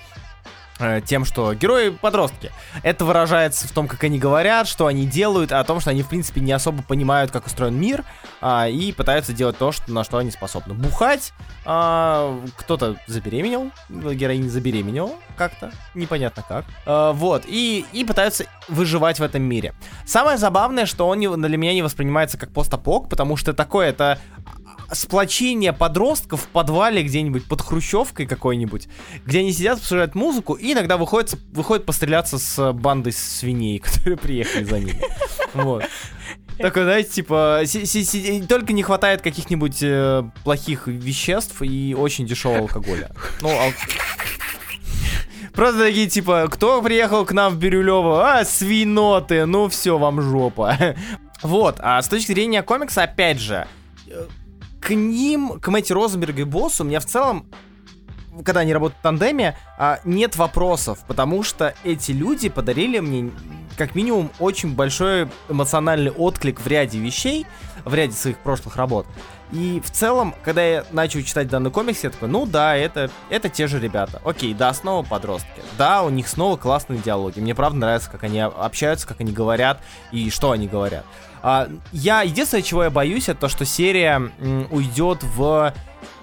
тем, 1.06 1.24
что 1.26 1.54
герои 1.54 1.90
подростки. 1.90 2.52
Это 2.84 3.06
выражается 3.06 3.68
в 3.68 3.72
том, 3.72 3.88
как 3.88 4.04
они 4.04 4.20
говорят, 4.20 4.68
что 4.68 4.88
они 4.88 5.06
делают, 5.06 5.52
а 5.52 5.60
о 5.60 5.64
том, 5.64 5.80
что 5.80 5.92
они, 5.92 6.04
в 6.04 6.10
принципе, 6.10 6.42
не 6.42 6.52
особо 6.52 6.84
понимают, 6.84 7.32
как 7.32 7.46
устроен 7.46 7.80
мир, 7.80 8.04
а, 8.42 8.68
и 8.68 8.92
пытаются 8.92 9.34
делать 9.34 9.58
то, 9.58 9.72
что, 9.72 9.92
на 9.92 10.04
что 10.04 10.18
они 10.18 10.32
способны. 10.32 10.74
Бухать, 10.74 11.34
а, 11.66 12.40
кто-то 12.58 12.98
забеременел, 13.08 13.72
героиня 13.90 14.50
забеременела 14.50 15.12
как-то, 15.38 15.72
непонятно 15.94 16.44
как. 16.48 16.66
А, 16.86 17.14
вот, 17.14 17.44
и, 17.46 17.86
и 17.94 18.04
пытаются 18.04 18.46
выживать 18.68 19.20
в 19.20 19.24
этом 19.24 19.44
мире. 19.44 19.74
Самое 20.06 20.38
забавное, 20.38 20.86
что 20.86 21.08
он 21.08 21.20
для 21.20 21.58
меня 21.58 21.74
не 21.74 21.82
воспринимается 21.82 22.38
как 22.38 22.52
постапок, 22.52 23.10
потому 23.10 23.38
что 23.38 23.54
такое 23.54 23.90
это 23.90 24.20
сплочение 24.92 25.74
подростков 25.74 26.42
в 26.44 26.48
подвале 26.48 27.04
где-нибудь 27.04 27.46
под 27.46 27.62
хрущевкой 27.62 28.26
какой-нибудь, 28.26 28.88
где 29.26 29.40
они 29.40 29.52
сидят, 29.52 29.80
слушают 29.80 30.16
музыку, 30.16 30.54
и 30.54 30.74
иногда 30.74 30.98
выходят, 30.98 31.36
выходят 31.52 31.86
постреляться 31.86 32.38
с 32.38 32.74
бандой 32.74 33.14
свиней, 33.14 33.80
которые 33.86 34.18
приехали 34.18 34.64
за 34.64 34.80
ними. 34.80 35.02
Вот. 35.54 35.86
Такой, 36.58 36.84
знаете, 36.84 37.10
типа, 37.10 37.64
только 38.48 38.72
не 38.72 38.82
хватает 38.82 39.22
каких-нибудь 39.22 39.80
э, 39.82 40.24
плохих 40.46 40.88
веществ 40.88 41.62
и 41.62 41.94
очень 41.98 42.26
дешевого 42.26 42.60
алкоголя. 42.62 43.12
Ну, 43.42 43.50
ал- 43.50 43.74
Просто 45.54 45.80
такие, 45.80 46.08
типа, 46.08 46.48
кто 46.52 46.82
приехал 46.82 47.26
к 47.26 47.32
нам 47.32 47.54
в 47.54 47.58
Бирюлево? 47.58 48.40
А, 48.40 48.46
свиноты, 48.46 49.46
ну 49.46 49.70
все, 49.70 49.98
вам 49.98 50.22
жопа. 50.22 50.78
Вот, 51.42 51.76
а 51.80 52.02
с 52.02 52.08
точки 52.08 52.32
зрения 52.32 52.64
комикса, 52.64 53.04
опять 53.04 53.40
же, 53.40 53.68
э, 54.08 54.26
к 54.86 54.92
ним, 54.94 55.60
к 55.60 55.68
Мэтти 55.68 55.94
Розенбергу 55.94 56.42
и 56.42 56.44
боссу, 56.44 56.84
у 56.84 56.88
меня 56.88 57.00
в 57.00 57.06
целом, 57.06 57.48
когда 58.44 58.60
они 58.60 58.72
работают 58.72 59.00
в 59.00 59.02
тандеме, 59.02 59.58
а, 59.80 60.00
нет 60.06 60.36
вопросов, 60.36 61.00
потому 61.08 61.42
что 61.42 61.74
эти 61.84 62.12
люди 62.12 62.50
подарили 62.50 63.00
мне, 63.00 63.32
как 63.78 63.96
минимум, 63.96 64.30
очень 64.38 64.76
большой 64.76 65.28
эмоциональный 65.50 66.12
отклик 66.12 66.62
в 66.62 66.68
ряде 66.68 67.00
вещей, 67.00 67.48
в 67.84 67.96
ряде 67.96 68.14
своих 68.14 68.38
прошлых 68.38 68.76
работ. 68.76 69.08
И 69.52 69.82
в 69.84 69.90
целом, 69.90 70.36
когда 70.44 70.64
я 70.64 70.86
начал 70.92 71.22
читать 71.22 71.48
данный 71.48 71.72
комикс, 71.72 72.04
я 72.04 72.12
такой, 72.12 72.30
ну 72.30 72.46
да, 72.46 72.76
это, 72.76 73.10
это 73.32 73.50
те 73.50 73.66
же 73.66 73.80
ребята. 73.80 74.22
Окей, 74.24 74.54
да, 74.54 74.72
снова 74.74 75.04
подростки. 75.04 75.50
Да, 75.80 76.04
у 76.04 76.10
них 76.10 76.28
снова 76.28 76.58
классные 76.58 77.00
диалоги. 77.00 77.40
Мне 77.40 77.56
правда 77.56 77.80
нравится, 77.80 78.12
как 78.12 78.24
они 78.24 78.40
общаются, 78.40 79.08
как 79.08 79.22
они 79.22 79.32
говорят 79.32 79.82
и 80.12 80.30
что 80.30 80.52
они 80.52 80.68
говорят. 80.68 81.06
А, 81.48 81.70
я 81.92 82.24
единственное, 82.24 82.64
чего 82.64 82.86
я 82.86 82.90
боюсь, 82.90 83.30
это 83.30 83.42
то, 83.42 83.50
что 83.50 83.66
серия 83.66 84.32
уйдет 84.72 85.22
в 85.22 85.72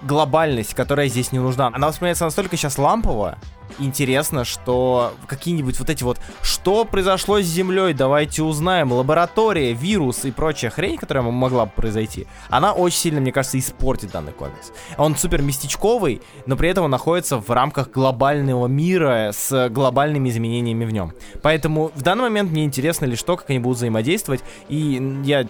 глобальность, 0.01 0.73
которая 0.73 1.07
здесь 1.07 1.31
не 1.31 1.39
нужна. 1.39 1.67
Она 1.73 1.87
воспринимается 1.87 2.25
настолько 2.25 2.57
сейчас 2.57 2.77
лампово, 2.77 3.37
интересно, 3.79 4.45
что 4.45 5.13
какие-нибудь 5.27 5.79
вот 5.79 5.89
эти 5.89 6.03
вот, 6.03 6.19
что 6.41 6.85
произошло 6.85 7.41
с 7.41 7.45
Землей, 7.45 7.93
давайте 7.93 8.43
узнаем, 8.43 8.91
лаборатория, 8.91 9.73
вирус 9.73 10.25
и 10.25 10.31
прочая 10.31 10.71
хрень, 10.71 10.97
которая 10.97 11.23
могла 11.23 11.65
бы 11.65 11.71
произойти, 11.71 12.27
она 12.49 12.73
очень 12.73 12.97
сильно, 12.97 13.21
мне 13.21 13.31
кажется, 13.31 13.59
испортит 13.59 14.11
данный 14.11 14.31
комикс. 14.31 14.71
Он 14.97 15.15
супер 15.15 15.41
местечковый, 15.41 16.21
но 16.45 16.55
при 16.55 16.69
этом 16.69 16.85
он 16.85 16.91
находится 16.91 17.37
в 17.37 17.49
рамках 17.49 17.91
глобального 17.91 18.67
мира 18.67 19.31
с 19.33 19.69
глобальными 19.69 20.29
изменениями 20.29 20.85
в 20.85 20.91
нем. 20.91 21.13
Поэтому 21.41 21.91
в 21.95 22.01
данный 22.01 22.23
момент 22.23 22.51
мне 22.51 22.65
интересно 22.65 23.05
лишь 23.05 23.23
то, 23.23 23.37
как 23.37 23.49
они 23.49 23.59
будут 23.59 23.77
взаимодействовать, 23.77 24.41
и 24.69 25.21
я 25.23 25.47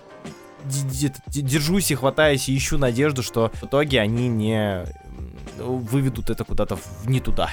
держусь 1.28 1.92
и 1.92 1.96
хватаюсь 1.96 2.48
и 2.48 2.58
ищу 2.58 2.78
надежду, 2.78 3.22
что 3.22 3.52
в 3.62 3.66
итоге 3.66 4.00
они 4.00 4.30
не 4.30 4.86
выведут 5.58 6.30
это 6.30 6.44
куда-то 6.44 6.78
не 7.06 7.20
туда. 7.20 7.50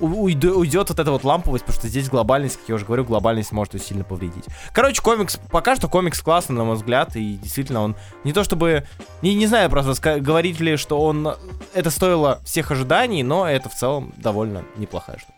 Уйдет 0.00 0.88
вот 0.88 0.98
эта 0.98 1.10
вот 1.10 1.24
ламповость, 1.24 1.64
потому 1.64 1.80
что 1.80 1.88
здесь 1.88 2.08
глобальность, 2.08 2.58
как 2.58 2.68
я 2.68 2.74
уже 2.74 2.84
говорю, 2.84 3.04
глобальность 3.04 3.52
может 3.52 3.80
сильно 3.82 4.04
повредить. 4.04 4.44
Короче, 4.72 5.02
комикс, 5.02 5.38
пока 5.50 5.76
что 5.76 5.88
комикс 5.88 6.20
классный, 6.20 6.56
на 6.56 6.64
мой 6.64 6.76
взгляд, 6.76 7.16
и 7.16 7.34
действительно 7.36 7.82
он 7.82 7.96
не 8.24 8.32
то 8.32 8.44
чтобы, 8.44 8.86
не, 9.22 9.34
не 9.34 9.46
знаю 9.46 9.70
просто, 9.70 10.20
говорить 10.20 10.60
ли, 10.60 10.76
что 10.76 11.00
он, 11.00 11.34
это 11.72 11.90
стоило 11.90 12.40
всех 12.44 12.70
ожиданий, 12.70 13.22
но 13.22 13.48
это 13.48 13.68
в 13.68 13.74
целом 13.74 14.12
довольно 14.16 14.64
неплохая 14.76 15.18
штука. 15.18 15.34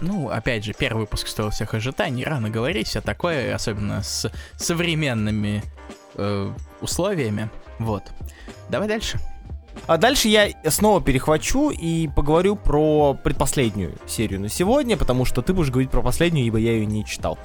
Ну, 0.00 0.30
опять 0.30 0.64
же, 0.64 0.72
первый 0.72 1.00
выпуск 1.00 1.28
стоил 1.28 1.50
всех 1.50 1.74
ожиданий, 1.74 2.24
рано 2.24 2.50
говорить, 2.50 2.88
все 2.88 3.00
такое, 3.00 3.54
особенно 3.54 4.02
с 4.02 4.30
современными 4.56 5.62
э, 6.14 6.52
условиями. 6.80 7.50
Вот. 7.78 8.04
Давай 8.70 8.88
дальше. 8.88 9.18
А 9.86 9.98
дальше 9.98 10.28
я 10.28 10.48
снова 10.70 11.00
перехвачу 11.02 11.70
и 11.70 12.08
поговорю 12.08 12.56
про 12.56 13.14
предпоследнюю 13.14 13.94
серию 14.06 14.40
на 14.40 14.48
сегодня, 14.48 14.96
потому 14.96 15.24
что 15.24 15.42
ты 15.42 15.52
будешь 15.52 15.70
говорить 15.70 15.90
про 15.90 16.00
последнюю, 16.02 16.46
ибо 16.46 16.58
я 16.58 16.72
ее 16.72 16.86
не 16.86 17.04
читал. 17.04 17.38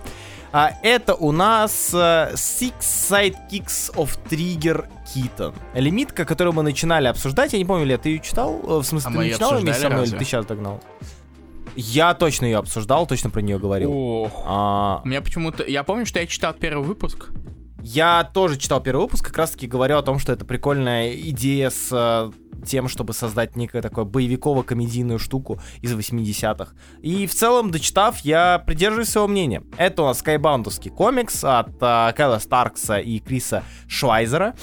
А 0.51 0.71
это 0.81 1.13
у 1.13 1.31
нас 1.31 1.91
э, 1.93 2.31
Six 2.33 2.73
Sidekicks 2.79 3.93
of 3.95 4.17
Trigger 4.29 4.87
Kitten. 5.13 5.53
Лимитка, 5.75 6.25
которую 6.25 6.53
мы 6.55 6.63
начинали 6.63 7.07
обсуждать. 7.07 7.53
Я 7.53 7.59
не 7.59 7.65
помню, 7.65 7.85
ли 7.85 7.97
ты 7.97 8.09
ее 8.09 8.19
читал? 8.19 8.59
Э, 8.63 8.79
В 8.79 8.83
смысле, 8.83 9.11
А 9.11 9.13
ты 9.19 9.25
не 9.25 9.31
читал 9.33 9.59
вместе 9.59 9.81
со 9.81 9.89
мной, 9.89 10.07
или 10.07 10.17
ты 10.17 10.25
сейчас 10.25 10.45
догнал? 10.47 10.81
Я 11.75 12.15
точно 12.15 12.45
ее 12.45 12.57
обсуждал, 12.57 13.05
точно 13.05 13.29
про 13.29 13.41
нее 13.41 13.59
говорил. 13.59 13.91
Ох. 13.93 14.31
А, 14.45 15.01
У 15.03 15.07
меня 15.07 15.21
почему-то... 15.21 15.63
Я 15.63 15.83
помню, 15.83 16.05
что 16.07 16.19
я 16.19 16.25
читал 16.25 16.53
первый 16.53 16.83
выпуск. 16.85 17.29
Я 17.81 18.29
тоже 18.33 18.57
читал 18.57 18.81
первый 18.81 19.01
выпуск, 19.01 19.25
как 19.25 19.37
раз 19.37 19.51
таки 19.51 19.67
говорю 19.67 19.97
о 19.97 20.01
том, 20.01 20.19
что 20.19 20.33
это 20.33 20.45
прикольная 20.45 21.13
идея 21.13 21.69
с 21.69 21.89
э, 21.91 22.31
тем, 22.65 22.87
чтобы 22.87 23.13
создать 23.13 23.55
некое 23.55 23.81
такое 23.81 24.05
боевиково-комедийную 24.05 25.17
штуку 25.17 25.61
из 25.81 25.93
80-х. 25.93 26.73
И 27.01 27.25
в 27.25 27.33
целом, 27.33 27.71
дочитав, 27.71 28.19
я 28.19 28.59
придерживаюсь 28.59 29.09
своего 29.09 29.27
мнения. 29.27 29.63
Это 29.77 30.03
у 30.03 30.05
нас 30.05 30.19
скайбаундовский 30.19 30.91
комикс 30.91 31.43
от 31.43 31.69
э, 31.81 32.13
Кайла 32.15 32.39
Старкса 32.39 32.97
и 32.97 33.19
Криса 33.19 33.63
Швайзера. 33.87 34.55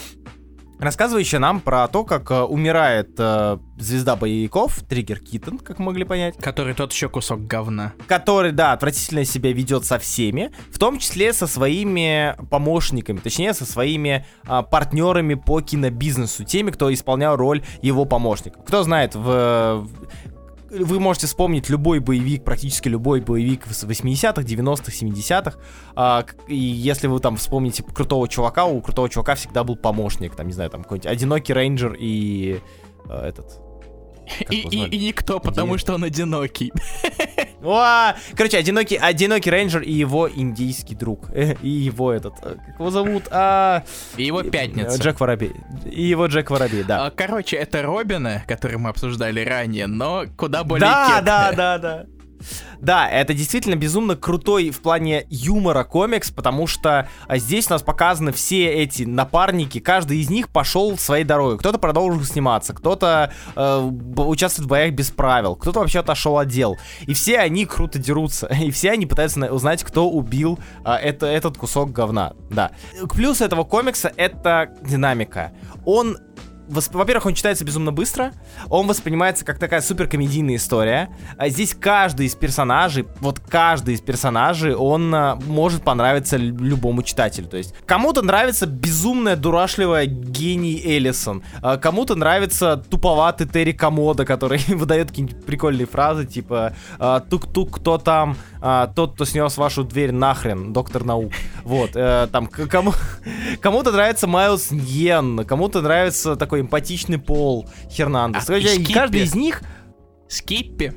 Рассказывающая 0.79 1.39
нам 1.39 1.61
про 1.61 1.87
то, 1.89 2.05
как 2.05 2.31
э, 2.31 2.43
умирает 2.43 3.11
э, 3.19 3.59
звезда 3.79 4.17
боевиков, 4.17 4.81
Триггер 4.89 5.21
Киттен, 5.21 5.59
как 5.59 5.79
мы 5.79 5.87
могли 5.87 6.05
понять. 6.05 6.37
Который 6.39 6.75
тот 6.75 6.93
еще 6.93 7.09
кусок 7.09 7.47
говна. 7.47 7.93
Который, 8.07 8.53
да, 8.53 8.73
отвратительно 8.73 9.25
себя 9.25 9.53
ведет 9.53 9.85
со 9.85 9.99
всеми, 9.99 10.53
в 10.71 10.79
том 10.79 10.99
числе 10.99 11.33
со 11.33 11.47
своими 11.47 12.37
помощниками, 12.51 13.19
точнее, 13.19 13.55
со 13.55 13.65
своими 13.65 14.27
э, 14.45 14.63
партнерами 14.71 15.35
по 15.35 15.61
кинобизнесу, 15.61 16.45
теми, 16.45 16.71
кто 16.71 16.93
исполнял 16.93 17.37
роль 17.37 17.65
его 17.83 18.05
помощников. 18.05 18.65
Кто 18.65 18.83
знает, 18.83 19.15
в, 19.15 19.89
вы 20.79 21.01
можете 21.01 21.27
вспомнить 21.27 21.69
любой 21.69 22.01
боевик, 22.01 22.45
практически 22.45 22.89
любой 22.89 23.21
боевик 23.21 23.67
в 23.67 23.71
80-х, 23.71 24.43
90-х, 24.43 24.93
70-х. 24.93 25.59
А, 25.95 26.25
и 26.47 26.57
если 26.57 27.07
вы 27.07 27.21
там 27.21 27.37
вспомните 27.37 27.83
крутого 27.83 28.29
чувака, 28.29 28.65
у 28.65 28.81
крутого 28.81 29.09
чувака 29.09 29.35
всегда 29.35 29.65
был 29.65 29.77
помощник, 29.77 30.35
там, 30.35 30.47
не 30.47 30.53
знаю, 30.53 30.71
там 30.71 30.83
какой-нибудь 30.83 31.11
одинокий 31.11 31.53
рейнджер 31.53 31.97
и 31.99 32.61
а, 33.09 33.27
этот 33.27 33.66
и, 34.51 34.57
и, 34.57 34.89
и 34.89 35.07
никто, 35.07 35.41
потому 35.41 35.73
Индия. 35.73 35.81
что 35.81 35.95
он 35.95 36.05
одинокий. 36.05 36.73
О, 37.63 38.15
короче, 38.37 38.59
одинокий, 38.59 38.97
одинокий 38.97 39.51
рейнджер 39.51 39.83
и 39.83 39.93
его 39.93 40.29
индийский 40.31 40.95
друг. 40.95 41.31
И 41.63 41.69
его 41.69 42.13
этот, 42.13 42.35
э, 42.43 42.57
как 42.65 42.79
его 42.79 42.91
зовут? 42.91 43.25
А... 43.31 43.83
И 44.17 44.25
его 44.25 44.43
пятница. 44.43 45.03
Джек 45.03 45.19
Воробей. 45.21 45.53
И 45.85 46.03
его 46.03 46.27
Джек 46.27 46.51
Воробей, 46.51 46.85
да. 46.85 47.07
А, 47.07 47.11
короче, 47.11 47.57
это 47.57 47.83
Робины, 47.83 48.43
который 48.47 48.79
мы 48.79 48.91
обсуждали 48.91 49.41
ранее, 49.41 49.87
но 49.87 50.25
куда 50.37 50.65
более 50.65 50.81
Да, 50.81 51.21
да, 51.23 51.53
да, 51.53 51.79
да. 51.79 52.07
Да, 52.81 53.09
это 53.09 53.35
действительно 53.35 53.77
безумно 53.77 54.17
крутой 54.17 54.71
в 54.71 54.81
плане 54.81 55.27
юмора 55.31 55.85
комикс, 55.85 56.31
потому 56.31 56.67
что 56.67 57.09
а, 57.27 57.39
здесь 57.39 57.69
у 57.69 57.73
нас 57.73 57.83
показаны 57.83 58.33
все 58.33 58.67
эти 58.67 59.05
напарники, 59.05 59.81
каждый 59.81 60.19
из 60.19 60.31
них 60.31 60.49
пошел 60.51 60.97
своей 60.99 61.25
дорогой. 61.25 61.59
Кто-то 61.59 61.79
продолжил 61.79 62.23
сниматься, 62.25 62.75
кто-то 62.75 63.33
э, 63.55 63.91
участвует 64.17 64.67
в 64.67 64.71
боях 64.71 64.93
без 64.93 65.11
правил, 65.11 65.57
кто-то 65.57 65.81
вообще 65.81 66.01
отошел 66.01 66.39
от 66.39 66.49
дел. 66.49 66.77
И 67.03 67.15
все 67.15 67.39
они 67.39 67.67
круто 67.67 67.99
дерутся, 67.99 68.47
и 68.61 68.71
все 68.71 68.93
они 68.93 69.07
пытаются 69.07 69.53
узнать, 69.53 69.83
кто 69.83 70.09
убил 70.09 70.59
э, 70.85 70.93
это, 70.93 71.27
этот 71.27 71.57
кусок 71.57 71.93
говна. 71.93 72.35
Да. 72.51 72.73
Плюс 73.11 73.41
этого 73.41 73.65
комикса 73.65 74.13
это 74.17 74.71
динамика. 74.83 75.53
Он 75.85 76.19
во-первых, 76.69 77.27
он 77.27 77.35
читается 77.35 77.65
безумно 77.65 77.93
быстро, 77.93 78.33
он 78.69 78.87
воспринимается 78.87 79.45
как 79.45 79.59
такая 79.59 79.81
суперкомедийная 79.81 80.57
история. 80.57 81.09
А 81.37 81.49
здесь 81.49 81.75
каждый 81.79 82.27
из 82.27 82.35
персонажей, 82.35 83.07
вот 83.21 83.41
каждый 83.41 83.95
из 83.95 84.01
персонажей, 84.01 84.75
он 84.75 85.15
а, 85.15 85.37
может 85.47 85.83
понравиться 85.83 86.37
любому 86.37 87.03
читателю. 87.03 87.47
То 87.47 87.57
есть 87.57 87.75
кому-то 87.87 88.23
нравится 88.23 88.67
безумная, 88.67 89.37
дурашливая 89.37 90.07
гений 90.07 90.81
Эллисон, 90.85 91.43
а 91.63 91.77
кому-то 91.77 92.15
нравится 92.15 92.83
туповатый 92.89 93.47
Терри 93.47 93.73
Комода, 93.73 94.25
который 94.25 94.61
выдает 94.69 95.09
какие-нибудь 95.09 95.45
прикольные 95.45 95.87
фразы, 95.87 96.27
типа 96.27 96.75
«тук-тук, 97.31 97.79
кто 97.79 97.99
там?» 97.99 98.37
А, 98.61 98.87
тот, 98.87 99.15
кто 99.15 99.25
снес 99.25 99.57
вашу 99.57 99.85
дверь 99.85 100.13
нахрен, 100.13 100.73
доктор 100.73 101.05
наук. 101.05 101.33
Вот, 101.65 101.91
э, 101.95 102.29
там, 102.31 102.47
кому, 102.47 102.93
кому-то 103.61 103.93
нравится 103.93 104.27
Майлз 104.27 104.71
Ньен, 104.71 105.45
кому-то 105.45 105.83
нравится 105.83 106.37
такой 106.37 106.61
эмпатичный 106.61 107.19
Пол 107.19 107.69
Хернандес. 107.91 108.49
А, 108.49 108.57
и 108.57 108.85
каждый 108.93 109.23
из 109.23 109.35
них... 109.35 109.63
Скиппи. 110.29 110.93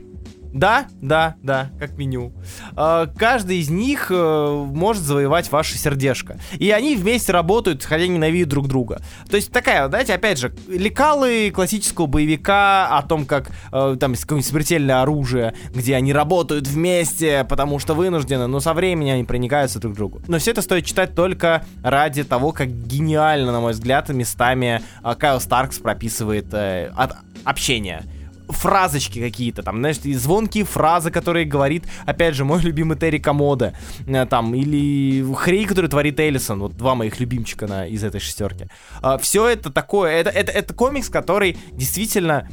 Да, 0.53 0.87
да, 1.01 1.35
да, 1.43 1.69
как 1.79 1.97
меню. 1.97 2.33
Э, 2.75 3.07
каждый 3.15 3.59
из 3.59 3.69
них 3.69 4.07
э, 4.09 4.65
может 4.67 5.03
завоевать 5.03 5.51
ваше 5.51 5.77
сердечко. 5.77 6.39
И 6.53 6.71
они 6.71 6.95
вместе 6.95 7.31
работают, 7.31 7.83
хотя 7.83 8.07
ненавидят 8.07 8.49
друг 8.49 8.67
друга. 8.67 9.01
То 9.29 9.35
есть 9.35 9.51
такая, 9.51 9.87
знаете, 9.87 10.13
опять 10.13 10.39
же, 10.39 10.53
лекалы 10.67 11.51
классического 11.51 12.07
боевика 12.07 12.97
о 12.97 13.03
том, 13.03 13.25
как 13.25 13.51
э, 13.71 13.97
там 13.99 14.15
какое-нибудь 14.15 14.45
смертельное 14.45 15.01
оружие, 15.01 15.53
где 15.73 15.95
они 15.95 16.13
работают 16.13 16.67
вместе, 16.67 17.45
потому 17.47 17.77
что 17.79 17.93
вынуждены, 17.93 18.47
но 18.47 18.59
со 18.59 18.73
временем 18.73 19.15
они 19.15 19.23
проникаются 19.23 19.79
друг 19.79 19.93
к 19.93 19.97
другу. 19.97 20.21
Но 20.27 20.39
все 20.39 20.51
это 20.51 20.61
стоит 20.61 20.85
читать 20.85 21.13
только 21.13 21.63
ради 21.83 22.23
того, 22.23 22.51
как 22.51 22.69
гениально, 22.69 23.51
на 23.51 23.59
мой 23.59 23.73
взгляд, 23.73 24.09
местами 24.09 24.81
э, 25.03 25.15
Кайл 25.15 25.39
Старкс 25.39 25.77
прописывает 25.77 26.53
от, 26.53 27.15
общение 27.43 28.03
фразочки 28.49 29.19
какие-то, 29.19 29.63
там, 29.63 29.79
знаешь, 29.79 29.97
звонкие 29.97 30.65
фразы, 30.65 31.11
которые 31.11 31.45
говорит, 31.45 31.85
опять 32.05 32.35
же, 32.35 32.45
мой 32.45 32.61
любимый 32.63 32.97
Терри 32.97 33.19
Комода, 33.19 33.73
э, 34.07 34.25
там, 34.25 34.53
или 34.55 35.23
Хрей, 35.33 35.65
который 35.65 35.89
творит 35.89 36.19
Эллисон, 36.19 36.59
вот 36.59 36.75
два 36.75 36.95
моих 36.95 37.19
любимчика 37.19 37.67
на, 37.67 37.87
из 37.87 38.03
этой 38.03 38.19
шестерки. 38.19 38.67
А, 39.01 39.17
все 39.17 39.47
это 39.47 39.69
такое, 39.69 40.11
это, 40.11 40.29
это, 40.29 40.51
это 40.51 40.73
комикс, 40.73 41.09
который 41.09 41.57
действительно 41.71 42.49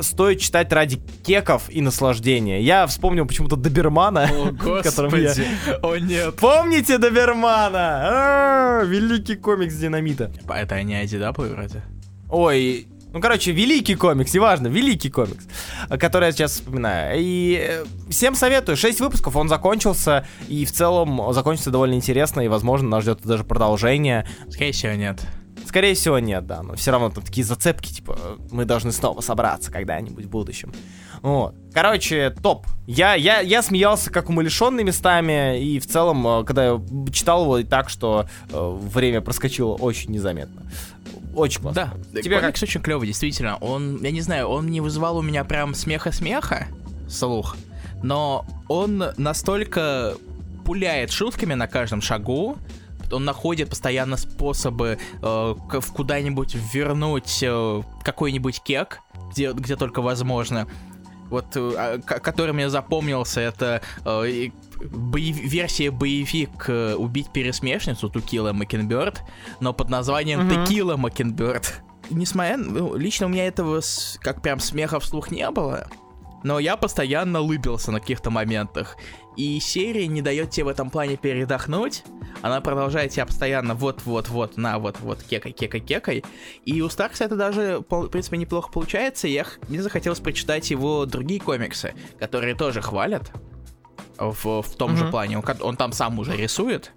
стоит 0.00 0.40
читать 0.40 0.72
ради 0.72 1.00
кеков 1.24 1.64
и 1.68 1.80
наслаждения. 1.80 2.60
Я 2.60 2.86
вспомнил 2.86 3.26
почему-то 3.26 3.56
Добермана. 3.56 4.28
О, 4.30 4.52
господи. 4.82 5.44
Я... 5.66 5.76
О, 5.82 5.96
нет. 5.96 6.36
Помните 6.36 6.98
Добермана? 6.98 7.78
А-а-а, 7.78 8.84
великий 8.84 9.36
комикс 9.36 9.74
Динамита. 9.74 10.30
Это 10.48 10.82
не 10.82 10.94
Айдидапы 10.94 11.42
вроде? 11.42 11.82
Ой, 12.30 12.86
ну, 13.12 13.20
короче, 13.20 13.52
великий 13.52 13.94
комикс, 13.94 14.32
неважно, 14.34 14.68
великий 14.68 15.10
комикс, 15.10 15.46
который 15.88 16.26
я 16.26 16.32
сейчас 16.32 16.52
вспоминаю. 16.52 17.18
И 17.18 17.58
э, 17.60 17.84
всем 18.10 18.34
советую, 18.34 18.76
6 18.76 19.00
выпусков, 19.00 19.36
он 19.36 19.48
закончился, 19.48 20.26
и 20.48 20.64
в 20.64 20.72
целом 20.72 21.32
закончится 21.32 21.70
довольно 21.70 21.94
интересно, 21.94 22.40
и, 22.40 22.48
возможно, 22.48 22.88
нас 22.88 23.02
ждет 23.02 23.20
даже 23.22 23.44
продолжение. 23.44 24.26
Скорее 24.48 24.72
всего, 24.72 24.92
нет. 24.92 25.20
Скорее 25.66 25.94
всего, 25.94 26.18
нет, 26.18 26.46
да, 26.46 26.62
но 26.62 26.74
все 26.74 26.90
равно 26.90 27.10
там 27.10 27.24
такие 27.24 27.44
зацепки, 27.44 27.92
типа, 27.92 28.18
мы 28.50 28.64
должны 28.64 28.92
снова 28.92 29.20
собраться 29.20 29.70
когда-нибудь 29.70 30.24
в 30.24 30.28
будущем. 30.28 30.72
Вот. 31.22 31.54
Короче, 31.72 32.30
топ. 32.42 32.66
Я, 32.86 33.14
я, 33.14 33.40
я 33.40 33.62
смеялся 33.62 34.10
как 34.10 34.28
умалишенный 34.28 34.82
местами, 34.82 35.62
и 35.62 35.78
в 35.78 35.86
целом, 35.86 36.26
э, 36.26 36.44
когда 36.44 36.64
я 36.64 36.82
читал 37.12 37.44
его, 37.44 37.58
и 37.58 37.64
так, 37.64 37.88
что 37.88 38.26
э, 38.50 38.78
время 38.82 39.20
проскочило 39.20 39.74
очень 39.74 40.10
незаметно. 40.10 40.62
Очень 41.34 41.60
классно. 41.62 41.94
Да, 42.12 42.20
Тебе 42.20 42.38
комикс 42.38 42.60
как... 42.60 42.68
очень 42.68 42.80
клевый, 42.80 43.06
действительно. 43.06 43.56
Он, 43.56 44.02
я 44.02 44.10
не 44.10 44.20
знаю, 44.20 44.48
он 44.48 44.66
не 44.66 44.80
вызывал 44.80 45.16
у 45.16 45.22
меня 45.22 45.44
прям 45.44 45.74
смеха-смеха, 45.74 46.66
слух, 47.08 47.56
но 48.02 48.44
он 48.68 49.04
настолько 49.16 50.14
пуляет 50.64 51.10
шутками 51.10 51.54
на 51.54 51.66
каждом 51.66 52.00
шагу, 52.00 52.58
он 53.10 53.24
находит 53.24 53.68
постоянно 53.68 54.16
способы 54.16 54.98
э, 55.22 55.54
куда-нибудь 55.94 56.56
вернуть 56.72 57.40
э, 57.42 57.82
какой-нибудь 58.02 58.62
кек, 58.62 59.00
где, 59.30 59.52
где 59.52 59.76
только 59.76 60.00
возможно. 60.00 60.66
Вот, 61.32 61.46
э, 61.56 61.74
а, 61.78 61.98
который 61.98 62.52
мне 62.52 62.68
запомнился, 62.68 63.40
это 63.40 63.80
э, 64.04 64.50
боев... 64.84 65.36
версия 65.38 65.90
боевик 65.90 66.66
э, 66.68 66.94
«Убить 66.94 67.32
пересмешницу» 67.32 68.10
Тукила 68.10 68.52
Макенберт, 68.52 69.22
но 69.58 69.72
под 69.72 69.88
названием 69.88 70.46
Текила 70.50 70.98
Макенберт. 70.98 71.82
Несмотря, 72.10 72.58
ну, 72.58 72.96
лично 72.96 73.24
у 73.26 73.28
меня 73.30 73.46
этого 73.46 73.80
с... 73.80 74.18
как 74.20 74.42
прям 74.42 74.60
смеха 74.60 75.00
вслух 75.00 75.30
не 75.30 75.50
было, 75.50 75.86
но 76.42 76.58
я 76.58 76.76
постоянно 76.76 77.40
лыбился 77.40 77.92
на 77.92 78.00
каких-то 78.00 78.28
моментах. 78.28 78.98
И 79.36 79.58
серия 79.60 80.06
не 80.06 80.22
дает 80.22 80.50
тебе 80.50 80.64
в 80.64 80.68
этом 80.68 80.90
плане 80.90 81.16
передохнуть. 81.16 82.04
Она 82.42 82.60
продолжает 82.60 83.12
тебя 83.12 83.24
постоянно 83.24 83.74
вот-вот-вот, 83.74 84.56
на 84.56 84.78
вот-вот, 84.78 85.22
кекай, 85.22 85.52
кекай, 85.52 85.80
кекай. 85.80 86.24
И 86.64 86.80
у 86.82 86.88
Старкса 86.88 87.24
это 87.24 87.36
даже, 87.36 87.84
в 87.88 88.08
принципе, 88.08 88.36
неплохо 88.36 88.70
получается. 88.70 89.28
Я, 89.28 89.46
мне 89.68 89.82
захотелось 89.82 90.20
прочитать 90.20 90.70
его 90.70 91.06
другие 91.06 91.40
комиксы, 91.40 91.94
которые 92.18 92.54
тоже 92.54 92.82
хвалят 92.82 93.30
в, 94.18 94.62
в 94.62 94.76
том 94.76 94.92
mm-hmm. 94.92 94.96
же 94.96 95.10
плане. 95.10 95.38
Он, 95.38 95.44
он 95.60 95.76
там 95.76 95.92
сам 95.92 96.18
уже 96.18 96.36
рисует. 96.36 96.92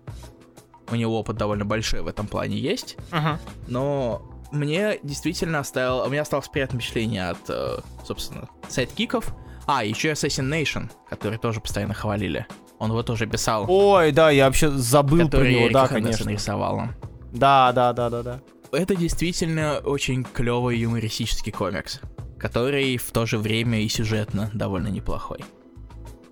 У 0.91 0.95
него 0.95 1.19
опыт 1.19 1.37
довольно 1.37 1.65
большой 1.65 2.01
в 2.01 2.07
этом 2.07 2.27
плане 2.27 2.57
есть. 2.57 2.97
Uh-huh. 3.09 3.37
Но 3.67 4.21
мне 4.51 4.99
действительно 5.01 5.59
оставил... 5.59 6.01
У 6.05 6.09
меня 6.09 6.21
осталось 6.21 6.47
приятное 6.47 6.79
впечатление 6.79 7.29
от, 7.29 7.49
э, 7.49 7.79
собственно, 8.05 8.49
sidekick 8.67 9.15
ов. 9.15 9.33
А, 9.67 9.83
еще 9.83 10.11
Assassin 10.11 10.54
Nation, 10.54 10.91
который 11.09 11.37
тоже 11.37 11.59
постоянно 11.59 11.93
хвалили. 11.93 12.45
Он 12.77 12.91
его 12.91 13.03
тоже 13.03 13.25
писал. 13.25 13.65
Ой, 13.67 14.11
да, 14.11 14.29
я 14.29 14.45
вообще 14.45 14.69
забыл 14.69 15.29
про 15.29 15.47
него, 15.47 15.69
да, 15.69 15.87
конечно. 15.87 16.29
рисовал. 16.29 16.89
Да, 17.31 17.71
да, 17.71 17.93
да, 17.93 18.09
да, 18.09 18.23
да. 18.23 18.41
Это 18.71 18.95
действительно 18.95 19.79
очень 19.83 20.23
клевый 20.23 20.77
юмористический 20.77 21.51
комикс, 21.51 21.99
который 22.37 22.97
в 22.97 23.11
то 23.11 23.25
же 23.25 23.37
время 23.37 23.81
и 23.81 23.87
сюжетно 23.87 24.49
довольно 24.53 24.87
неплохой. 24.87 25.39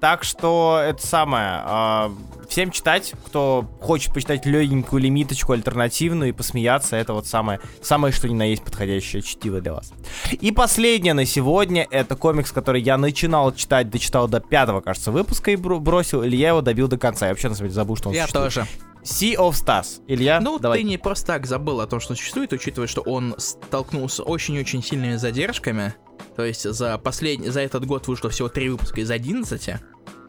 Так 0.04 0.26
что 0.26 0.82
это 0.86 1.08
самое. 1.08 1.62
Э, 1.66 2.10
всем 2.50 2.72
читать, 2.72 3.14
кто 3.26 3.66
хочет 3.80 4.14
почитать 4.14 4.46
легенькую 4.46 5.02
лимиточку 5.02 5.54
альтернативную 5.54 6.32
и 6.32 6.34
посмеяться, 6.34 6.98
это 6.98 7.14
вот 7.14 7.26
самое, 7.26 7.62
самое 7.82 8.14
что 8.14 8.28
ни 8.28 8.34
на 8.34 8.44
есть 8.44 8.66
подходящее 8.66 9.22
чтиво 9.22 9.62
для 9.62 9.72
вас. 9.72 9.94
И 10.30 10.52
последнее 10.52 11.14
на 11.14 11.24
сегодня, 11.24 11.88
это 11.90 12.18
комикс, 12.18 12.52
который 12.52 12.82
я 12.82 12.98
начинал 12.98 13.56
читать, 13.56 13.90
дочитал 13.90 14.28
до 14.28 14.42
пятого, 14.42 14.82
кажется, 14.82 15.10
выпуска 15.14 15.52
и 15.52 15.56
бросил, 15.56 16.22
или 16.22 16.36
я 16.36 16.50
его 16.50 16.60
добил 16.60 16.90
до 16.90 16.98
конца. 16.98 17.28
Я 17.28 17.32
вообще, 17.32 17.48
на 17.48 17.56
самом 17.56 17.70
деле, 17.70 17.76
забыл, 17.76 17.96
что 17.96 18.10
он 18.10 18.16
Я 18.16 18.24
существует. 18.24 18.54
тоже. 18.56 18.68
Sea 19.04 19.38
of 19.38 19.52
Stars. 19.52 20.02
Илья, 20.08 20.42
Ну, 20.42 20.60
давай. 20.60 20.80
ты 20.80 20.84
не 20.84 20.98
просто 20.98 21.28
так 21.28 21.46
забыл 21.46 21.80
о 21.80 21.88
том, 21.88 22.02
что 22.02 22.14
существует, 22.14 22.52
учитывая, 22.52 22.88
что 22.88 23.00
он 23.00 23.36
столкнулся 23.38 24.24
очень-очень 24.24 24.84
сильными 24.84 25.16
задержками. 25.16 25.94
То 26.36 26.44
есть 26.44 26.64
за 26.64 26.98
последний, 26.98 27.50
за 27.50 27.62
этот 27.62 27.86
год 27.86 28.08
вышло 28.08 28.30
всего 28.30 28.50
три 28.50 28.70
выпуска 28.70 29.02
из 29.02 29.12
11, 29.12 29.70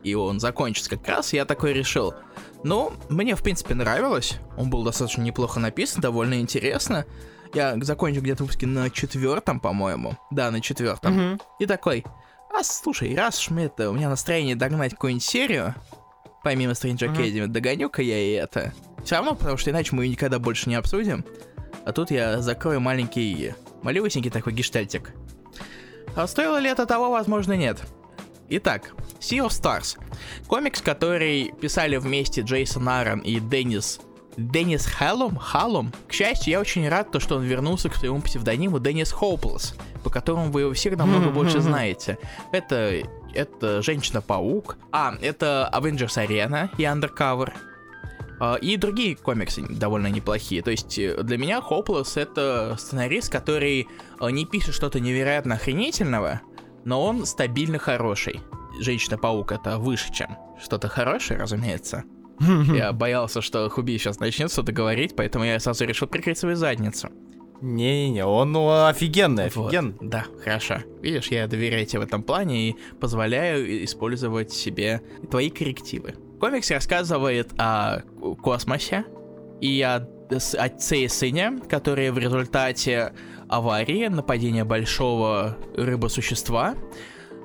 и 0.03 0.15
он 0.15 0.39
закончится 0.39 0.91
как 0.91 1.07
раз, 1.09 1.33
я 1.33 1.45
такой 1.45 1.73
решил. 1.73 2.15
Ну, 2.63 2.93
мне, 3.09 3.35
в 3.37 3.43
принципе, 3.43 3.75
нравилось. 3.75 4.39
Он 4.57 4.71
был 4.71 4.85
достаточно 4.85 5.23
неплохо 5.23 5.61
написан, 5.61 6.01
довольно 6.01 6.41
интересно. 6.41 7.07
Я 7.55 7.77
закончил 7.81 8.21
где-то 8.21 8.45
выпуски 8.45 8.65
на 8.65 8.91
четвертом, 8.91 9.61
по-моему. 9.61 10.19
Да, 10.31 10.51
на 10.51 10.61
четвертом. 10.61 11.15
Мгм. 11.15 11.41
И 11.59 11.67
такой, 11.67 12.05
а 12.51 12.63
слушай, 12.63 13.15
раз 13.17 13.39
уж 13.41 13.51
мне 13.51 13.67
это, 13.67 13.91
у 13.91 13.95
меня 13.95 14.09
настроение 14.09 14.57
догнать 14.57 14.93
какую-нибудь 14.93 15.25
серию, 15.25 15.75
помимо 16.43 16.73
Stranger. 16.73 17.15
Academy, 17.15 17.47
догоню-ка 17.47 18.03
я 18.03 18.19
и 18.19 18.33
это. 18.33 18.73
Все 19.05 19.17
равно, 19.17 19.35
потому 19.35 19.57
что 19.57 19.71
иначе 19.71 19.95
мы 19.95 20.05
ее 20.05 20.13
никогда 20.13 20.39
больше 20.39 20.69
не 20.69 20.75
обсудим. 20.75 21.25
А 21.85 21.93
тут 21.93 22.11
я 22.11 22.41
закрою 22.41 22.81
маленький, 22.81 23.55
малюсенький 23.83 24.31
такой 24.31 24.53
гештальтик. 24.53 25.13
А 26.17 26.27
стоило 26.27 26.59
ли 26.59 26.71
это 26.71 26.87
того? 26.87 27.11
Возможно, 27.11 27.55
нет. 27.55 27.83
Итак, 28.49 28.93
Sea 29.21 29.47
of 29.47 29.49
Stars. 29.49 29.99
Комикс, 30.47 30.81
который 30.81 31.53
писали 31.61 31.97
вместе 31.97 32.43
Джейсон 32.43 32.89
Аарон 32.89 33.21
и 33.21 33.41
Деннис 33.41 34.01
Деннис 34.37 34.87
Халлум? 34.87 35.37
Халлум? 35.37 35.93
К 36.09 36.13
счастью, 36.13 36.53
я 36.53 36.61
очень 36.61 36.89
рад, 36.89 37.11
то, 37.11 37.21
что 37.21 37.37
он 37.37 37.45
вернулся 37.45 37.89
к 37.89 37.95
своему 37.95 38.21
псевдониму 38.21 38.81
Деннис 38.81 39.13
Хоуплес, 39.13 39.75
по 40.03 40.11
которому 40.11 40.51
вы 40.51 40.63
его 40.63 40.73
всех 40.73 40.97
намного 40.97 41.31
больше 41.31 41.61
знаете. 41.61 42.19
Это, 42.53 43.03
это 43.33 43.83
Женщина-паук, 43.83 44.77
а, 44.93 45.15
это 45.21 45.71
Avengers 45.73 46.17
Arena 46.17 46.69
и 46.79 46.83
Undercover, 46.83 47.53
и 48.61 48.77
другие 48.77 49.17
комиксы 49.17 49.63
довольно 49.69 50.09
неплохие. 50.09 50.63
То 50.63 50.71
есть 50.71 50.99
э, 50.99 51.23
для 51.23 51.39
меня 51.39 51.61
Хоплес 51.61 52.17
это 52.17 52.77
сценарист, 52.79 53.31
который 53.31 53.89
э, 54.21 54.31
не 54.31 54.45
пишет 54.45 54.75
что-то 54.75 55.01
невероятно 55.01 55.55
охренительного, 55.55 56.41
но 56.85 57.03
он 57.05 57.27
стабильно 57.27 57.79
хороший. 57.79 58.41
Женщина-паук 58.81 59.53
это 59.53 59.79
выше, 59.79 60.13
чем 60.13 60.37
что-то 60.63 60.89
хорошее, 60.89 61.39
разумеется. 61.39 62.05
Я 62.41 62.93
боялся, 62.93 63.41
что 63.41 63.69
Хуби 63.71 63.97
сейчас 63.99 64.19
начнет 64.19 64.51
что-то 64.51 64.73
говорить, 64.73 65.15
поэтому 65.15 65.45
я 65.45 65.61
сразу 65.61 65.85
решил 65.85 66.09
прикрыть 66.09 66.39
свою 66.39 66.57
задницу. 66.57 67.11
Не-не-не, 67.61 68.27
он 68.27 68.53
ну, 68.53 68.87
офигенный, 68.87 69.51
Вот. 69.55 69.69
офигенный. 69.69 69.95
Да, 70.01 70.27
хорошо. 70.43 70.79
Видишь, 71.01 71.29
я 71.29 71.47
доверяю 71.47 71.87
тебе 71.87 72.01
в 72.01 72.03
этом 72.03 72.23
плане 72.23 72.71
и 72.71 72.77
позволяю 73.01 73.85
использовать 73.85 74.53
себе 74.53 75.01
твои 75.31 75.51
коррективы. 75.51 76.15
Комикс 76.45 76.71
рассказывает 76.71 77.53
о 77.57 78.03
космосе 78.43 79.07
и 79.63 79.81
о 79.81 80.07
отце 80.59 80.99
и 80.99 81.09
сыне, 81.09 81.59
которые 81.71 82.13
в 82.13 82.19
результате 82.19 83.15
аварии, 83.49 84.09
нападения 84.09 84.67
большого 84.67 85.57
рыбосущества, 85.75 86.75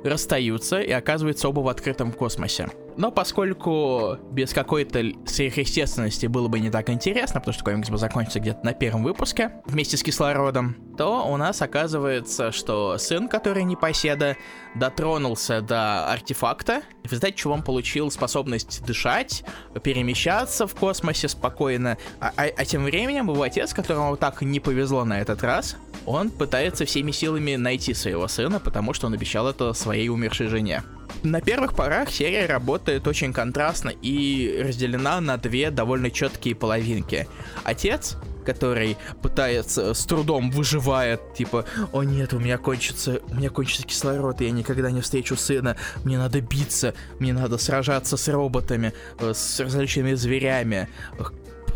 расстаются 0.03 0.81
и 0.81 0.91
оказываются 0.91 1.47
оба 1.47 1.61
в 1.61 1.69
открытом 1.69 2.11
космосе. 2.11 2.67
Но 2.99 3.11
поскольку 3.11 4.17
без 4.29 4.51
какой-то 4.51 5.01
сверхъестественности 5.25 6.25
было 6.25 6.49
бы 6.49 6.59
не 6.59 6.69
так 6.69 6.89
интересно, 6.89 7.39
потому 7.39 7.53
что 7.53 7.63
комикс 7.63 7.89
бы 7.89 7.97
закончился 7.97 8.41
где-то 8.41 8.59
на 8.65 8.73
первом 8.73 9.03
выпуске 9.03 9.53
вместе 9.65 9.95
с 9.95 10.03
кислородом, 10.03 10.75
то 10.97 11.25
у 11.25 11.37
нас 11.37 11.61
оказывается, 11.61 12.51
что 12.51 12.97
сын, 12.97 13.29
который 13.29 13.63
непоседа, 13.63 14.35
дотронулся 14.75 15.61
до 15.61 16.11
артефакта, 16.11 16.81
в 17.05 17.05
результате 17.05 17.35
чего 17.37 17.53
он 17.53 17.63
получил 17.63 18.11
способность 18.11 18.83
дышать, 18.85 19.45
перемещаться 19.81 20.67
в 20.67 20.75
космосе 20.75 21.29
спокойно. 21.29 21.97
А, 22.19 22.33
а- 22.35 22.51
а 22.53 22.65
тем 22.65 22.83
временем 22.83 23.29
его 23.29 23.41
отец, 23.43 23.73
которому 23.73 24.17
так 24.17 24.41
не 24.41 24.59
повезло 24.59 25.05
на 25.05 25.21
этот 25.21 25.41
раз, 25.41 25.77
он 26.05 26.31
пытается 26.31 26.83
всеми 26.83 27.11
силами 27.11 27.55
найти 27.55 27.93
своего 27.93 28.27
сына, 28.27 28.59
потому 28.59 28.93
что 28.93 29.07
он 29.07 29.13
обещал 29.13 29.47
это 29.47 29.71
своей 29.71 30.09
умершей 30.09 30.47
жене. 30.47 30.83
На 31.23 31.41
первых 31.41 31.75
порах 31.75 32.11
серия 32.11 32.45
работает 32.45 33.07
очень 33.07 33.33
контрастно 33.33 33.89
и 33.89 34.61
разделена 34.65 35.19
на 35.19 35.37
две 35.37 35.71
довольно 35.71 36.11
четкие 36.11 36.55
половинки. 36.55 37.27
Отец, 37.63 38.17
который 38.45 38.97
пытается 39.21 39.93
с 39.93 40.05
трудом 40.05 40.49
выживает, 40.49 41.33
типа, 41.33 41.65
о 41.91 42.03
нет, 42.03 42.33
у 42.33 42.39
меня 42.39 42.57
кончится, 42.57 43.21
у 43.29 43.35
меня 43.35 43.49
кончится 43.49 43.83
кислород, 43.85 44.41
я 44.41 44.51
никогда 44.51 44.91
не 44.91 45.01
встречу 45.01 45.35
сына, 45.35 45.75
мне 46.03 46.17
надо 46.17 46.41
биться, 46.41 46.93
мне 47.19 47.33
надо 47.33 47.57
сражаться 47.57 48.17
с 48.17 48.27
роботами, 48.27 48.93
э, 49.19 49.33
с 49.33 49.59
различными 49.59 50.13
зверями, 50.13 50.87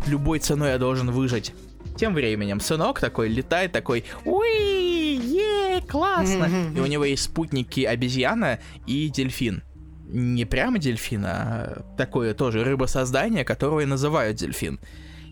любой 0.07 0.39
ценой 0.39 0.71
я 0.71 0.77
должен 0.77 1.11
выжить. 1.11 1.53
Тем 1.95 2.15
временем 2.15 2.59
сынок 2.59 2.99
такой 2.99 3.29
летает, 3.29 3.71
такой, 3.71 4.05
уи, 4.25 5.19
е, 5.77 5.81
классно. 5.81 6.49
И 6.75 6.79
у 6.79 6.85
него 6.85 7.05
есть 7.05 7.23
спутники 7.23 7.81
обезьяна 7.81 8.59
и 8.85 9.09
дельфин. 9.09 9.63
Не 10.05 10.45
прямо 10.45 10.79
дельфин, 10.79 11.23
а 11.25 11.83
такое 11.97 12.33
тоже 12.33 12.63
рыбосоздание, 12.63 13.43
которого 13.43 13.79
и 13.81 13.85
называют 13.85 14.37
дельфин. 14.37 14.79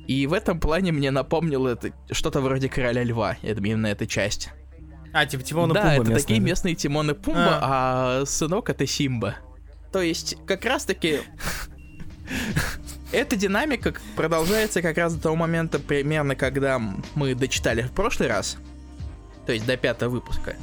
И 0.07 0.27
в 0.27 0.33
этом 0.33 0.59
плане 0.59 0.91
мне 0.91 1.11
напомнило 1.11 1.69
это 1.69 1.91
что-то 2.11 2.41
вроде 2.41 2.69
короля 2.69 3.03
льва, 3.03 3.37
это 3.41 3.61
именно 3.61 3.87
эта 3.87 4.07
часть. 4.07 4.49
А, 5.13 5.25
типа 5.25 5.43
Тимон 5.43 5.71
и 5.71 5.73
да, 5.73 5.81
Пумба 5.81 5.93
это 5.93 6.01
местные, 6.03 6.21
такие 6.21 6.39
да? 6.39 6.45
местные 6.45 6.75
Тимон 6.75 7.11
и 7.11 7.13
Пумба, 7.13 7.59
а 7.61 8.23
сынок 8.25 8.69
это 8.69 8.87
Симба. 8.87 9.35
То 9.91 10.01
есть, 10.01 10.37
как 10.47 10.65
раз 10.65 10.85
таки 10.85 11.19
эта 13.11 13.35
динамика 13.35 13.93
продолжается 14.15 14.81
как 14.81 14.97
раз 14.97 15.15
до 15.15 15.21
того 15.21 15.35
момента, 15.35 15.79
примерно, 15.79 16.35
когда 16.35 16.81
мы 17.15 17.35
дочитали 17.35 17.81
в 17.81 17.91
прошлый 17.91 18.29
раз. 18.29 18.57
То 19.51 19.55
есть 19.55 19.65
до 19.65 19.75
пятого 19.75 20.11
выпуска. 20.11 20.55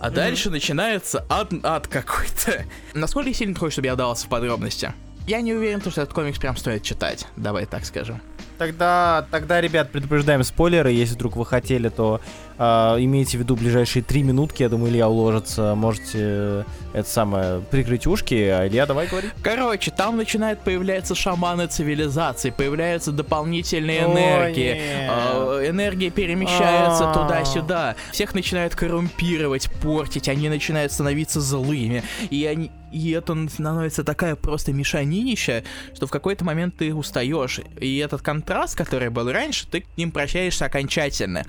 А 0.00 0.10
дальше 0.10 0.50
начинается 0.50 1.24
ад, 1.28 1.52
ад 1.62 1.86
какой-то. 1.86 2.64
Насколько 2.92 3.32
сильно 3.32 3.54
ты 3.54 3.60
хочешь, 3.60 3.74
чтобы 3.74 3.86
я 3.86 3.94
вдавался 3.94 4.26
в 4.26 4.28
подробности? 4.28 4.92
Я 5.28 5.40
не 5.40 5.54
уверен, 5.54 5.80
что 5.80 5.90
этот 5.90 6.12
комикс 6.12 6.40
прям 6.40 6.56
стоит 6.56 6.82
читать. 6.82 7.28
Давай 7.36 7.66
так 7.66 7.84
скажем. 7.84 8.20
Тогда, 8.58 9.28
тогда, 9.30 9.60
ребят, 9.60 9.92
предупреждаем 9.92 10.42
спойлеры. 10.42 10.90
Если 10.90 11.14
вдруг 11.14 11.36
вы 11.36 11.46
хотели, 11.46 11.88
то 11.88 12.20
а, 12.58 12.96
имейте 12.98 13.36
в 13.36 13.40
виду 13.40 13.56
ближайшие 13.56 14.02
три 14.02 14.22
минутки. 14.22 14.62
Я 14.62 14.68
думаю, 14.68 14.92
Илья 14.92 15.08
уложится. 15.08 15.74
Можете 15.74 16.18
э, 16.18 16.64
это 16.92 17.08
самое 17.08 17.60
прикрыть 17.70 18.06
ушки. 18.06 18.34
А 18.34 18.66
Илья, 18.66 18.86
давай 18.86 19.06
говори. 19.08 19.28
Короче, 19.42 19.90
там 19.90 20.16
начинают 20.16 20.60
появляться 20.60 21.14
шаманы 21.14 21.66
цивилизации, 21.66 22.50
появляются 22.50 23.12
дополнительные 23.12 24.04
О, 24.06 24.12
энергии. 24.12 24.80
а, 25.08 25.68
энергия 25.68 26.10
перемещается 26.10 27.10
А. 27.10 27.14
туда-сюда. 27.14 27.96
Всех 28.12 28.34
начинают 28.34 28.76
коррумпировать, 28.76 29.70
портить, 29.82 30.28
они 30.28 30.48
начинают 30.48 30.92
становиться 30.92 31.40
злыми. 31.40 32.02
И, 32.30 32.44
они, 32.46 32.70
и 32.92 33.10
это 33.10 33.34
становится 33.48 34.04
такая 34.04 34.36
просто 34.36 34.72
мешанинища, 34.72 35.64
что 35.94 36.06
в 36.06 36.10
какой-то 36.10 36.44
момент 36.44 36.76
ты 36.76 36.94
устаешь. 36.94 37.60
И 37.80 37.98
этот 37.98 38.22
контраст, 38.22 38.76
который 38.76 39.10
был 39.10 39.30
раньше, 39.32 39.66
ты 39.68 39.80
к 39.80 39.86
ним 39.96 40.12
прощаешься 40.12 40.66
окончательно. 40.66 41.44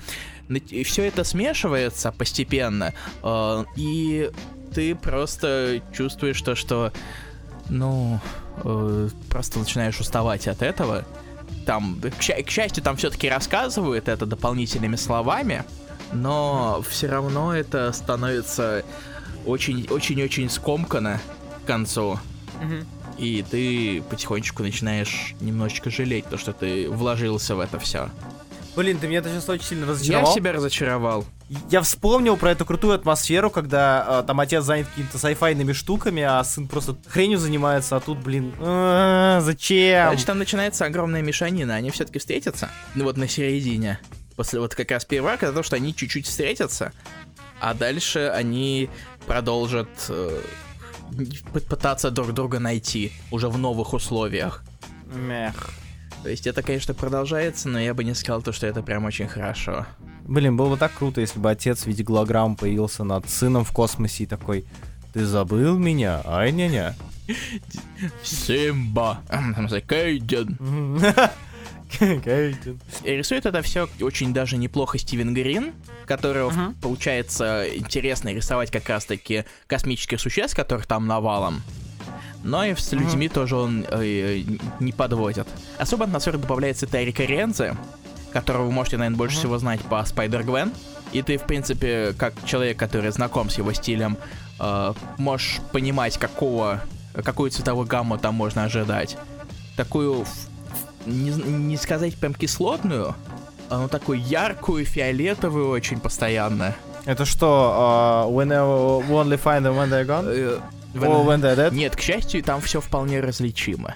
Все 0.83 1.05
это 1.05 1.23
смешивается 1.23 2.11
постепенно, 2.11 2.93
э, 3.23 3.65
и 3.75 4.31
ты 4.73 4.95
просто 4.95 5.81
чувствуешь 5.93 6.41
то, 6.41 6.55
что, 6.55 6.91
ну, 7.69 8.19
э, 8.63 9.09
просто 9.29 9.59
начинаешь 9.59 9.99
уставать 9.99 10.47
от 10.47 10.61
этого. 10.61 11.05
Там, 11.65 11.99
к, 12.01 12.19
к 12.19 12.49
счастью, 12.49 12.83
там 12.83 12.97
все-таки 12.97 13.29
рассказывают 13.29 14.07
это 14.07 14.25
дополнительными 14.25 14.97
словами, 14.97 15.63
но 16.13 16.83
все 16.87 17.07
равно 17.07 17.55
это 17.55 17.91
становится 17.91 18.83
очень-очень-очень 19.45 20.49
скомкано 20.49 21.19
к 21.63 21.67
концу. 21.67 22.19
И 23.17 23.45
ты 23.49 24.03
потихонечку 24.09 24.61
начинаешь 24.63 25.35
немножечко 25.39 25.89
жалеть 25.89 26.25
то, 26.29 26.37
что 26.37 26.51
ты 26.53 26.89
вложился 26.89 27.55
в 27.55 27.59
это 27.59 27.79
все. 27.79 28.09
Блин, 28.75 28.97
ты 28.99 29.07
меня 29.07 29.19
это 29.19 29.29
сейчас 29.29 29.47
очень 29.47 29.65
сильно 29.65 29.85
Я 29.85 29.91
разочаровал. 29.91 30.33
себя 30.35 30.51
разочаровал. 30.51 31.25
Я 31.69 31.81
вспомнил 31.81 32.35
про 32.37 32.51
эту 32.51 32.65
крутую 32.65 32.95
атмосферу, 32.95 33.49
когда 33.49 34.21
э, 34.21 34.23
там 34.27 34.39
отец 34.39 34.63
занят 34.63 34.87
какими-то 34.87 35.17
сайфайными 35.17 35.73
штуками, 35.73 36.23
а 36.23 36.43
сын 36.43 36.67
просто 36.67 36.97
хренью 37.07 37.37
занимается, 37.37 37.95
а 37.95 37.99
тут, 37.99 38.17
блин, 38.17 38.53
а, 38.59 39.39
зачем? 39.41 40.09
Значит, 40.09 40.25
там 40.25 40.39
начинается 40.39 40.85
огромная 40.85 41.21
мешанина. 41.21 41.75
Они 41.75 41.91
все-таки 41.91 42.19
встретятся. 42.19 42.69
Ну 42.95 43.05
вот 43.05 43.15
на 43.17 43.27
середине. 43.27 43.99
После 44.35 44.59
вот 44.59 44.75
как 44.75 44.91
раз 44.91 45.05
первого 45.05 45.33
арка, 45.33 45.51
то, 45.51 45.63
что 45.63 45.75
они 45.77 45.95
чуть-чуть 45.95 46.27
встретятся. 46.27 46.91
А 47.61 47.73
дальше 47.73 48.31
они 48.35 48.89
продолжат 49.27 49.87
э, 50.09 50.41
пытаться 51.69 52.11
друг 52.11 52.33
друга 52.33 52.59
найти 52.59 53.13
уже 53.31 53.47
в 53.47 53.57
новых 53.57 53.93
условиях. 53.93 54.63
Мех. 55.13 55.69
То 56.25 56.31
есть 56.31 56.47
это, 56.47 56.63
конечно, 56.63 56.95
продолжается, 56.95 57.69
но 57.69 57.79
я 57.79 57.93
бы 57.93 58.03
не 58.03 58.15
сказал 58.15 58.41
то, 58.41 58.51
что 58.51 58.65
это 58.65 58.81
прям 58.81 59.05
очень 59.05 59.27
хорошо. 59.27 59.85
Блин, 60.23 60.57
было 60.57 60.69
бы 60.71 60.75
так 60.77 60.91
круто, 60.91 61.21
если 61.21 61.37
бы 61.37 61.51
отец 61.51 61.83
в 61.83 61.85
виде 61.85 62.01
голограмм 62.01 62.55
появился 62.55 63.03
над 63.03 63.29
сыном 63.29 63.63
в 63.63 63.71
космосе 63.71 64.23
и 64.23 64.25
такой, 64.25 64.65
Ты 65.13 65.23
забыл 65.23 65.77
меня? 65.77 66.23
Ай, 66.25 66.51
няня. 66.51 66.95
Симба. 68.23 69.21
Кейден. 69.87 70.57
Кейтин. 71.91 72.79
Рисует 73.03 73.45
это 73.45 73.61
все 73.61 73.87
очень 74.01 74.33
даже 74.33 74.57
неплохо 74.57 74.97
Стивен 74.97 75.31
Грин, 75.35 75.73
которого 76.07 76.49
Мгм. 76.49 76.73
получается 76.81 77.65
интересно 77.75 78.33
рисовать 78.33 78.71
как 78.71 78.89
раз-таки 78.89 79.45
космических 79.67 80.19
существ, 80.19 80.55
которых 80.55 80.87
там 80.87 81.05
навалом. 81.05 81.61
Но 82.45 82.63
и 82.63 82.75
с 82.75 82.91
людьми 82.91 83.27
тоже 83.27 83.55
он 83.55 83.85
э, 83.89 84.43
не 84.79 84.91
подводит. 84.91 85.47
Особо 85.79 86.05
атмосферу 86.05 86.37
добавляется 86.37 86.85
Тарика 86.85 87.23
Рензе, 87.23 87.75
которого 88.31 88.65
вы 88.65 88.71
можете, 88.71 88.97
наверное, 88.97 89.17
больше 89.17 89.35
Мгм. 89.37 89.39
всего 89.39 89.57
знать 89.57 89.81
по 89.81 89.95
Спайдер-Гвен. 90.05 90.71
И 91.11 91.23
ты, 91.23 91.37
в 91.37 91.43
принципе, 91.43 92.13
как 92.17 92.33
человек, 92.45 92.77
который 92.77 93.09
знаком 93.11 93.49
с 93.49 93.57
его 93.57 93.73
стилем, 93.73 94.17
э, 94.59 94.93
можешь 95.17 95.59
понимать, 95.71 96.19
какого, 96.19 96.81
какую 97.23 97.49
цветовую 97.49 97.87
гамму 97.87 98.19
там 98.19 98.35
можно 98.35 98.63
ожидать. 98.65 99.17
Такую, 99.75 100.25
не, 101.07 101.31
не 101.31 101.77
сказать 101.77 102.15
прям 102.15 102.35
кислотную, 102.35 103.15
а 103.69 103.79
ну 103.79 103.87
такую 103.87 104.21
яркую, 104.21 104.85
фиолетовую 104.85 105.69
очень 105.69 105.99
постоянно. 105.99 106.75
Это 107.05 107.25
что, 107.25 107.73
а, 107.75 108.27
when 108.27 108.51
I 108.53 108.59
we 109.07 109.09
only 109.09 109.41
find 109.41 109.63
them 109.63 109.75
when 109.77 109.89
they're 109.89 110.05
gone? 110.05 110.61
Dead? 111.01 111.73
Нет, 111.73 111.95
к 111.95 111.99
счастью, 112.01 112.43
там 112.43 112.61
все 112.61 112.81
вполне 112.81 113.19
различимо. 113.19 113.95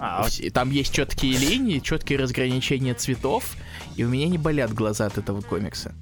А, 0.00 0.26
Там 0.52 0.70
есть 0.70 0.92
четкие 0.92 1.36
линии, 1.36 1.80
четкие 1.80 2.18
разграничения 2.18 2.94
цветов, 2.94 3.56
и 3.96 4.04
у 4.04 4.08
меня 4.08 4.28
не 4.28 4.38
болят 4.38 4.72
глаза 4.72 5.06
от 5.06 5.18
этого 5.18 5.40
комикса. 5.40 5.92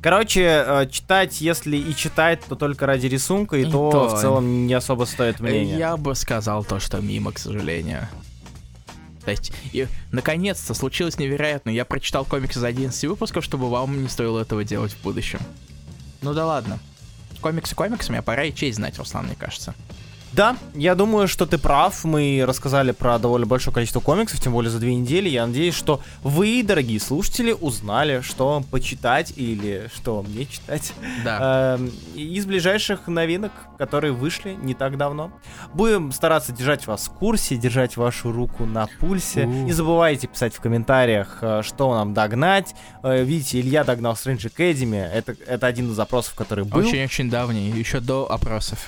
Короче, 0.00 0.64
э, 0.66 0.88
читать, 0.90 1.40
если 1.40 1.76
и 1.76 1.94
читать, 1.94 2.40
то 2.48 2.56
только 2.56 2.86
ради 2.86 3.06
рисунка, 3.06 3.56
и, 3.56 3.62
И 3.62 3.64
то, 3.64 3.90
то. 3.90 4.08
в 4.08 4.20
целом 4.20 4.66
не 4.66 4.74
особо 4.74 5.04
стоит 5.04 5.40
мнение. 5.40 5.78
Я 5.78 5.96
бы 5.96 6.14
сказал 6.14 6.64
то, 6.64 6.80
что 6.80 7.00
мимо, 7.00 7.32
к 7.32 7.38
сожалению. 7.38 8.08
То 9.24 9.30
есть, 9.30 9.52
и, 9.72 9.86
наконец-то 10.10 10.74
случилось 10.74 11.18
невероятно. 11.18 11.70
Я 11.70 11.84
прочитал 11.84 12.24
комикс 12.24 12.56
за 12.56 12.66
11 12.66 13.04
выпусков, 13.04 13.44
чтобы 13.44 13.70
вам 13.70 14.02
не 14.02 14.08
стоило 14.08 14.40
этого 14.40 14.64
делать 14.64 14.92
в 14.92 15.02
будущем. 15.02 15.38
Ну 16.20 16.34
да 16.34 16.46
ладно. 16.46 16.80
Комиксы 17.42 17.74
комиксами, 17.74 18.18
а 18.18 18.22
пора 18.22 18.44
и 18.44 18.54
честь 18.54 18.76
знать, 18.76 18.96
Руслан, 18.98 19.26
мне 19.26 19.34
кажется. 19.34 19.74
Да, 20.32 20.56
я 20.74 20.94
думаю, 20.94 21.28
что 21.28 21.44
ты 21.44 21.58
прав. 21.58 22.04
Мы 22.04 22.42
рассказали 22.46 22.92
про 22.92 23.18
довольно 23.18 23.46
большое 23.46 23.74
количество 23.74 24.00
комиксов, 24.00 24.40
тем 24.40 24.52
более 24.52 24.70
за 24.70 24.78
две 24.78 24.94
недели. 24.94 25.28
Я 25.28 25.46
надеюсь, 25.46 25.74
что 25.74 26.00
вы, 26.22 26.62
дорогие 26.62 26.98
слушатели, 27.00 27.52
узнали, 27.52 28.22
что 28.22 28.48
вам 28.48 28.64
почитать 28.64 29.34
или 29.36 29.90
что 29.94 30.22
мне 30.22 30.46
читать 30.46 30.94
Да. 31.22 31.74
эм, 31.78 31.92
из 32.14 32.46
ближайших 32.46 33.08
новинок, 33.08 33.52
которые 33.78 34.12
вышли 34.12 34.54
не 34.62 34.72
так 34.74 34.96
давно. 34.96 35.32
Будем 35.74 36.12
стараться 36.12 36.52
держать 36.52 36.86
вас 36.86 37.08
в 37.08 37.12
курсе, 37.12 37.56
держать 37.56 37.98
вашу 37.98 38.32
руку 38.32 38.64
на 38.64 38.86
пульсе. 39.00 39.44
У. 39.44 39.50
Не 39.50 39.72
забывайте 39.72 40.28
писать 40.28 40.54
в 40.54 40.60
комментариях, 40.60 41.38
э, 41.42 41.60
что 41.62 41.92
нам 41.94 42.14
догнать. 42.14 42.74
Э, 43.02 43.22
Видите, 43.22 43.60
Илья 43.60 43.84
догнал 43.84 44.14
Strange 44.14 44.50
Academy. 44.50 44.96
Это, 45.12 45.36
это 45.46 45.66
один 45.66 45.90
из 45.90 45.94
запросов, 45.94 46.34
который 46.34 46.64
был. 46.64 46.78
Очень-очень 46.80 47.28
давний, 47.28 47.70
еще 47.70 48.00
до 48.00 48.30
опросов. 48.30 48.78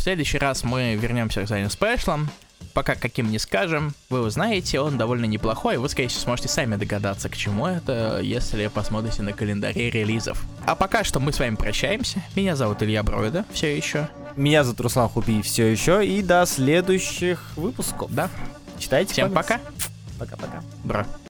В 0.00 0.02
следующий 0.02 0.38
раз 0.38 0.64
мы 0.64 0.94
вернемся 0.94 1.42
к 1.42 1.46
задним 1.46 1.68
спешлам. 1.68 2.30
Пока 2.72 2.94
каким 2.94 3.30
не 3.30 3.38
скажем, 3.38 3.92
вы 4.08 4.22
узнаете, 4.22 4.80
он 4.80 4.96
довольно 4.96 5.26
неплохой, 5.26 5.76
вы, 5.76 5.90
скорее 5.90 6.08
всего, 6.08 6.22
сможете 6.22 6.48
сами 6.48 6.76
догадаться, 6.76 7.28
к 7.28 7.36
чему 7.36 7.66
это, 7.66 8.20
если 8.22 8.68
посмотрите 8.68 9.20
на 9.20 9.34
календаре 9.34 9.90
релизов. 9.90 10.42
А 10.64 10.74
пока 10.74 11.04
что 11.04 11.20
мы 11.20 11.34
с 11.34 11.38
вами 11.38 11.54
прощаемся. 11.54 12.22
Меня 12.34 12.56
зовут 12.56 12.82
Илья 12.82 13.02
Броида, 13.02 13.44
все 13.52 13.76
еще. 13.76 14.08
Меня 14.36 14.64
зовут 14.64 14.80
Руслан 14.80 15.10
Хупи 15.10 15.42
все 15.42 15.70
еще. 15.70 16.06
И 16.06 16.22
до 16.22 16.46
следующих 16.46 17.52
выпусков. 17.56 18.10
Да, 18.10 18.30
Читайте 18.78 19.12
всем 19.12 19.30
комиксы. 19.30 19.58
пока. 19.58 19.60
Пока-пока. 20.18 20.62
Бро. 20.82 21.04